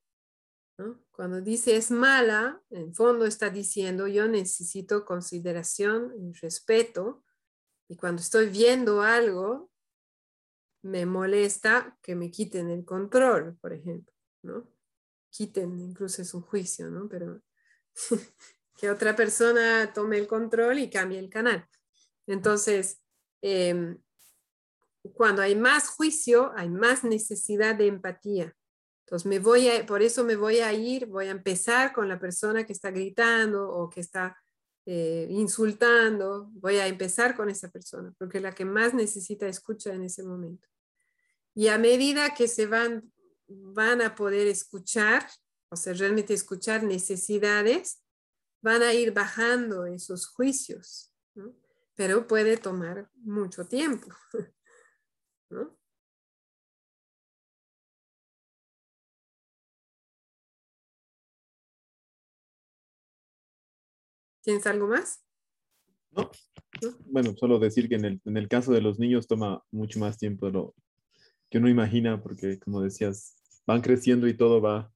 Cuando 1.11 1.41
dice 1.41 1.75
es 1.75 1.91
mala, 1.91 2.61
en 2.71 2.93
fondo 2.93 3.25
está 3.25 3.49
diciendo 3.49 4.07
yo 4.07 4.27
necesito 4.27 5.05
consideración 5.05 6.13
y 6.17 6.33
respeto. 6.33 7.23
Y 7.87 7.95
cuando 7.95 8.21
estoy 8.21 8.49
viendo 8.49 9.01
algo, 9.01 9.69
me 10.81 11.05
molesta 11.05 11.97
que 12.01 12.15
me 12.15 12.31
quiten 12.31 12.69
el 12.69 12.83
control, 12.85 13.57
por 13.61 13.73
ejemplo. 13.73 14.13
Quiten, 15.29 15.79
incluso 15.79 16.21
es 16.21 16.33
un 16.33 16.41
juicio, 16.41 16.89
¿no? 16.89 17.07
Pero 17.07 17.41
que 18.75 18.89
otra 18.89 19.15
persona 19.15 19.91
tome 19.93 20.17
el 20.17 20.27
control 20.27 20.79
y 20.79 20.89
cambie 20.89 21.19
el 21.19 21.29
canal. 21.29 21.67
Entonces, 22.27 23.01
em, 23.41 23.97
cuando 25.13 25.41
hay 25.41 25.55
más 25.55 25.89
juicio, 25.89 26.51
hay 26.55 26.69
más 26.69 27.03
necesidad 27.03 27.75
de 27.75 27.87
empatía. 27.87 28.55
Entonces, 29.05 29.25
me 29.25 29.39
voy 29.39 29.69
a, 29.69 29.85
por 29.85 30.01
eso 30.01 30.23
me 30.23 30.35
voy 30.35 30.59
a 30.59 30.71
ir, 30.73 31.07
voy 31.07 31.27
a 31.27 31.31
empezar 31.31 31.93
con 31.93 32.07
la 32.07 32.19
persona 32.19 32.65
que 32.65 32.73
está 32.73 32.89
gritando 32.89 33.69
o 33.69 33.89
que 33.89 33.99
está 33.99 34.37
eh, 34.85 35.27
insultando, 35.29 36.49
voy 36.53 36.77
a 36.77 36.87
empezar 36.87 37.35
con 37.35 37.49
esa 37.49 37.69
persona, 37.69 38.13
porque 38.17 38.37
es 38.37 38.43
la 38.43 38.53
que 38.53 38.65
más 38.65 38.93
necesita 38.93 39.47
escucha 39.47 39.93
en 39.93 40.03
ese 40.03 40.23
momento. 40.23 40.67
Y 41.53 41.67
a 41.67 41.77
medida 41.77 42.33
que 42.33 42.47
se 42.47 42.65
van, 42.65 43.11
van 43.47 44.01
a 44.01 44.15
poder 44.15 44.47
escuchar, 44.47 45.27
o 45.69 45.75
sea, 45.75 45.93
realmente 45.93 46.33
escuchar 46.33 46.83
necesidades, 46.83 48.01
van 48.61 48.81
a 48.83 48.93
ir 48.93 49.11
bajando 49.13 49.85
esos 49.85 50.27
juicios, 50.27 51.13
pero 51.95 52.25
puede 52.27 52.57
tomar 52.57 53.09
mucho 53.15 53.65
tiempo. 53.65 54.07
¿no? 55.49 55.77
¿Tienes 64.43 64.67
algo 64.67 64.87
más? 64.87 65.23
No. 66.11 66.29
Bueno, 67.05 67.33
solo 67.35 67.59
decir 67.59 67.87
que 67.87 67.95
en 67.95 68.05
el, 68.05 68.21
en 68.25 68.37
el, 68.37 68.47
caso 68.47 68.73
de 68.73 68.81
los 68.81 68.99
niños 68.99 69.27
toma 69.27 69.63
mucho 69.71 69.99
más 69.99 70.17
tiempo 70.17 70.47
de 70.47 70.51
lo 70.51 70.75
que 71.49 71.59
uno 71.59 71.69
imagina, 71.69 72.21
porque 72.21 72.59
como 72.59 72.81
decías, 72.81 73.35
van 73.65 73.81
creciendo 73.81 74.27
y 74.27 74.35
todo 74.35 74.61
va 74.61 74.91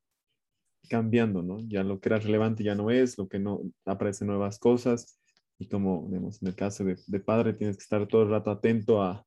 cambiando, 0.89 1.43
¿no? 1.43 1.59
Ya 1.61 1.83
lo 1.83 1.99
que 1.99 2.09
era 2.09 2.19
relevante 2.19 2.63
ya 2.63 2.75
no 2.75 2.91
es, 2.91 3.17
lo 3.17 3.27
que 3.27 3.39
no 3.39 3.61
aparecen 3.85 4.27
nuevas 4.27 4.59
cosas. 4.59 5.19
Y 5.59 5.67
como 5.69 6.07
vemos 6.09 6.41
en 6.41 6.49
el 6.49 6.55
caso 6.55 6.83
de, 6.83 6.97
de 7.07 7.19
padre, 7.19 7.53
tienes 7.53 7.77
que 7.77 7.83
estar 7.83 8.05
todo 8.07 8.23
el 8.23 8.29
rato 8.29 8.51
atento 8.51 9.01
a, 9.01 9.25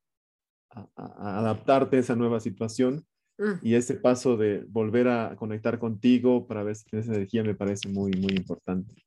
a, 0.69 0.87
a 0.95 1.39
adaptarte 1.39 1.97
a 1.97 1.99
esa 1.99 2.15
nueva 2.15 2.39
situación. 2.39 3.05
Mm. 3.37 3.53
Y 3.63 3.73
ese 3.73 3.95
paso 3.95 4.37
de 4.37 4.65
volver 4.67 5.07
a 5.07 5.35
conectar 5.35 5.79
contigo 5.79 6.47
para 6.47 6.63
ver 6.63 6.75
si 6.75 6.85
tienes 6.85 7.07
energía 7.07 7.43
me 7.43 7.55
parece 7.55 7.89
muy, 7.89 8.11
muy 8.11 8.33
importante 8.33 9.03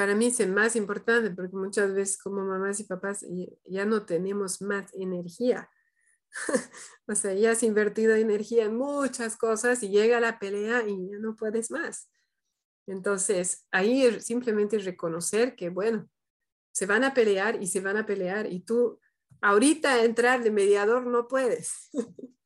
para 0.00 0.14
mí 0.14 0.28
es 0.28 0.40
el 0.40 0.50
más 0.50 0.76
importante 0.76 1.28
porque 1.28 1.54
muchas 1.54 1.92
veces 1.92 2.16
como 2.16 2.42
mamás 2.42 2.80
y 2.80 2.84
papás 2.84 3.22
ya 3.66 3.84
no 3.84 4.06
tenemos 4.06 4.62
más 4.62 4.90
energía. 4.94 5.68
o 7.06 7.14
sea, 7.14 7.34
ya 7.34 7.50
has 7.50 7.62
invertido 7.62 8.14
energía 8.14 8.64
en 8.64 8.78
muchas 8.78 9.36
cosas 9.36 9.82
y 9.82 9.90
llega 9.90 10.18
la 10.18 10.38
pelea 10.38 10.88
y 10.88 11.10
ya 11.10 11.18
no 11.18 11.36
puedes 11.36 11.70
más. 11.70 12.10
Entonces, 12.86 13.66
ahí 13.72 14.22
simplemente 14.22 14.78
reconocer 14.78 15.54
que, 15.54 15.68
bueno, 15.68 16.08
se 16.72 16.86
van 16.86 17.04
a 17.04 17.12
pelear 17.12 17.62
y 17.62 17.66
se 17.66 17.80
van 17.80 17.98
a 17.98 18.06
pelear 18.06 18.50
y 18.50 18.60
tú 18.60 18.98
ahorita 19.42 20.02
entrar 20.02 20.42
de 20.42 20.50
mediador 20.50 21.06
no 21.06 21.28
puedes. 21.28 21.90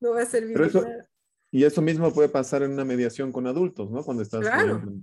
no 0.00 0.10
va 0.10 0.22
a 0.22 0.26
servir 0.26 0.58
de 0.58 0.80
nada. 0.80 1.08
Y 1.56 1.64
eso 1.64 1.80
mismo 1.80 2.12
puede 2.12 2.28
pasar 2.28 2.62
en 2.62 2.72
una 2.72 2.84
mediación 2.84 3.32
con 3.32 3.46
adultos, 3.46 3.90
¿no? 3.90 4.04
Cuando 4.04 4.22
estás 4.22 4.44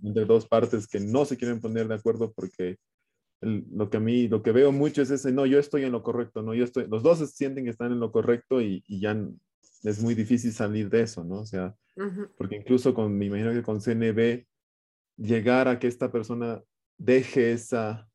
entre 0.04 0.26
dos 0.26 0.48
partes 0.48 0.88
que 0.88 1.00
no 1.00 1.26
se 1.26 1.36
quieren 1.36 1.60
poner 1.60 1.88
de 1.88 1.96
acuerdo 1.96 2.32
porque 2.32 2.78
lo 3.42 3.90
que 3.90 3.98
a 3.98 4.00
mí, 4.00 4.28
lo 4.28 4.44
que 4.44 4.52
veo 4.52 4.72
mucho 4.72 5.02
es 5.02 5.10
ese, 5.10 5.32
no, 5.32 5.48
yo 5.48 5.58
estoy 5.58 5.84
en 5.84 5.92
lo 5.92 6.04
correcto, 6.04 6.44
no, 6.44 6.54
yo 6.54 6.64
estoy, 6.64 6.86
los 6.88 7.02
dos 7.02 7.18
se 7.18 7.26
sienten 7.26 7.64
que 7.64 7.72
están 7.72 7.92
en 7.92 8.00
lo 8.00 8.12
correcto 8.12 8.62
y, 8.62 8.84
ya 8.88 9.20
es 9.82 10.04
muy 10.04 10.14
difícil 10.14 10.54
salir 10.54 10.92
de 10.92 11.02
eso, 11.02 11.24
¿no? 11.24 11.40
O 11.40 11.46
sea, 11.48 11.76
porque 12.38 12.58
incluso 12.58 12.94
con, 12.94 13.18
me 13.18 13.26
imagino 13.26 13.52
que 13.52 13.64
con 13.64 13.82
CNB, 13.82 14.46
llegar 15.18 15.68
a 15.68 15.80
que 15.80 15.88
esta 15.88 16.12
persona 16.12 16.62
deje 17.00 17.52
esa 17.52 18.08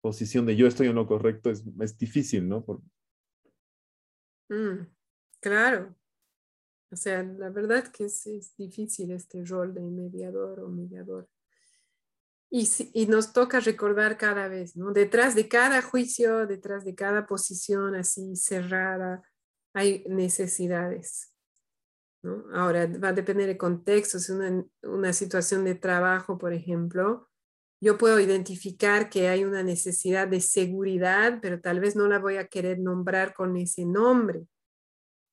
posición 0.00 0.46
de 0.46 0.56
yo 0.56 0.66
estoy 0.66 0.86
en 0.86 0.94
lo 0.94 1.06
correcto 1.06 1.50
es, 1.50 1.62
es 1.78 1.98
difícil, 1.98 2.48
¿no? 2.48 2.64
Por... 2.64 2.80
Mm, 4.48 4.86
claro, 5.40 5.94
o 6.90 6.96
sea, 6.96 7.22
la 7.22 7.50
verdad 7.50 7.88
que 7.92 8.06
es, 8.06 8.54
difícil 8.56 9.12
este 9.12 9.44
rol 9.44 9.74
de 9.74 9.80
mediador 9.80 10.60
o 10.60 10.68
mediador. 10.68 11.28
Y, 12.50 12.68
y, 12.94 13.06
nos 13.06 13.32
toca 13.32 13.60
recordar 13.60 14.18
cada 14.18 14.48
vez, 14.48 14.76
¿no? 14.76 14.92
Detrás 14.92 15.36
de 15.36 15.48
cada 15.48 15.82
juicio, 15.82 16.48
detrás 16.48 16.84
de 16.84 16.96
cada 16.96 17.26
posición 17.26 17.94
así 17.94 18.34
cerrada, 18.34 19.22
hay 19.72 20.04
necesidades. 20.08 21.32
¿no? 22.22 22.44
Ahora, 22.52 22.86
va 22.86 23.08
a 23.08 23.12
depender 23.12 23.46
del 23.46 23.56
contexto. 23.56 24.18
Si 24.18 24.32
una, 24.32 24.64
una 24.82 25.12
situación 25.12 25.64
de 25.64 25.76
trabajo, 25.76 26.38
por 26.38 26.52
ejemplo, 26.52 27.30
yo 27.80 27.96
puedo 27.96 28.20
identificar 28.20 29.08
que 29.08 29.28
hay 29.28 29.44
una 29.44 29.62
necesidad 29.62 30.28
de 30.28 30.40
seguridad, 30.40 31.38
pero 31.40 31.60
tal 31.60 31.80
vez 31.80 31.96
no 31.96 32.08
la 32.08 32.18
voy 32.18 32.36
a 32.36 32.46
querer 32.46 32.78
nombrar 32.78 33.32
con 33.32 33.56
ese 33.56 33.86
nombre, 33.86 34.46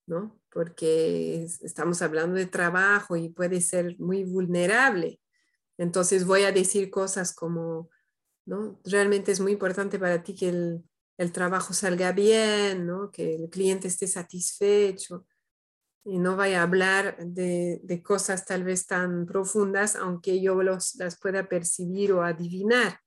¿no? 0.08 0.40
Porque 0.58 1.44
estamos 1.62 2.02
hablando 2.02 2.36
de 2.36 2.48
trabajo 2.48 3.16
y 3.16 3.30
puede 3.30 3.62
ser 3.62 3.96
muy 4.00 4.24
vulnerable. 4.24 5.22
Entonces 5.78 6.26
voy 6.26 6.46
a 6.46 6.52
decir 6.52 6.90
cosas 6.90 7.32
como, 7.36 7.92
¿no? 8.48 8.82
Realmente 8.84 9.32
es 9.32 9.40
muy 9.40 9.52
importante 9.52 10.00
para 10.00 10.24
ti 10.24 10.34
que 10.34 10.50
el, 10.50 10.84
el 11.20 11.32
trabajo 11.32 11.76
salga 11.76 12.12
bien, 12.12 12.88
¿no? 12.88 13.12
Que 13.12 13.36
el 13.36 13.52
cliente 13.52 13.88
esté 13.88 14.08
satisfecho 14.08 15.28
y 16.04 16.18
no 16.18 16.36
vaya 16.36 16.62
a 16.62 16.64
hablar 16.64 17.24
de, 17.24 17.80
de 17.84 18.02
cosas 18.02 18.44
tal 18.44 18.64
vez 18.64 18.88
tan 18.88 19.28
profundas, 19.28 19.96
aunque 19.96 20.42
yo 20.42 20.64
los, 20.64 20.96
las 20.96 21.20
pueda 21.20 21.48
percibir 21.48 22.14
o 22.14 22.24
adivinar. 22.24 23.00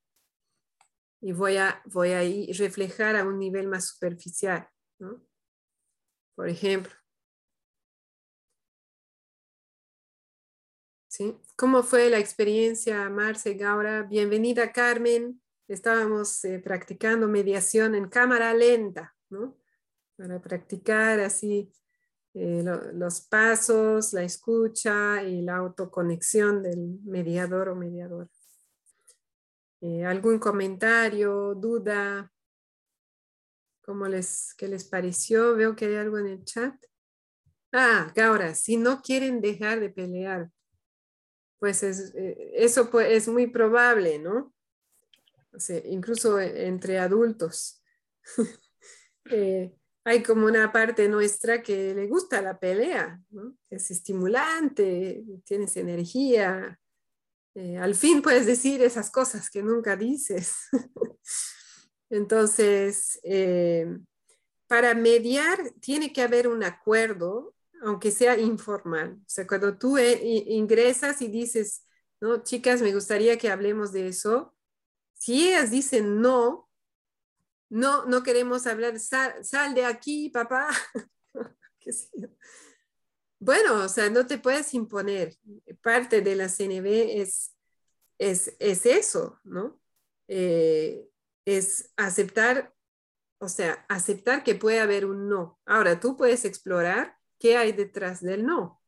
Y 1.21 1.33
voy 1.33 1.57
a, 1.57 1.83
voy 1.87 2.13
a 2.13 2.21
reflejar 2.57 3.17
a 3.17 3.25
un 3.25 3.41
nivel 3.41 3.67
más 3.67 3.89
superficial, 3.89 4.69
¿no? 5.01 5.21
Por 6.37 6.49
ejemplo, 6.49 7.00
¿Cómo 11.55 11.83
fue 11.83 12.09
la 12.09 12.19
experiencia, 12.19 13.11
Marce 13.11 13.53
Gaura? 13.53 14.05
Bienvenida, 14.05 14.73
Carmen. 14.73 15.43
Estábamos 15.69 16.43
eh, 16.47 16.59
practicando 16.61 17.29
mediación 17.29 17.95
en 17.95 18.09
cámara 18.09 18.55
lenta, 18.55 19.15
¿no? 19.29 19.59
Para 20.17 20.41
practicar 20.41 21.21
así 21.21 21.71
eh, 22.33 22.65
los 22.95 23.21
pasos, 23.21 24.15
la 24.15 24.23
escucha 24.23 25.23
y 25.23 25.43
la 25.43 25.57
autoconexión 25.57 26.63
del 26.63 27.01
mediador 27.05 27.69
o 27.69 27.77
mediador. 27.77 28.31
Eh, 29.83 30.07
¿Algún 30.07 30.39
comentario, 30.39 31.55
duda? 31.55 32.33
¿Cómo 33.83 34.09
les, 34.09 34.55
¿Qué 34.55 34.69
les 34.69 34.85
pareció? 34.85 35.55
Veo 35.55 35.77
que 35.77 35.85
hay 35.85 35.97
algo 35.97 36.17
en 36.17 36.29
el 36.29 36.45
chat. 36.47 36.75
Ah, 37.73 38.11
Gaura, 38.15 38.55
si 38.55 38.79
no 38.79 39.03
quieren 39.03 39.43
dejar 39.43 39.81
de 39.81 39.91
pelear, 39.91 40.51
pues 41.61 41.83
es, 41.83 42.13
eh, 42.17 42.53
eso 42.55 42.91
es 43.01 43.29
muy 43.29 43.47
probable, 43.47 44.19
¿no? 44.19 44.53
incluso 45.85 46.41
e, 46.41 46.67
entre 46.67 46.99
adultos. 46.99 47.83
Eh, 49.33 49.73
hay 50.03 50.23
como 50.25 50.47
una 50.47 50.73
parte 50.73 51.07
nuestra 51.07 51.63
que 51.63 51.95
le 51.95 52.09
gusta 52.09 52.43
la 52.43 52.59
pelea, 52.59 53.21
¿no? 53.29 53.55
Es 53.69 53.93
estimulante, 53.93 55.23
tienes 55.45 55.77
energía. 55.77 56.81
Eh, 57.55 57.77
al 57.77 57.95
fin 57.95 58.23
puedes 58.23 58.47
decir 58.47 58.83
esas 58.83 59.11
cosas 59.11 59.49
que 59.51 59.63
nunca 59.63 59.95
dices. 59.95 60.57
Entonces, 62.11 63.21
para 64.67 64.95
mediar 64.95 65.71
tiene 65.81 66.13
que 66.13 66.23
haber 66.23 66.49
un 66.49 66.65
acuerdo 66.65 67.55
aunque 67.83 68.11
sea 68.11 68.39
informal. 68.39 69.19
O 69.21 69.29
sea, 69.29 69.47
cuando 69.47 69.77
tú 69.77 69.99
eh, 69.99 70.21
ingresas 70.23 71.23
y 71.23 71.29
dices, 71.29 71.87
no, 72.21 72.43
chicas, 72.43 72.83
me 72.83 72.93
gustaría 72.93 73.39
que 73.39 73.51
hablemos 73.51 73.93
de 73.93 74.09
eso, 74.09 74.55
si 75.15 75.49
ellas 75.49 75.71
dicen 75.71 76.21
no, 76.21 76.69
no, 77.69 78.05
no 78.07 78.23
queremos 78.23 78.67
hablar, 78.67 78.99
sal, 78.99 79.45
sal 79.45 79.75
de 79.75 79.85
aquí, 79.85 80.29
papá. 80.31 80.69
bueno, 83.39 83.85
o 83.85 83.89
sea, 83.89 84.11
no 84.11 84.27
te 84.27 84.39
puedes 84.39 84.75
imponer. 84.75 85.37
Parte 85.83 86.21
de 86.21 86.37
la 86.37 86.49
CNB 86.49 87.21
es, 87.21 87.57
es, 88.19 88.57
es 88.59 88.87
eso, 88.87 89.41
¿no? 89.45 89.81
Eh, 90.29 91.09
es 91.45 91.93
aceptar, 91.97 92.75
o 93.39 93.49
sea, 93.49 93.85
aceptar 93.89 94.45
que 94.45 94.55
puede 94.55 94.81
haber 94.81 95.07
un 95.07 95.29
no. 95.29 95.61
Ahora, 95.65 96.01
tú 96.01 96.17
puedes 96.17 96.45
explorar 96.45 97.20
qué 97.41 97.57
hay 97.57 97.73
detrás 97.73 98.21
del 98.21 98.47
no. 98.47 98.81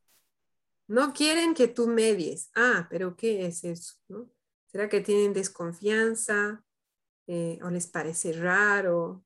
No 0.86 1.12
quieren 1.12 1.54
que 1.54 1.68
tú 1.68 1.88
medies. 1.88 2.50
Ah, 2.54 2.86
pero 2.90 3.16
¿qué 3.16 3.46
es 3.46 3.64
eso? 3.64 3.94
¿Será 4.66 4.88
que 4.88 5.00
tienen 5.00 5.32
desconfianza 5.32 6.62
eh, 7.26 7.58
o 7.62 7.70
les 7.70 7.86
parece 7.86 8.32
raro? 8.32 9.24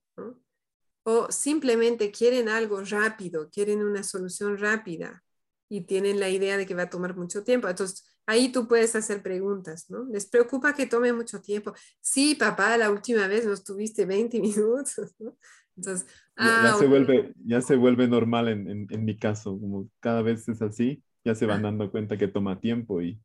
O 1.02 1.30
simplemente 1.30 2.10
quieren 2.10 2.48
algo 2.48 2.80
rápido, 2.82 3.50
quieren 3.50 3.82
una 3.82 4.02
solución 4.02 4.58
rápida 4.58 5.24
y 5.68 5.82
tienen 5.82 6.20
la 6.20 6.28
idea 6.30 6.56
de 6.56 6.66
que 6.66 6.74
va 6.74 6.82
a 6.82 6.90
tomar 6.90 7.16
mucho 7.16 7.44
tiempo. 7.44 7.68
Entonces, 7.68 8.04
ahí 8.26 8.50
tú 8.50 8.66
puedes 8.68 8.94
hacer 8.96 9.22
preguntas, 9.22 9.88
¿no? 9.88 10.04
¿Les 10.04 10.26
preocupa 10.26 10.74
que 10.74 10.86
tome 10.86 11.12
mucho 11.12 11.40
tiempo? 11.40 11.72
Sí, 12.00 12.34
papá, 12.34 12.76
la 12.76 12.90
última 12.90 13.26
vez 13.28 13.46
nos 13.46 13.64
tuviste 13.64 14.04
20 14.04 14.40
minutos, 14.40 15.14
¿no? 15.18 15.36
Entonces, 15.76 16.08
ya, 16.36 16.74
ah, 16.74 16.76
se, 16.78 16.86
vuelve, 16.86 17.32
ya 17.44 17.60
se 17.60 17.76
vuelve 17.76 18.08
normal 18.08 18.48
en, 18.48 18.86
en, 18.90 19.04
mi 19.04 19.16
caso, 19.16 19.58
como 19.58 19.88
cada 20.00 20.22
vez 20.22 20.48
es 20.48 20.60
así, 20.60 21.02
ya 21.24 21.34
se 21.34 21.46
van 21.46 21.62
dando 21.62 21.90
cuenta 21.90 22.18
que 22.18 22.28
toma 22.28 22.60
tiempo 22.60 23.00
y, 23.00 23.18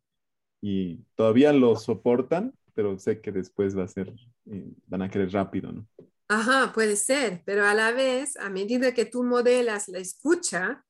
y 0.62 1.04
todavía 1.16 1.52
lo 1.52 1.76
soportan, 1.76 2.54
pero 2.74 2.98
sé 2.98 3.20
que 3.20 3.32
después 3.32 3.78
va 3.78 3.84
a 3.84 3.88
ser, 3.88 4.14
eh, 4.46 4.72
van 4.88 5.02
a 5.02 5.10
querer 5.10 5.32
rápido, 5.32 5.72
¿no? 5.72 5.88
Ajá, 6.30 6.72
puede 6.74 6.96
ser, 6.96 7.44
pero 7.46 7.66
a 7.66 7.74
la 7.74 7.92
vez, 7.92 8.38
a 8.38 8.50
medida 8.50 8.94
que 8.94 9.04
tú 9.04 9.24
modelas 9.24 9.90
la 9.90 10.00
escucha, 10.00 10.86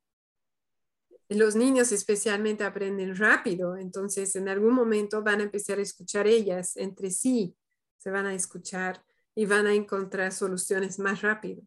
los 1.29 1.55
niños 1.55 1.91
especialmente 1.91 2.63
aprenden 2.63 3.15
rápido, 3.15 3.75
entonces 3.77 4.35
en 4.35 4.49
algún 4.49 4.75
momento 4.75 5.23
van 5.23 5.39
a 5.39 5.43
empezar 5.43 5.79
a 5.79 5.81
escuchar 5.81 6.27
ellas 6.27 6.77
entre 6.77 7.09
sí, 7.09 7.55
se 7.97 8.11
van 8.11 8.27
a 8.27 8.35
escuchar 8.35 9.03
y 9.33 9.45
van 9.45 9.65
a 9.65 9.73
encontrar 9.73 10.31
soluciones 10.31 10.99
más 10.99 11.21
rápido. 11.21 11.63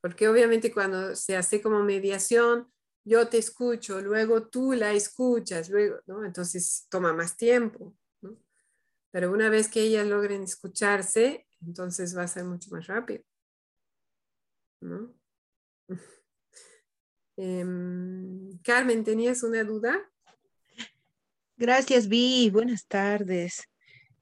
Porque 0.00 0.28
obviamente 0.28 0.72
cuando 0.72 1.14
se 1.14 1.36
hace 1.36 1.60
como 1.60 1.82
mediación, 1.82 2.72
yo 3.04 3.28
te 3.28 3.38
escucho, 3.38 4.00
luego 4.00 4.48
tú 4.48 4.72
la 4.72 4.92
escuchas, 4.92 5.68
luego. 5.70 6.00
Entonces 6.24 6.86
toma 6.90 7.12
más 7.12 7.36
tiempo. 7.36 7.94
Pero 9.12 9.32
una 9.32 9.50
vez 9.50 9.68
que 9.68 9.82
ellas 9.82 10.06
logren 10.06 10.42
escucharse, 10.42 11.46
entonces 11.60 12.16
va 12.16 12.22
a 12.22 12.28
ser 12.28 12.44
mucho 12.44 12.70
más 12.70 12.86
rápido. 12.86 13.24
¿no? 14.80 15.14
Em, 17.36 18.58
Carmen, 18.58 19.02
¿tenías 19.02 19.42
una 19.42 19.64
duda? 19.64 19.98
Gracias, 21.56 22.06
Vi. 22.06 22.50
Buenas 22.50 22.86
tardes, 22.86 23.62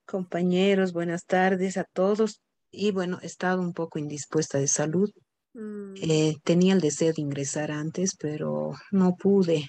compañeros. 0.07 0.93
Buenas 0.93 1.27
tardes 1.27 1.77
a 1.79 1.85
todos. 1.85 2.41
Y 2.71 2.93
bueno, 2.93 3.19
he 3.21 3.27
estado 3.27 3.61
un 3.61 3.73
poco 3.73 3.99
indispuesta 3.99 4.59
de 4.59 4.69
salud. 4.69 5.11
Mm. 5.59 5.95
Eh, 6.01 6.37
tenía 6.45 6.73
el 6.73 6.81
deseo 6.81 7.13
de 7.13 7.23
ingresar 7.23 7.73
antes, 7.73 8.17
pero 8.17 8.73
no 8.93 9.17
pude. 9.17 9.69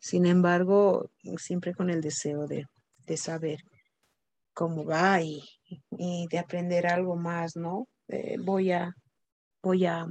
Sin 0.00 0.24
embargo, 0.26 1.10
siempre 1.36 1.74
con 1.74 1.90
el 1.90 2.00
deseo 2.00 2.46
de, 2.46 2.66
saber 3.16 3.58
cómo 4.54 4.84
va 4.84 5.20
y, 5.20 5.42
de 5.90 6.38
aprender 6.38 6.86
algo 6.86 7.16
más, 7.16 7.56
¿no? 7.56 7.88
Eh, 8.08 8.36
voy 8.38 8.70
a, 8.70 8.94
voy 9.62 9.86
a 9.86 10.06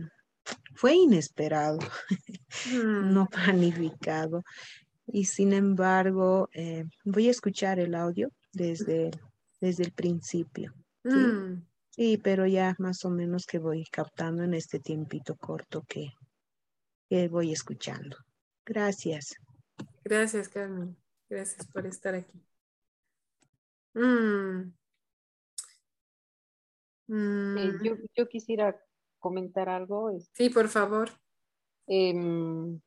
fue 0.76 0.96
inesperado, 0.96 1.80
no 2.74 3.24
mm. 3.24 3.28
planificado. 3.28 4.44
Y 5.08 5.26
sin 5.26 5.54
embargo, 5.54 6.50
eh, 6.54 6.84
voy 7.06 7.28
a 7.28 7.32
escuchar 7.32 7.80
el 7.80 7.96
audio 7.96 8.30
desde, 8.52 9.12
desde 9.62 9.84
el 9.84 9.92
principio. 9.92 10.74
Mm. 11.04 11.62
¿Sí? 11.96 12.18
pero 12.18 12.46
ya 12.46 12.76
más 12.80 13.06
o 13.06 13.10
menos 13.10 13.46
que 13.46 13.60
voy 13.60 13.86
captando 13.86 14.44
en 14.44 14.54
este 14.54 14.80
tiempito 14.80 15.36
corto 15.36 15.84
que, 15.88 16.10
que 17.10 17.28
voy 17.28 17.52
escuchando. 17.52 18.18
Gracias. 18.66 19.36
Gracias, 20.04 20.50
Carmen. 20.50 20.98
Gracias 21.30 21.68
por 21.68 21.86
estar 21.86 22.16
aquí. 22.16 22.42
Mm. 23.94 24.74
Eh, 27.08 27.72
yo, 27.84 27.96
yo, 28.16 28.28
quisiera 28.28 28.80
comentar 29.20 29.70
algo? 29.70 30.12
Sí, 30.34 30.50
por 30.50 30.68
favor. 30.68 31.10
Em, 31.88 32.82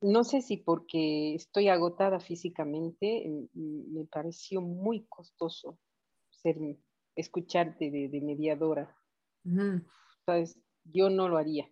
no 0.00 0.24
sé 0.24 0.42
si 0.42 0.56
porque 0.56 1.36
estoy 1.36 1.68
agotada 1.68 2.18
físicamente, 2.20 3.26
em, 3.26 3.48
me 3.54 4.04
pareció 4.06 4.60
muy 4.60 5.06
costoso 5.06 5.78
ser, 6.30 6.56
escucharte 7.16 7.90
de, 7.90 8.20
mediadora. 8.20 8.96
Yo 10.84 11.10
no 11.10 11.28
lo 11.28 11.36
haría 11.36 11.68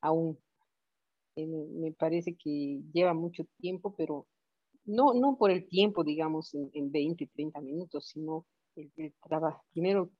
aún. 0.00 0.38
Eh, 1.36 1.46
me 1.46 1.92
parece 1.92 2.36
que 2.36 2.80
lleva 2.92 3.12
mucho 3.12 3.44
tiempo, 3.58 3.94
pero 3.96 4.26
no, 4.84 5.14
no 5.14 5.36
por 5.36 5.50
el 5.50 5.68
tiempo, 5.68 6.04
digamos, 6.04 6.54
en, 6.54 6.90
20, 6.90 7.26
30 7.26 7.60
minutos, 7.60 8.08
sino 8.08 8.46
el, 8.76 8.90
el 8.96 9.14
trabajo. 9.22 9.64
Primero 9.72 10.10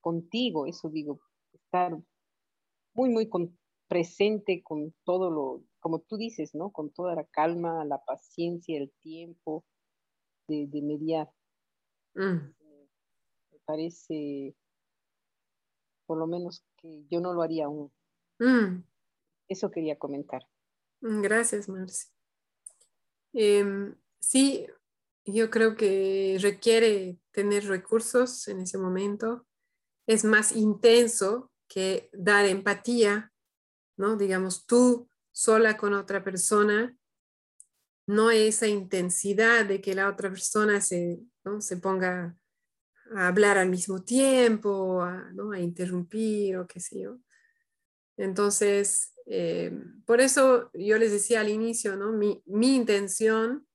contigo, 0.00 0.66
eso 0.66 0.88
digo, 0.88 1.20
estar 1.52 1.96
muy, 2.94 3.10
muy 3.10 3.28
presente 3.88 4.62
con 4.62 4.94
todo 5.04 5.30
lo, 5.30 5.64
como 5.80 6.00
tú 6.00 6.16
dices, 6.16 6.54
¿no? 6.54 6.70
Con 6.70 6.90
toda 6.90 7.14
la 7.14 7.24
calma, 7.24 7.84
la 7.84 7.98
paciencia, 8.04 8.78
el 8.78 8.92
tiempo 9.02 9.64
de, 10.48 10.68
mediar. 10.82 11.30
Mm. 12.14 12.54
Parece, 13.68 14.56
por 16.06 16.16
lo 16.16 16.26
menos 16.26 16.64
que 16.78 17.04
yo 17.10 17.20
no 17.20 17.34
lo 17.34 17.42
haría 17.42 17.66
aún. 17.66 17.92
Mm. 18.38 18.82
Eso 19.46 19.70
quería 19.70 19.98
comentar. 19.98 20.48
Mm, 21.02 21.20
gracias, 21.20 21.68
Marci. 21.68 22.08
Em, 23.34 23.94
sí, 24.20 24.66
yo 25.26 25.50
creo 25.50 25.76
que 25.76 26.38
requiere 26.40 27.18
tener 27.30 27.66
recursos 27.66 28.48
en 28.48 28.60
ese 28.60 28.78
momento 28.78 29.46
es 30.06 30.24
más 30.24 30.56
intenso 30.56 31.52
que 31.68 32.08
dar 32.14 32.46
empatía, 32.46 33.34
¿no? 33.98 34.16
Digamos, 34.16 34.64
tú 34.64 35.10
sola 35.30 35.76
con 35.76 35.92
otra 35.92 36.24
persona, 36.24 36.96
no 38.06 38.30
esa 38.30 38.66
intensidad 38.66 39.66
de 39.66 39.82
que 39.82 39.94
la 39.94 40.08
otra 40.08 40.30
persona 40.30 40.80
se, 40.80 41.20
se 41.58 41.76
ponga 41.76 42.34
a 43.14 43.28
hablar 43.28 43.58
al 43.58 43.70
mismo 43.70 44.02
tiempo, 44.02 45.02
a, 45.02 45.30
¿no? 45.32 45.52
a 45.52 45.60
interrumpir 45.60 46.56
o 46.56 46.66
qué 46.66 46.80
sé 46.80 47.00
yo. 47.00 47.18
Entonces, 48.16 49.14
eh, 49.26 49.72
por 50.04 50.20
eso 50.20 50.70
yo 50.74 50.98
les 50.98 51.12
decía 51.12 51.40
al 51.40 51.48
inicio, 51.48 51.96
¿no? 51.96 52.12
mi, 52.12 52.42
mi 52.46 52.74
intención 52.74 53.66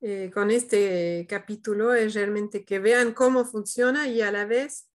eh, 0.00 0.30
con 0.32 0.50
este 0.50 1.26
capítulo 1.28 1.92
es 1.92 2.14
realmente 2.14 2.64
que 2.64 2.78
vean 2.78 3.12
cómo 3.12 3.44
funciona 3.44 4.06
y 4.06 4.20
a 4.20 4.30
la 4.30 4.44
vez 4.44 4.88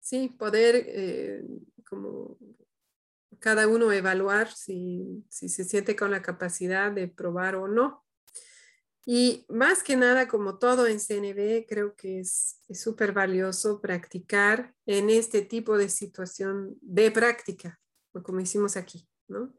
sí, 0.00 0.28
poder 0.28 0.84
eh, 0.88 1.44
como 1.88 2.36
cada 3.38 3.68
uno 3.68 3.92
evaluar 3.92 4.50
si, 4.50 5.24
se 5.28 5.48
siente 5.48 5.94
con 5.94 6.10
la 6.10 6.22
capacidad 6.22 6.90
de 6.90 7.06
probar 7.06 7.54
o 7.54 7.68
no. 7.68 8.04
Y 9.06 9.46
más 9.48 9.82
que 9.82 9.96
nada, 9.96 10.28
como 10.28 10.58
todo 10.58 10.86
en 10.86 11.00
CNB, 11.00 11.66
creo 11.66 11.94
que 11.96 12.20
es 12.20 12.60
súper 12.70 13.12
valioso 13.12 13.80
practicar 13.80 14.74
en 14.86 15.10
este 15.10 15.42
tipo 15.42 15.78
de 15.78 15.88
situación 15.88 16.76
de 16.82 17.10
práctica, 17.10 17.80
como 18.22 18.40
hicimos 18.40 18.76
aquí, 18.76 19.08
¿no? 19.28 19.52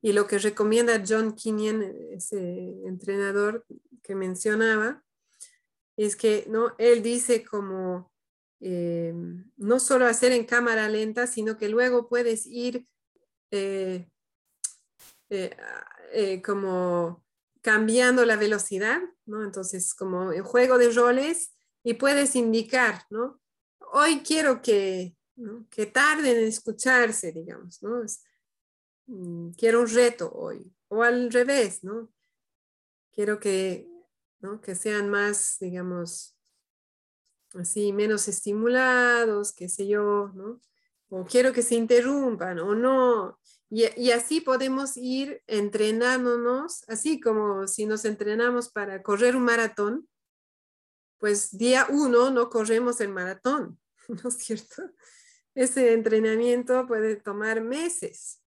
Y 0.00 0.12
lo 0.12 0.26
que 0.26 0.38
recomienda 0.38 1.02
John 1.06 1.34
Kinnian, 1.34 1.82
ese 2.10 2.74
entrenador 2.84 3.64
que 4.02 4.16
mencionaba, 4.16 5.04
es 5.96 6.16
que, 6.16 6.44
¿no? 6.48 6.74
Él 6.78 7.02
dice 7.02 7.44
como 7.44 8.12
eh, 8.60 9.12
no 9.56 9.78
solo 9.78 10.06
hacer 10.06 10.32
en 10.32 10.44
cámara 10.44 10.88
lenta, 10.88 11.26
sino 11.26 11.56
que 11.56 11.68
luego 11.68 12.08
puedes 12.08 12.46
ir 12.46 12.86
eh, 13.52 14.08
eh, 15.30 16.42
como 16.44 17.24
cambiando 17.62 18.26
la 18.26 18.36
velocidad, 18.36 19.00
¿no? 19.24 19.42
Entonces, 19.42 19.94
como 19.94 20.32
en 20.32 20.42
juego 20.42 20.78
de 20.78 20.90
roles 20.90 21.54
y 21.82 21.94
puedes 21.94 22.36
indicar, 22.36 23.04
¿no? 23.08 23.40
Hoy 23.92 24.22
quiero 24.22 24.60
que, 24.60 25.16
que 25.70 25.86
tarden 25.86 26.38
en 26.38 26.44
escucharse, 26.44 27.32
digamos, 27.32 27.82
¿no? 27.82 28.04
Mm, 29.06 29.52
quiero 29.52 29.80
un 29.80 29.88
reto 29.88 30.30
hoy, 30.32 30.74
o 30.88 31.02
al 31.02 31.32
revés, 31.32 31.82
¿no? 31.84 32.12
Quiero 33.12 33.38
que, 33.38 33.88
¿no? 34.40 34.60
que 34.60 34.74
sean 34.74 35.08
más, 35.08 35.58
digamos, 35.60 36.36
así 37.54 37.92
menos 37.92 38.26
estimulados, 38.28 39.52
qué 39.52 39.68
sé 39.68 39.86
yo, 39.86 40.32
¿no? 40.34 40.60
O 41.10 41.24
quiero 41.24 41.52
que 41.52 41.62
se 41.62 41.74
interrumpan 41.74 42.58
o 42.58 42.74
no. 42.74 43.38
Y, 43.74 44.10
así 44.10 44.42
podemos 44.42 44.98
ir 44.98 45.42
entrenándonos, 45.46 46.84
así 46.88 47.18
como 47.18 47.66
si 47.66 47.86
nos 47.86 48.04
entrenamos 48.04 48.70
para 48.70 49.02
correr 49.02 49.34
un 49.34 49.44
maratón, 49.44 50.06
pues 51.16 51.56
día 51.56 51.86
uno 51.88 52.30
no 52.30 52.50
corremos 52.50 53.00
el 53.00 53.08
maratón, 53.08 53.80
¿no 54.08 54.28
es 54.28 54.34
cierto? 54.36 54.82
Ese 55.54 55.94
entrenamiento 55.94 56.86
puede 56.86 57.16
tomar 57.16 57.62
meses. 57.62 58.42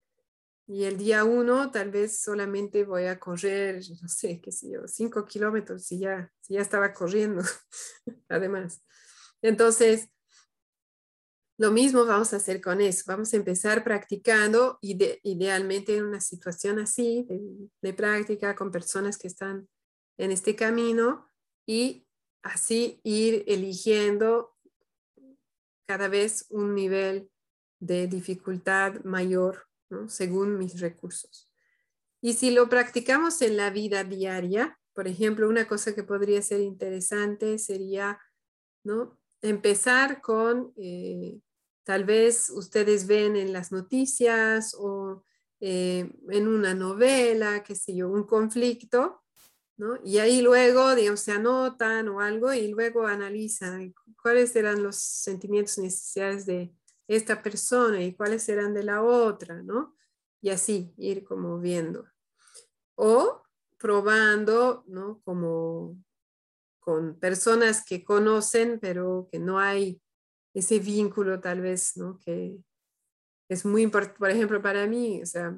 Y 0.68 0.84
el 0.84 0.98
día 0.98 1.24
uno 1.24 1.72
tal 1.72 1.90
vez 1.90 2.20
solamente 2.20 2.84
voy 2.84 3.06
a 3.06 3.18
correr, 3.18 3.82
no 4.02 4.10
sé, 4.10 4.42
qué 4.42 4.52
sé 4.52 4.72
yo, 4.72 4.90
cinco 4.90 5.26
kilómetros 5.26 5.86
si 5.86 6.00
ya, 6.00 6.34
si 6.42 6.56
ya 6.56 6.62
estaba 6.62 6.92
corriendo, 6.92 7.44
además. 8.28 8.84
Entonces, 9.42 10.10
lo 11.58 11.72
mismo 11.72 12.06
vamos 12.06 12.34
a 12.34 12.38
hacer 12.38 12.62
con 12.62 12.82
eso. 12.82 13.04
Vamos 13.08 13.34
a 13.34 13.38
empezar 13.38 13.84
practicando, 13.84 14.80
idealmente 14.82 15.96
en 15.96 16.06
una 16.06 16.20
situación 16.20 16.80
así, 16.80 17.28
de, 17.82 17.94
práctica 17.94 18.56
con 18.56 18.72
personas 18.72 19.18
que 19.18 19.28
están 19.28 19.68
en 20.18 20.32
este 20.32 20.56
camino 20.56 21.28
y 21.66 22.08
así 22.42 23.00
ir 23.04 23.44
eligiendo 23.48 24.56
cada 25.88 26.08
vez 26.08 26.46
un 26.50 26.74
nivel 26.76 27.30
de 27.80 28.08
dificultad 28.08 29.04
mayor 29.04 29.68
según 30.08 30.58
mis 30.58 30.80
recursos. 30.80 31.52
Y 32.20 32.34
si 32.34 32.52
lo 32.52 32.68
practicamos 32.70 33.42
en 33.42 33.58
la 33.58 33.70
vida 33.70 34.04
diaria, 34.04 34.80
por 34.94 35.08
ejemplo, 35.08 35.48
una 35.50 35.68
cosa 35.68 35.94
que 35.94 36.04
podría 36.04 36.42
ser 36.42 36.62
interesante 36.62 37.60
sería 37.60 38.20
¿no? 38.84 39.18
Empezar 39.44 40.22
con, 40.22 40.74
eh, 40.78 41.40
tal 41.84 42.06
vez 42.06 42.50
ustedes 42.50 43.06
ven 43.06 43.36
en 43.36 43.54
las 43.54 43.72
noticias 43.72 44.74
o 44.80 45.24
eh, 45.60 46.10
en 46.30 46.48
una 46.48 46.74
novela, 46.74 47.64
qué 47.64 47.76
sé 47.76 47.96
yo, 47.96 48.10
un 48.10 48.24
conflicto, 48.24 49.22
¿no? 49.78 50.00
Y 50.04 50.18
ahí 50.20 50.42
luego, 50.42 50.96
digamos, 50.96 51.20
se 51.20 51.34
anotan 51.34 52.08
o 52.08 52.22
algo 52.22 52.54
y 52.54 52.70
luego 52.70 53.06
analizan 53.06 53.94
cuáles 54.22 54.56
eran 54.56 54.82
los 54.82 54.96
sentimientos 54.96 55.78
y 55.78 55.82
necesidades 55.82 56.46
de 56.46 56.74
esta 57.08 57.44
persona 57.44 58.02
y 58.02 58.14
cuáles 58.16 58.48
eran 58.50 58.74
de 58.74 58.84
la 58.84 59.04
otra, 59.04 59.62
¿no? 59.62 59.96
Y 60.42 60.50
así 60.50 60.94
ir 60.98 61.24
como 61.26 61.60
viendo. 61.60 62.06
O 62.96 63.44
probando, 63.78 64.86
¿no? 64.88 65.22
Como 65.26 65.98
con 66.84 67.20
personas 67.20 67.84
que 67.86 68.04
conocen, 68.04 68.80
pero 68.80 69.28
que 69.32 69.40
no 69.40 69.60
hay 69.60 70.02
ese 70.54 70.80
vínculo 70.80 71.40
tal 71.40 71.62
vez, 71.62 71.98
¿no? 71.98 72.20
Que 72.20 72.58
es 73.50 73.66
muy 73.66 73.84
importante, 73.84 74.20
por 74.20 74.30
ejemplo, 74.30 74.62
para 74.62 74.86
mí, 74.88 75.22
o 75.22 75.26
sea, 75.26 75.58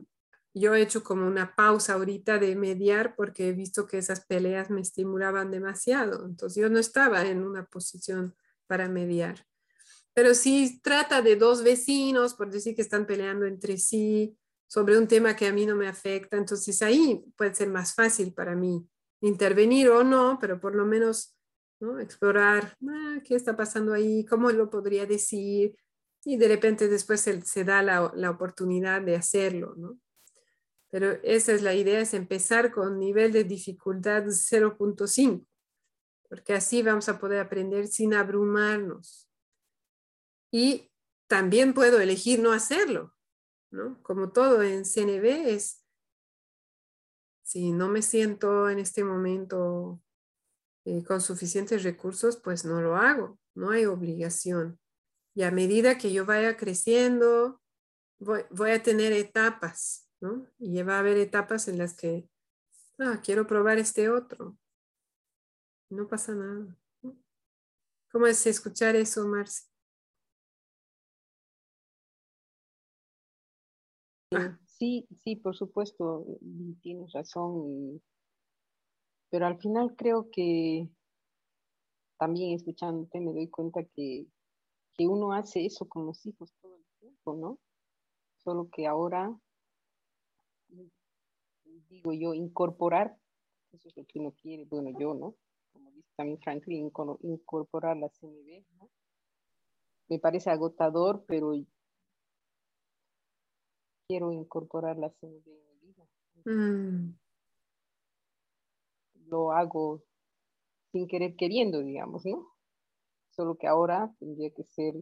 yo 0.53 0.73
he 0.73 0.81
hecho 0.81 1.03
como 1.03 1.27
una 1.27 1.55
pausa 1.55 1.93
ahorita 1.93 2.39
de 2.39 2.55
mediar 2.55 3.15
porque 3.15 3.49
he 3.49 3.53
visto 3.53 3.87
que 3.87 3.97
esas 3.97 4.25
peleas 4.25 4.69
me 4.69 4.81
estimulaban 4.81 5.51
demasiado, 5.51 6.25
entonces 6.25 6.61
yo 6.61 6.69
no 6.69 6.79
estaba 6.79 7.25
en 7.25 7.43
una 7.43 7.65
posición 7.65 8.35
para 8.67 8.87
mediar. 8.87 9.45
Pero 10.13 10.33
si 10.33 10.79
trata 10.81 11.21
de 11.21 11.35
dos 11.35 11.61
vecinos, 11.61 12.35
por 12.35 12.49
decir 12.49 12.73
que 12.75 12.81
están 12.81 13.05
peleando 13.05 13.45
entre 13.45 13.77
sí 13.77 14.37
sobre 14.67 14.97
un 14.97 15.07
tema 15.07 15.35
que 15.35 15.47
a 15.47 15.53
mí 15.53 15.65
no 15.65 15.75
me 15.75 15.89
afecta, 15.89 16.37
entonces 16.37 16.81
ahí 16.81 17.25
puede 17.35 17.53
ser 17.53 17.69
más 17.69 17.93
fácil 17.93 18.33
para 18.33 18.55
mí 18.55 18.87
intervenir 19.25 19.89
o 19.89 20.03
no, 20.03 20.37
pero 20.39 20.59
por 20.59 20.75
lo 20.75 20.85
menos 20.85 21.35
¿no? 21.79 21.99
explorar 21.99 22.77
ah, 22.87 23.17
qué 23.23 23.35
está 23.35 23.55
pasando 23.55 23.93
ahí, 23.93 24.25
cómo 24.25 24.51
lo 24.51 24.69
podría 24.69 25.05
decir, 25.05 25.75
y 26.23 26.37
de 26.37 26.47
repente 26.47 26.87
después 26.87 27.21
se, 27.21 27.63
da 27.63 27.81
la, 27.81 28.11
la, 28.15 28.31
oportunidad 28.31 29.01
de 29.01 29.15
hacerlo. 29.15 29.75
¿no? 29.77 29.99
Pero 30.89 31.11
esa 31.23 31.51
es 31.51 31.61
la 31.61 31.73
idea, 31.73 31.99
es 31.99 32.13
empezar 32.13 32.71
con 32.71 32.99
nivel 32.99 33.31
de 33.31 33.43
dificultad 33.43 34.23
0.5, 34.23 35.45
porque 36.29 36.53
así 36.53 36.81
vamos 36.81 37.09
a 37.09 37.19
poder 37.19 37.39
aprender 37.39 37.87
sin 37.87 38.13
abrumarnos. 38.13 39.29
Y 40.51 40.91
también 41.27 41.73
puedo 41.73 41.99
elegir 41.99 42.39
no 42.39 42.53
hacerlo, 42.53 43.13
¿no? 43.71 44.01
Como 44.03 44.31
todo 44.31 44.63
en 44.63 44.85
CNB 44.85 45.25
es, 45.49 45.84
si 47.55 47.71
no 47.71 47.87
me 47.87 48.01
siento 48.01 48.69
en 48.69 48.79
este 48.79 49.05
momento 49.05 50.01
eh, 50.83 51.05
con 51.05 51.21
suficientes 51.21 51.83
recursos, 51.83 52.35
pues 52.35 52.65
no 52.65 52.81
lo 52.81 52.97
hago, 52.97 53.39
no 53.55 53.69
hay 53.69 53.85
obligación. 53.85 54.77
Y 55.33 55.43
a 55.43 55.51
medida 55.51 55.97
que 55.97 56.11
yo 56.11 56.25
vaya 56.25 56.57
creciendo, 56.57 57.61
voy, 58.19 58.71
a 58.71 58.83
tener 58.83 59.13
etapas, 59.13 60.09
¿no? 60.19 60.45
Y 60.59 60.83
va 60.83 60.97
a 60.97 60.99
haber 60.99 61.15
etapas 61.15 61.69
en 61.69 61.77
las 61.77 61.95
que, 61.95 62.29
ah, 62.99 63.21
quiero 63.23 63.47
probar 63.47 63.77
este 63.77 64.09
otro. 64.09 64.57
No 65.89 66.09
pasa 66.09 66.35
nada. 66.35 66.77
¿Cómo 68.11 68.27
es 68.27 68.45
escuchar 68.47 68.97
eso, 68.97 69.25
Marce? 69.29 69.63
Ah. 74.33 74.59
Sí, 74.77 75.07
sí, 75.23 75.37
por 75.37 75.55
supuesto, 75.55 76.25
tienes 76.81 77.13
razón, 77.13 78.01
pero 79.29 79.45
al 79.47 79.57
final 79.57 79.95
creo 79.95 80.29
que 80.29 80.89
también 82.17 82.53
escuchándote 82.55 83.21
me 83.21 83.31
doy 83.31 83.47
cuenta 83.47 83.85
que, 83.85 84.27
que 84.93 85.07
uno 85.07 85.31
hace 85.31 85.65
eso 85.65 85.87
con 85.87 86.05
los 86.05 86.25
hijos 86.25 86.53
todo 86.61 86.75
el 86.75 86.85
tiempo, 86.99 87.35
¿no? 87.35 87.57
Solo 88.43 88.69
que 88.69 88.85
ahora, 88.85 89.33
digo 91.63 92.11
yo, 92.11 92.33
incorporar, 92.33 93.17
eso 93.71 93.87
es 93.87 93.95
lo 93.95 94.05
que 94.05 94.19
uno 94.19 94.33
quiere, 94.33 94.65
bueno, 94.65 94.89
yo, 94.99 95.13
¿no? 95.13 95.35
Como 95.71 95.89
dice 95.91 96.09
también 96.17 96.39
Franklin, 96.41 96.91
incorporar 97.21 97.95
la 97.95 98.09
CMB, 98.09 98.65
¿no? 98.77 98.89
Me 100.09 100.19
parece 100.19 100.49
agotador, 100.49 101.23
pero 101.25 101.53
quiero 104.07 104.31
incorporar 104.31 104.97
la 104.97 105.09
CNB 105.09 105.47
en 105.47 105.65
mi 105.69 105.87
vida. 105.87 106.07
Mm. 106.45 107.17
Lo 109.27 109.51
hago 109.51 110.03
sin 110.91 111.07
querer 111.07 111.35
queriendo, 111.35 111.81
digamos, 111.81 112.25
¿no? 112.25 112.53
Solo 113.31 113.57
que 113.57 113.67
ahora 113.67 114.13
tendría 114.19 114.51
que 114.51 114.63
ser 114.63 114.93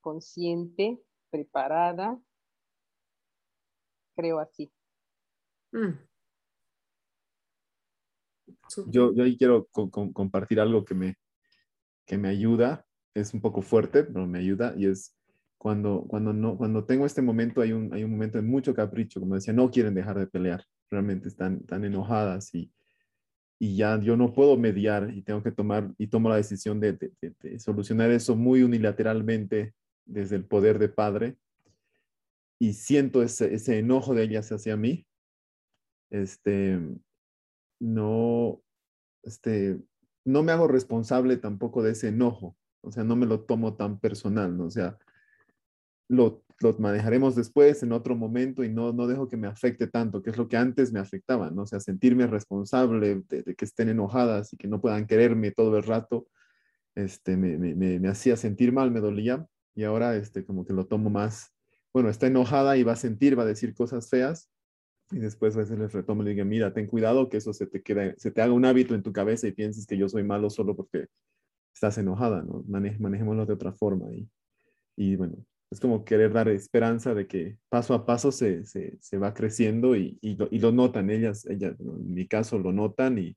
consciente, 0.00 1.00
preparada, 1.30 2.20
creo 4.14 4.38
así. 4.38 4.70
Mm. 5.72 5.92
Yo, 8.88 9.14
yo 9.14 9.24
ahí 9.24 9.36
quiero 9.36 9.66
compartir 9.68 10.60
algo 10.60 10.84
que 10.84 10.94
me, 10.94 11.16
que 12.04 12.18
me 12.18 12.28
ayuda, 12.28 12.86
es 13.14 13.32
un 13.32 13.40
poco 13.40 13.62
fuerte, 13.62 14.04
pero 14.04 14.26
me 14.26 14.38
ayuda 14.38 14.74
y 14.76 14.86
es 14.86 15.15
cuando, 15.66 16.04
cuando, 16.06 16.32
no, 16.32 16.56
cuando 16.56 16.84
tengo 16.84 17.06
este 17.06 17.22
momento, 17.22 17.60
hay 17.60 17.72
un, 17.72 17.92
hay 17.92 18.04
un 18.04 18.12
momento 18.12 18.38
de 18.38 18.44
mucho 18.44 18.72
capricho, 18.72 19.18
como 19.18 19.34
decía, 19.34 19.52
no 19.52 19.68
quieren 19.68 19.96
dejar 19.96 20.16
de 20.16 20.28
pelear, 20.28 20.64
realmente 20.88 21.26
están, 21.26 21.56
están 21.56 21.84
enojadas 21.84 22.54
y, 22.54 22.72
y 23.58 23.74
ya 23.74 24.00
yo 24.00 24.16
no 24.16 24.32
puedo 24.32 24.56
mediar 24.56 25.12
y 25.12 25.22
tengo 25.22 25.42
que 25.42 25.50
tomar 25.50 25.92
y 25.98 26.06
tomo 26.06 26.28
la 26.28 26.36
decisión 26.36 26.78
de, 26.78 26.92
de, 26.92 27.58
solucionar 27.58 28.12
eso 28.12 28.36
muy 28.36 28.62
unilateralmente 28.62 29.74
desde 30.04 30.36
el 30.36 30.44
poder 30.44 30.78
de 30.78 30.88
padre 30.88 31.36
y 32.60 32.74
siento 32.74 33.20
ese, 33.20 33.52
ese 33.52 33.80
enojo 33.80 34.14
de 34.14 34.22
ellas 34.22 34.52
hacia 34.52 34.76
mí, 34.76 35.04
este, 36.10 36.78
no, 37.80 38.62
este, 39.24 39.80
no 40.24 40.44
me 40.44 40.52
hago 40.52 40.68
responsable 40.68 41.38
tampoco 41.38 41.82
de 41.82 41.90
ese 41.90 42.06
enojo, 42.06 42.56
o 42.82 42.92
sea, 42.92 43.02
no 43.02 43.16
me 43.16 43.26
lo 43.26 43.40
tomo 43.40 43.74
tan 43.74 43.98
personal, 43.98 44.56
¿no? 44.56 44.66
O 44.66 44.70
sea, 44.70 44.96
lo, 46.08 46.42
manejaremos 46.78 47.36
después 47.36 47.82
en 47.82 47.92
otro 47.92 48.16
momento 48.16 48.64
y 48.64 48.68
no, 48.68 48.92
no 48.92 49.06
dejo 49.06 49.28
que 49.28 49.36
me 49.36 49.46
afecte 49.46 49.86
tanto, 49.86 50.22
que 50.22 50.30
es 50.30 50.38
lo 50.38 50.48
que 50.48 50.56
antes 50.56 50.92
me 50.92 51.00
afectaba, 51.00 51.50
¿no? 51.50 51.62
O 51.62 51.66
sea, 51.66 51.80
sentirme 51.80 52.26
responsable 52.26 53.22
de, 53.28 53.54
que 53.54 53.64
estén 53.64 53.88
enojadas 53.88 54.52
y 54.52 54.56
que 54.56 54.68
no 54.68 54.80
puedan 54.80 55.06
quererme 55.06 55.50
todo 55.50 55.76
el 55.76 55.82
rato, 55.82 56.28
este, 56.94 57.36
me, 57.36 57.58
me, 57.74 58.08
hacía 58.08 58.36
sentir 58.36 58.72
mal, 58.72 58.90
me 58.90 59.00
dolía 59.00 59.46
y 59.74 59.84
ahora 59.84 60.16
este, 60.16 60.44
como 60.44 60.64
que 60.64 60.72
lo 60.72 60.86
tomo 60.86 61.10
más, 61.10 61.52
bueno, 61.92 62.08
está 62.08 62.26
enojada 62.26 62.76
y 62.76 62.84
va 62.84 62.92
a 62.92 62.96
sentir, 62.96 63.38
va 63.38 63.42
a 63.42 63.46
decir 63.46 63.74
cosas 63.74 64.08
feas 64.08 64.50
y 65.10 65.18
después 65.18 65.54
a 65.54 65.60
veces 65.60 65.78
les 65.78 65.92
retomo 65.92 66.22
y 66.22 66.26
le 66.26 66.30
digo, 66.32 66.44
mira, 66.46 66.72
ten 66.72 66.86
cuidado 66.86 67.28
que 67.28 67.36
eso 67.36 67.52
se 67.52 67.66
te, 67.66 67.82
queda, 67.82 68.14
se 68.16 68.30
te 68.30 68.42
haga 68.42 68.52
un 68.52 68.64
hábito 68.64 68.94
en 68.94 69.02
tu 69.02 69.12
cabeza 69.12 69.46
y 69.46 69.52
pienses 69.52 69.86
que 69.86 69.98
yo 69.98 70.08
soy 70.08 70.24
malo 70.24 70.48
solo 70.48 70.74
porque 70.74 71.06
estás 71.74 71.98
enojada, 71.98 72.42
¿no? 72.42 72.64
manejémoslo 72.66 73.44
de 73.44 73.52
otra 73.52 73.72
forma 73.72 74.10
y, 74.14 74.28
y 74.96 75.16
bueno, 75.16 75.36
es 75.76 75.80
como 75.80 76.06
querer 76.06 76.32
dar 76.32 76.48
esperanza 76.48 77.12
de 77.12 77.26
que 77.26 77.58
paso 77.68 77.92
a 77.92 78.06
paso 78.06 78.32
se, 78.32 78.64
se, 78.64 78.96
se 78.98 79.18
va 79.18 79.34
creciendo 79.34 79.94
y, 79.94 80.18
y, 80.22 80.34
lo, 80.34 80.48
y, 80.50 80.58
lo, 80.58 80.72
notan, 80.72 81.10
ellas, 81.10 81.44
ellas, 81.44 81.78
en 81.78 82.14
mi 82.14 82.26
caso 82.26 82.58
lo 82.58 82.72
notan 82.72 83.18
y, 83.18 83.36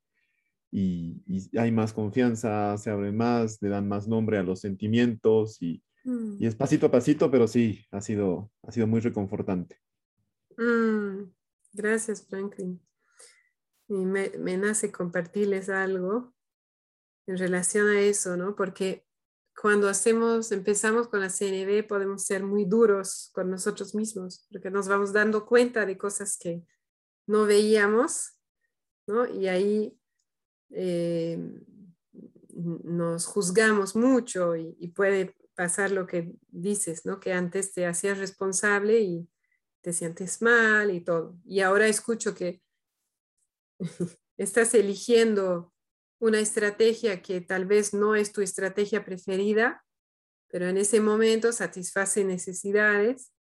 y, 0.71 1.21
hay 1.57 1.73
más 1.73 1.91
confianza, 1.91 2.77
se 2.77 2.91
abren 2.91 3.17
más, 3.17 3.61
le 3.61 3.67
dan 3.67 3.89
más 3.89 4.07
nombre 4.07 4.37
a 4.37 4.43
los 4.43 4.61
sentimientos 4.61 5.61
y, 5.61 5.83
mm. 6.05 6.37
es 6.39 6.55
pasito 6.55 6.85
a 6.85 6.91
pasito, 6.91 7.29
pero 7.29 7.45
sí, 7.45 7.85
ha 7.91 7.99
sido, 7.99 8.49
ha 8.63 8.71
sido 8.71 8.87
muy 8.87 9.01
reconfortante. 9.01 9.75
Mm. 10.55 11.29
Gracias, 11.73 12.25
Franklin. 12.25 12.79
Y 13.89 14.05
me, 14.05 14.29
me 14.39 14.55
nace 14.55 14.93
compartirles 14.93 15.67
algo. 15.67 16.33
en 17.27 17.37
relación 17.37 17.89
a 17.89 17.99
eso, 17.99 18.37
¿no? 18.37 18.55
Porque 18.55 19.03
cuando 19.61 19.89
hacemos, 19.89 20.53
empezamos 20.53 21.09
con 21.09 21.19
la 21.19 21.29
CNV, 21.29 21.85
podemos 21.85 22.23
ser 22.23 22.43
muy 22.43 22.63
duros 22.63 23.29
con 23.33 23.49
nosotros 23.49 23.93
mismos, 23.93 24.47
porque 24.49 24.71
nos 24.71 24.87
vamos 24.87 25.11
dando 25.11 25.45
cuenta 25.45 25.85
de 25.85 25.97
cosas 25.97 26.37
que 26.37 26.63
no 27.27 27.45
veíamos, 27.45 28.37
¿no? 29.05 29.27
Y 29.27 29.49
ahí 29.49 29.99
eh, 30.69 31.37
nos 32.53 33.25
juzgamos 33.25 33.97
mucho 33.97 34.55
y, 34.55 34.77
y, 34.79 34.89
puede 34.89 35.35
pasar 35.55 35.91
lo 35.91 36.07
que 36.07 36.33
dices, 36.47 37.05
¿no? 37.05 37.19
Que 37.19 37.33
antes 37.33 37.73
te 37.73 37.85
hacías 37.85 38.17
responsable 38.17 39.01
y 39.01 39.29
te 39.81 39.91
sientes 39.91 40.41
mal 40.41 40.89
y 40.89 41.01
todo. 41.01 41.37
Y 41.45 41.59
ahora 41.59 41.87
escucho 41.87 42.33
que 42.33 42.61
estás 44.37 44.73
eligiendo 44.73 45.73
una 46.19 46.39
estrategia 46.39 47.21
que 47.21 47.41
tal 47.41 47.65
vez 47.65 47.93
no 47.93 48.15
es 48.15 48.31
tu 48.31 48.41
estrategia 48.41 49.05
preferida, 49.05 49.83
pero 50.49 50.67
en 50.67 50.77
ese 50.77 50.99
momento 50.99 51.51
satisface 51.51 52.23
necesidades 52.23 53.31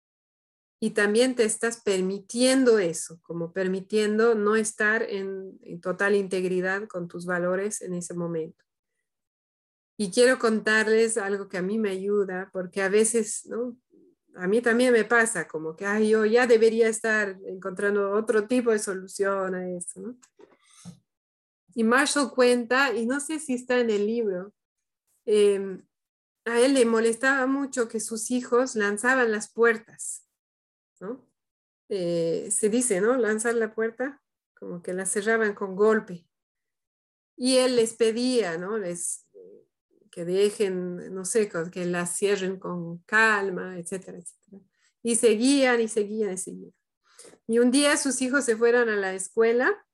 y 0.81 0.91
también 0.91 1.35
te 1.35 1.43
estás 1.43 1.81
permitiendo 1.81 2.79
eso, 2.79 3.19
como 3.21 3.51
permitiendo 3.51 4.33
no 4.33 4.55
estar 4.55 5.03
en, 5.03 5.59
total 5.81 6.15
integridad 6.15 6.87
con 6.87 7.07
tus 7.09 7.25
valores 7.25 7.81
en 7.81 7.93
ese 7.93 8.13
momento. 8.13 8.63
Y 9.97 10.11
quiero 10.11 10.39
contarles 10.39 11.17
algo 11.17 11.49
que 11.49 11.57
a 11.57 11.61
mí 11.61 11.77
me 11.77 11.89
ayuda, 11.89 12.49
porque 12.53 12.81
a 12.81 12.87
veces, 12.87 13.45
¿no? 13.47 13.77
A 14.35 14.47
mí 14.47 14.61
también 14.61 14.93
me 14.93 15.03
pasa 15.03 15.45
como 15.47 15.75
que, 15.75 15.85
ay, 15.85 16.09
yo 16.09 16.25
ya 16.25 16.47
debería 16.47 16.87
estar 16.87 17.37
encontrando 17.45 18.11
otro 18.11 18.47
tipo 18.47 18.71
de 18.71 18.79
solución 18.79 19.55
a 19.55 19.69
esto, 19.69 19.99
¿no? 19.99 20.17
Y 21.79 21.85
Marshall 21.85 22.31
cuenta, 22.31 22.93
y 22.93 23.05
no 23.05 23.21
sé 23.21 23.39
si 23.39 23.53
está 23.53 23.79
en 23.79 23.89
el 23.89 24.05
libro, 24.05 24.53
em, 25.25 25.87
a 26.43 26.59
él 26.59 26.73
le 26.73 26.83
molestaba 26.83 27.47
mucho 27.47 27.87
que 27.87 28.01
sus 28.01 28.31
hijos 28.31 28.75
lanzaban 28.75 29.31
las 29.31 29.53
puertas, 29.53 30.27
¿no? 30.99 31.25
Eh, 31.87 32.49
se 32.51 32.67
dice, 32.67 32.99
¿no? 32.99 33.15
Lanzar 33.15 33.55
la 33.55 33.73
puerta, 33.73 34.21
como 34.55 34.81
que 34.81 34.91
la 34.91 35.05
cerraban 35.05 35.53
con 35.53 35.77
golpe. 35.77 36.27
Y 37.37 37.55
él 37.59 37.77
les 37.77 37.93
pedía, 37.93 38.57
¿no? 38.57 38.77
Les, 38.77 39.25
que 40.11 40.25
dejen, 40.25 41.13
no 41.15 41.23
sé, 41.23 41.47
que 41.71 41.85
la 41.85 42.05
cierren 42.07 42.59
con 42.59 42.97
calma, 43.05 43.79
etcétera, 43.79 44.17
etcétera. 44.17 44.61
Y 45.01 45.15
seguían 45.15 45.79
y 45.79 45.87
seguían 45.87 46.33
y 46.33 46.37
seguían. 46.37 46.73
Y 47.47 47.59
un 47.59 47.71
día 47.71 47.95
sus 47.95 48.21
hijos 48.21 48.43
se 48.43 48.57
fueron 48.57 48.89
a 48.89 48.97
la 48.97 49.13
escuela 49.13 49.85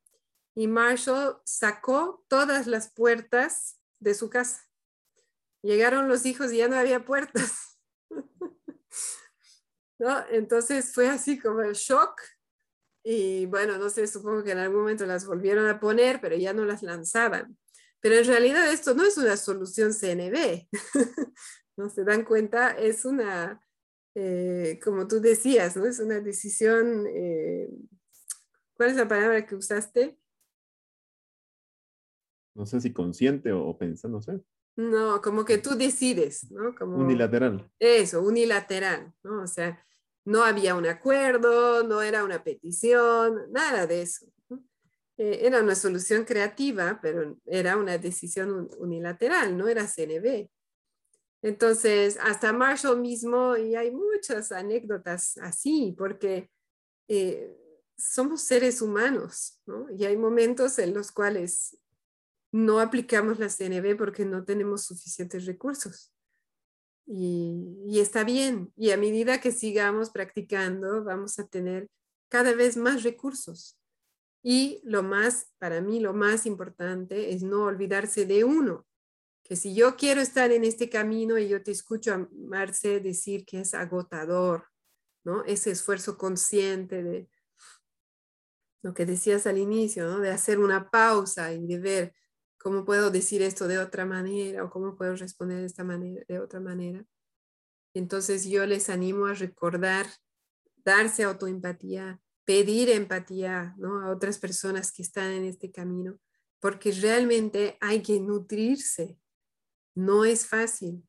y 0.56 0.68
Marshall 0.68 1.42
sacó 1.44 2.26
todas 2.30 2.66
las 2.66 2.92
puertas 2.92 3.78
de 4.00 4.14
su 4.14 4.30
casa. 4.30 4.64
Llegaron 5.62 6.08
los 6.08 6.26
hijos 6.26 6.54
y 6.54 6.58
ya 6.58 6.70
no 6.70 6.78
había 6.78 7.04
puertas. 7.04 7.78
¿No? 10.00 10.26
Entonces 10.30 10.94
fue 10.94 11.10
así 11.10 11.38
como 11.40 11.62
el 11.62 11.74
shock. 11.74 12.22
Y 13.04 13.46
bueno, 13.48 13.78
no 13.78 13.90
sé, 13.90 14.08
supongo 14.08 14.44
que 14.44 14.52
en 14.52 14.60
algún 14.60 14.80
momento 14.80 15.06
las 15.06 15.26
volvieron 15.26 15.68
a 15.68 15.80
poner, 15.80 16.22
pero 16.22 16.36
ya 16.36 16.54
no 16.54 16.66
las 16.66 16.82
lanzaban. 16.82 17.58
Pero 18.00 18.16
en 18.16 18.26
realidad 18.26 18.72
esto 18.72 18.94
no 18.94 19.04
es 19.04 19.18
una 19.18 19.36
solución 19.38 19.94
CNB. 19.94 20.68
¿No 21.78 21.90
se 21.90 22.04
dan 22.04 22.24
cuenta? 22.24 22.72
Es 22.72 23.04
una, 23.04 23.62
eh, 24.16 24.80
como 24.84 25.08
tú 25.08 25.20
decías, 25.20 25.76
¿no? 25.76 25.86
Es 25.86 26.00
una 26.00 26.20
decisión, 26.22 27.06
eh, 27.08 27.70
¿cuál 28.76 28.92
es 28.92 28.96
la 28.96 29.08
palabra 29.08 29.46
que 29.46 29.56
usaste? 29.56 30.18
No 32.56 32.66
sé 32.66 32.82
si 32.82 32.94
consciente 32.94 33.52
o, 33.52 33.78
pensando, 33.78 34.18
no 34.18 34.22
sé. 34.22 34.42
No, 34.78 35.22
como 35.22 35.46
que 35.46 35.58
tú 35.58 35.76
decides, 35.76 36.50
¿no? 36.52 36.74
Como, 36.76 36.98
unilateral. 36.98 37.70
Eso, 37.80 38.22
unilateral, 38.22 39.14
¿no? 39.24 39.44
O 39.44 39.48
sea, 39.48 39.86
no 40.26 40.44
había 40.44 40.76
un 40.76 40.88
acuerdo, 40.88 41.84
no 41.84 42.02
era 42.02 42.24
una 42.24 42.44
petición, 42.44 43.52
nada 43.52 43.86
de 43.86 44.02
eso. 44.02 44.26
Eh, 45.18 45.40
era 45.44 45.62
una 45.62 45.76
solución 45.76 46.26
creativa, 46.26 47.00
pero 47.02 47.38
era 47.46 47.78
una 47.78 47.98
decisión 47.98 48.70
unilateral, 48.80 49.56
no 49.56 49.68
era 49.68 49.88
CNB. 49.88 50.50
Entonces, 51.42 52.18
hasta 52.22 52.52
Marshall 52.52 53.00
mismo, 53.00 53.56
y 53.56 53.76
hay 53.76 53.92
muchas 53.92 54.52
anécdotas 54.52 55.38
así, 55.38 55.96
porque 55.98 56.50
eh, 57.08 57.56
somos 57.98 58.42
seres 58.42 58.82
humanos, 58.82 59.62
¿no? 59.66 59.88
Y 59.92 60.06
hay 60.06 60.18
momentos 60.18 60.80
en 60.80 60.94
los 60.94 61.12
cuales 61.12 61.78
no 62.56 62.80
aplicamos 62.80 63.38
la 63.38 63.50
CNB 63.50 63.98
porque 63.98 64.24
no 64.24 64.46
tenemos 64.46 64.86
suficientes 64.86 65.46
recursos. 65.46 66.14
Y, 67.06 68.00
está 68.00 68.24
bien. 68.24 68.72
Y 68.78 68.92
a 68.92 68.98
medida 68.98 69.42
que 69.42 69.52
sigamos 69.52 70.10
practicando, 70.10 71.04
vamos 71.04 71.38
a 71.38 71.48
tener 71.48 71.90
cada 72.30 72.54
vez 72.54 72.78
más 72.78 73.04
recursos. 73.04 73.78
Y 74.42 74.80
lo 74.86 75.04
más, 75.04 75.52
para 75.58 75.82
mí, 75.82 76.00
lo 76.00 76.14
más 76.14 76.46
importante 76.46 77.34
es 77.34 77.44
no 77.44 77.66
olvidarse 77.66 78.26
de 78.26 78.46
uno. 78.46 78.88
Que 79.44 79.58
si 79.58 79.76
yo 79.76 79.98
quiero 79.98 80.22
estar 80.22 80.50
en 80.54 80.64
este 80.64 80.90
camino 80.90 81.38
y 81.38 81.50
yo 81.50 81.62
te 81.62 81.72
escucho 81.72 82.14
a 82.14 82.30
Marce 82.32 83.02
decir 83.02 83.46
que 83.46 83.60
es 83.60 83.74
agotador, 83.74 84.68
¿no? 85.26 85.44
Ese 85.44 85.72
esfuerzo 85.72 86.18
consciente 86.18 87.04
de 87.04 87.30
lo 88.82 88.94
que 88.94 89.06
decías 89.06 89.46
al 89.46 89.58
inicio, 89.58 90.08
¿no? 90.08 90.20
De 90.22 90.30
hacer 90.30 90.58
una 90.60 90.90
pausa 90.90 91.52
y 91.52 91.68
de 91.68 91.80
ver, 91.80 92.16
¿Cómo 92.66 92.84
puedo 92.84 93.12
decir 93.12 93.44
esto 93.44 93.68
de 93.68 93.78
otra 93.78 94.08
manera 94.08 94.64
o 94.64 94.72
cómo 94.72 94.96
puedo 94.96 95.16
responder 95.16 95.60
de 95.60 95.68
esta 95.68 95.84
manera, 95.84 96.26
de 96.28 96.40
otra 96.40 96.60
manera? 96.60 97.06
Entonces 97.94 98.46
yo 98.50 98.66
les 98.66 98.90
animo 98.90 99.28
a 99.28 99.36
recordar, 99.36 100.08
darse 100.84 101.22
autoempatía, 101.22 102.20
pedir 102.44 102.90
empatía 102.90 103.76
¿no? 103.78 104.02
a 104.02 104.10
otras 104.10 104.40
personas 104.40 104.92
que 104.92 105.04
están 105.04 105.32
en 105.34 105.44
este 105.44 105.72
camino, 105.72 106.20
porque 106.60 106.92
realmente 106.92 107.78
hay 107.82 108.02
que 108.02 108.20
nutrirse. 108.20 109.20
No 109.94 110.26
es 110.26 110.48
fácil. 110.48 111.08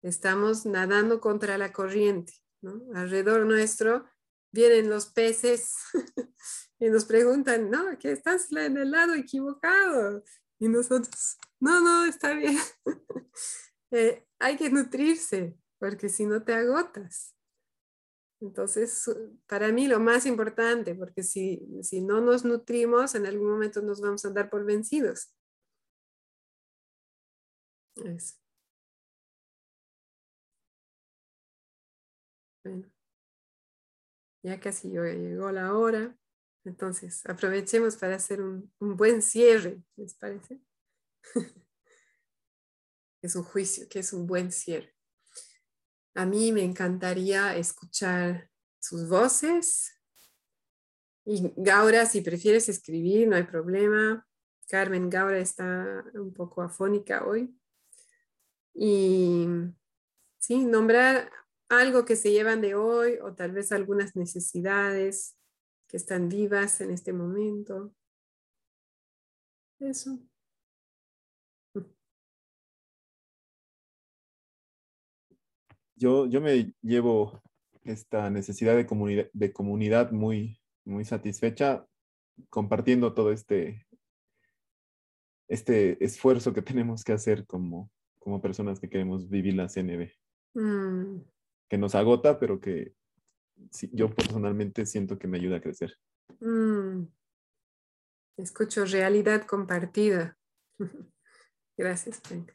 Estamos 0.00 0.64
nadando 0.64 1.20
contra 1.20 1.58
la 1.58 1.70
corriente. 1.70 2.32
Alrededor 2.94 3.44
nuestro 3.44 4.06
vienen 4.52 4.88
los 4.88 5.08
peces 5.08 5.74
y 6.78 6.88
nos 6.88 7.04
preguntan, 7.04 7.70
no, 7.70 7.98
que 7.98 8.10
estás 8.10 8.50
en 8.52 8.78
el 8.78 8.90
lado 8.90 9.12
equivocado. 9.12 10.24
Y 10.58 10.68
nosotros, 10.68 11.38
no, 11.60 11.80
no, 11.80 12.04
está 12.04 12.34
bien. 12.34 12.56
Eh, 13.90 14.26
hay 14.40 14.56
que 14.56 14.70
nutrirse, 14.70 15.56
porque 15.78 16.08
si 16.08 16.26
no 16.26 16.42
te 16.42 16.52
agotas. 16.52 17.32
Entonces, 18.40 19.08
para 19.46 19.70
mí 19.70 19.86
lo 19.86 20.00
más 20.00 20.26
importante, 20.26 20.94
porque 20.94 21.22
si, 21.22 21.64
si 21.82 22.00
no 22.00 22.20
nos 22.20 22.44
nutrimos, 22.44 23.14
en 23.14 23.26
algún 23.26 23.48
momento 23.50 23.82
nos 23.82 24.00
vamos 24.00 24.24
a 24.24 24.30
dar 24.30 24.50
por 24.50 24.64
vencidos. 24.64 25.32
Eso. 27.96 28.34
Bueno, 32.64 32.90
ya 34.42 34.60
casi 34.60 34.90
llegó 34.90 35.50
la 35.50 35.74
hora. 35.76 36.16
Entonces, 36.64 37.24
aprovechemos 37.26 37.96
para 37.96 38.16
hacer 38.16 38.40
un, 38.40 38.72
buen 38.78 39.20
cierre, 39.20 39.82
¿les 39.96 40.14
parece? 40.14 40.60
es 43.22 43.36
un 43.36 43.44
juicio, 43.44 43.86
que 43.88 43.98
es 43.98 44.12
un 44.12 44.26
buen 44.26 44.50
cierre. 44.50 44.94
A 46.14 46.24
mí 46.24 46.52
me 46.52 46.62
encantaría 46.62 47.56
escuchar 47.56 48.50
sus 48.80 49.08
voces. 49.08 50.00
Y 51.26 51.52
Gaura, 51.56 52.06
si 52.06 52.22
prefieres 52.22 52.68
escribir, 52.68 53.28
no 53.28 53.36
hay 53.36 53.44
problema. 53.44 54.26
Carmen 54.68 55.10
Gaura 55.10 55.38
está 55.38 56.04
un 56.14 56.32
poco 56.32 56.62
afónica 56.62 57.26
hoy. 57.26 57.54
Y 58.72 59.46
sí, 60.38 60.64
nombrar 60.64 61.30
algo 61.68 62.04
que 62.04 62.16
se 62.16 62.30
llevan 62.30 62.60
de 62.60 62.74
hoy 62.74 63.18
o 63.22 63.34
tal 63.34 63.52
vez 63.52 63.72
algunas 63.72 64.16
necesidades 64.16 65.36
que 65.94 65.98
están 65.98 66.28
vivas 66.28 66.80
en 66.80 66.90
este 66.90 67.12
momento. 67.12 67.94
Eso. 69.78 70.18
Yo, 75.94 76.26
yo 76.26 76.40
me 76.40 76.74
llevo 76.82 77.40
esta 77.84 78.28
necesidad 78.28 78.74
de 78.74 78.86
comunidad, 78.86 79.30
de 79.32 79.52
comunidad 79.52 80.10
muy, 80.10 80.60
muy 80.84 81.04
satisfecha 81.04 81.86
compartiendo 82.50 83.14
todo 83.14 83.30
este, 83.30 83.86
este 85.46 86.04
esfuerzo 86.04 86.52
que 86.52 86.62
tenemos 86.62 87.04
que 87.04 87.12
hacer 87.12 87.46
como, 87.46 87.88
como 88.18 88.42
personas 88.42 88.80
que 88.80 88.88
queremos 88.88 89.30
vivir 89.30 89.54
la 89.54 89.68
CNB. 89.68 90.10
Mm. 90.54 91.20
Que 91.68 91.78
nos 91.78 91.94
agota, 91.94 92.40
pero 92.40 92.60
que 92.60 92.96
yo 93.92 94.14
personalmente 94.14 94.86
siento 94.86 95.18
que 95.18 95.28
me 95.28 95.38
ayuda 95.38 95.56
a 95.56 95.60
crecer. 95.60 95.92
Mm. 96.40 97.06
Escucho 98.36 98.84
realidad 98.84 99.46
compartida. 99.46 100.36
Gracias, 101.76 102.20
Frank. 102.20 102.52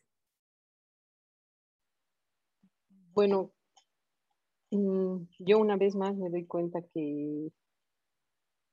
Bueno, 3.13 3.53
mm, 4.71 5.23
yo 5.39 5.59
una 5.59 5.77
vez 5.77 5.95
más 5.95 6.15
me 6.15 6.29
doy 6.29 6.45
cuenta 6.45 6.81
que, 6.81 7.51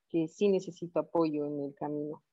que 0.09 0.27
sí 0.27 0.49
necesito 0.49 0.99
apoyo 0.99 1.45
en 1.45 1.61
el 1.61 1.75
camino. 1.75 2.23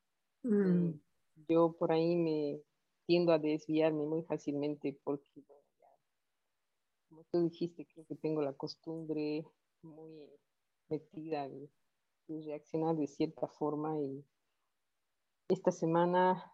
Mm. 0.42 0.88
Eh, 0.88 1.00
yo 1.48 1.72
por 1.78 1.92
ahí 1.92 2.16
me 2.16 2.60
tiendo 3.06 3.32
a 3.32 3.38
desviarme 3.38 4.04
muy 4.04 4.22
fácilmente 4.22 4.98
porque, 5.04 5.42
como 7.08 7.24
tú 7.30 7.42
dijiste, 7.48 7.86
creo 7.86 8.06
que 8.06 8.16
tengo 8.16 8.42
la 8.42 8.52
costumbre 8.52 9.44
muy 9.84 10.28
metida 10.88 11.48
de, 11.48 11.70
reaccionar 12.28 12.96
de 12.96 13.06
cierta 13.06 13.46
forma 13.46 14.00
y 14.00 14.24
esta 15.48 15.70
semana 15.70 16.52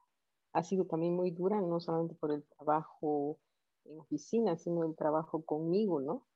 ha 0.52 0.62
sido 0.64 0.84
también 0.86 1.14
muy 1.14 1.30
dura, 1.30 1.60
no 1.60 1.78
solamente 1.80 2.16
por 2.16 2.32
el 2.32 2.44
trabajo 2.44 3.38
en 3.84 4.00
oficina, 4.00 4.56
sino 4.56 4.84
el 4.84 4.96
trabajo 4.96 5.44
conmigo, 5.44 6.00
¿no? 6.00 6.26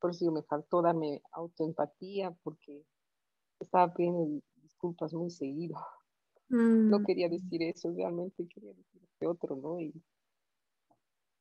Por 0.00 0.10
eso 0.10 0.32
me 0.32 0.42
faltó 0.42 0.82
darme 0.82 1.22
autoempatía 1.30 2.36
porque 2.42 2.84
estaba 3.60 3.94
pidiendo 3.94 4.42
disculpas 4.56 5.14
muy 5.14 5.30
seguido. 5.30 5.76
No 6.48 6.98
Mm. 6.98 7.04
quería 7.06 7.28
decir 7.28 7.62
eso, 7.62 7.92
realmente 7.94 8.46
quería 8.48 8.74
decir 8.74 9.02
este 9.04 9.26
otro, 9.28 9.54
¿no? 9.56 9.80
Y, 9.80 9.94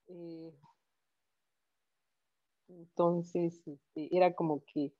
eh, 0.07 0.53
entonces, 2.77 3.61
este, 3.65 4.15
era 4.15 4.33
como 4.33 4.63
que 4.65 4.93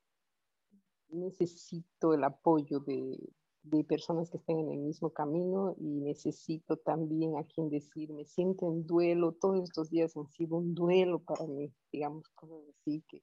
necesito 1.10 2.14
el 2.14 2.23
apoyo 2.23 2.80
de, 2.80 3.18
de 3.64 3.84
personas 3.84 4.30
que 4.30 4.38
estén 4.38 4.60
en 4.60 4.72
el 4.72 4.80
mismo 4.80 5.11
camino 5.11 5.76
y 5.77 5.99
necesito 6.02 6.77
también 6.77 7.38
a 7.38 7.43
quien 7.43 7.69
decir, 7.69 8.11
me 8.11 8.26
siento 8.26 8.68
en 8.68 8.85
duelo, 8.85 9.34
todos 9.34 9.64
estos 9.64 9.89
días 9.89 10.15
han 10.18 10.27
sido 10.27 10.57
un 10.57 10.73
duelo 10.73 11.19
para 11.19 11.45
mí, 11.48 11.72
digamos, 11.91 12.27
como 12.30 12.61
decir 12.61 13.03
que 13.07 13.22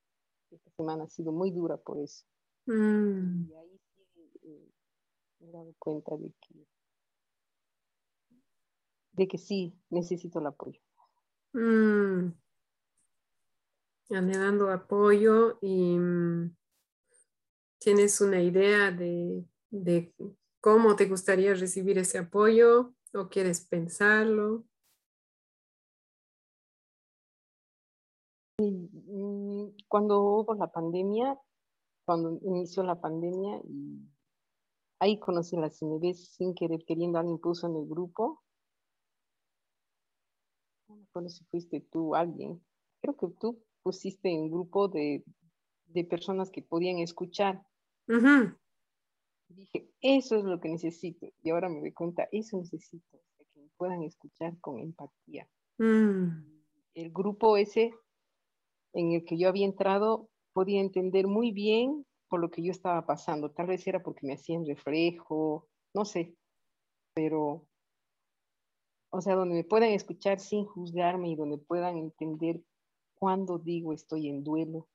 esta 0.50 0.70
semana 0.70 1.04
ha 1.04 1.08
sido 1.08 1.32
muy 1.32 1.50
dura 1.50 1.76
por 1.76 1.98
eso. 1.98 2.24
Mm. 2.66 3.48
Y 3.48 3.54
ahí 3.54 3.80
sí 3.94 4.30
eh, 4.42 4.70
me 5.40 5.48
he 5.48 5.52
dado 5.52 5.74
cuenta 5.78 6.16
de 6.16 6.32
que, 6.40 6.66
de 9.12 9.28
que 9.28 9.38
sí 9.38 9.74
necesito 9.90 10.38
el 10.38 10.46
apoyo. 10.46 10.80
Mm. 11.52 12.32
Anhelando 14.10 14.70
apoyo 14.70 15.58
y 15.60 15.98
mm, 15.98 16.56
tienes 17.78 18.20
una 18.20 18.40
idea 18.42 18.90
de, 18.90 19.44
de 19.70 20.14
cómo 20.60 20.96
te 20.96 21.06
gustaría 21.06 21.54
recibir 21.54 21.98
ese 21.98 22.18
apoyo 22.18 22.94
o 23.14 23.28
quieres 23.28 23.66
pensarlo. 23.66 24.64
Mm, 28.60 29.68
Cuando 29.88 30.22
hubo 30.22 30.54
la 30.54 30.72
pandemia, 30.72 31.38
cuando 32.04 32.38
inició 32.42 32.82
la 32.82 33.00
pandemia 33.00 33.60
y 33.64 34.08
ahí 35.00 35.18
conocí 35.20 35.56
a 35.56 35.60
la 35.60 35.70
CNBs 35.70 36.34
sin 36.34 36.54
querer, 36.54 36.84
queriendo, 36.84 37.18
alguien 37.18 37.38
puso 37.38 37.66
en 37.66 37.76
el 37.76 37.86
grupo. 37.86 38.42
No 40.88 40.96
me 40.96 41.02
acuerdo 41.04 41.28
si 41.28 41.44
fuiste 41.44 41.80
tú 41.80 42.14
alguien. 42.14 42.64
Creo 43.00 43.16
que 43.16 43.28
tú 43.38 43.62
pusiste 43.82 44.30
en 44.30 44.50
grupo 44.50 44.88
de, 44.88 45.24
de 45.86 46.04
personas 46.04 46.50
que 46.50 46.62
podían 46.62 46.98
escuchar. 46.98 47.62
Ujú. 48.08 48.54
Dije, 49.48 49.90
eso 50.00 50.36
es 50.36 50.44
lo 50.44 50.60
que 50.60 50.68
necesito. 50.68 51.26
Y 51.42 51.50
ahora 51.50 51.68
me 51.68 51.80
doy 51.80 51.92
cuenta, 51.92 52.28
eso 52.32 52.58
necesito, 52.58 53.18
que 53.52 53.60
me 53.60 53.68
puedan 53.76 54.02
escuchar 54.02 54.58
con 54.60 54.78
empatía. 54.78 55.48
Mm. 55.78 56.44
El 56.94 57.10
grupo 57.12 57.56
ese 57.56 57.94
en 58.92 59.12
el 59.12 59.24
que 59.24 59.38
yo 59.38 59.48
había 59.48 59.64
entrado 59.64 60.28
podía 60.52 60.80
entender 60.80 61.26
muy 61.26 61.52
bien 61.52 62.04
por 62.28 62.40
lo 62.40 62.50
que 62.50 62.62
yo 62.62 62.70
estaba 62.70 63.06
pasando. 63.06 63.50
Tal 63.50 63.66
vez 63.66 63.86
era 63.86 64.02
porque 64.02 64.26
me 64.26 64.34
hacían 64.34 64.66
reflejo, 64.66 65.68
no 65.94 66.04
sé, 66.04 66.34
pero, 67.14 67.66
o 69.10 69.20
sea, 69.20 69.34
donde 69.34 69.54
me 69.54 69.64
puedan 69.64 69.90
escuchar 69.90 70.40
sin 70.40 70.64
juzgarme 70.64 71.30
y 71.30 71.36
donde 71.36 71.58
puedan 71.58 71.96
entender 71.96 72.60
cuando 73.18 73.58
digo 73.58 73.92
estoy 73.92 74.28
en 74.28 74.44
duelo. 74.44 74.88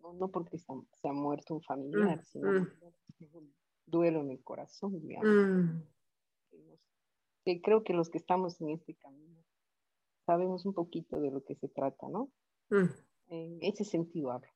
No, 0.00 0.12
no 0.12 0.28
porque 0.30 0.58
se 0.58 0.72
ha, 0.72 0.76
se 1.00 1.08
ha 1.08 1.12
muerto 1.12 1.54
un 1.54 1.62
familiar, 1.62 2.18
Mm, 2.18 2.24
sino 2.24 2.52
mm. 2.52 2.66
porque 2.80 3.12
tengo 3.18 3.38
un 3.38 3.54
duelo 3.86 4.20
en 4.20 4.30
el 4.30 4.42
corazón, 4.42 5.00
digamos. 5.00 5.28
Mm. 5.28 5.82
que 7.44 7.62
creo 7.62 7.82
que 7.82 7.94
los 7.94 8.10
que 8.10 8.18
estamos 8.18 8.60
en 8.60 8.70
este 8.70 8.94
camino 8.94 9.42
sabemos 10.26 10.66
un 10.66 10.74
poquito 10.74 11.18
de 11.18 11.30
lo 11.30 11.42
que 11.42 11.54
se 11.54 11.68
trata, 11.68 12.08
¿no? 12.08 12.30
Mm. 12.68 12.90
En 13.28 13.58
ese 13.62 13.84
sentido 13.84 14.30
hablo. 14.30 14.50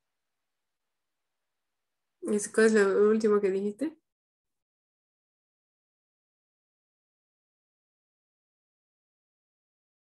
¿Y 2.21 2.37
¿Cuál 2.53 2.67
es 2.67 2.73
lo 2.73 3.09
último 3.09 3.41
que 3.41 3.49
dijiste? 3.49 3.97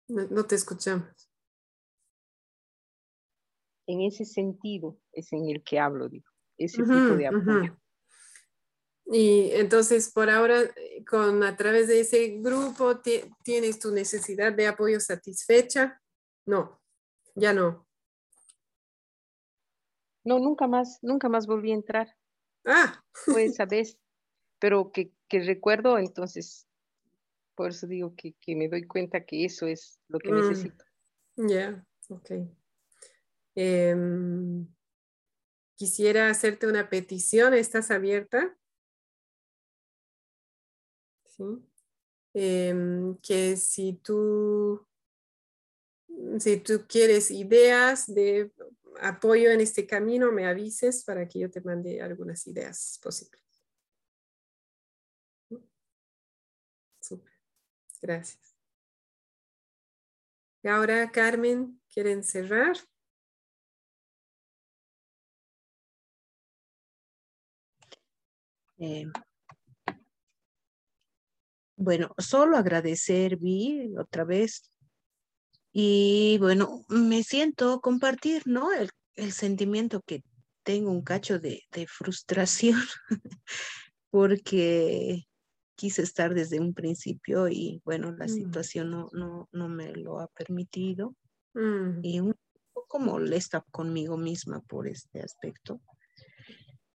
No, 0.09 0.27
no 0.31 0.45
te 0.45 0.55
escuchamos. 0.57 1.34
En 3.87 4.01
ese 4.03 4.25
sentido 4.25 4.99
es 5.13 5.33
en 5.33 5.49
el 5.49 5.63
que 5.63 5.79
hablo, 5.79 6.09
digo. 6.09 6.29
Ese 6.57 6.83
tipo 6.85 7.17
de 7.17 7.27
apoyo. 7.27 7.77
Y 9.07 9.51
entonces, 9.53 10.11
por 10.13 10.31
ahora, 10.31 10.63
con 11.09 11.43
a 11.43 11.57
través 11.57 11.89
de 11.89 12.01
ese 12.01 12.39
grupo, 12.41 13.01
ti- 13.01 13.23
¿tienes 13.43 13.79
tu 13.79 13.91
necesidad 13.93 14.53
de 14.53 14.67
apoyo 14.67 14.99
satisfecha? 15.01 16.01
No, 16.47 16.81
ya 17.35 17.53
no. 17.53 17.87
No, 20.25 20.39
nunca 20.39 20.67
más, 20.67 20.99
nunca 21.03 21.29
más 21.29 21.47
volví 21.47 21.71
a 21.73 21.75
entrar. 21.75 22.17
Ah, 22.65 23.05
Fue 23.13 23.45
esa 23.45 23.67
vez, 23.67 23.99
pero 24.59 24.91
que, 24.91 25.13
que 25.29 25.41
recuerdo, 25.41 25.99
entonces, 25.99 26.67
por 27.55 27.71
eso 27.71 27.87
digo 27.87 28.15
que, 28.17 28.35
que 28.41 28.57
me 28.57 28.69
doy 28.69 28.87
cuenta 28.87 29.25
que 29.27 29.45
eso 29.45 29.67
es 29.67 29.99
lo 30.09 30.19
que 30.19 30.33
Mm. 30.33 30.37
necesito. 30.37 30.85
ya, 31.37 31.85
ok. 32.09 32.31
Em, 33.55 34.67
quisiera 35.77 36.31
hacerte 36.31 36.67
una 36.67 36.89
petición. 36.89 37.55
¿Estás 37.55 37.91
abierta? 37.91 38.57
Sí. 41.25 41.45
Em, 42.35 43.17
que 43.19 43.57
si 43.57 43.95
tú, 43.95 44.87
si 46.39 46.57
tú 46.59 46.85
quieres 46.89 47.31
ideas 47.31 48.13
de 48.13 48.53
apoyo 49.01 49.51
en 49.51 49.61
este 49.61 49.87
camino, 49.87 50.33
me 50.33 50.47
avises 50.47 51.05
para 51.05 51.29
que 51.29 51.41
yo 51.41 51.51
te 51.51 51.61
mande 51.61 52.01
algunas 52.01 52.47
ideas 52.47 52.99
posibles. 53.03 53.45
Gracias. 58.05 58.55
Y 60.63 60.69
ahora, 60.69 61.11
Carmen, 61.11 61.81
¿quieren 61.89 62.23
cerrar? 62.23 62.77
Eh, 68.79 69.07
bueno, 71.77 72.15
solo 72.19 72.57
agradecer, 72.57 73.37
Vi, 73.37 73.95
otra 73.99 74.25
vez. 74.25 74.71
Y 75.73 76.39
bueno, 76.39 76.85
me 76.89 77.23
siento 77.25 77.81
compartir, 77.81 78.43
¿no? 78.47 78.73
El, 78.73 78.91
el 79.17 79.33
sentimiento 79.33 80.01
que 80.03 80.23
tengo 80.63 80.91
un 80.91 81.03
cacho 81.03 81.39
de, 81.39 81.63
de 81.73 81.87
frustración 81.87 82.81
porque 84.11 85.25
quise 85.77 86.03
estar 86.03 86.35
desde 86.35 86.61
un 86.61 86.73
principio 86.75 87.49
y 87.49 87.83
bueno, 87.85 88.13
la 88.13 88.27
Mm. 88.27 88.29
situación 88.29 88.91
no, 88.91 89.09
no, 89.13 89.49
no 89.53 89.69
me 89.69 89.93
lo 89.93 90.21
ha 90.21 90.29
permitido 90.29 91.15
Mm, 91.57 92.01
y 92.03 92.19
un 92.19 92.35
poco 92.73 92.99
molesta 92.99 93.65
conmigo 93.71 94.17
misma 94.17 94.61
por 94.63 94.89
este 94.89 95.21
aspecto. 95.21 95.81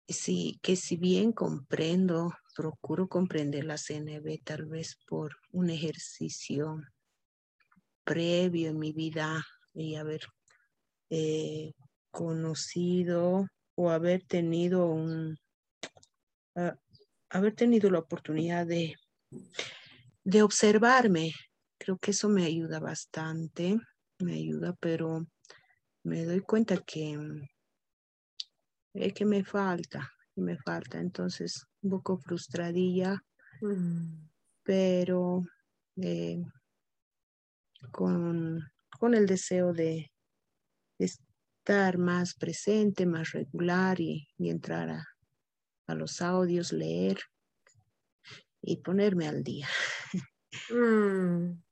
Sí, 0.09 0.59
que 0.63 0.75
si 0.75 0.97
bien 0.97 1.33
comprendo, 1.33 2.33
procuro 2.57 3.09
comprender 3.09 3.65
la 3.65 3.77
CNB 3.77 4.43
tal 4.43 4.65
vez 4.65 4.97
por 5.07 5.37
un 5.53 5.69
ejercicio 5.69 6.81
previo 8.05 8.71
en 8.71 8.79
mi 8.79 8.93
vida 8.93 9.45
y 9.75 9.97
haber 9.97 10.23
eh, 11.11 11.75
conocido 12.11 13.49
o 13.75 13.91
haber 13.91 14.25
tenido 14.25 14.87
un, 14.87 15.37
ah, 16.57 16.75
haber 17.29 17.55
tenido 17.55 17.91
la 17.91 17.99
oportunidad 17.99 18.67
de, 18.67 18.97
de 20.25 20.43
observarme. 20.43 21.33
Creo 21.79 21.99
que 21.99 22.13
eso 22.13 22.31
me 22.31 22.47
ayuda 22.47 22.81
bastante, 22.81 23.79
me 24.21 24.37
ayuda, 24.37 24.75
pero 24.81 25.27
me 26.03 26.25
doy 26.25 26.41
cuenta 26.41 26.79
que, 26.79 27.19
mm, 27.19 27.47
eh, 29.01 29.13
que 29.13 29.25
me 29.25 29.45
falta, 29.45 30.11
que 30.35 30.41
me 30.41 30.59
falta. 30.59 30.99
Entonces, 30.99 31.65
un 31.83 31.91
poco 31.91 32.19
frustradilla, 32.19 33.23
mm, 33.61 34.29
pero 34.65 35.45
eh, 36.03 36.45
con, 37.93 38.61
con, 38.99 39.15
el 39.15 39.27
deseo 39.27 39.73
de, 39.73 40.11
estar 40.99 41.97
más 41.97 42.35
presente, 42.35 43.07
más 43.07 43.31
regular 43.31 44.01
y, 44.01 44.27
entrar 44.39 44.91
a, 44.91 45.05
a, 45.87 45.95
los 45.95 46.21
audios, 46.21 46.73
leer 46.73 47.19
y 48.61 48.79
ponerme 48.79 49.29
al 49.29 49.45
día. 49.45 49.69
Mm. 50.71 51.63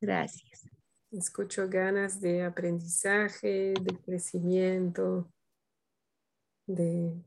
Gracias. 0.00 0.68
Escucho 1.12 1.68
ganas 1.68 2.20
de 2.20 2.42
aprendizaje, 2.44 3.72
de 3.80 3.96
crecimiento, 4.04 5.32
de 6.66 7.24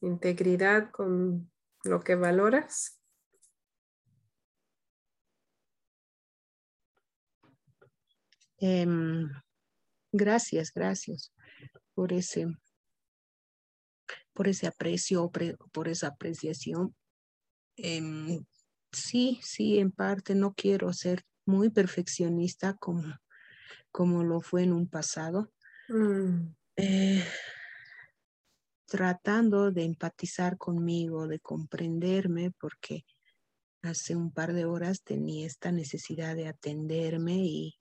integridad 0.00 0.90
con 0.90 1.50
lo 1.84 2.00
que 2.00 2.14
valoras. 2.14 3.00
Em, 8.60 9.30
gracias, 10.12 10.72
gracias 10.72 11.32
por 11.94 12.12
ese, 12.12 12.46
por 14.32 14.48
ese 14.48 14.66
aprecio, 14.66 15.30
por 15.72 15.88
esa 15.88 16.08
apreciación. 16.08 16.94
Em, 17.76 18.44
sí, 18.92 19.38
sí, 19.42 19.78
en 19.78 19.92
parte 19.92 20.34
no 20.34 20.54
quiero 20.54 20.92
ser 20.92 21.22
muy 21.46 21.70
perfeccionista 21.70 22.74
como, 22.74 23.02
como 23.92 24.24
lo 24.24 24.40
fue 24.40 24.64
en 24.64 24.72
un 24.72 24.88
pasado. 24.88 25.52
Mm. 25.88 26.54
Eh, 26.76 27.24
tratando 28.88 29.70
de 29.70 29.84
empatizar 29.84 30.56
conmigo, 30.56 31.28
de 31.28 31.40
comprenderme, 31.40 32.52
porque 32.58 33.04
hace 33.82 34.16
un 34.16 34.32
par 34.32 34.54
de 34.54 34.64
horas 34.64 35.02
tenía 35.02 35.46
esta 35.46 35.70
necesidad 35.70 36.34
de 36.34 36.48
atenderme 36.48 37.36
y, 37.36 37.78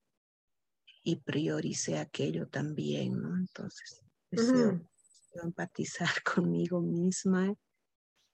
y 1.03 1.15
prioricé 1.15 1.97
aquello 1.97 2.47
también, 2.47 3.21
¿no? 3.21 3.37
Entonces, 3.37 4.01
deseo, 4.29 4.81
empatizar 5.41 6.09
conmigo 6.35 6.81
misma 6.81 7.55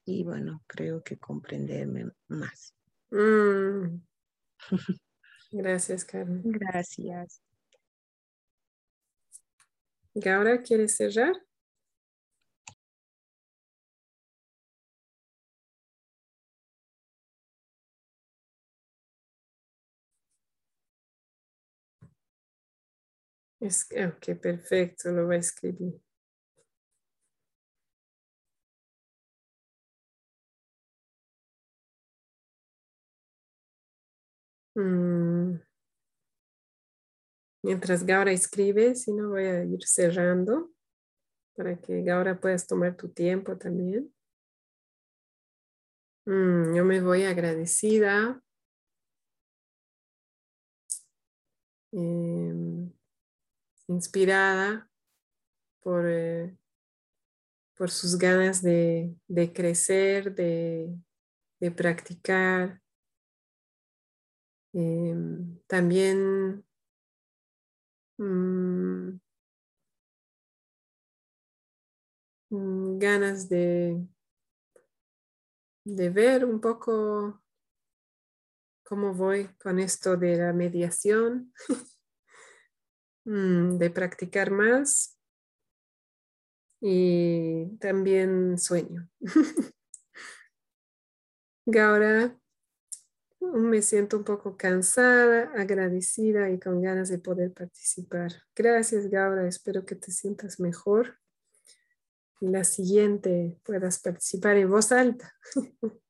y 0.05 0.23
bueno, 0.23 0.63
creo 0.67 1.03
que 1.03 1.17
comprenderme 1.17 2.09
más. 2.27 2.73
Mm. 3.11 4.01
Gracias, 5.51 6.03
Carmen. 6.03 6.41
Gracias. 6.43 7.41
¿Y 10.15 10.27
ahora 10.27 10.61
quieres 10.61 10.95
cerrar? 10.95 11.33
Es, 23.63 23.87
ok, 23.91 24.37
perfecto, 24.41 25.09
lo 25.09 25.25
voy 25.25 25.37
a 25.37 25.39
escribir. 25.39 25.93
Mm. 34.75 35.61
Mientras 37.63 38.05
Gaura 38.05 38.33
escribe, 38.33 38.95
si 38.95 39.13
no 39.13 39.29
voy 39.29 39.45
a 39.45 39.63
ir 39.63 39.81
cerrando 39.85 40.71
para 41.55 41.77
que 41.77 42.03
Gaura 42.03 42.37
puedas 42.37 42.67
tomar 42.67 42.97
tu 42.97 43.07
tiempo 43.13 43.57
también. 43.57 44.13
Mm, 46.25 46.75
yo 46.75 46.83
me 46.83 46.99
voy 46.99 47.23
agradecida. 47.23 48.41
Em, 51.93 52.91
inspirada 53.87 54.89
por, 55.81 56.05
eh, 56.07 56.57
por 57.75 57.89
sus 57.91 58.17
ganas 58.17 58.61
de, 58.61 59.15
crecer, 59.53 60.33
de, 60.35 60.95
practicar. 61.75 62.81
Em, 64.75 65.59
también 65.67 66.65
mm, 68.17 69.19
mm, 72.49 72.97
ganas 72.99 73.47
de, 73.49 74.07
de 75.85 76.09
ver 76.09 76.45
un 76.45 76.59
poco 76.59 77.43
cómo 78.83 79.13
voy 79.13 79.47
con 79.61 79.79
esto 79.79 80.17
de 80.17 80.37
la 80.37 80.53
mediación. 80.53 81.53
Mm, 83.25 83.77
de 83.77 83.89
practicar 83.89 84.51
más 84.51 85.17
y 86.81 87.77
también 87.77 88.57
sueño. 88.57 89.09
Ahora 91.79 92.37
me 93.39 93.81
siento 93.81 94.17
un 94.17 94.25
poco 94.25 94.57
cansada, 94.57 95.53
agradecida 95.55 96.49
y 96.49 96.59
con 96.59 96.81
ganas 96.81 97.07
de 97.07 97.19
poder 97.19 97.53
participar. 97.53 98.33
Gracias, 98.55 99.09
Gaura. 99.09 99.47
Espero 99.47 99.85
que 99.85 99.95
te 99.95 100.11
sientas 100.11 100.59
mejor. 100.59 101.17
Y 102.41 102.47
la 102.47 102.65
siguiente 102.65 103.57
puedas 103.63 103.99
participar 103.99 104.57
en 104.57 104.69
voz 104.69 104.91
alta. 104.91 105.33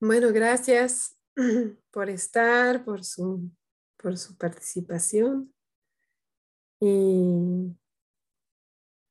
bueno, 0.00 0.32
gracias 0.32 1.18
por 1.90 2.08
estar, 2.08 2.86
por 2.86 3.04
su 3.04 3.50
por 4.04 4.18
su 4.18 4.36
participación 4.36 5.50
y 6.78 7.74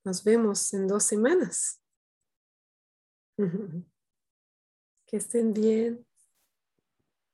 nos 0.05 0.23
vemos 0.23 0.71
en 0.73 0.87
dos 0.87 1.03
semanas. 1.03 1.81
Que 5.07 5.17
estén 5.17 5.53
bien. 5.53 6.03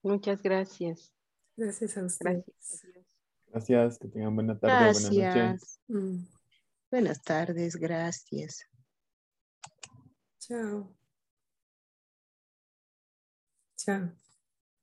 Muchas 0.03 0.41
gracias. 0.41 1.14
Gracias 1.56 1.98
a 1.98 2.03
ustedes. 2.03 2.84
Gracias, 3.48 3.98
que 3.98 4.10
tengan 4.10 4.36
buena 4.36 4.60
tarde, 4.60 4.91
buenas 4.91 5.11
noches. 5.14 5.80
Mm. 5.88 6.26
Buenas 6.91 7.22
tardes, 7.22 7.77
gracias. 7.77 8.65
Chao. 10.40 10.94
Chao. 13.77 14.28